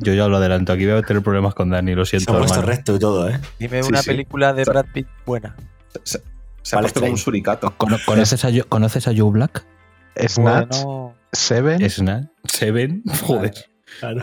Yo 0.00 0.14
ya 0.14 0.26
lo 0.28 0.36
adelanto, 0.36 0.72
aquí 0.72 0.84
voy 0.86 0.98
a 0.98 1.02
tener 1.02 1.22
problemas 1.22 1.54
con 1.54 1.70
Dani, 1.70 1.94
lo 1.94 2.04
Se 2.04 2.18
siento, 2.18 2.34
ha 2.34 2.38
puesto 2.38 2.62
recto 2.62 2.96
y 2.96 2.98
todo, 2.98 3.28
¿eh? 3.28 3.40
Dime 3.58 3.82
Sí, 3.82 3.88
una 3.88 4.02
sí. 4.02 4.10
película 4.10 4.52
de 4.52 4.64
Brad 4.64 4.86
Pitt 4.92 5.06
buena. 5.26 5.56
Se, 6.04 6.22
se 6.62 6.76
ha 6.76 6.80
puesto 6.80 7.00
como 7.00 7.12
un 7.12 7.18
suricato. 7.18 7.72
¿Cono- 7.76 7.98
¿Conoces, 8.06 8.44
a, 8.44 8.50
Joe- 8.50 8.64
¿Conoces 8.68 9.06
a 9.08 9.12
Joe 9.16 9.30
Black? 9.30 9.64
Snatch, 10.26 10.82
Bueno. 10.84 11.14
Seven, 11.32 11.88
Snatch, 11.90 12.26
Seven, 12.44 13.02
joder. 13.22 13.54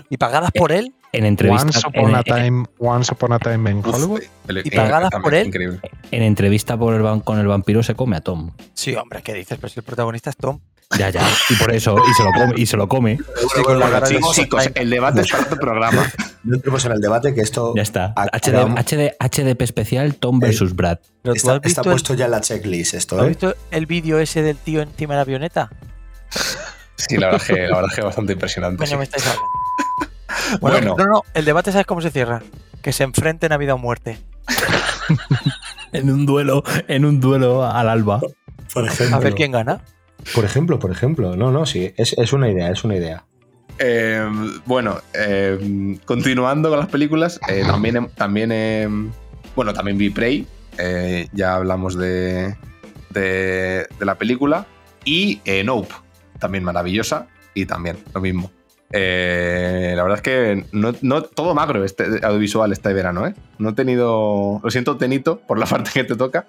¿Y 0.09 0.17
pagadas 0.17 0.51
por 0.51 0.71
él? 0.71 0.93
En 1.13 1.25
entrevista, 1.25 1.63
Once 1.65 1.87
Upon 1.87 2.09
en, 2.09 2.15
a 2.15 2.19
en- 2.19 2.23
Time, 2.25 2.65
Once 2.79 3.13
Upon 3.13 3.33
a 3.33 3.39
Time 3.39 3.69
en 3.71 3.81
Hollywood. 3.83 4.21
¿Y 4.63 4.71
pagadas 4.71 5.09
por 5.21 5.33
él? 5.33 5.47
Increíble. 5.47 5.79
en 6.11 6.23
entrevista 6.23 6.77
por 6.77 6.93
el 6.93 7.23
con 7.23 7.39
el 7.39 7.47
vampiro 7.47 7.81
se 7.81 7.95
come 7.95 8.17
a 8.17 8.21
Tom. 8.21 8.51
Sí, 8.73 8.93
hombre, 8.95 9.21
¿qué 9.23 9.33
dices? 9.33 9.57
Pero 9.57 9.69
si 9.69 9.79
el 9.79 9.83
protagonista 9.85 10.29
es 10.29 10.37
Tom. 10.37 10.59
Ya, 10.97 11.09
ya. 11.09 11.27
Y 11.49 11.55
por 11.55 11.73
eso, 11.73 11.95
y 12.09 12.13
se 12.13 12.23
lo 12.23 12.31
come. 12.31 12.53
Y 12.55 12.65
se 12.65 12.77
lo 12.77 12.87
come. 12.87 13.17
Sí, 13.55 13.61
con 13.63 13.79
la 13.79 13.89
cara 13.89 14.07
de- 14.07 14.15
Sí, 14.15 14.43
chicos, 14.43 14.69
el 14.73 14.89
debate 14.89 15.21
es 15.21 15.31
para 15.31 15.43
otro 15.43 15.57
programa. 15.57 16.11
No 16.43 16.55
entremos 16.55 16.85
en 16.85 16.93
el 16.93 17.01
debate 17.01 17.33
que 17.35 17.41
esto 17.41 17.73
Ya 17.75 17.81
está. 17.81 18.13
HD, 18.15 18.55
HD, 18.77 19.17
HDP 19.19 19.61
especial 19.63 20.15
Tom 20.15 20.39
versus 20.39 20.73
Brad. 20.73 20.99
Pero 21.21 21.33
tú 21.33 21.37
está, 21.39 21.55
has 21.55 21.61
visto, 21.61 21.67
está 21.67 21.89
el, 21.89 21.93
puesto 21.93 22.13
ya 22.13 22.25
en 22.25 22.31
la 22.31 22.39
checklist 22.39 22.93
esto, 22.93 23.17
¿has 23.19 23.25
¿eh? 23.25 23.27
visto 23.27 23.53
el 23.69 23.85
vídeo 23.85 24.17
ese 24.19 24.41
del 24.43 24.55
tío 24.55 24.81
encima 24.81 25.15
de 25.15 25.17
la 25.17 25.21
avioneta? 25.23 25.69
Sí, 26.95 27.17
la 27.17 27.27
verdad 27.31 27.41
es 27.41 27.47
que, 27.53 27.61
la 27.67 27.75
verdad 27.75 27.89
es 27.89 27.95
que 27.95 28.01
bastante 28.01 28.31
impresionante. 28.33 28.87
Sí. 28.87 28.95
me 28.95 29.03
estáis 29.03 29.25
hablando. 29.27 29.45
Bueno, 30.61 30.77
Bueno. 30.77 30.95
no, 30.97 31.05
no, 31.05 31.23
el 31.33 31.43
debate, 31.43 31.73
¿sabes 31.73 31.85
cómo 31.85 31.99
se 31.99 32.11
cierra? 32.11 32.41
Que 32.81 32.93
se 32.93 33.03
enfrenten 33.03 33.51
a 33.51 33.57
vida 33.57 33.73
o 33.73 33.77
muerte. 33.77 34.17
En 35.91 36.09
un 36.11 36.25
duelo, 36.25 36.63
en 36.87 37.03
un 37.05 37.19
duelo 37.19 37.65
al 37.65 37.89
alba. 37.89 38.21
Por 38.73 38.85
ejemplo. 38.87 39.15
A 39.17 39.19
ver 39.19 39.35
quién 39.35 39.51
gana. 39.51 39.81
Por 40.35 40.45
ejemplo, 40.45 40.79
por 40.79 40.91
ejemplo. 40.91 41.35
No, 41.35 41.51
no, 41.51 41.65
sí. 41.65 41.93
Es, 41.97 42.13
es 42.17 42.33
una 42.33 42.49
idea, 42.49 42.69
es 42.69 42.83
una 42.83 42.95
idea. 42.95 43.23
Eh, 43.79 44.27
bueno, 44.65 44.97
eh, 45.13 45.97
continuando 46.05 46.69
con 46.69 46.79
las 46.79 46.87
películas, 46.87 47.39
eh, 47.47 47.63
también, 47.65 48.09
también 48.15 48.51
eh, 48.51 48.87
bueno, 49.55 49.71
también 49.73 49.97
vi 49.99 50.09
Prey, 50.09 50.47
eh, 50.79 51.27
ya 51.31 51.55
hablamos 51.55 51.95
de, 51.95 52.55
de, 53.11 53.87
la 53.99 54.15
película, 54.15 54.65
y 55.05 55.41
eh, 55.45 55.63
Nope, 55.63 55.93
también 56.39 56.63
maravillosa, 56.63 57.27
y 57.53 57.65
también 57.67 57.97
lo 58.15 58.21
mismo. 58.21 58.51
La 58.89 58.99
verdad 60.03 60.15
es 60.15 60.21
que 60.21 60.65
no, 60.71 60.93
no- 61.01 61.21
todo 61.21 61.53
magro 61.53 61.83
este 61.83 62.03
audiovisual 62.23 62.71
este 62.71 62.93
verano, 62.93 63.27
¿eh? 63.27 63.35
No 63.59 63.69
he 63.69 63.73
tenido, 63.73 64.59
lo 64.63 64.71
siento 64.71 64.97
Tenito 64.97 65.39
por 65.41 65.59
la 65.59 65.65
parte 65.67 65.91
que 65.93 66.03
te 66.03 66.15
toca, 66.15 66.47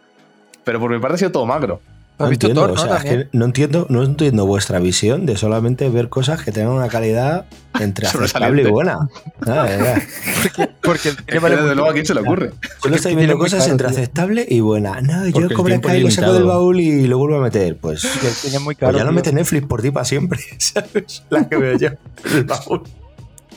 pero 0.65 0.81
por 0.81 0.91
mi 0.91 0.99
parte 0.99 1.17
ha 1.17 1.19
sido 1.19 1.33
todo 1.33 1.45
magro. 1.47 1.83
¿Has 2.19 2.25
No 2.25 2.31
visto 2.31 2.47
entiendo, 2.49 2.61
Thor, 2.63 2.71
o 2.71 2.75
no? 2.75 2.83
sea, 2.83 2.97
es 2.97 3.03
También. 3.05 3.29
que 3.31 3.39
no 3.39 3.45
entiendo, 3.45 3.87
no 3.91 4.03
entiendo 4.03 4.45
vuestra 4.47 4.81
visión 4.81 5.25
de 5.25 5.37
solamente 5.37 5.89
ver 5.89 6.09
cosas 6.09 6.43
que 6.43 6.51
tengan 6.51 6.73
una 6.73 6.89
calidad 6.89 7.47
entre 7.79 8.07
aceptable 8.09 8.63
y 8.63 8.67
buena. 8.67 9.09
Ah. 9.47 9.69
Porque 10.83 11.11
el 11.11 11.15
Es 11.15 11.21
cine 11.21 11.25
que 11.27 11.39
vale 11.39 11.57
desde 11.57 11.75
luego 11.77 11.91
a 11.91 11.93
quién 11.93 12.07
se 12.07 12.15
le 12.15 12.21
ocurre. 12.23 12.51
Solo 12.83 12.97
estáis 12.97 13.17
viendo 13.17 13.39
cosas 13.39 13.61
caro, 13.61 13.71
entre 13.73 13.89
tío. 13.89 13.97
aceptable 13.99 14.47
y 14.49 14.61
buena. 14.61 15.01
No, 15.01 15.13
Porque 15.19 15.33
yo 15.33 15.47
el 15.47 15.55
Cobra 15.55 15.81
Kai 15.81 16.01
lo 16.03 16.11
saco 16.11 16.33
del 16.33 16.45
baúl 16.45 16.81
y 16.81 17.07
lo 17.07 17.19
vuelvo 17.19 17.37
a 17.37 17.41
meter. 17.43 17.77
Pues, 17.77 18.03
pues 18.21 18.51
ya 18.53 18.59
no 18.59 18.99
tío. 18.99 19.13
mete 19.13 19.33
Netflix 19.33 19.67
por 19.67 19.81
ti 19.83 19.91
para 19.93 20.05
siempre, 20.05 20.41
¿sabes? 20.59 21.23
La 21.31 21.49
que 21.49 21.57
veo 21.57 21.79
yo. 21.79 21.89
El 22.35 22.45
baúl. 22.45 22.83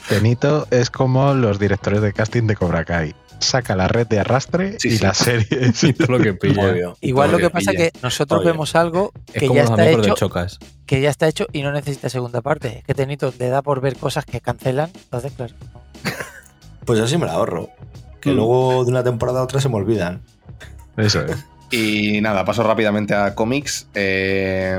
Tenito 0.07 0.67
es 0.71 0.89
como 0.89 1.33
los 1.33 1.57
directores 1.59 2.01
de 2.01 2.11
casting 2.13 2.43
de 2.47 2.55
Cobra 2.55 2.85
Kai. 2.85 3.15
Saca 3.41 3.76
la 3.76 3.88
red 3.88 4.07
de 4.07 4.19
arrastre 4.19 4.77
Sí, 4.80 4.88
y 4.89 4.97
sí. 4.97 5.03
la 5.03 5.13
serie. 5.15 5.73
Sí, 5.73 5.93
todo 5.93 6.18
lo 6.18 6.19
que 6.19 6.34
pilla. 6.34 6.63
Obvio. 6.72 6.97
Igual 7.01 7.31
lo 7.31 7.38
que 7.39 7.49
pasa 7.49 7.72
es 7.72 7.77
que 7.77 7.91
nosotros 8.01 8.39
Obvio. 8.41 8.51
vemos 8.53 8.76
algo 8.76 9.11
Es 9.34 9.41
que 9.41 9.47
como 9.47 9.55
ya 9.57 9.63
los 9.63 9.72
está 9.72 9.89
hecho, 9.89 10.01
de 10.01 10.13
Chocas. 10.13 10.59
que 10.85 11.01
ya 11.01 11.09
está 11.09 11.27
hecho 11.27 11.47
y 11.51 11.61
no 11.63 11.72
necesita 11.72 12.07
segunda 12.09 12.41
parte. 12.41 12.77
Es 12.80 12.84
que 12.85 12.93
Tenito 12.93 13.34
le 13.38 13.49
da 13.49 13.61
por 13.61 13.81
ver 13.81 13.95
cosas 13.97 14.26
que 14.26 14.39
cancelan. 14.41 14.89
Entonces, 14.95 15.31
claro. 15.35 15.53
Pues 16.85 16.99
así 16.99 17.18
me 17.18 17.26
la 17.26 17.34
ahorro. 17.34 17.69
Que 18.22 18.31
Mm. 18.31 18.35
luego 18.35 18.84
de 18.85 18.91
una 18.91 19.03
temporada 19.03 19.39
a 19.39 19.43
otra 19.43 19.59
se 19.61 19.69
me 19.69 19.76
olvidan. 19.76 20.22
Eso 20.97 21.22
es. 21.26 21.35
Y 21.73 22.19
nada, 22.19 22.43
paso 22.43 22.63
rápidamente 22.63 23.15
a 23.15 23.34
cómics. 23.34 23.88
eh, 23.95 24.77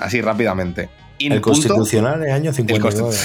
así 0.00 0.20
rápidamente. 0.20 0.88
In 1.18 1.30
El 1.32 1.40
punto- 1.40 1.68
Constitucional 1.68 2.24
es 2.24 2.32
año 2.32 2.52
59. 2.52 3.16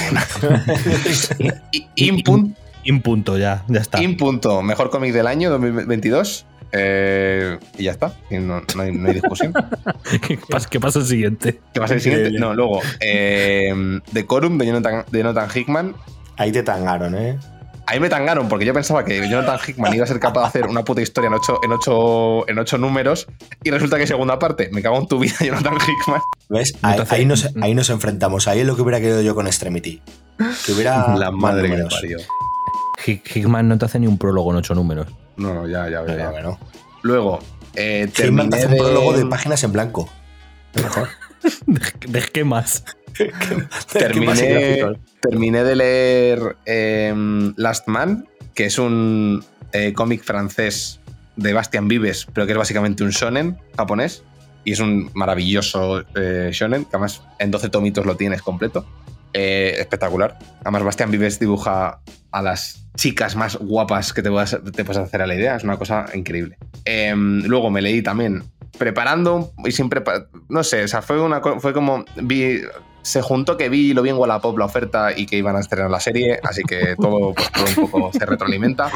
I- 1.72 1.88
In, 1.96 2.18
pun- 2.24 2.56
In 2.88 3.02
punto, 3.02 3.38
ya, 3.38 3.66
ya 3.68 3.82
está. 3.82 4.02
in 4.02 4.16
punto, 4.18 4.62
mejor 4.62 4.90
cómic 4.90 5.14
del 5.14 5.28
año 5.28 5.50
2022. 5.50 6.46
eh, 6.72 7.58
y 7.78 7.84
ya 7.84 7.92
está. 7.92 8.14
Y 8.30 8.38
no, 8.38 8.62
no 8.76 8.82
hay, 8.82 8.92
no 8.92 9.08
hay 9.08 9.14
discusión. 9.16 9.54
¿Qué 10.28 10.38
pasa, 10.50 10.70
qué 10.70 10.80
pasa 10.80 11.00
el 11.00 11.06
siguiente? 11.06 11.60
¿Qué 11.74 11.80
va 11.80 11.86
a 11.86 11.88
ser 11.90 11.98
el 11.98 12.04
siguiente? 12.04 12.32
No, 12.40 12.54
luego. 12.54 12.82
Eh, 13.00 14.00
Decorum 14.12 14.58
de 14.58 14.66
Jonathan, 14.68 15.06
de 15.12 15.20
Jonathan 15.20 15.50
Hickman. 15.54 15.96
Ahí 16.38 16.52
te 16.52 16.64
tangaron, 16.64 17.16
¿eh? 17.16 17.38
Ahí 17.90 18.02
me 18.02 18.10
tangaron 18.10 18.50
porque 18.50 18.66
yo 18.66 18.74
pensaba 18.74 19.06
que 19.06 19.18
Jonathan 19.30 19.58
Hickman 19.66 19.94
iba 19.94 20.04
a 20.04 20.08
ser 20.08 20.20
capaz 20.20 20.42
de 20.42 20.48
hacer 20.48 20.66
una 20.68 20.84
puta 20.84 21.02
historia 21.02 21.30
en 21.30 21.34
ocho, 21.36 21.60
en 21.64 21.72
ocho, 21.72 22.48
en 22.50 22.60
ocho 22.60 22.78
números 22.78 23.28
y 23.64 23.72
resulta 23.72 23.98
que 23.98 24.06
segunda 24.06 24.38
parte. 24.40 24.70
Me 24.74 24.82
cago 24.82 24.98
en 24.98 25.08
tu 25.08 25.20
vida, 25.20 25.36
Jonathan 25.40 25.76
Hickman. 25.76 26.22
¿Ves? 26.50 26.74
Ahí, 26.82 27.00
ahí 27.10 27.26
nos, 27.26 27.50
ahí 27.62 27.74
nos 27.74 27.90
enfrentamos. 27.90 28.48
Ahí 28.50 28.60
es 28.60 28.66
lo 28.68 28.76
que 28.76 28.82
hubiera 28.82 29.00
querido 29.00 29.22
yo 29.22 29.34
con 29.36 29.48
Extremity. 29.48 30.02
Que 30.66 30.74
hubiera 30.74 31.16
La 31.18 31.32
madre 31.32 31.64
que 31.64 31.70
me 31.70 31.78
números. 31.78 31.94
parió. 31.96 32.18
Hick- 33.06 33.36
Hickman 33.36 33.68
no 33.68 33.78
te 33.78 33.86
hace 33.86 34.00
ni 34.00 34.08
un 34.08 34.18
prólogo 34.18 34.52
en 34.52 34.58
ocho 34.58 34.74
números. 34.76 35.08
No, 35.38 35.54
no, 35.54 35.68
ya, 35.68 35.90
ya, 35.90 36.06
ya. 36.06 36.32
no, 36.32 36.42
no. 36.42 36.60
Luego, 37.04 37.40
eh, 37.76 38.08
te 38.14 38.24
terminé 38.24 38.56
hace 38.58 38.66
un 38.68 38.72
de... 38.74 38.78
prólogo 38.78 39.14
de 39.14 39.26
páginas 39.26 39.64
en 39.64 39.72
blanco. 39.72 40.10
Mejor. 40.76 41.08
¿De, 41.66 41.82
de 42.08 42.22
qué 42.34 42.44
más? 42.44 42.84
terminé, 43.94 44.84
terminé 45.22 45.64
de 45.64 45.76
leer 45.76 46.58
eh, 46.66 47.14
Last 47.56 47.88
Man, 47.88 48.28
que 48.54 48.66
es 48.66 48.78
un 48.78 49.44
eh, 49.74 49.94
cómic 49.94 50.24
francés 50.24 51.00
de 51.36 51.54
Bastian 51.54 51.88
Vives, 51.88 52.28
pero 52.34 52.46
que 52.46 52.54
es 52.54 52.58
básicamente 52.58 53.04
un 53.04 53.10
shonen 53.12 53.58
japonés. 53.76 54.24
Y 54.64 54.74
es 54.74 54.80
un 54.82 55.10
maravilloso 55.14 56.04
eh, 56.16 56.50
shonen, 56.52 56.84
que 56.84 56.90
además 56.94 57.22
en 57.40 57.52
12 57.52 57.70
tomitos 57.70 58.06
lo 58.06 58.18
tienes 58.18 58.42
completo. 58.42 58.86
Eh, 59.40 59.76
espectacular. 59.80 60.36
Además, 60.62 60.82
Bastian 60.84 61.12
Vives 61.12 61.40
dibuja 61.40 62.00
a 62.32 62.42
las 62.42 62.88
chicas 62.96 63.36
más 63.36 63.56
guapas 63.58 64.12
que 64.12 64.24
te 64.24 64.32
puedas, 64.32 64.58
te 64.76 64.84
puedas 64.84 65.04
hacer 65.04 65.22
a 65.22 65.28
la 65.28 65.36
idea. 65.36 65.56
Es 65.56 65.64
una 65.64 65.78
cosa 65.78 66.08
increíble. 66.16 66.58
Eh, 66.86 67.14
luego 67.16 67.70
me 67.70 67.84
leí 67.84 68.02
también 68.02 68.42
preparando 68.80 69.52
y 69.64 69.72
sin 69.72 69.90
preparar. 69.90 70.30
No 70.50 70.64
sé, 70.64 70.84
o 70.86 70.88
sea, 70.88 71.04
fue, 71.04 71.22
una, 71.22 71.40
fue 71.60 71.72
como. 71.72 72.04
Vi, 72.20 72.62
se 73.04 73.22
juntó 73.22 73.58
que 73.58 73.70
vi 73.70 73.94
lo 73.94 74.02
bien 74.02 74.18
Wallapop 74.18 74.58
la 74.58 74.66
oferta 74.66 75.16
y 75.16 75.28
que 75.28 75.38
iban 75.38 75.56
a 75.56 75.60
estrenar 75.60 75.92
la 75.92 76.00
serie, 76.00 76.40
así 76.42 76.64
que 76.64 76.96
todo, 77.00 77.36
pues, 77.36 77.78
un 77.78 77.92
poco 77.92 78.12
se 78.12 78.26
retroalimenta. 78.26 78.92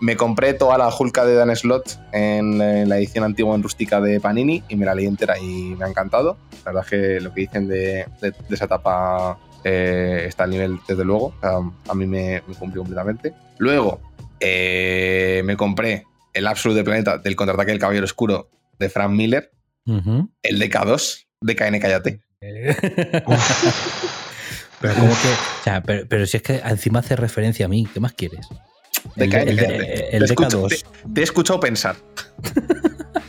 Me 0.00 0.16
compré 0.16 0.54
toda 0.54 0.78
la 0.78 0.88
Hulka 0.96 1.24
de 1.24 1.34
Dan 1.34 1.54
Slott 1.56 1.98
en, 2.12 2.58
la 2.88 2.96
edición 2.98 3.24
antigua 3.24 3.54
en 3.56 3.64
rústica 3.64 4.00
de 4.00 4.20
Panini 4.20 4.62
y 4.68 4.76
me 4.76 4.86
la 4.86 4.94
leí 4.94 5.06
entera 5.06 5.38
y 5.38 5.74
me 5.76 5.84
ha 5.84 5.88
encantado. 5.88 6.38
La 6.64 6.72
verdad 6.72 6.84
es 6.84 6.90
que 6.90 7.20
lo 7.20 7.34
que 7.34 7.40
dicen 7.42 7.66
de- 7.66 8.06
de 8.20 8.32
esa 8.50 8.66
etapa 8.66 9.38
eh, 9.64 10.24
está 10.26 10.44
al 10.44 10.50
nivel, 10.50 10.78
desde 10.88 11.04
luego. 11.04 11.34
A 11.42 11.94
mí 11.94 12.06
me, 12.06 12.42
me 12.46 12.54
cumplió 12.54 12.82
completamente. 12.82 13.32
Luego, 13.58 14.00
eh, 14.40 15.42
me 15.44 15.56
compré 15.56 16.04
el 16.32 16.46
Absolute 16.46 16.82
Planeta 16.84 17.18
del 17.18 17.36
contraataque 17.36 17.70
del 17.72 17.80
Caballero 17.80 18.04
Oscuro 18.04 18.48
de 18.78 18.88
Frank 18.88 19.10
Miller, 19.12 19.50
el 19.86 20.60
DK2 20.60 21.26
de 21.42 21.56
KN 21.56 21.78
Cállate. 21.80 22.20
pero 24.80 24.94
como 24.94 25.08
que. 25.08 25.28
O 25.28 25.62
sea, 25.64 25.82
pero, 25.82 26.06
pero 26.08 26.26
si 26.26 26.36
es 26.38 26.42
que 26.42 26.56
encima 26.64 26.98
hace 27.00 27.14
referencia 27.16 27.66
a 27.66 27.68
mí, 27.68 27.86
¿qué 27.92 28.00
más 28.00 28.12
quieres? 28.14 28.46
De 29.16 29.24
El, 29.26 29.30
KN 29.30 29.48
el- 29.48 29.56
Cállate. 29.56 30.16
el 30.16 30.26
Te 30.26 30.32
escucho- 30.34 30.62
DK2. 30.66 30.68
te- 30.68 31.08
te 31.14 31.20
he 31.20 31.24
escuchado 31.24 31.60
pensar. 31.60 31.96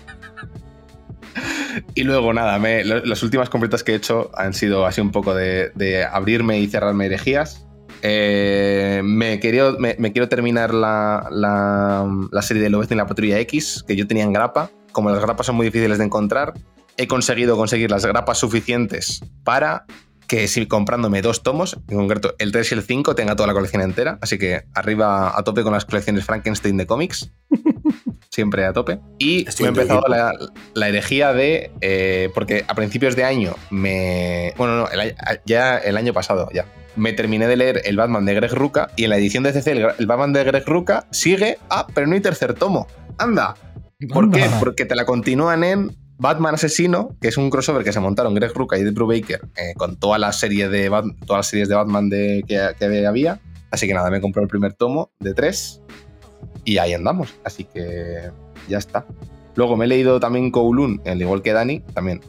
y 1.96 2.04
luego, 2.04 2.34
nada, 2.34 2.58
me- 2.60 2.84
las 2.84 3.24
últimas 3.24 3.50
completas 3.50 3.84
que 3.84 3.94
he 3.94 3.96
hecho 3.96 4.32
han 4.36 4.54
sido 4.54 4.86
así 4.86 5.02
un 5.02 5.12
poco 5.12 5.34
de, 5.34 5.72
de 5.76 6.04
abrirme 6.04 6.60
y 6.60 6.68
cerrarme 6.68 7.06
herejías. 7.08 7.68
Eh, 8.02 9.02
me, 9.04 9.40
quiero, 9.40 9.78
me, 9.80 9.96
me 9.98 10.12
quiero 10.12 10.28
terminar 10.30 10.74
la, 10.74 11.28
la, 11.32 12.06
la 12.32 12.42
serie 12.42 12.62
de 12.62 12.70
Lobezno 12.70 12.96
y 12.96 12.98
la 12.98 13.08
Patrulla 13.08 13.40
X, 13.40 13.84
que 13.88 13.96
yo 13.96 14.08
tenía 14.08 14.24
en 14.24 14.34
grapa. 14.34 14.70
Como 14.92 15.10
las 15.10 15.22
grapas 15.22 15.46
son 15.46 15.56
muy 15.56 15.66
difíciles 15.66 15.98
de 15.98 16.04
encontrar, 16.06 16.54
he 16.98 17.08
conseguido 17.08 17.56
conseguir 17.58 17.90
las 17.90 18.06
grapas 18.06 18.38
suficientes 18.38 19.22
para 19.44 19.86
que 20.28 20.48
si 20.48 20.66
comprándome 20.68 21.22
dos 21.22 21.44
tomos, 21.44 21.78
en 21.90 21.98
concreto 21.98 22.36
el 22.40 22.52
3 22.52 22.72
y 22.72 22.76
el 22.76 22.82
5, 22.84 23.16
tenga 23.16 23.36
toda 23.36 23.48
la 23.48 23.54
colección 23.54 23.82
entera. 23.82 24.18
Así 24.22 24.38
que 24.38 24.64
arriba 24.74 25.38
a 25.38 25.44
tope 25.44 25.64
con 25.64 25.74
las 25.74 25.86
colecciones 25.86 26.26
Frankenstein 26.26 26.78
de 26.78 26.86
cómics. 26.86 27.32
Siempre 28.34 28.66
a 28.66 28.74
tope. 28.74 29.00
Y 29.20 29.48
Estoy 29.48 29.66
me 29.66 29.68
he 29.68 29.82
empezado 29.82 30.02
la, 30.08 30.34
la 30.74 30.90
herejía 30.90 31.34
de. 31.34 31.70
eh, 31.82 32.30
porque 32.34 32.66
a 32.68 32.74
principios 32.74 33.16
de 33.16 33.24
año 33.24 33.54
me. 33.70 34.54
Bueno, 34.58 34.76
no, 34.78 34.88
el 34.90 35.16
ya 35.46 35.78
el 35.78 35.98
año 35.98 36.14
pasado, 36.14 36.50
ya. 36.52 36.66
Me 36.96 37.14
terminé 37.14 37.48
de 37.48 37.56
leer 37.58 37.82
el 37.86 37.96
Batman 37.96 38.26
de 38.26 38.34
Greg 38.34 38.52
Ruca 38.54 38.90
y 38.96 39.04
en 39.04 39.12
la 39.12 39.18
edición 39.18 39.44
de 39.44 39.54
CC 39.54 39.72
el, 39.74 39.86
el 40.00 40.08
Batman 40.08 40.34
de 40.34 40.44
Greg 40.44 40.64
Ruca 40.66 41.06
sigue. 41.12 41.58
Ah, 41.70 41.86
pero 41.94 42.08
no 42.08 42.16
hay 42.16 42.22
tercer 42.22 42.56
tomo. 42.56 42.88
Anda. 43.20 43.56
¿Por 44.12 44.32
qué? 44.32 44.46
Porque 44.60 44.86
te 44.86 44.96
la 44.96 45.06
continúan 45.06 45.64
en 45.64 45.96
Batman 46.18 46.56
Asesino, 46.56 47.16
que 47.22 47.28
es 47.28 47.38
un 47.38 47.50
crossover 47.52 47.84
que 47.84 47.94
se 47.94 48.00
montaron 48.00 48.34
Greg 48.34 48.52
Rucka 48.54 48.78
y 48.78 48.82
Ed 48.82 48.94
Brubaker 48.94 49.42
eh, 49.58 49.74
con 49.78 49.98
toda 49.98 50.18
la 50.18 50.32
serie 50.34 50.70
de 50.70 50.90
Bat- 50.90 51.16
todas 51.26 51.40
las 51.40 51.48
series 51.48 51.70
de 51.70 51.76
Batman 51.76 52.10
de, 52.10 52.44
que, 52.48 52.60
que 52.80 53.06
había. 53.08 53.40
Así 53.72 53.88
que 53.88 53.94
nada, 53.94 54.10
me 54.12 54.22
compré 54.22 54.42
el 54.44 54.48
primer 54.50 54.74
tomo 54.74 55.12
de 55.20 55.34
tres 55.34 55.82
y 56.66 56.78
ahí 56.78 56.94
andamos. 56.94 57.34
Así 57.44 57.64
que 57.66 58.32
ya 58.68 58.78
está. 58.78 59.06
Luego 59.56 59.78
me 59.78 59.86
he 59.86 59.88
leído 59.88 60.20
también 60.20 60.50
Kowloon, 60.52 61.02
al 61.06 61.22
igual 61.22 61.42
que 61.42 61.54
Dani, 61.54 61.80
también 61.94 62.22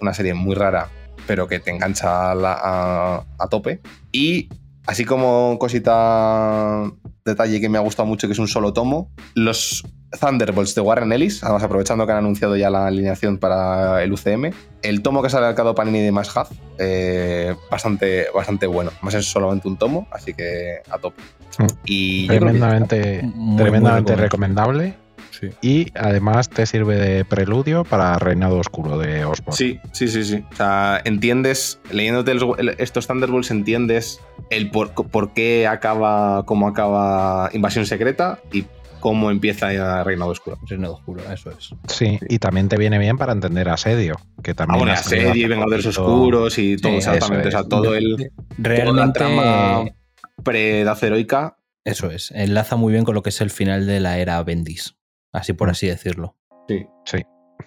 una, 0.00 0.14
serie 0.14 0.34
muy 0.34 0.54
rara, 0.54 0.88
pero 1.26 1.46
que 1.46 1.60
te 1.60 1.70
engancha 1.70 2.32
a- 2.32 3.24
a 3.38 3.48
tope. 3.48 3.80
Y 4.10 4.48
así 4.86 5.04
como 5.04 5.58
cosita 5.60 6.90
detalle 7.24 7.60
que 7.60 7.68
me 7.68 7.78
ha 7.78 7.82
gustado 7.82 8.06
mucho, 8.06 8.26
que 8.26 8.32
es 8.32 8.38
un 8.40 8.48
solo 8.48 8.72
tomo, 8.72 9.10
los 9.34 9.84
Thunderbolts 10.20 10.74
de 10.74 10.80
Warren 10.80 11.12
Ellis, 11.12 11.42
además 11.42 11.62
aprovechando 11.62 12.04
que 12.06 12.12
han 12.12 12.18
anunciado 12.18 12.56
ya 12.56 12.70
la 12.70 12.86
alineación 12.86 13.38
para 13.38 14.02
el 14.02 14.12
UCM, 14.12 14.50
el 14.82 15.02
tomo 15.02 15.22
que 15.22 15.30
se 15.30 15.36
ha 15.36 15.40
sacado 15.40 15.74
Panini 15.74 16.00
de 16.00 16.12
Mash 16.12 16.28
Half, 16.34 16.50
eh, 16.78 17.54
bastante, 17.70 18.26
bastante 18.34 18.66
bueno. 18.66 18.90
Más 19.00 19.14
es 19.14 19.26
solamente 19.26 19.68
un 19.68 19.76
tomo, 19.76 20.06
así 20.10 20.34
que 20.34 20.80
a 20.90 20.98
tope. 20.98 21.22
Mm. 21.58 21.66
Y. 21.84 22.26
Tremendamente, 22.28 23.20
Muy, 23.34 23.56
tremendamente 23.62 24.12
muy 24.12 24.20
recomendable. 24.20 24.94
Sí. 25.30 25.48
Y 25.62 25.92
además 25.98 26.48
te 26.50 26.66
sirve 26.66 26.96
de 26.96 27.24
preludio 27.24 27.84
para 27.84 28.16
Reinado 28.18 28.58
Oscuro 28.58 28.98
de 28.98 29.24
Osborne. 29.24 29.56
Sí, 29.56 29.80
sí, 29.92 30.06
sí, 30.06 30.24
sí. 30.24 30.44
O 30.52 30.56
sea, 30.56 31.00
entiendes, 31.04 31.80
leyéndote 31.90 32.34
los- 32.34 32.56
estos 32.78 33.06
Thunderbolts, 33.08 33.50
entiendes 33.50 34.20
el 34.50 34.70
por, 34.70 34.92
por 34.92 35.32
qué 35.32 35.66
acaba, 35.66 36.44
cómo 36.44 36.68
acaba 36.68 37.48
Invasión 37.54 37.86
Secreta 37.86 38.38
y 38.52 38.66
cómo 39.02 39.30
empieza 39.30 40.02
Reinado 40.04 40.30
Oscuro. 40.30 40.58
Reinado 40.66 40.94
Oscuro, 40.94 41.22
eso 41.30 41.50
es. 41.50 41.74
Sí, 41.88 42.18
y 42.28 42.38
también 42.38 42.68
te 42.70 42.78
viene 42.78 42.98
bien 42.98 43.18
para 43.18 43.32
entender 43.32 43.68
Asedio, 43.68 44.14
que 44.42 44.52
Ah, 44.52 44.54
también 44.54 44.78
bueno, 44.78 44.96
salido 44.96 45.28
Asedio 45.30 45.44
y 45.44 45.48
Vengadores. 45.48 45.86
Oscuros 45.86 46.58
y 46.58 46.76
todo, 46.78 46.92
Sí, 46.92 46.98
exactamente. 46.98 47.48
O 47.48 47.50
sea, 47.50 47.64
todo 47.64 47.94
el. 47.94 48.16
Toda 48.16 48.28
la 48.56 48.62
Realmente. 48.62 49.18
trama 49.18 49.84
pre-Edad 50.42 51.04
Heroica. 51.04 51.58
Eso 51.84 52.10
es. 52.10 52.30
Enlaza 52.30 52.76
muy 52.76 52.92
bien 52.92 53.04
con 53.04 53.14
lo 53.14 53.22
que 53.22 53.28
es 53.30 53.40
el 53.42 53.50
final 53.50 53.86
de 53.86 54.00
la 54.00 54.16
era 54.18 54.42
Bendis. 54.42 54.96
Así 55.32 55.52
Mm. 55.52 55.56
por 55.56 55.68
así 55.70 55.86
decirlo. 55.88 56.36
Sí. 56.68 56.86
Sí. 57.04 57.18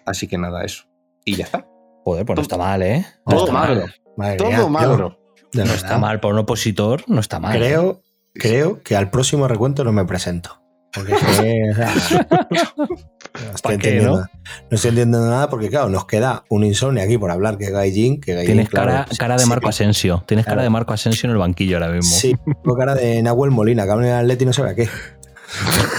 Así 0.05 0.27
que 0.27 0.37
nada, 0.37 0.63
eso. 0.63 0.85
Y 1.25 1.35
ya 1.35 1.43
está. 1.45 1.67
Joder, 2.03 2.25
pues 2.25 2.37
no 2.37 2.41
está 2.43 2.57
mal, 2.57 2.81
¿eh? 2.81 3.05
No 3.25 3.35
Todo 3.35 3.45
está 3.45 3.53
magro. 3.53 3.81
mal. 3.81 3.95
Madre 4.17 4.37
Todo 4.37 4.47
mía, 4.47 4.57
yo, 4.57 4.69
magro. 4.69 5.19
de 5.51 5.65
No 5.65 5.73
está 5.73 5.97
mal. 5.97 6.19
Por 6.19 6.33
un 6.33 6.39
opositor, 6.39 7.03
no 7.07 7.19
está 7.19 7.39
mal. 7.39 7.55
¿eh? 7.55 7.59
Creo, 7.59 8.01
creo 8.33 8.81
que 8.83 8.95
al 8.95 9.09
próximo 9.09 9.47
recuento 9.47 9.83
no 9.83 9.91
me 9.91 10.05
presento. 10.05 10.61
Porque 10.95 11.13
es 11.13 11.22
no, 11.77 13.51
estoy 13.53 13.61
¿Pa 13.61 13.69
qué, 13.69 13.73
entendiendo 13.73 14.09
no? 14.09 14.15
nada. 14.17 14.31
No 14.69 14.76
estoy 14.76 14.89
entendiendo 14.89 15.30
nada 15.30 15.49
porque, 15.49 15.69
claro, 15.69 15.89
nos 15.89 16.05
queda 16.05 16.45
un 16.49 16.63
insomnio 16.63 17.03
aquí 17.03 17.17
por 17.17 17.31
hablar 17.31 17.57
que 17.57 17.69
Gaijin, 17.69 18.22
que 18.22 18.34
Gaijin, 18.34 18.53
Tienes 18.53 18.69
claro, 18.69 18.91
cara, 18.91 19.07
cara 19.17 19.35
de 19.35 19.43
sí, 19.43 19.49
Marco 19.49 19.67
Asensio. 19.67 20.23
Tienes 20.26 20.45
cara 20.45 20.63
de 20.63 20.69
Marco 20.69 20.93
Asensio 20.93 21.27
en 21.27 21.31
el 21.31 21.38
banquillo 21.38 21.77
ahora 21.77 21.89
mismo. 21.89 22.15
Sí, 22.15 22.35
tengo 22.63 22.77
cara 22.77 22.95
de 22.95 23.22
Nahuel 23.22 23.51
Molina, 23.51 23.84
que 23.85 23.91
habla 23.91 24.07
en 24.07 24.13
el 24.13 24.19
Atleti 24.19 24.43
y 24.43 24.47
no 24.47 24.53
sabe 24.53 24.69
a 24.72 24.76
qué. 24.76 24.89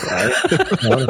Claro. 0.08 1.06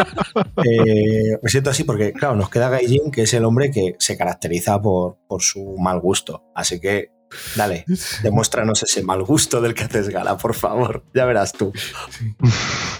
Eh, 0.65 1.39
me 1.43 1.49
siento 1.51 1.71
así 1.71 1.85
porque, 1.85 2.13
claro, 2.13 2.37
nos 2.37 2.51
queda 2.51 2.69
Gaijin, 2.69 3.11
que 3.11 3.23
es 3.23 3.35
el 3.35 3.45
hombre 3.45 3.71
que 3.71 3.95
se 3.99 4.17
caracteriza 4.17 4.81
por, 4.81 5.19
por 5.29 5.43
su 5.43 5.77
mal 5.79 6.01
gusto. 6.01 6.45
Así 6.55 6.81
que, 6.81 7.11
dale, 7.57 7.85
demuéstranos 8.23 8.83
ese 8.83 9.03
mal 9.03 9.23
gusto 9.23 9.61
del 9.61 9.75
que 9.75 9.85
haces 9.85 10.09
gala, 10.09 10.37
por 10.37 10.55
favor. 10.55 11.05
Ya 11.15 11.25
verás 11.25 11.53
tú. 11.53 11.73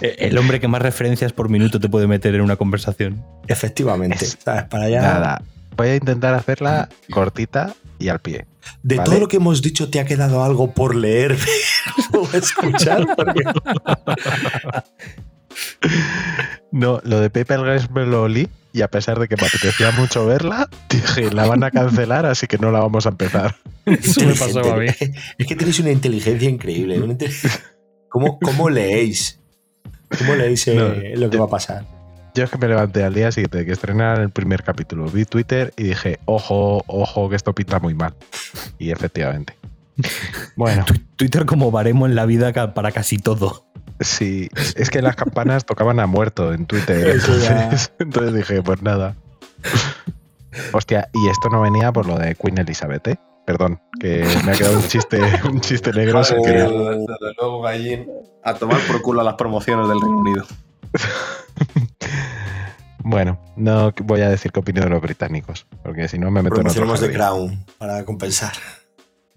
Eh, 0.01 0.15
El 0.19 0.37
hombre 0.37 0.59
que 0.59 0.67
más 0.67 0.81
referencias 0.81 1.33
por 1.33 1.49
minuto 1.49 1.79
te 1.79 1.89
puede 1.89 2.07
meter 2.07 2.35
en 2.35 2.41
una 2.41 2.55
conversación. 2.55 3.23
Efectivamente. 3.47 4.25
¿sabes? 4.25 4.63
Para 4.65 4.85
allá. 4.85 5.01
Nada, 5.01 5.41
voy 5.75 5.87
a 5.89 5.95
intentar 5.95 6.33
hacerla 6.33 6.89
cortita 7.11 7.73
y 7.99 8.09
al 8.09 8.19
pie. 8.19 8.45
De 8.83 8.97
¿vale? 8.97 9.09
todo 9.09 9.19
lo 9.21 9.27
que 9.27 9.37
hemos 9.37 9.61
dicho, 9.61 9.89
¿te 9.89 9.99
ha 9.99 10.05
quedado 10.05 10.43
algo 10.43 10.71
por 10.73 10.93
leer 10.95 11.37
o 12.13 12.27
escuchar? 12.35 13.05
Porque- 13.15 13.43
No, 16.71 16.99
lo 17.03 17.19
de 17.19 17.29
Paper 17.29 17.59
Girls 17.61 17.89
me 17.91 18.05
lo 18.05 18.23
olí 18.23 18.47
y 18.77 18.81
a 18.83 18.87
pesar 18.89 19.19
de 19.19 19.27
que 19.27 19.35
me 19.35 19.47
apetecía 19.47 19.91
mucho 19.91 20.25
verla, 20.25 20.69
dije, 20.89 21.31
la 21.31 21.47
van 21.47 21.63
a 21.63 21.71
cancelar, 21.71 22.25
así 22.25 22.45
que 22.47 22.57
no 22.59 22.71
la 22.71 22.79
vamos 22.79 23.05
a 23.05 23.09
empezar. 23.09 23.55
Eso 23.85 24.21
me 24.25 24.35
pasaba 24.35 24.75
a 24.75 24.77
mí. 24.77 24.87
Es 25.37 25.47
que 25.47 25.55
tenéis 25.55 25.79
una 25.79 25.91
inteligencia 25.91 26.49
increíble. 26.49 26.99
una 27.01 27.15
¿Cómo, 28.09 28.39
cómo 28.39 28.69
leéis? 28.69 29.39
¿Cómo 30.17 30.35
leéis 30.35 30.67
eh, 30.67 30.75
No, 30.75 30.87
lo 31.19 31.29
que 31.29 31.37
yo- 31.37 31.41
va 31.41 31.45
a 31.47 31.49
pasar? 31.49 31.85
Yo 32.35 32.43
es 32.43 32.51
que 32.51 32.57
me 32.59 32.67
levanté 32.67 33.03
al 33.03 33.15
día 33.15 33.31
siguiente 33.31 33.57
de 33.57 33.65
que 33.65 33.71
estrenaran 33.71 34.21
el 34.21 34.29
primer 34.29 34.61
capítulo, 34.61 35.05
vi 35.07 35.25
Twitter 35.25 35.73
y 35.75 35.85
dije, 35.85 36.19
ojo, 36.25 36.83
ojo, 36.85 37.29
que 37.31 37.35
esto 37.35 37.55
pinta 37.55 37.79
muy 37.79 37.95
mal. 37.95 38.13
Y 38.77 38.91
efectivamente. 38.91 39.55
Bueno, 40.55 40.85
Twitter 41.15 41.47
como 41.47 41.71
baremo 41.71 42.05
en 42.05 42.13
la 42.13 42.27
vida 42.27 42.53
para 42.75 42.91
casi 42.91 43.17
todo. 43.17 43.65
Sí, 43.99 44.49
es 44.75 44.89
que 44.89 45.01
las 45.01 45.15
campanas 45.15 45.65
tocaban 45.65 45.99
a 45.99 46.07
muerto 46.07 46.53
en 46.53 46.65
Twitter. 46.65 47.09
Entonces, 47.15 47.91
entonces 47.99 48.33
dije, 48.33 48.61
pues 48.61 48.81
nada. 48.81 49.15
Hostia, 50.73 51.09
y 51.13 51.29
esto 51.29 51.49
no 51.49 51.61
venía 51.61 51.91
por 51.91 52.07
lo 52.07 52.17
de 52.17 52.35
Queen 52.35 52.57
Elizabeth, 52.57 53.07
¿eh? 53.07 53.19
Perdón, 53.45 53.79
que 53.99 54.25
me 54.43 54.51
ha 54.51 54.55
quedado 54.55 54.77
un 54.77 54.87
chiste, 54.87 55.21
un 55.49 55.61
chiste 55.61 55.93
negro. 55.93 56.19
Desde 56.19 57.33
luego, 57.39 57.61
Gallín. 57.61 58.07
A 58.43 58.53
tomar 58.53 58.79
por 58.87 59.01
culo 59.01 59.23
las 59.23 59.35
promociones 59.35 59.87
del 59.87 60.01
Reino 60.01 60.17
Unido. 60.17 60.45
Bueno, 63.09 63.39
no 63.55 63.93
voy 64.03 64.19
a 64.19 64.27
decir 64.27 64.51
qué 64.51 64.59
opino 64.59 64.81
de 64.81 64.89
los 64.89 65.01
británicos, 65.01 65.65
porque 65.81 66.09
si 66.09 66.19
no 66.19 66.29
me 66.29 66.43
meto 66.43 66.59
en 66.59 66.67
otro 66.67 66.97
de. 66.97 67.13
Crown 67.13 67.65
para 67.77 68.03
compensar. 68.03 68.51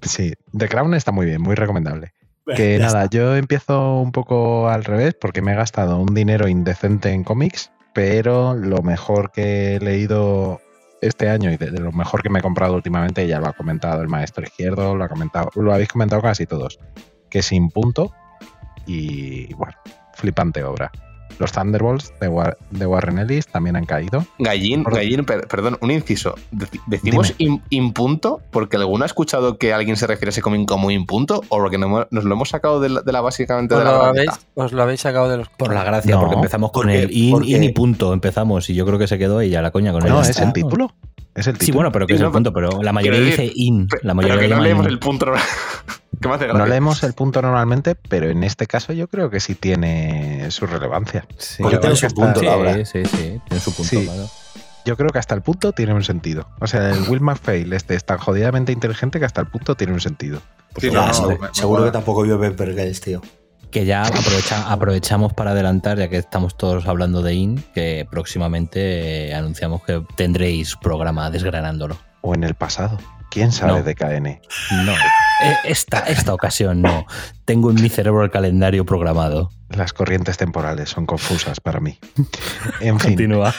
Sí, 0.03 0.33
The 0.59 0.69
Crown 0.69 0.93
está 0.95 1.13
muy 1.13 1.25
bien, 1.25 1.41
muy 1.41 1.55
recomendable. 1.55 2.13
Que 2.57 2.79
Ya 2.79 2.87
nada, 2.87 3.05
está. 3.05 3.17
yo 3.17 3.37
empiezo 3.37 4.01
un 4.01 4.13
poco 4.13 4.69
al 4.69 4.85
revés 4.85 5.15
porque 5.21 5.43
me 5.43 5.53
he 5.53 5.57
gastado 5.57 5.99
un 5.99 6.15
dinero 6.15 6.49
indecente 6.49 7.11
en 7.11 7.25
cómics, 7.25 7.71
pero 7.95 8.55
lo 8.55 8.83
mejor 8.83 9.31
que 9.33 9.77
he 9.77 9.81
leído 9.81 10.61
este 11.01 11.29
año 11.31 11.51
y 11.51 11.57
de, 11.57 11.71
de 11.71 11.81
lo 11.81 11.93
mejor 11.93 12.23
que 12.23 12.29
me 12.31 12.41
he 12.41 12.43
comprado 12.43 12.75
últimamente, 12.75 13.27
ya 13.27 13.41
lo 13.41 13.49
ha 13.49 13.53
comentado 13.53 14.03
el 14.03 14.09
maestro 14.09 14.45
izquierdo, 14.45 14.95
lo 14.95 15.05
ha 15.05 15.09
comentado, 15.09 15.51
lo 15.55 15.73
habéis 15.73 15.89
comentado 15.89 16.21
casi 16.23 16.47
todos, 16.47 16.79
que 17.31 17.43
sin 17.43 17.71
punto 17.71 18.13
y 18.87 19.53
bueno, 19.55 19.75
flipante 20.15 20.63
obra. 20.63 20.91
Los 21.41 21.53
Thunderbolts 21.53 22.13
de, 22.21 22.29
War- 22.29 22.59
de 22.71 22.87
Warren 22.87 23.19
Ellis 23.19 23.47
también 23.49 23.75
han 23.75 23.87
caído. 23.87 24.25
Gallín, 24.39 24.85
Por- 24.85 24.95
Gallín, 24.95 25.25
per- 25.25 25.49
perdón, 25.49 25.79
un 25.81 25.91
inciso. 25.91 26.35
Deci- 26.53 26.81
¿Decimos 26.87 27.35
im- 27.39 27.63
impunto 27.71 28.41
porque 28.51 28.77
alguno 28.77 29.05
ha 29.05 29.07
escuchado 29.07 29.57
que 29.59 29.73
alguien 29.73 29.97
se 29.97 30.07
refiere 30.07 30.29
a 30.29 30.33
ese 30.33 30.43
cómic 30.43 30.69
como 30.69 30.91
impunto 30.91 31.41
o 31.49 31.57
porque 31.57 31.79
no- 31.79 32.07
nos 32.11 32.25
lo 32.25 32.35
hemos 32.35 32.51
sacado 32.51 32.79
de 32.81 32.91
la, 32.91 33.01
de 33.01 33.11
la 33.13 33.21
básicamente 33.23 33.75
¿Os 33.75 33.81
de 33.81 33.85
la 33.85 33.93
lo, 33.93 33.99
granita? 34.13 34.33
habéis, 34.35 34.47
os 34.55 34.73
lo 34.73 34.83
habéis 34.83 35.01
sacado 35.01 35.29
de 35.31 35.39
los 35.39 35.49
Por 35.49 35.73
la 35.75 35.83
gracia, 35.83 36.15
No, 36.15 36.21
porque 36.21 36.37
empezamos 36.37 36.71
con 36.73 36.83
porque- 36.83 37.03
el 37.05 37.11
in, 37.11 37.31
porque- 37.33 37.49
in 37.51 37.65
y 37.65 37.69
punto. 37.71 38.13
Empezamos 38.13 38.69
y 38.69 38.75
yo 38.75 38.85
creo 38.85 38.99
que 38.99 39.07
se 39.07 39.19
quedó 39.19 39.41
ella 39.41 39.63
la 39.63 39.71
coña 39.71 39.93
con 39.93 40.05
No, 40.05 40.23
el 40.23 40.29
es 40.31 40.39
el 40.39 40.53
título. 40.53 40.93
Es 41.35 41.47
el 41.47 41.55
título. 41.55 41.67
Sí, 41.67 41.73
bueno, 41.73 41.93
pero 41.93 42.07
que 42.07 42.15
es 42.15 42.21
no, 42.21 42.27
el 42.27 42.33
punto, 42.33 42.53
pero 42.53 42.83
la 42.83 42.93
mayoría 42.93 43.21
dice 43.21 43.51
in. 43.55 43.87
La 43.91 43.99
Pero 44.01 44.15
mayoría 44.15 44.49
que 44.49 44.55
no 44.55 44.61
leemos 44.63 44.87
in. 44.87 44.93
el 44.93 44.99
punto. 44.99 45.27
¿Qué 46.21 46.29
me 46.29 46.35
hace 46.35 46.49
No 46.49 46.67
leemos 46.67 47.03
el 47.03 47.15
punto 47.15 47.41
normalmente, 47.41 47.95
pero 47.95 48.29
en 48.29 48.45
este 48.45 48.67
caso 48.67 48.93
yo 48.93 49.09
creo 49.09 49.31
que 49.31 49.41
sí 49.41 49.55
tiene 49.55 50.51
su 50.51 50.67
relevancia. 50.67 51.25
Sí, 51.39 51.63
Porque 51.63 51.77
Yo 51.77 51.81
tiene 51.81 51.97
creo 51.97 52.09
su 52.11 52.15
que 52.15 52.21
punto, 52.21 52.41
hasta- 52.41 52.43
la 52.45 52.57
obra. 52.57 52.75
sí, 52.75 52.85
sí, 52.85 53.05
sí, 53.05 53.41
tiene 53.49 53.61
su 53.63 53.73
punto, 53.75 53.91
Sí. 53.91 54.05
claro. 54.05 54.29
Yo 54.85 54.97
creo 54.97 55.11
que 55.11 55.19
hasta 55.19 55.35
el 55.35 55.43
punto 55.43 55.73
tiene 55.73 55.95
un 55.95 56.03
sentido. 56.03 56.49
O 56.59 56.67
sea, 56.67 56.91
el 56.91 57.03
Will 57.09 57.21
McPhail 57.21 57.73
este 57.75 57.95
es 57.95 58.05
tan 58.05 58.19
jodidamente 58.19 58.73
inteligente 58.73 59.19
que 59.19 59.25
hasta 59.27 59.41
el 59.41 59.47
punto 59.47 59.77
tiene 59.77 59.93
un 59.93 60.01
sentido. 60.01 60.41
Sí, 60.79 60.89
Ya, 60.91 61.01
no, 61.01 61.07
no, 61.07 61.15
seguro, 61.15 61.39
me- 61.41 61.49
me 61.49 61.55
seguro 61.55 61.79
mola. 61.81 61.91
que 61.91 61.97
tampoco 61.97 62.23
vio 62.23 62.41
Pepper 62.41 62.75
Girls, 62.75 63.01
tío. 63.01 63.23
Que 63.71 63.85
ya 63.85 64.03
aprovecha- 64.03 64.71
aprovechamos 64.73 65.33
para 65.33 65.53
adelantar, 65.53 65.97
ya 65.99 66.09
que 66.09 66.17
estamos 66.17 66.57
todos 66.57 66.87
hablando 66.89 67.23
de 67.23 67.35
IN, 67.35 67.65
que 67.75 68.07
próximamente 68.11 69.29
eh, 69.29 69.35
anunciamos 69.35 69.83
que 69.85 70.03
tendréis 70.17 70.75
programa 70.77 71.31
desgranándolo. 71.31 71.97
O 72.23 72.35
en 72.35 72.43
el 72.45 72.55
pasado. 72.55 72.99
¿Quién 73.31 73.53
sabe 73.53 73.75
No. 73.79 73.83
de 73.85 73.95
KN? 73.95 74.41
No, 74.85 74.93
eh, 74.93 75.57
esta, 75.65 76.01
esta 76.01 76.35
ocasión 76.35 76.83
no. 76.83 77.07
Tengo 77.45 77.71
en 77.71 77.81
mi 77.81 77.89
cerebro 77.89 78.25
el 78.25 78.31
calendario 78.33 78.85
programado. 78.85 79.51
Las 79.69 79.93
corrientes 79.93 80.37
temporales 80.37 80.89
son 80.91 81.07
confusas 81.07 81.61
para 81.61 81.79
mí. 81.79 81.97
En 82.81 82.99
fin. 82.99 83.11
Continúa. 83.13 83.55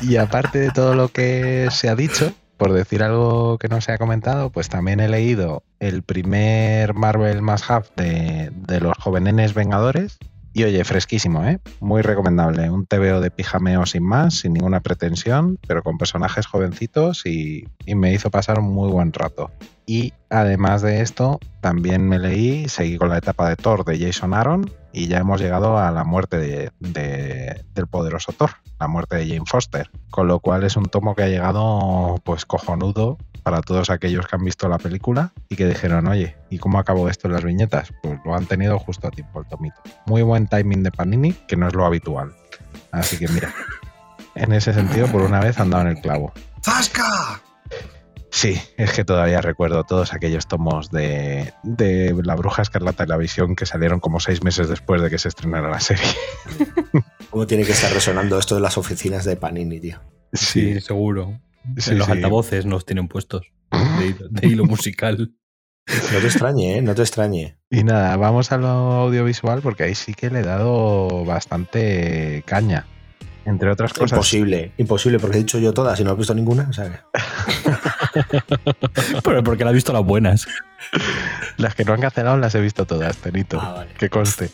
Y 0.00 0.16
aparte 0.16 0.58
de 0.58 0.70
todo 0.70 0.94
lo 0.94 1.08
que 1.08 1.68
se 1.70 1.88
ha 1.90 1.94
dicho, 1.94 2.32
por 2.60 2.74
decir 2.74 3.02
algo 3.02 3.56
que 3.56 3.68
no 3.68 3.80
se 3.80 3.90
ha 3.90 3.96
comentado, 3.96 4.50
pues 4.50 4.68
también 4.68 5.00
he 5.00 5.08
leído 5.08 5.62
el 5.78 6.02
primer 6.02 6.92
Marvel 6.92 7.40
Must 7.40 7.70
Have 7.70 7.86
de, 7.96 8.50
de 8.52 8.80
los 8.80 8.98
jovenenes 8.98 9.54
Vengadores. 9.54 10.18
Y 10.52 10.64
oye, 10.64 10.82
fresquísimo, 10.84 11.44
¿eh? 11.44 11.60
Muy 11.80 12.02
recomendable. 12.02 12.68
Un 12.70 12.84
TVO 12.84 13.20
de 13.20 13.30
pijameo 13.30 13.86
sin 13.86 14.02
más, 14.04 14.34
sin 14.34 14.52
ninguna 14.52 14.80
pretensión, 14.80 15.58
pero 15.68 15.82
con 15.84 15.96
personajes 15.96 16.46
jovencitos 16.46 17.24
y, 17.24 17.68
y 17.86 17.94
me 17.94 18.12
hizo 18.12 18.30
pasar 18.30 18.58
un 18.58 18.72
muy 18.74 18.90
buen 18.90 19.12
rato. 19.12 19.50
Y 19.86 20.12
además 20.28 20.82
de 20.82 21.02
esto, 21.02 21.38
también 21.60 22.08
me 22.08 22.18
leí, 22.18 22.68
seguí 22.68 22.96
con 22.96 23.08
la 23.10 23.18
etapa 23.18 23.48
de 23.48 23.56
Thor 23.56 23.84
de 23.84 23.98
Jason 23.98 24.34
Aaron 24.34 24.70
y 24.92 25.06
ya 25.06 25.18
hemos 25.18 25.40
llegado 25.40 25.78
a 25.78 25.90
la 25.92 26.02
muerte 26.04 26.36
de- 26.38 26.70
de- 26.80 27.64
del 27.74 27.86
poderoso 27.86 28.32
Thor, 28.32 28.50
la 28.80 28.88
muerte 28.88 29.16
de 29.16 29.26
Jane 29.28 29.46
Foster. 29.46 29.88
Con 30.10 30.26
lo 30.26 30.40
cual 30.40 30.64
es 30.64 30.76
un 30.76 30.84
tomo 30.86 31.14
que 31.14 31.22
ha 31.22 31.28
llegado 31.28 32.16
pues 32.24 32.44
cojonudo 32.44 33.18
para 33.50 33.62
todos 33.62 33.90
aquellos 33.90 34.28
que 34.28 34.36
han 34.36 34.44
visto 34.44 34.68
la 34.68 34.78
película 34.78 35.32
y 35.48 35.56
que 35.56 35.66
dijeron, 35.66 36.06
oye, 36.06 36.36
¿y 36.50 36.58
cómo 36.58 36.78
acabó 36.78 37.08
esto 37.08 37.26
en 37.26 37.34
las 37.34 37.42
viñetas? 37.42 37.92
Pues 38.00 38.20
lo 38.24 38.36
han 38.36 38.46
tenido 38.46 38.78
justo 38.78 39.08
a 39.08 39.10
tiempo 39.10 39.40
el 39.40 39.48
tomito. 39.48 39.74
Muy 40.06 40.22
buen 40.22 40.46
timing 40.46 40.84
de 40.84 40.92
Panini, 40.92 41.32
que 41.32 41.56
no 41.56 41.66
es 41.66 41.74
lo 41.74 41.84
habitual. 41.84 42.32
Así 42.92 43.18
que 43.18 43.26
mira, 43.26 43.52
en 44.36 44.52
ese 44.52 44.72
sentido, 44.72 45.08
por 45.08 45.22
una 45.22 45.40
vez 45.40 45.58
han 45.58 45.68
dado 45.68 45.82
en 45.82 45.96
el 45.96 46.00
clavo. 46.00 46.32
¡Zasca! 46.64 47.42
Sí, 48.30 48.56
es 48.76 48.92
que 48.92 49.04
todavía 49.04 49.40
recuerdo 49.40 49.82
todos 49.82 50.12
aquellos 50.12 50.46
tomos 50.46 50.92
de, 50.92 51.52
de 51.64 52.14
La 52.22 52.36
Bruja 52.36 52.62
Escarlata 52.62 53.02
y 53.02 53.08
la 53.08 53.16
Visión 53.16 53.56
que 53.56 53.66
salieron 53.66 53.98
como 53.98 54.20
seis 54.20 54.44
meses 54.44 54.68
después 54.68 55.02
de 55.02 55.10
que 55.10 55.18
se 55.18 55.26
estrenara 55.26 55.68
la 55.68 55.80
serie. 55.80 56.06
¿Cómo 57.30 57.48
tiene 57.48 57.64
que 57.64 57.72
estar 57.72 57.92
resonando 57.92 58.38
esto 58.38 58.54
de 58.54 58.60
las 58.60 58.78
oficinas 58.78 59.24
de 59.24 59.34
Panini, 59.34 59.80
tío? 59.80 59.98
Sí, 60.32 60.80
seguro. 60.80 61.40
Sí, 61.76 61.90
en 61.92 61.98
los 61.98 62.06
sí. 62.06 62.12
altavoces 62.12 62.66
nos 62.66 62.84
tienen 62.86 63.08
puestos. 63.08 63.52
De 63.98 64.06
hilo, 64.06 64.28
de 64.28 64.46
hilo 64.48 64.64
musical. 64.64 65.32
No 65.86 66.18
te 66.20 66.26
extrañe, 66.26 66.76
¿eh? 66.78 66.82
No 66.82 66.94
te 66.94 67.02
extrañe. 67.02 67.58
Y 67.70 67.82
nada, 67.84 68.16
vamos 68.16 68.52
a 68.52 68.58
lo 68.58 68.68
audiovisual 68.68 69.60
porque 69.60 69.84
ahí 69.84 69.94
sí 69.94 70.14
que 70.14 70.30
le 70.30 70.40
he 70.40 70.42
dado 70.42 71.24
bastante 71.24 72.42
caña. 72.46 72.86
Entre 73.44 73.70
otras 73.70 73.92
cosas. 73.92 74.12
Imposible, 74.12 74.72
imposible, 74.76 75.18
porque 75.18 75.38
he 75.38 75.40
dicho 75.40 75.58
yo 75.58 75.72
todas 75.72 75.98
y 75.98 76.04
no 76.04 76.12
he 76.12 76.14
visto 76.14 76.34
ninguna. 76.34 76.66
O 76.68 76.72
sea, 76.72 76.90
que- 76.90 77.70
Pero 79.24 79.42
porque 79.42 79.64
la 79.64 79.70
he 79.70 79.74
visto 79.74 79.92
las 79.92 80.04
buenas. 80.04 80.46
Las 81.56 81.74
que 81.74 81.84
no 81.84 81.94
han 81.94 82.00
cancelado 82.00 82.36
las 82.36 82.54
he 82.54 82.60
visto 82.60 82.86
todas, 82.86 83.16
Tenito. 83.16 83.58
Ah, 83.60 83.72
vale. 83.72 83.92
Que 83.98 84.08
conste. 84.08 84.50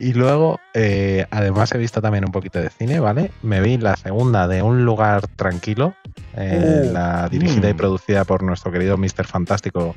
Y 0.00 0.14
luego, 0.14 0.58
eh, 0.74 1.26
además 1.30 1.72
he 1.72 1.78
visto 1.78 2.00
también 2.00 2.24
un 2.24 2.32
poquito 2.32 2.58
de 2.58 2.70
cine, 2.70 3.00
¿vale? 3.00 3.30
Me 3.42 3.60
vi 3.60 3.76
la 3.76 3.96
segunda 3.96 4.48
de 4.48 4.62
Un 4.62 4.84
lugar 4.84 5.26
tranquilo, 5.28 5.94
eh, 6.36 6.86
Uh, 6.88 6.92
la 6.92 7.28
dirigida 7.28 7.68
y 7.68 7.74
mm. 7.74 7.76
producida 7.76 8.24
por 8.24 8.42
nuestro 8.42 8.72
querido 8.72 8.96
Mr. 8.96 9.26
Fantástico 9.26 9.94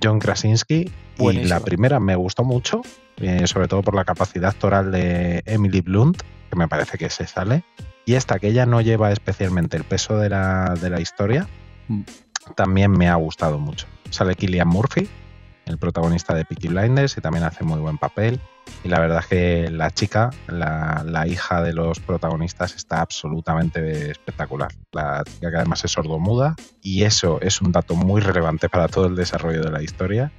John 0.00 0.20
Krasinski. 0.20 0.92
Y 1.18 1.32
la 1.44 1.60
primera 1.60 1.98
me 1.98 2.14
gustó 2.14 2.44
mucho, 2.44 2.82
eh, 3.18 3.46
sobre 3.46 3.68
todo 3.68 3.82
por 3.82 3.94
la 3.94 4.04
capacidad 4.04 4.50
actoral 4.50 4.92
de 4.92 5.42
Emily 5.44 5.80
Blunt, 5.80 6.22
que 6.48 6.56
me 6.56 6.68
parece 6.68 6.96
que 6.96 7.10
se 7.10 7.26
sale. 7.26 7.64
Y 8.06 8.14
esta, 8.14 8.38
que 8.38 8.48
ella 8.48 8.64
no 8.64 8.80
lleva 8.80 9.12
especialmente 9.12 9.76
el 9.76 9.84
peso 9.84 10.18
de 10.18 10.28
la, 10.30 10.74
de 10.80 10.88
la 10.88 11.00
historia, 11.00 11.48
Mm. 11.88 12.02
también 12.54 12.90
me 12.92 13.08
ha 13.08 13.14
gustado 13.16 13.58
mucho. 13.58 13.86
Sale 14.10 14.34
Killian 14.34 14.68
Murphy, 14.68 15.08
el 15.66 15.78
protagonista 15.78 16.34
de 16.34 16.44
Peaky 16.44 16.68
Blinders, 16.68 17.16
y 17.16 17.20
también 17.20 17.44
hace 17.44 17.64
muy 17.64 17.80
buen 17.80 17.98
papel. 17.98 18.40
Y 18.84 18.88
la 18.88 18.98
verdad 19.00 19.20
es 19.20 19.26
que 19.26 19.70
la 19.70 19.90
chica, 19.90 20.30
la, 20.48 21.02
la 21.06 21.26
hija 21.26 21.62
de 21.62 21.72
los 21.72 22.00
protagonistas, 22.00 22.74
está 22.74 23.00
absolutamente 23.00 24.10
espectacular. 24.10 24.70
La 24.92 25.22
chica 25.24 25.50
que 25.50 25.56
además 25.56 25.84
es 25.84 25.92
sordomuda, 25.92 26.56
y 26.80 27.04
eso 27.04 27.40
es 27.40 27.60
un 27.60 27.72
dato 27.72 27.94
muy 27.94 28.20
relevante 28.20 28.68
para 28.68 28.88
todo 28.88 29.06
el 29.06 29.14
desarrollo 29.16 29.62
de 29.62 29.70
la 29.70 29.82
historia. 29.82 30.32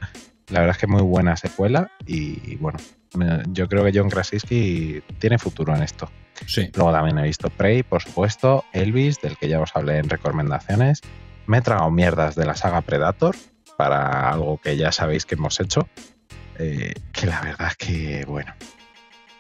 La 0.50 0.60
verdad 0.60 0.76
es 0.76 0.82
que 0.82 0.88
muy 0.88 1.02
buena 1.02 1.38
secuela 1.38 1.90
y 2.06 2.58
bueno, 2.58 2.78
me- 3.16 3.44
yo 3.54 3.70
creo 3.70 3.86
que 3.86 3.98
John 3.98 4.10
Krasinski 4.10 5.02
tiene 5.20 5.38
futuro 5.40 5.74
en 5.74 5.82
esto. 5.84 6.10
Sí. 6.46 6.70
Luego 6.76 6.92
también 6.92 7.18
he 7.20 7.24
visto 7.24 7.50
Prey, 7.50 7.84
por 7.84 8.02
supuesto, 8.02 8.66
Elvis, 8.74 9.22
del 9.22 9.38
que 9.38 9.48
ya 9.48 9.62
os 9.62 9.72
hablé 9.74 10.00
en 10.00 10.10
recomendaciones. 10.10 11.00
Me 11.48 11.60
he 11.60 11.62
tragado 11.62 11.90
mierdas 11.92 12.36
de 12.36 12.46
la 12.46 12.56
saga 12.56 12.82
Predator 12.82 13.36
para 13.78 14.30
algo 14.32 14.58
que 14.62 14.76
ya 14.76 14.92
sabéis 14.92 15.26
que 15.26 15.36
hemos 15.36 15.60
hecho. 15.62 15.88
Eh, 16.60 16.94
que 17.12 17.28
la 17.28 17.42
verdad 17.42 17.70
es 17.70 17.78
que, 17.78 18.26
bueno, 18.26 18.54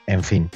en 0.08 0.24
fin, 0.24 0.50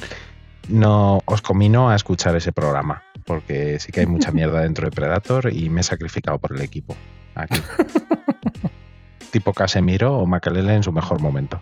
no 0.68 1.20
os 1.24 1.42
comino 1.42 1.90
a 1.90 1.96
escuchar 1.96 2.36
ese 2.36 2.52
programa, 2.52 3.02
porque 3.24 3.78
sí 3.80 3.92
que 3.92 4.00
hay 4.00 4.06
mucha 4.06 4.30
mierda 4.32 4.62
dentro 4.62 4.86
de 4.86 4.90
Predator 4.90 5.52
y 5.52 5.70
me 5.70 5.80
he 5.80 5.84
sacrificado 5.84 6.38
por 6.38 6.54
el 6.54 6.62
equipo. 6.62 6.96
Aquí. 7.34 7.60
tipo 9.30 9.52
Casemiro 9.52 10.18
o 10.18 10.26
Makalele 10.26 10.74
en 10.74 10.82
su 10.82 10.92
mejor 10.92 11.20
momento. 11.20 11.60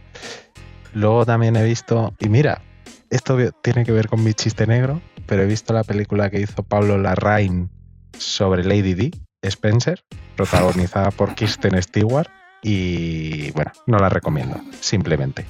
Luego 0.94 1.27
también 1.27 1.56
he 1.56 1.64
visto, 1.64 2.14
y 2.18 2.28
mira, 2.28 2.62
esto 3.10 3.36
tiene 3.62 3.85
que 3.85 3.93
ver 3.93 4.09
con 4.09 4.24
mi 4.24 4.35
chiste 4.35 4.66
negro, 4.66 5.01
pero 5.27 5.43
he 5.43 5.47
visto 5.47 5.73
la 5.73 5.85
película 5.85 6.31
que 6.31 6.40
hizo 6.40 6.62
Pablo 6.62 6.97
Larraín 6.97 7.70
sobre 8.18 8.64
Lady 8.64 8.94
D, 8.94 9.10
Spencer, 9.43 10.02
protagonizada 10.36 11.10
por 11.10 11.35
Kirsten 11.35 11.81
Stewart, 11.82 12.28
y 12.62 13.50
bueno, 13.52 13.72
no 13.86 13.98
la 13.98 14.08
recomiendo, 14.08 14.60
simplemente. 14.80 15.44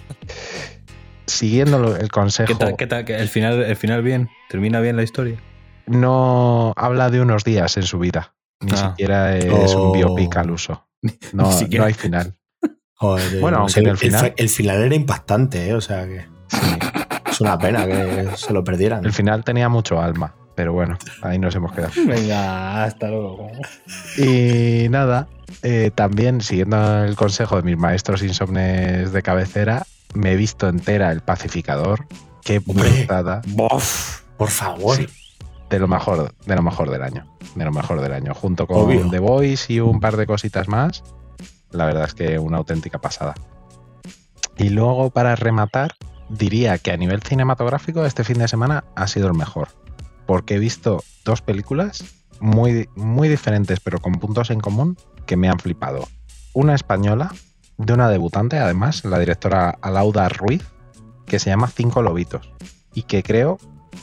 Siguiendo 1.27 1.97
el 1.97 2.09
consejo, 2.11 2.47
¿Qué 2.47 2.55
tal? 2.55 2.77
¿Qué 2.77 2.87
tal? 2.87 3.05
¿Qué- 3.05 3.17
¿El 3.17 3.29
final, 3.29 3.63
¿El 3.63 3.77
final 3.77 4.03
bien? 4.03 4.29
¿Termina 4.49 4.81
bien 4.81 4.97
la 4.97 5.03
historia? 5.03 5.39
no 5.89 6.73
habla 6.77 7.11
de 7.11 7.21
unos 7.21 7.45
días 7.45 7.77
en 7.77 7.85
su 7.85 8.01
vida, 8.01 8.35
ni 8.61 8.73
Ah. 8.73 8.91
siquiera 8.91 9.37
es 9.37 9.73
Oh. 9.75 9.87
un 9.87 9.93
biopic 9.93 10.37
al 10.37 10.51
uso. 10.51 10.89
No, 11.33 11.53
siquiera. 11.53 11.85
no 11.85 11.87
hay 11.89 11.95
final. 11.95 12.35
Joder, 12.95 13.41
Bueno, 13.41 13.59
no 13.59 13.63
aunque 13.65 13.81
el 13.81 13.87
el, 13.91 13.97
final- 13.97 14.27
fi- 14.27 14.33
el 14.43 14.49
final 14.49 14.83
era 14.83 14.95
impactante, 14.97 15.69
¿eh? 15.69 15.75
o 15.75 15.81
sea 15.81 16.05
que 16.07 16.25
es 17.31 17.41
una 17.41 17.57
pena 17.59 17.87
que 17.87 18.31
se 18.37 18.53
lo 18.53 18.65
perdieran. 18.65 19.05
El 19.05 19.13
final 19.13 19.45
tenía 19.45 19.69
mucho 19.69 20.01
alma, 20.01 20.35
pero 20.57 20.73
bueno, 20.73 20.99
ahí 21.23 21.39
nos 21.39 21.55
hemos 21.55 21.73
quedado. 21.73 21.93
Venga, 22.05 22.83
hasta 22.85 23.09
luego. 23.09 23.49
Y 24.19 24.89
nada, 24.89 25.29
eh, 25.63 25.91
también 25.95 26.41
siguiendo 26.41 27.05
el 27.05 27.17
consejo 27.17 27.57
de 27.57 27.63
mis 27.63 27.77
maestros 27.77 28.23
insomnes 28.23 29.13
de 29.13 29.23
cabecera, 29.23 29.87
me 30.15 30.33
he 30.33 30.37
visto 30.37 30.69
entera 30.69 31.13
El 31.13 31.21
Pacificador. 31.21 32.07
Qué 32.43 32.63
Hombre. 32.67 32.91
brutada. 32.91 33.43
Por 34.37 34.51
favor. 34.51 34.97
Sí, 34.97 35.07
de 35.71 35.79
lo 35.79 35.89
mejor, 35.89 36.33
de 36.47 36.57
lo 36.57 36.63
mejor 36.63 36.91
del 36.91 37.03
año. 37.03 37.27
De 37.55 37.65
lo 37.65 37.73
mejor 37.73 38.01
del 38.01 38.13
año. 38.13 38.35
Junto 38.35 38.67
con 38.67 38.79
Obvio. 38.79 39.09
The 39.11 39.19
Voice 39.19 39.73
y 39.73 39.81
un 39.81 40.01
par 40.01 40.17
de 40.17 40.27
cositas 40.27 40.69
más. 40.69 41.03
La 41.71 41.87
verdad 41.87 42.05
es 42.05 42.15
que 42.15 42.39
una 42.39 42.59
auténtica 42.59 43.01
pasada. 43.01 43.35
Y 44.57 44.71
luego, 44.71 45.11
para 45.11 45.37
rematar, 45.37 45.95
diría 46.29 46.79
que 46.79 46.93
a 46.93 46.97
nivel 46.97 47.23
cinematográfico 47.23 48.05
este 48.07 48.25
fin 48.25 48.39
de 48.39 48.49
semana 48.49 48.85
ha 48.95 49.07
sido 49.07 49.29
el 49.29 49.35
mejor. 49.35 49.69
Porque 50.27 50.55
he 50.55 50.59
visto 50.59 51.03
dos 51.25 51.43
películas 51.43 52.05
muy, 52.41 52.89
muy 52.95 53.29
diferentes, 53.29 53.81
pero 53.81 53.99
con 53.99 54.15
puntos 54.15 54.51
en 54.51 54.61
común, 54.61 54.97
que 55.27 55.37
me 55.37 55.49
han 55.49 55.59
flipado. 55.59 56.09
Una 56.53 56.75
española, 56.75 57.33
de 57.77 57.93
una 57.93 58.09
debutante, 58.09 58.59
además, 58.59 59.05
la 59.05 59.19
directora 59.19 59.77
Alauda 59.83 60.29
Ruiz, 60.29 60.65
que 61.27 61.39
se 61.39 61.51
llama 61.51 61.69
Cinco 61.69 62.03
Lobitos. 62.03 62.51
Y 62.95 63.03
que 63.03 63.23
creo 63.23 63.59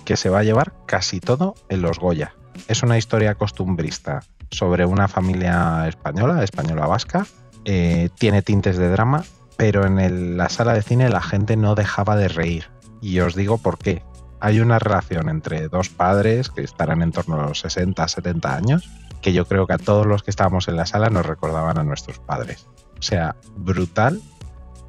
que 0.06 0.18
se 0.18 0.30
va 0.30 0.40
a 0.40 0.44
llevar 0.44 0.74
casi 0.86 1.20
todo 1.20 1.56
en 1.70 1.82
los 1.82 2.00
Goya. 2.00 2.36
Es 2.68 2.84
una 2.84 2.98
historia 2.98 3.36
costumbrista 3.36 4.22
sobre 4.52 4.86
una 4.86 5.08
familia 5.08 5.88
española, 5.88 6.44
española 6.44 6.86
vasca. 6.86 7.26
Eh, 7.66 8.10
tiene 8.20 8.42
tintes 8.42 8.78
de 8.78 8.90
drama, 8.90 9.24
pero 9.58 9.86
en 9.86 10.38
la 10.38 10.50
sala 10.50 10.74
de 10.74 10.84
cine 10.84 11.10
la 11.10 11.22
gente 11.22 11.58
no 11.58 11.76
dejaba 11.76 12.16
de 12.16 12.28
reír. 12.28 12.70
Y 13.02 13.20
os 13.20 13.36
digo 13.36 13.58
por 13.58 13.78
qué. 13.78 14.04
Hay 14.40 14.60
una 14.60 14.78
relación 14.78 15.30
entre 15.30 15.70
dos 15.70 15.90
padres 15.90 16.50
que 16.50 16.62
estarán 16.62 17.02
en 17.02 17.12
torno 17.12 17.40
a 17.40 17.48
los 17.48 17.62
60, 17.62 18.06
70 18.08 18.56
años, 18.56 18.90
que 19.24 19.34
yo 19.34 19.46
creo 19.46 19.66
que 19.66 19.74
a 19.74 19.78
todos 19.80 20.06
los 20.06 20.22
que 20.22 20.30
estábamos 20.30 20.68
en 20.68 20.76
la 20.76 20.86
sala 20.86 21.10
nos 21.10 21.26
recordaban 21.26 21.80
a 21.80 21.84
nuestros 21.84 22.20
padres. 22.20 22.68
O 23.00 23.02
sea, 23.02 23.36
brutal. 23.56 24.22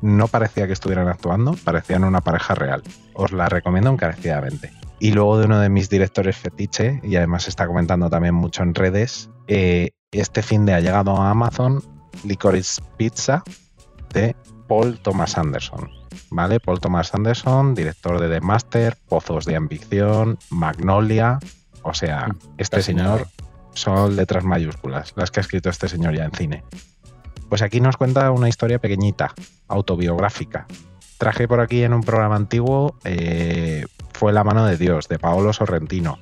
No 0.02 0.28
parecía 0.28 0.66
que 0.66 0.74
estuvieran 0.74 1.08
actuando, 1.08 1.56
parecían 1.64 2.04
una 2.04 2.20
pareja 2.20 2.54
real. 2.54 2.82
Os 3.14 3.32
la 3.32 3.48
recomiendo 3.48 3.88
encarecidamente. 3.90 4.70
Y 4.98 5.12
luego 5.12 5.38
de 5.38 5.46
uno 5.46 5.60
de 5.60 5.70
mis 5.70 5.88
directores 5.88 6.36
fetiche, 6.36 7.00
y 7.02 7.16
además 7.16 7.48
está 7.48 7.66
comentando 7.66 8.10
también 8.10 8.34
mucho 8.34 8.62
en 8.62 8.74
redes, 8.74 9.30
eh, 9.46 9.92
este 10.10 10.42
fin 10.42 10.66
de 10.66 10.74
ha 10.74 10.80
llegado 10.80 11.16
a 11.16 11.30
Amazon 11.30 11.82
Licorice 12.24 12.82
Pizza 12.98 13.42
de 14.12 14.36
Paul 14.68 14.98
Thomas 14.98 15.38
Anderson. 15.38 15.90
¿Vale? 16.30 16.60
Paul 16.60 16.80
Thomas 16.80 17.14
Anderson, 17.14 17.74
director 17.74 18.20
de 18.20 18.28
The 18.28 18.40
Master, 18.40 18.96
Pozos 19.08 19.46
de 19.46 19.56
Ambición, 19.56 20.38
Magnolia. 20.50 21.38
O 21.82 21.94
sea, 21.94 22.28
este 22.58 22.76
casi 22.76 22.92
señor 22.92 23.20
nada. 23.20 23.43
Son 23.74 24.16
letras 24.16 24.44
mayúsculas, 24.44 25.12
las 25.16 25.30
que 25.30 25.40
ha 25.40 25.42
escrito 25.42 25.68
este 25.68 25.88
señor 25.88 26.14
ya 26.14 26.24
en 26.24 26.32
cine. 26.32 26.64
Pues 27.48 27.62
aquí 27.62 27.80
nos 27.80 27.96
cuenta 27.96 28.30
una 28.30 28.48
historia 28.48 28.78
pequeñita, 28.78 29.34
autobiográfica. 29.68 30.66
Traje 31.18 31.46
por 31.46 31.60
aquí 31.60 31.82
en 31.82 31.92
un 31.92 32.02
programa 32.02 32.36
antiguo 32.36 32.96
eh, 33.04 33.86
Fue 34.12 34.32
la 34.32 34.44
mano 34.44 34.66
de 34.66 34.76
Dios, 34.76 35.08
de 35.08 35.18
Paolo 35.18 35.52
Sorrentino. 35.52 36.18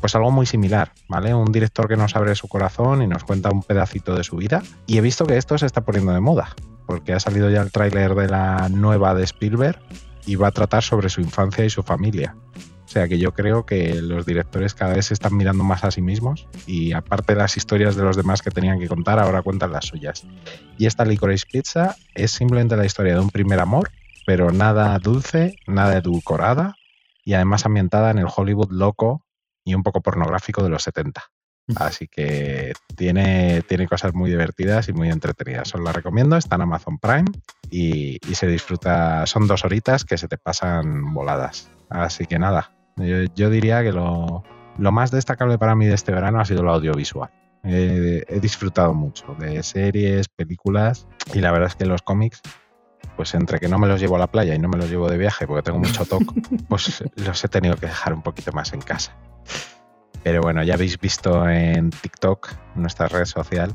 Pues 0.00 0.14
algo 0.14 0.30
muy 0.30 0.44
similar, 0.44 0.92
¿vale? 1.08 1.34
Un 1.34 1.50
director 1.52 1.88
que 1.88 1.96
nos 1.96 2.16
abre 2.16 2.34
su 2.34 2.48
corazón 2.48 3.02
y 3.02 3.06
nos 3.06 3.24
cuenta 3.24 3.50
un 3.50 3.62
pedacito 3.62 4.14
de 4.14 4.24
su 4.24 4.36
vida. 4.36 4.62
Y 4.86 4.98
he 4.98 5.00
visto 5.00 5.26
que 5.26 5.36
esto 5.36 5.56
se 5.56 5.66
está 5.66 5.82
poniendo 5.82 6.12
de 6.12 6.20
moda, 6.20 6.54
porque 6.86 7.14
ha 7.14 7.20
salido 7.20 7.48
ya 7.48 7.62
el 7.62 7.72
tráiler 7.72 8.14
de 8.14 8.28
la 8.28 8.68
nueva 8.68 9.14
de 9.14 9.24
Spielberg 9.24 9.78
y 10.26 10.36
va 10.36 10.48
a 10.48 10.52
tratar 10.52 10.82
sobre 10.82 11.08
su 11.08 11.20
infancia 11.20 11.64
y 11.64 11.70
su 11.70 11.82
familia. 11.82 12.36
O 12.84 12.88
sea 12.88 13.08
que 13.08 13.18
yo 13.18 13.32
creo 13.32 13.64
que 13.64 13.94
los 14.02 14.26
directores 14.26 14.74
cada 14.74 14.94
vez 14.94 15.06
se 15.06 15.14
están 15.14 15.36
mirando 15.36 15.64
más 15.64 15.84
a 15.84 15.90
sí 15.90 16.02
mismos 16.02 16.46
y 16.66 16.92
aparte 16.92 17.32
de 17.32 17.38
las 17.38 17.56
historias 17.56 17.96
de 17.96 18.02
los 18.02 18.16
demás 18.16 18.42
que 18.42 18.50
tenían 18.50 18.78
que 18.78 18.88
contar, 18.88 19.18
ahora 19.18 19.42
cuentan 19.42 19.72
las 19.72 19.86
suyas. 19.86 20.26
Y 20.76 20.86
esta 20.86 21.04
Licorice 21.04 21.46
Pizza 21.50 21.96
es 22.14 22.30
simplemente 22.30 22.76
la 22.76 22.84
historia 22.84 23.14
de 23.14 23.20
un 23.20 23.30
primer 23.30 23.60
amor, 23.60 23.90
pero 24.26 24.52
nada 24.52 24.98
dulce, 24.98 25.56
nada 25.66 25.96
edulcorada 25.96 26.76
y 27.24 27.34
además 27.34 27.64
ambientada 27.64 28.10
en 28.10 28.18
el 28.18 28.26
Hollywood 28.34 28.70
loco 28.70 29.24
y 29.64 29.74
un 29.74 29.82
poco 29.82 30.02
pornográfico 30.02 30.62
de 30.62 30.68
los 30.68 30.82
70. 30.82 31.22
Así 31.76 32.08
que 32.08 32.74
tiene, 32.94 33.62
tiene 33.62 33.88
cosas 33.88 34.12
muy 34.12 34.30
divertidas 34.30 34.88
y 34.88 34.92
muy 34.92 35.08
entretenidas. 35.08 35.74
Os 35.74 35.80
la 35.80 35.92
recomiendo, 35.92 36.36
está 36.36 36.56
en 36.56 36.62
Amazon 36.62 36.98
Prime 36.98 37.30
y, 37.70 38.18
y 38.28 38.34
se 38.34 38.46
disfruta. 38.46 39.26
Son 39.26 39.46
dos 39.46 39.64
horitas 39.64 40.04
que 40.04 40.18
se 40.18 40.28
te 40.28 40.36
pasan 40.36 41.14
voladas. 41.14 41.70
Así 41.88 42.26
que 42.26 42.38
nada, 42.38 42.73
yo, 42.96 43.24
yo 43.34 43.50
diría 43.50 43.82
que 43.82 43.92
lo, 43.92 44.44
lo 44.78 44.92
más 44.92 45.10
destacable 45.10 45.58
para 45.58 45.74
mí 45.74 45.86
de 45.86 45.94
este 45.94 46.12
verano 46.12 46.40
ha 46.40 46.44
sido 46.44 46.62
el 46.62 46.68
audiovisual. 46.68 47.30
Eh, 47.64 48.24
he 48.28 48.40
disfrutado 48.40 48.92
mucho 48.92 49.34
de 49.38 49.62
series, 49.62 50.28
películas 50.28 51.06
y 51.32 51.40
la 51.40 51.50
verdad 51.50 51.68
es 51.68 51.76
que 51.76 51.86
los 51.86 52.02
cómics, 52.02 52.42
pues 53.16 53.34
entre 53.34 53.58
que 53.58 53.68
no 53.68 53.78
me 53.78 53.86
los 53.86 54.00
llevo 54.00 54.16
a 54.16 54.18
la 54.18 54.26
playa 54.26 54.54
y 54.54 54.58
no 54.58 54.68
me 54.68 54.76
los 54.76 54.90
llevo 54.90 55.08
de 55.08 55.16
viaje 55.16 55.46
porque 55.46 55.62
tengo 55.62 55.78
mucho 55.78 56.04
toque, 56.04 56.26
pues 56.68 57.02
los 57.16 57.44
he 57.44 57.48
tenido 57.48 57.76
que 57.76 57.86
dejar 57.86 58.12
un 58.12 58.22
poquito 58.22 58.52
más 58.52 58.72
en 58.74 58.80
casa. 58.80 59.16
Pero 60.22 60.40
bueno, 60.40 60.62
ya 60.62 60.74
habéis 60.74 60.98
visto 60.98 61.48
en 61.48 61.90
TikTok, 61.90 62.50
nuestra 62.76 63.08
red 63.08 63.24
social, 63.24 63.74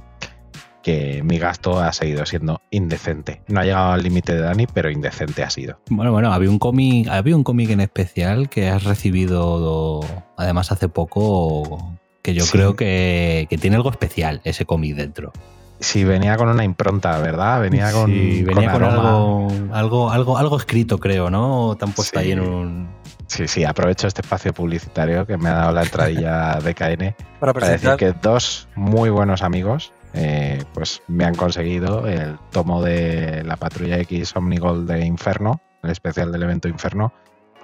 que 0.83 1.21
mi 1.23 1.37
gasto 1.39 1.79
ha 1.79 1.91
seguido 1.93 2.25
siendo 2.25 2.61
indecente. 2.71 3.41
No 3.47 3.59
ha 3.59 3.63
llegado 3.63 3.91
al 3.91 4.03
límite 4.03 4.33
de 4.33 4.41
Dani, 4.41 4.65
pero 4.67 4.89
indecente 4.89 5.43
ha 5.43 5.49
sido. 5.49 5.79
Bueno, 5.89 6.11
bueno, 6.11 6.31
había 6.33 6.49
un 6.49 6.59
cómic, 6.59 7.07
había 7.09 7.35
un 7.35 7.43
cómic 7.43 7.69
en 7.71 7.81
especial 7.81 8.49
que 8.49 8.69
has 8.69 8.83
recibido 8.83 10.01
además 10.37 10.71
hace 10.71 10.87
poco 10.89 11.93
que 12.21 12.33
yo 12.33 12.43
Sí. 12.45 12.51
creo 12.51 12.75
que, 12.75 13.47
que 13.49 13.57
tiene 13.57 13.75
algo 13.75 13.89
especial 13.91 14.41
ese 14.43 14.65
cómic 14.65 14.95
dentro. 14.95 15.31
Sí, 15.81 16.03
venía 16.03 16.35
con 16.35 16.49
una 16.49 16.65
impronta, 16.65 17.17
¿verdad? 17.19 17.61
Venía 17.61 17.91
con, 17.93 18.07
Sí, 18.11 18.43
venía 18.43 18.69
con, 18.71 18.83
aroma. 18.83 19.09
algo, 19.09 19.47
algo, 19.73 20.11
algo, 20.11 20.37
algo 20.37 20.57
escrito, 20.57 20.97
creo, 20.97 21.29
¿no? 21.29 21.75
Te 21.79 21.85
han 21.85 21.93
puesto 21.93 22.19
Sí. 22.19 22.25
ahí 22.25 22.31
en 22.33 22.41
un. 22.41 22.89
Sí, 23.29 23.47
sí, 23.47 23.63
aprovecho 23.63 24.07
este 24.07 24.21
espacio 24.21 24.53
publicitario 24.53 25.25
que 25.25 25.37
me 25.37 25.49
ha 25.49 25.53
dado 25.53 25.71
la 25.71 25.83
entradilla 25.83 26.59
de 26.63 26.73
KN 26.73 27.15
Para 27.39 27.53
para 27.53 27.69
decir 27.69 27.91
que 27.95 28.11
dos 28.11 28.67
muy 28.75 29.11
buenos 29.11 29.43
amigos 29.43 29.93
eh, 30.13 30.63
pues 30.73 31.03
me 31.07 31.25
han 31.25 31.35
conseguido 31.35 32.07
el 32.07 32.37
tomo 32.51 32.81
de 32.81 33.43
la 33.43 33.55
Patrulla 33.55 33.99
X 33.99 34.35
Omnigol 34.35 34.87
de 34.87 35.05
Inferno, 35.05 35.61
el 35.83 35.91
especial 35.91 36.31
del 36.31 36.43
evento 36.43 36.67
Inferno, 36.67 37.13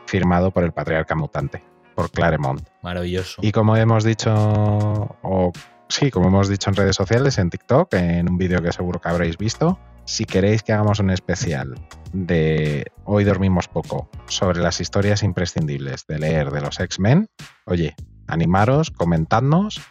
firmado 0.05 0.51
por 0.51 0.63
el 0.63 0.71
Patriarca 0.71 1.15
Mutante, 1.15 1.63
por 1.95 2.11
Claremont. 2.11 2.67
Maravilloso. 2.83 3.41
Y 3.41 3.51
como 3.51 3.75
hemos 3.75 4.03
dicho, 4.03 4.31
o 4.33 5.51
sí, 5.89 6.11
como 6.11 6.27
hemos 6.27 6.47
dicho 6.47 6.69
en 6.69 6.75
redes 6.75 6.95
sociales, 6.95 7.39
en 7.39 7.49
TikTok, 7.49 7.91
en 7.95 8.29
un 8.29 8.37
vídeo 8.37 8.61
que 8.61 8.71
seguro 8.71 9.01
que 9.01 9.09
habréis 9.09 9.37
visto, 9.39 9.79
si 10.05 10.25
queréis 10.25 10.63
que 10.63 10.73
hagamos 10.73 10.99
un 10.99 11.09
especial 11.09 11.75
de 12.13 12.85
Hoy 13.03 13.23
dormimos 13.23 13.67
poco 13.67 14.09
sobre 14.27 14.61
las 14.61 14.79
historias 14.81 15.21
imprescindibles 15.21 16.05
de 16.07 16.17
leer 16.17 16.49
de 16.51 16.61
los 16.61 16.79
X-Men, 16.79 17.27
oye, 17.65 17.95
animaros, 18.27 18.89
comentadnos, 18.89 19.81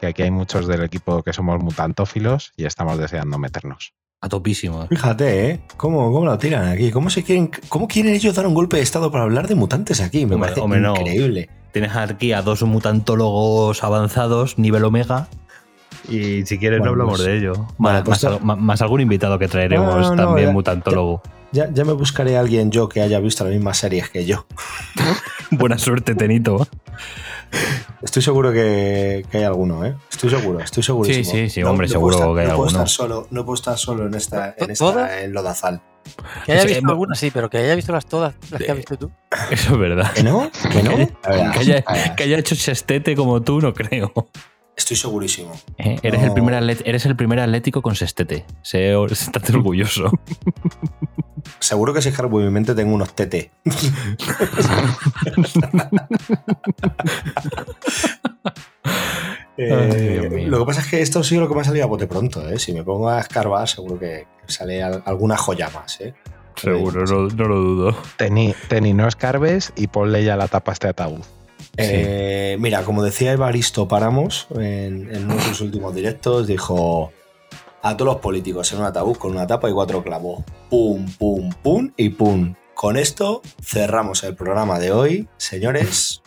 que 0.00 0.06
aquí 0.06 0.22
hay 0.22 0.30
muchos 0.30 0.68
del 0.68 0.82
equipo 0.82 1.22
que 1.22 1.32
somos 1.32 1.60
mutantófilos 1.62 2.52
y 2.56 2.66
estamos 2.66 2.98
deseando 2.98 3.38
meternos. 3.38 3.94
A 4.20 4.28
topísimo. 4.28 4.86
Fíjate, 4.86 5.50
¿eh? 5.50 5.60
¿Cómo, 5.76 6.12
cómo 6.12 6.24
lo 6.24 6.38
tiran 6.38 6.68
aquí? 6.68 6.92
¿Cómo, 6.92 7.10
se 7.10 7.24
quieren, 7.24 7.50
¿Cómo 7.68 7.88
quieren 7.88 8.14
ellos 8.14 8.36
dar 8.36 8.46
un 8.46 8.54
golpe 8.54 8.76
de 8.76 8.82
estado 8.82 9.10
para 9.10 9.24
hablar 9.24 9.48
de 9.48 9.56
mutantes 9.56 10.00
aquí? 10.00 10.26
Me 10.26 10.36
Hombre, 10.36 10.50
parece 10.50 10.60
hombre, 10.60 10.80
no. 10.80 10.94
increíble. 10.94 11.50
Tienes 11.72 11.96
aquí 11.96 12.32
a 12.32 12.42
dos 12.42 12.62
mutantólogos 12.62 13.82
avanzados, 13.82 14.58
nivel 14.58 14.84
omega. 14.84 15.28
Y 16.08 16.44
si 16.46 16.58
quieres, 16.58 16.80
Bueno, 16.80 16.96
no 16.96 17.02
hablamos 17.02 17.20
pues- 17.20 17.26
de 17.28 17.38
ello. 17.38 17.66
Vale, 17.78 18.02
pues 18.02 18.26
más 18.42 18.82
algún 18.82 19.00
invitado 19.00 19.38
que 19.38 19.48
traeremos 19.48 19.94
No, 19.96 20.14
no, 20.16 20.22
también 20.24 20.48
ya- 20.48 20.52
mutantólogo. 20.52 21.22
Ya, 21.52 21.68
ya 21.70 21.84
me 21.84 21.92
buscaré 21.92 22.36
a 22.38 22.40
alguien 22.40 22.70
yo 22.70 22.88
que 22.88 23.02
haya 23.02 23.20
visto 23.20 23.44
las 23.44 23.52
mismas 23.52 23.76
series 23.76 24.08
que 24.08 24.24
yo. 24.24 24.46
Buena 25.50 25.76
suerte, 25.78 26.14
Tenito. 26.14 26.66
Estoy 28.00 28.22
seguro 28.22 28.52
que, 28.52 29.24
que 29.30 29.38
hay 29.38 29.44
alguno, 29.44 29.84
¿eh? 29.84 29.94
Estoy 30.10 30.30
seguro, 30.30 30.60
estoy 30.60 30.82
segurísimo. 30.82 31.24
Sí, 31.24 31.30
sí, 31.30 31.50
sí, 31.50 31.62
hombre, 31.62 31.88
seguro 31.88 32.16
estar- 32.16 32.34
que 32.34 32.40
hay 32.40 32.46
no 32.48 32.56
puedo 32.56 32.68
alguno. 32.68 32.84
estar 32.84 32.88
solo, 32.88 33.26
no 33.30 33.44
puedo 33.44 33.54
estar 33.54 33.76
solo 33.78 34.06
en 34.06 34.14
esta, 34.14 34.54
en 34.56 34.70
esta 34.70 35.20
en 35.22 35.32
Lodazal. 35.34 35.82
Que 36.46 36.52
haya 36.52 36.64
visto 36.64 36.78
eh, 36.88 36.90
algunas, 36.90 37.18
sí, 37.18 37.30
pero 37.30 37.48
que 37.50 37.58
haya 37.58 37.74
visto 37.76 37.92
las 37.92 38.06
todas, 38.06 38.34
las 38.50 38.60
que 38.62 38.70
has 38.70 38.76
visto 38.76 38.96
tú. 38.96 39.10
Eso 39.50 39.74
es 39.74 39.78
verdad. 39.78 40.10
¿Que 40.14 40.22
no? 40.22 40.50
¿Que 40.72 40.82
no? 40.82 40.96
Que 41.52 41.58
haya, 41.60 41.82
que 42.16 42.22
haya 42.24 42.38
hecho 42.38 42.54
sextete 42.56 43.14
como 43.14 43.42
tú, 43.42 43.60
no 43.60 43.72
creo. 43.74 44.10
Estoy 44.76 44.96
segurísimo. 44.96 45.52
Eh, 45.78 45.98
Eres, 46.02 46.20
No. 46.20 46.26
el 46.28 46.32
primer 46.32 46.54
atlet- 46.54 46.82
eres 46.84 47.04
el 47.06 47.14
primer 47.14 47.38
atlético 47.40 47.82
con 47.82 47.94
sextete. 47.94 48.44
Sé, 48.62 48.94
estate 49.10 49.52
orgulloso. 49.56 50.10
Seguro 51.58 51.92
que 51.92 52.00
si 52.02 52.08
escarbo 52.08 52.38
mi 52.38 52.50
mente 52.50 52.74
tengo 52.74 52.94
unos 52.94 53.14
TT. 53.14 53.50
Eh, 59.58 60.28
Ay, 60.32 60.46
lo 60.46 60.58
que 60.60 60.64
pasa 60.64 60.80
es 60.80 60.86
que 60.88 61.02
esto 61.02 61.20
ha 61.20 61.24
sido 61.24 61.42
lo 61.42 61.48
que 61.48 61.54
me 61.54 61.60
ha 61.60 61.64
salido 61.64 61.84
a 61.84 61.88
bote 61.88 62.06
pronto. 62.06 62.48
¿eh? 62.48 62.58
Si 62.58 62.72
me 62.72 62.82
pongo 62.82 63.10
a 63.10 63.20
escarbar, 63.20 63.68
seguro 63.68 63.98
que 63.98 64.26
sale 64.46 64.82
al- 64.82 65.02
alguna 65.04 65.36
joya 65.36 65.68
más. 65.70 66.00
¿eh? 66.00 66.14
Seguro, 66.56 67.04
no, 67.04 67.28
no 67.28 67.44
lo 67.44 67.56
dudo. 67.60 67.96
Teni, 68.16 68.54
Teni, 68.68 68.94
no 68.94 69.06
escarbes 69.06 69.72
y 69.76 69.88
ponle 69.88 70.24
ya 70.24 70.36
la 70.36 70.48
tapa 70.48 70.72
a 70.72 70.74
este 70.74 70.88
ataúd. 70.88 71.20
Eh, 71.76 72.56
Mira, 72.60 72.82
como 72.84 73.02
decía 73.02 73.32
Evaristo 73.32 73.88
Páramos 73.88 74.46
en, 74.54 75.14
en 75.14 75.24
uno 75.24 75.36
de 75.36 75.42
sus 75.42 75.60
últimos 75.62 75.94
directos, 75.94 76.46
dijo 76.46 77.12
a 77.82 77.96
todos 77.96 78.14
los 78.14 78.22
políticos 78.22 78.72
en 78.72 78.78
un 78.80 78.84
ataúd 78.84 79.16
con 79.16 79.32
una 79.32 79.46
tapa 79.46 79.68
y 79.68 79.72
cuatro 79.72 80.02
clavos. 80.02 80.44
Pum, 80.70 81.06
pum, 81.18 81.50
pum 81.62 81.90
y 81.96 82.10
pum. 82.10 82.54
Con 82.74 82.96
esto 82.96 83.42
cerramos 83.62 84.22
el 84.24 84.34
programa 84.34 84.78
de 84.78 84.92
hoy. 84.92 85.28
Señores, 85.36 86.22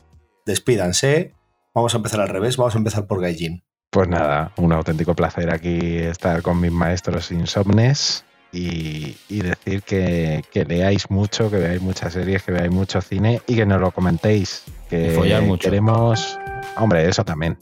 despídanse. 0.46 1.34
Vamos 1.74 1.94
a 1.94 1.98
empezar 1.98 2.22
al 2.22 2.30
revés, 2.30 2.58
vamos 2.58 2.76
a 2.76 2.78
empezar 2.78 3.06
por 3.08 3.22
Gaijin. 3.22 3.64
Pues 3.90 4.08
nada, 4.10 4.52
un 4.58 4.74
auténtico 4.74 5.16
placer 5.16 5.54
aquí 5.54 5.98
estar 5.98 6.42
con 6.42 6.60
mis 6.60 6.72
maestros 6.72 7.32
insomnes 7.32 8.26
y, 8.52 9.18
y 9.30 9.42
decir 9.42 9.84
que, 9.84 10.44
que 10.52 10.66
leáis 10.66 11.10
mucho, 11.10 11.50
que 11.50 11.58
veáis 11.58 11.82
muchas 11.82 12.14
series, 12.14 12.44
que 12.44 12.52
veáis 12.52 12.72
mucho 12.72 13.02
cine 13.02 13.42
y 13.48 13.56
que 13.56 13.66
nos 13.66 13.80
lo 13.80 13.92
comentéis. 13.92 14.64
Que 14.90 15.12
Y 15.14 15.16
follar 15.16 15.41
mucho. 15.44 15.70
queremos. 15.70 16.38
Hombre, 16.78 17.07
eso 17.07 17.24
también. 17.24 17.57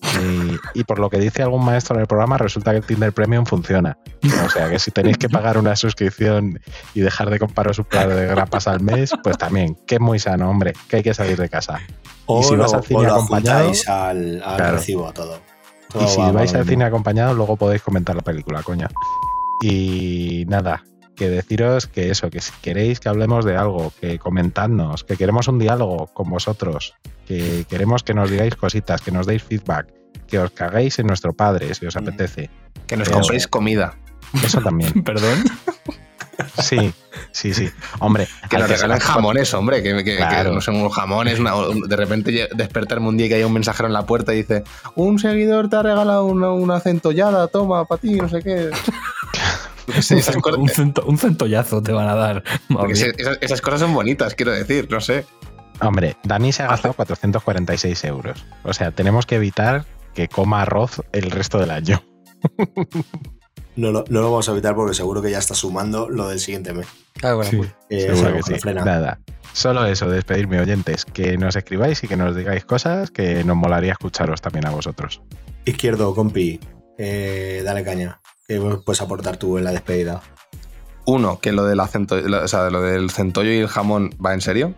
Y, 0.73 0.79
y 0.79 0.83
por 0.85 0.97
lo 0.97 1.09
que 1.09 1.19
dice 1.19 1.43
algún 1.43 1.63
maestro 1.63 1.95
en 1.95 2.01
el 2.01 2.07
programa, 2.07 2.37
resulta 2.39 2.71
que 2.71 2.77
el 2.77 2.85
Tinder 2.85 3.13
Premium 3.13 3.45
funciona. 3.45 3.97
O 4.45 4.49
sea 4.49 4.69
que 4.69 4.79
si 4.79 4.89
tenéis 4.91 5.17
que 5.19 5.29
pagar 5.29 5.57
una 5.59 5.75
suscripción 5.75 6.59
y 6.95 7.01
dejar 7.01 7.29
de 7.29 7.37
compraros 7.37 7.77
un 7.77 7.85
plato 7.85 8.09
de 8.09 8.25
grapas 8.25 8.67
al 8.67 8.79
mes, 8.81 9.11
pues 9.21 9.37
también, 9.37 9.75
que 9.85 9.95
es 9.95 10.01
muy 10.01 10.17
sano, 10.19 10.49
hombre, 10.49 10.73
que 10.87 10.95
hay 10.97 11.03
que 11.03 11.13
salir 11.13 11.37
de 11.37 11.47
casa. 11.47 11.79
O 12.25 12.39
y 12.41 12.43
si 12.43 12.55
lo, 12.55 12.63
vas 12.63 12.73
al 12.73 12.83
cine 12.83 13.05
acompañado, 13.05 13.71
al, 13.87 14.41
al 14.43 14.55
Claro. 14.55 14.75
recibo 14.77 15.11
todo. 15.13 15.39
y 15.89 15.93
Todo 15.93 16.07
si 16.07 16.19
va- 16.19 16.25
va 16.27 16.31
vais 16.31 16.53
al 16.55 16.65
cine 16.65 16.85
acompañado, 16.85 17.35
luego 17.35 17.55
podéis 17.55 17.83
comentar 17.83 18.15
la 18.15 18.23
película, 18.23 18.63
coño. 18.63 18.87
Y 19.61 20.45
nada, 20.47 20.83
que 21.15 21.29
deciros 21.29 21.85
que 21.87 22.09
eso, 22.09 22.29
que 22.31 22.41
si 22.41 22.51
queréis 22.61 22.99
que 22.99 23.09
hablemos 23.09 23.45
de 23.45 23.55
algo, 23.57 23.91
que 24.01 24.17
comentadnos, 24.17 25.03
que 25.03 25.17
queremos 25.17 25.47
un 25.47 25.59
diálogo 25.59 26.07
con 26.07 26.29
vosotros, 26.29 26.95
que 27.27 27.65
queremos 27.69 28.03
que 28.03 28.13
nos 28.13 28.29
digáis 28.29 28.55
cositas, 28.55 29.01
que 29.01 29.11
nos 29.11 29.25
deis 29.25 29.43
feedback, 29.43 29.87
que 30.27 30.39
os 30.39 30.51
caguéis 30.51 30.99
en 30.99 31.07
nuestro 31.07 31.33
padre 31.33 31.73
si 31.75 31.85
os 31.85 31.95
apetece. 31.95 32.49
Que 32.87 32.97
nos 32.97 33.07
Eso. 33.07 33.17
compréis 33.19 33.47
comida. 33.47 33.95
Eso 34.43 34.61
también. 34.61 34.91
Perdón. 35.03 35.43
Sí, 36.61 36.91
sí, 37.31 37.53
sí. 37.53 37.69
Hombre, 37.99 38.27
Que 38.49 38.57
nos 38.57 38.67
regalen 38.69 38.99
jamones, 38.99 39.53
hombre. 39.53 39.83
Que, 39.83 39.95
que- 39.97 40.03
que 40.03 40.17
Claro. 40.17 40.53
no 40.53 40.61
son 40.61 40.75
unos 40.77 40.93
jamones. 40.93 41.39
una- 41.39 41.53
de 41.87 41.95
repente 41.95 42.49
despertarme 42.55 43.07
un 43.07 43.17
día 43.17 43.27
y 43.27 43.29
que 43.29 43.35
haya 43.35 43.47
un 43.47 43.53
mensajero 43.53 43.87
en 43.87 43.93
la 43.93 44.05
puerta 44.05 44.33
y 44.33 44.37
dice: 44.37 44.63
Un 44.95 45.19
seguidor 45.19 45.69
te 45.69 45.75
ha 45.75 45.83
regalado 45.83 46.25
una, 46.25 46.51
una 46.51 46.79
centollada, 46.79 47.47
toma, 47.47 47.85
para 47.85 48.01
ti, 48.01 48.15
no 48.15 48.27
sé 48.29 48.41
qué. 48.41 48.71
Esas, 49.95 50.33
un, 50.57 50.69
cento- 50.69 51.03
un 51.05 51.17
centollazo 51.17 51.81
te 51.83 51.91
van 51.91 52.07
a 52.07 52.15
dar. 52.15 52.43
esas 53.41 53.59
cosas 53.59 53.81
son 53.81 53.93
bonitas, 53.93 54.33
quiero 54.33 54.53
decir, 54.53 54.87
no 54.89 55.01
sé. 55.01 55.25
Hombre, 55.87 56.17
Dani 56.23 56.51
se 56.51 56.63
ha 56.63 56.67
gastado 56.67 56.93
446 56.93 58.03
euros. 58.05 58.45
O 58.63 58.73
sea, 58.73 58.91
tenemos 58.91 59.25
que 59.25 59.35
evitar 59.35 59.85
que 60.13 60.27
coma 60.27 60.61
arroz 60.61 61.01
el 61.11 61.31
resto 61.31 61.59
del 61.59 61.71
año. 61.71 62.03
No, 63.75 63.91
lo- 63.91 64.03
no 64.07 64.21
lo 64.21 64.29
vamos 64.29 64.47
a 64.47 64.51
evitar 64.51 64.75
porque 64.75 64.93
seguro 64.93 65.19
que 65.21 65.31
ya 65.31 65.39
está 65.39 65.55
sumando 65.55 66.07
lo 66.07 66.27
del 66.27 66.39
siguiente 66.39 66.73
mes. 66.73 66.85
Claro, 67.15 67.37
bueno, 67.37 67.51
pues, 67.57 67.71
Eh, 67.89 68.01
Seguro 68.15 68.35
que 68.35 68.43
sí. 68.43 68.59
frena. 68.59 68.85
Nada. 68.85 69.19
Solo 69.51 69.85
eso, 69.87 70.07
despedirme, 70.09 70.59
oyentes. 70.59 71.05
Que 71.05 71.37
nos 71.39 71.55
escribáis 71.55 72.03
y 72.03 72.07
que 72.07 72.15
nos 72.15 72.35
digáis 72.35 72.65
cosas 72.65 73.09
que 73.09 73.43
nos 73.43 73.55
molaría 73.55 73.93
escucharos 73.93 74.41
también 74.41 74.67
a 74.67 74.69
vosotros. 74.69 75.23
Izquierdo, 75.65 76.13
compi, 76.13 76.59
eh, 76.99 77.63
dale 77.65 77.83
caña. 77.83 78.19
¿Qué 78.47 78.59
puedes 78.85 79.01
aportar 79.01 79.37
tú 79.37 79.57
en 79.57 79.63
la 79.63 79.71
despedida? 79.71 80.21
Uno, 81.05 81.39
que 81.39 81.51
lo 81.51 81.65
del 81.65 81.79
acento, 81.81 82.19
lo- 82.21 82.43
o 82.43 82.47
sea, 82.47 82.69
lo 82.69 82.81
del 82.81 83.09
centollo 83.09 83.51
y 83.51 83.57
el 83.57 83.67
jamón 83.67 84.15
va 84.25 84.33
en 84.33 84.41
serio, 84.41 84.73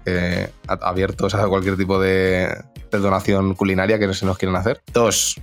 a- 0.68 0.74
abiertos 0.90 1.36
a 1.36 1.48
cualquier 1.48 1.78
tipo 1.78 2.00
de, 2.00 2.48
de 2.92 2.98
donación 3.00 3.54
culinaria 3.54 4.00
que 4.00 4.12
se 4.14 4.26
nos 4.26 4.38
quieran 4.38 4.56
hacer. 4.56 4.82
Dos, 4.94 5.40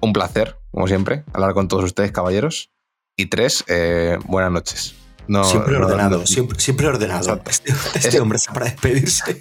un 0.00 0.12
placer, 0.12 0.56
como 0.70 0.86
siempre, 0.88 1.24
hablar 1.32 1.54
con 1.54 1.68
todos 1.68 1.84
ustedes, 1.84 2.12
caballeros. 2.12 2.70
Y 3.16 3.26
tres, 3.26 3.64
eh, 3.66 4.18
buenas 4.26 4.52
noches. 4.52 4.94
No, 5.26 5.42
siempre 5.44 5.78
no- 5.78 5.86
ordenado, 5.86 6.18
no- 6.18 6.26
siempre, 6.26 6.60
siempre 6.60 6.86
ordenado. 6.86 7.40
Este, 7.48 7.72
este 7.94 8.20
hombre 8.20 8.36
está 8.36 8.52
para 8.52 8.66
despedirse. 8.66 9.40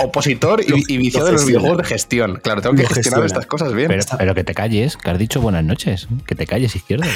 Opositor 0.00 0.62
y, 0.62 0.82
y 0.92 0.96
viciado 0.96 1.26
de 1.26 1.32
los 1.32 1.44
videojuegos 1.46 1.78
de 1.78 1.84
gestión. 1.84 2.40
Claro, 2.42 2.62
tengo 2.62 2.74
que 2.76 2.82
gestionar 2.86 3.22
gestiona. 3.22 3.26
estas 3.26 3.46
cosas 3.46 3.72
bien. 3.74 3.88
Pero, 3.88 4.02
pero 4.18 4.34
que 4.34 4.44
te 4.44 4.54
calles, 4.54 4.96
que 4.96 5.10
has 5.10 5.18
dicho 5.18 5.40
buenas 5.42 5.64
noches. 5.64 6.06
Que 6.26 6.34
te 6.34 6.46
calles, 6.46 6.74
izquierdo. 6.76 7.06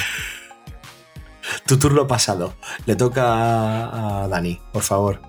Tu 1.65 1.77
turno 1.77 2.07
pasado. 2.07 2.53
Le 2.85 2.95
toca 2.95 4.23
a, 4.23 4.27
Dani, 4.27 4.59
por 4.71 4.83
favor. 4.83 5.21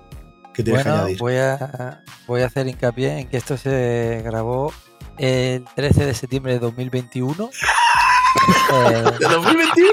¿Qué 0.53 0.63
tienes 0.63 0.83
que 0.83 0.89
bueno, 0.89 1.03
añadir? 1.03 1.19
voy 1.19 1.35
a, 1.37 2.03
voy 2.27 2.41
a 2.41 2.47
hacer 2.47 2.67
hincapié 2.67 3.19
en 3.19 3.29
que 3.29 3.37
esto 3.37 3.57
se 3.57 4.21
grabó 4.23 4.73
el 5.17 5.63
13 5.75 6.05
de 6.05 6.13
septiembre 6.13 6.53
de 6.53 6.59
2021. 6.59 7.49
eh, 8.73 9.03
¿De 9.19 9.27
2021? 9.27 9.91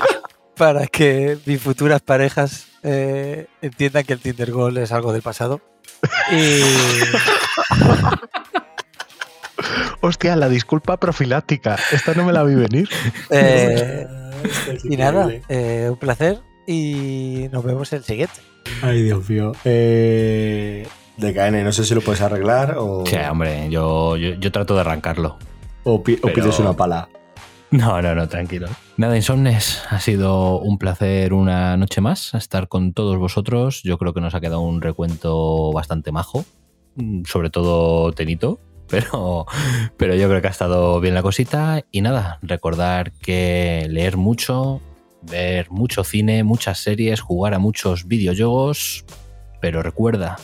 para 0.58 0.86
que 0.88 1.38
mis 1.46 1.62
futuras 1.62 2.02
parejas 2.02 2.66
eh, 2.82 3.46
entiendan 3.62 4.04
que 4.04 4.12
el 4.14 4.18
Tinder 4.18 4.50
Gold 4.50 4.78
es 4.78 4.92
algo 4.92 5.12
del 5.12 5.22
pasado. 5.22 5.60
Y 6.32 6.60
Hostia, 10.00 10.36
la 10.36 10.48
disculpa 10.48 10.96
profiláctica. 10.98 11.76
Esta 11.92 12.14
no 12.14 12.24
me 12.24 12.32
la 12.32 12.42
vi 12.44 12.54
venir. 12.54 12.88
Eh, 13.30 14.06
es 14.72 14.84
y 14.84 14.96
nada, 14.96 15.28
eh, 15.48 15.88
un 15.90 15.96
placer 15.96 16.38
y 16.66 17.48
nos 17.50 17.64
vemos 17.64 17.92
el 17.92 18.04
siguiente. 18.04 18.34
Ay, 18.82 19.02
Dios 19.02 19.28
mío. 19.28 19.52
Eh, 19.64 20.86
DKN, 21.16 21.64
no 21.64 21.72
sé 21.72 21.84
si 21.84 21.94
lo 21.94 22.00
puedes 22.00 22.20
arreglar 22.20 22.76
o, 22.78 23.04
Sí, 23.06 23.16
hombre, 23.28 23.68
yo, 23.70 24.16
yo, 24.16 24.34
yo 24.34 24.52
trato 24.52 24.74
de 24.74 24.82
arrancarlo. 24.82 25.38
o, 25.84 26.02
pi- 26.02 26.18
o 26.22 26.28
pides 26.32 26.58
una 26.60 26.74
pala. 26.74 27.08
No, 27.70 28.00
no, 28.00 28.14
no, 28.14 28.28
tranquilo. 28.28 28.68
Nada, 28.96 29.16
Insomnes, 29.16 29.82
ha 29.90 30.00
sido 30.00 30.58
un 30.60 30.78
placer 30.78 31.32
una 31.34 31.76
noche 31.76 32.00
más 32.00 32.32
estar 32.34 32.68
con 32.68 32.92
todos 32.92 33.16
vosotros. 33.18 33.82
Yo 33.82 33.98
creo 33.98 34.14
que 34.14 34.20
nos 34.20 34.34
ha 34.34 34.40
quedado 34.40 34.60
un 34.60 34.80
recuento 34.80 35.72
bastante 35.72 36.12
majo, 36.12 36.44
mm, 36.96 37.24
sobre 37.24 37.50
todo 37.50 38.12
Tenito, 38.12 38.58
pero, 38.90 39.46
pero 39.96 40.14
yo 40.14 40.28
creo 40.28 40.40
que 40.40 40.48
ha 40.48 40.50
estado 40.50 41.00
bien 41.00 41.14
la 41.14 41.22
cosita. 41.22 41.84
Y 41.90 42.00
nada, 42.00 42.38
recordar 42.42 43.12
que 43.12 43.86
leer 43.90 44.16
mucho, 44.16 44.80
ver 45.22 45.70
mucho 45.70 46.04
cine, 46.04 46.44
muchas 46.44 46.78
series, 46.78 47.20
jugar 47.20 47.54
a 47.54 47.58
muchos 47.58 48.06
videojuegos, 48.06 49.04
pero 49.60 49.82
recuerda, 49.82 50.38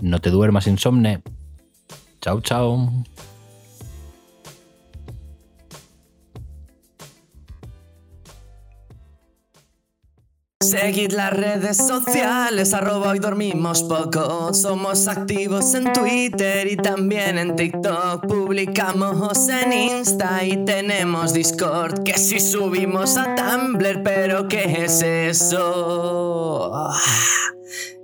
no 0.00 0.20
te 0.20 0.30
duermas 0.30 0.66
insomne. 0.66 1.22
Chao, 2.20 2.40
chao. 2.40 2.90
Seguid 10.66 11.12
las 11.12 11.32
redes 11.32 11.76
sociales, 11.76 12.74
arroba 12.74 13.10
hoy 13.10 13.20
dormimos 13.20 13.84
poco. 13.84 14.52
Somos 14.52 15.06
activos 15.06 15.74
en 15.74 15.92
Twitter 15.92 16.66
y 16.66 16.76
también 16.76 17.38
en 17.38 17.54
TikTok. 17.54 18.26
Publicamos 18.26 19.48
en 19.48 19.72
Insta 19.72 20.44
y 20.44 20.64
tenemos 20.64 21.32
Discord. 21.32 22.02
Que 22.02 22.14
si 22.14 22.40
subimos 22.40 23.16
a 23.16 23.36
Tumblr, 23.36 24.02
pero 24.02 24.48
¿qué 24.48 24.82
es 24.84 25.02
eso? 25.02 26.90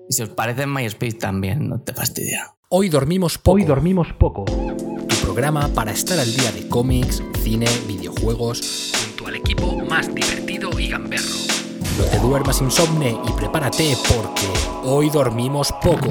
Y 0.08 0.12
si 0.12 0.22
os 0.22 0.28
parece 0.28 0.62
en 0.62 0.72
MySpace 0.72 1.14
también, 1.14 1.68
no 1.68 1.80
te 1.80 1.92
fastidia. 1.92 2.54
Hoy 2.68 2.88
dormimos 2.88 3.38
poco. 3.38 3.56
Hoy 3.56 3.64
dormimos 3.64 4.12
poco. 4.12 4.44
Tu 4.44 5.16
programa 5.20 5.66
para 5.66 5.90
estar 5.90 6.16
al 6.16 6.32
día 6.32 6.52
de 6.52 6.68
cómics, 6.68 7.24
cine, 7.42 7.66
videojuegos, 7.88 8.92
junto 9.04 9.26
al 9.26 9.34
equipo 9.34 9.78
más 9.78 10.14
divertido 10.14 10.78
y 10.78 10.90
gamberro. 10.90 11.61
No 11.98 12.04
te 12.04 12.18
duermas 12.18 12.60
insomne 12.60 13.18
y 13.28 13.32
prepárate 13.32 13.96
porque 14.08 14.48
hoy 14.84 15.10
dormimos 15.10 15.72
poco. 15.82 16.08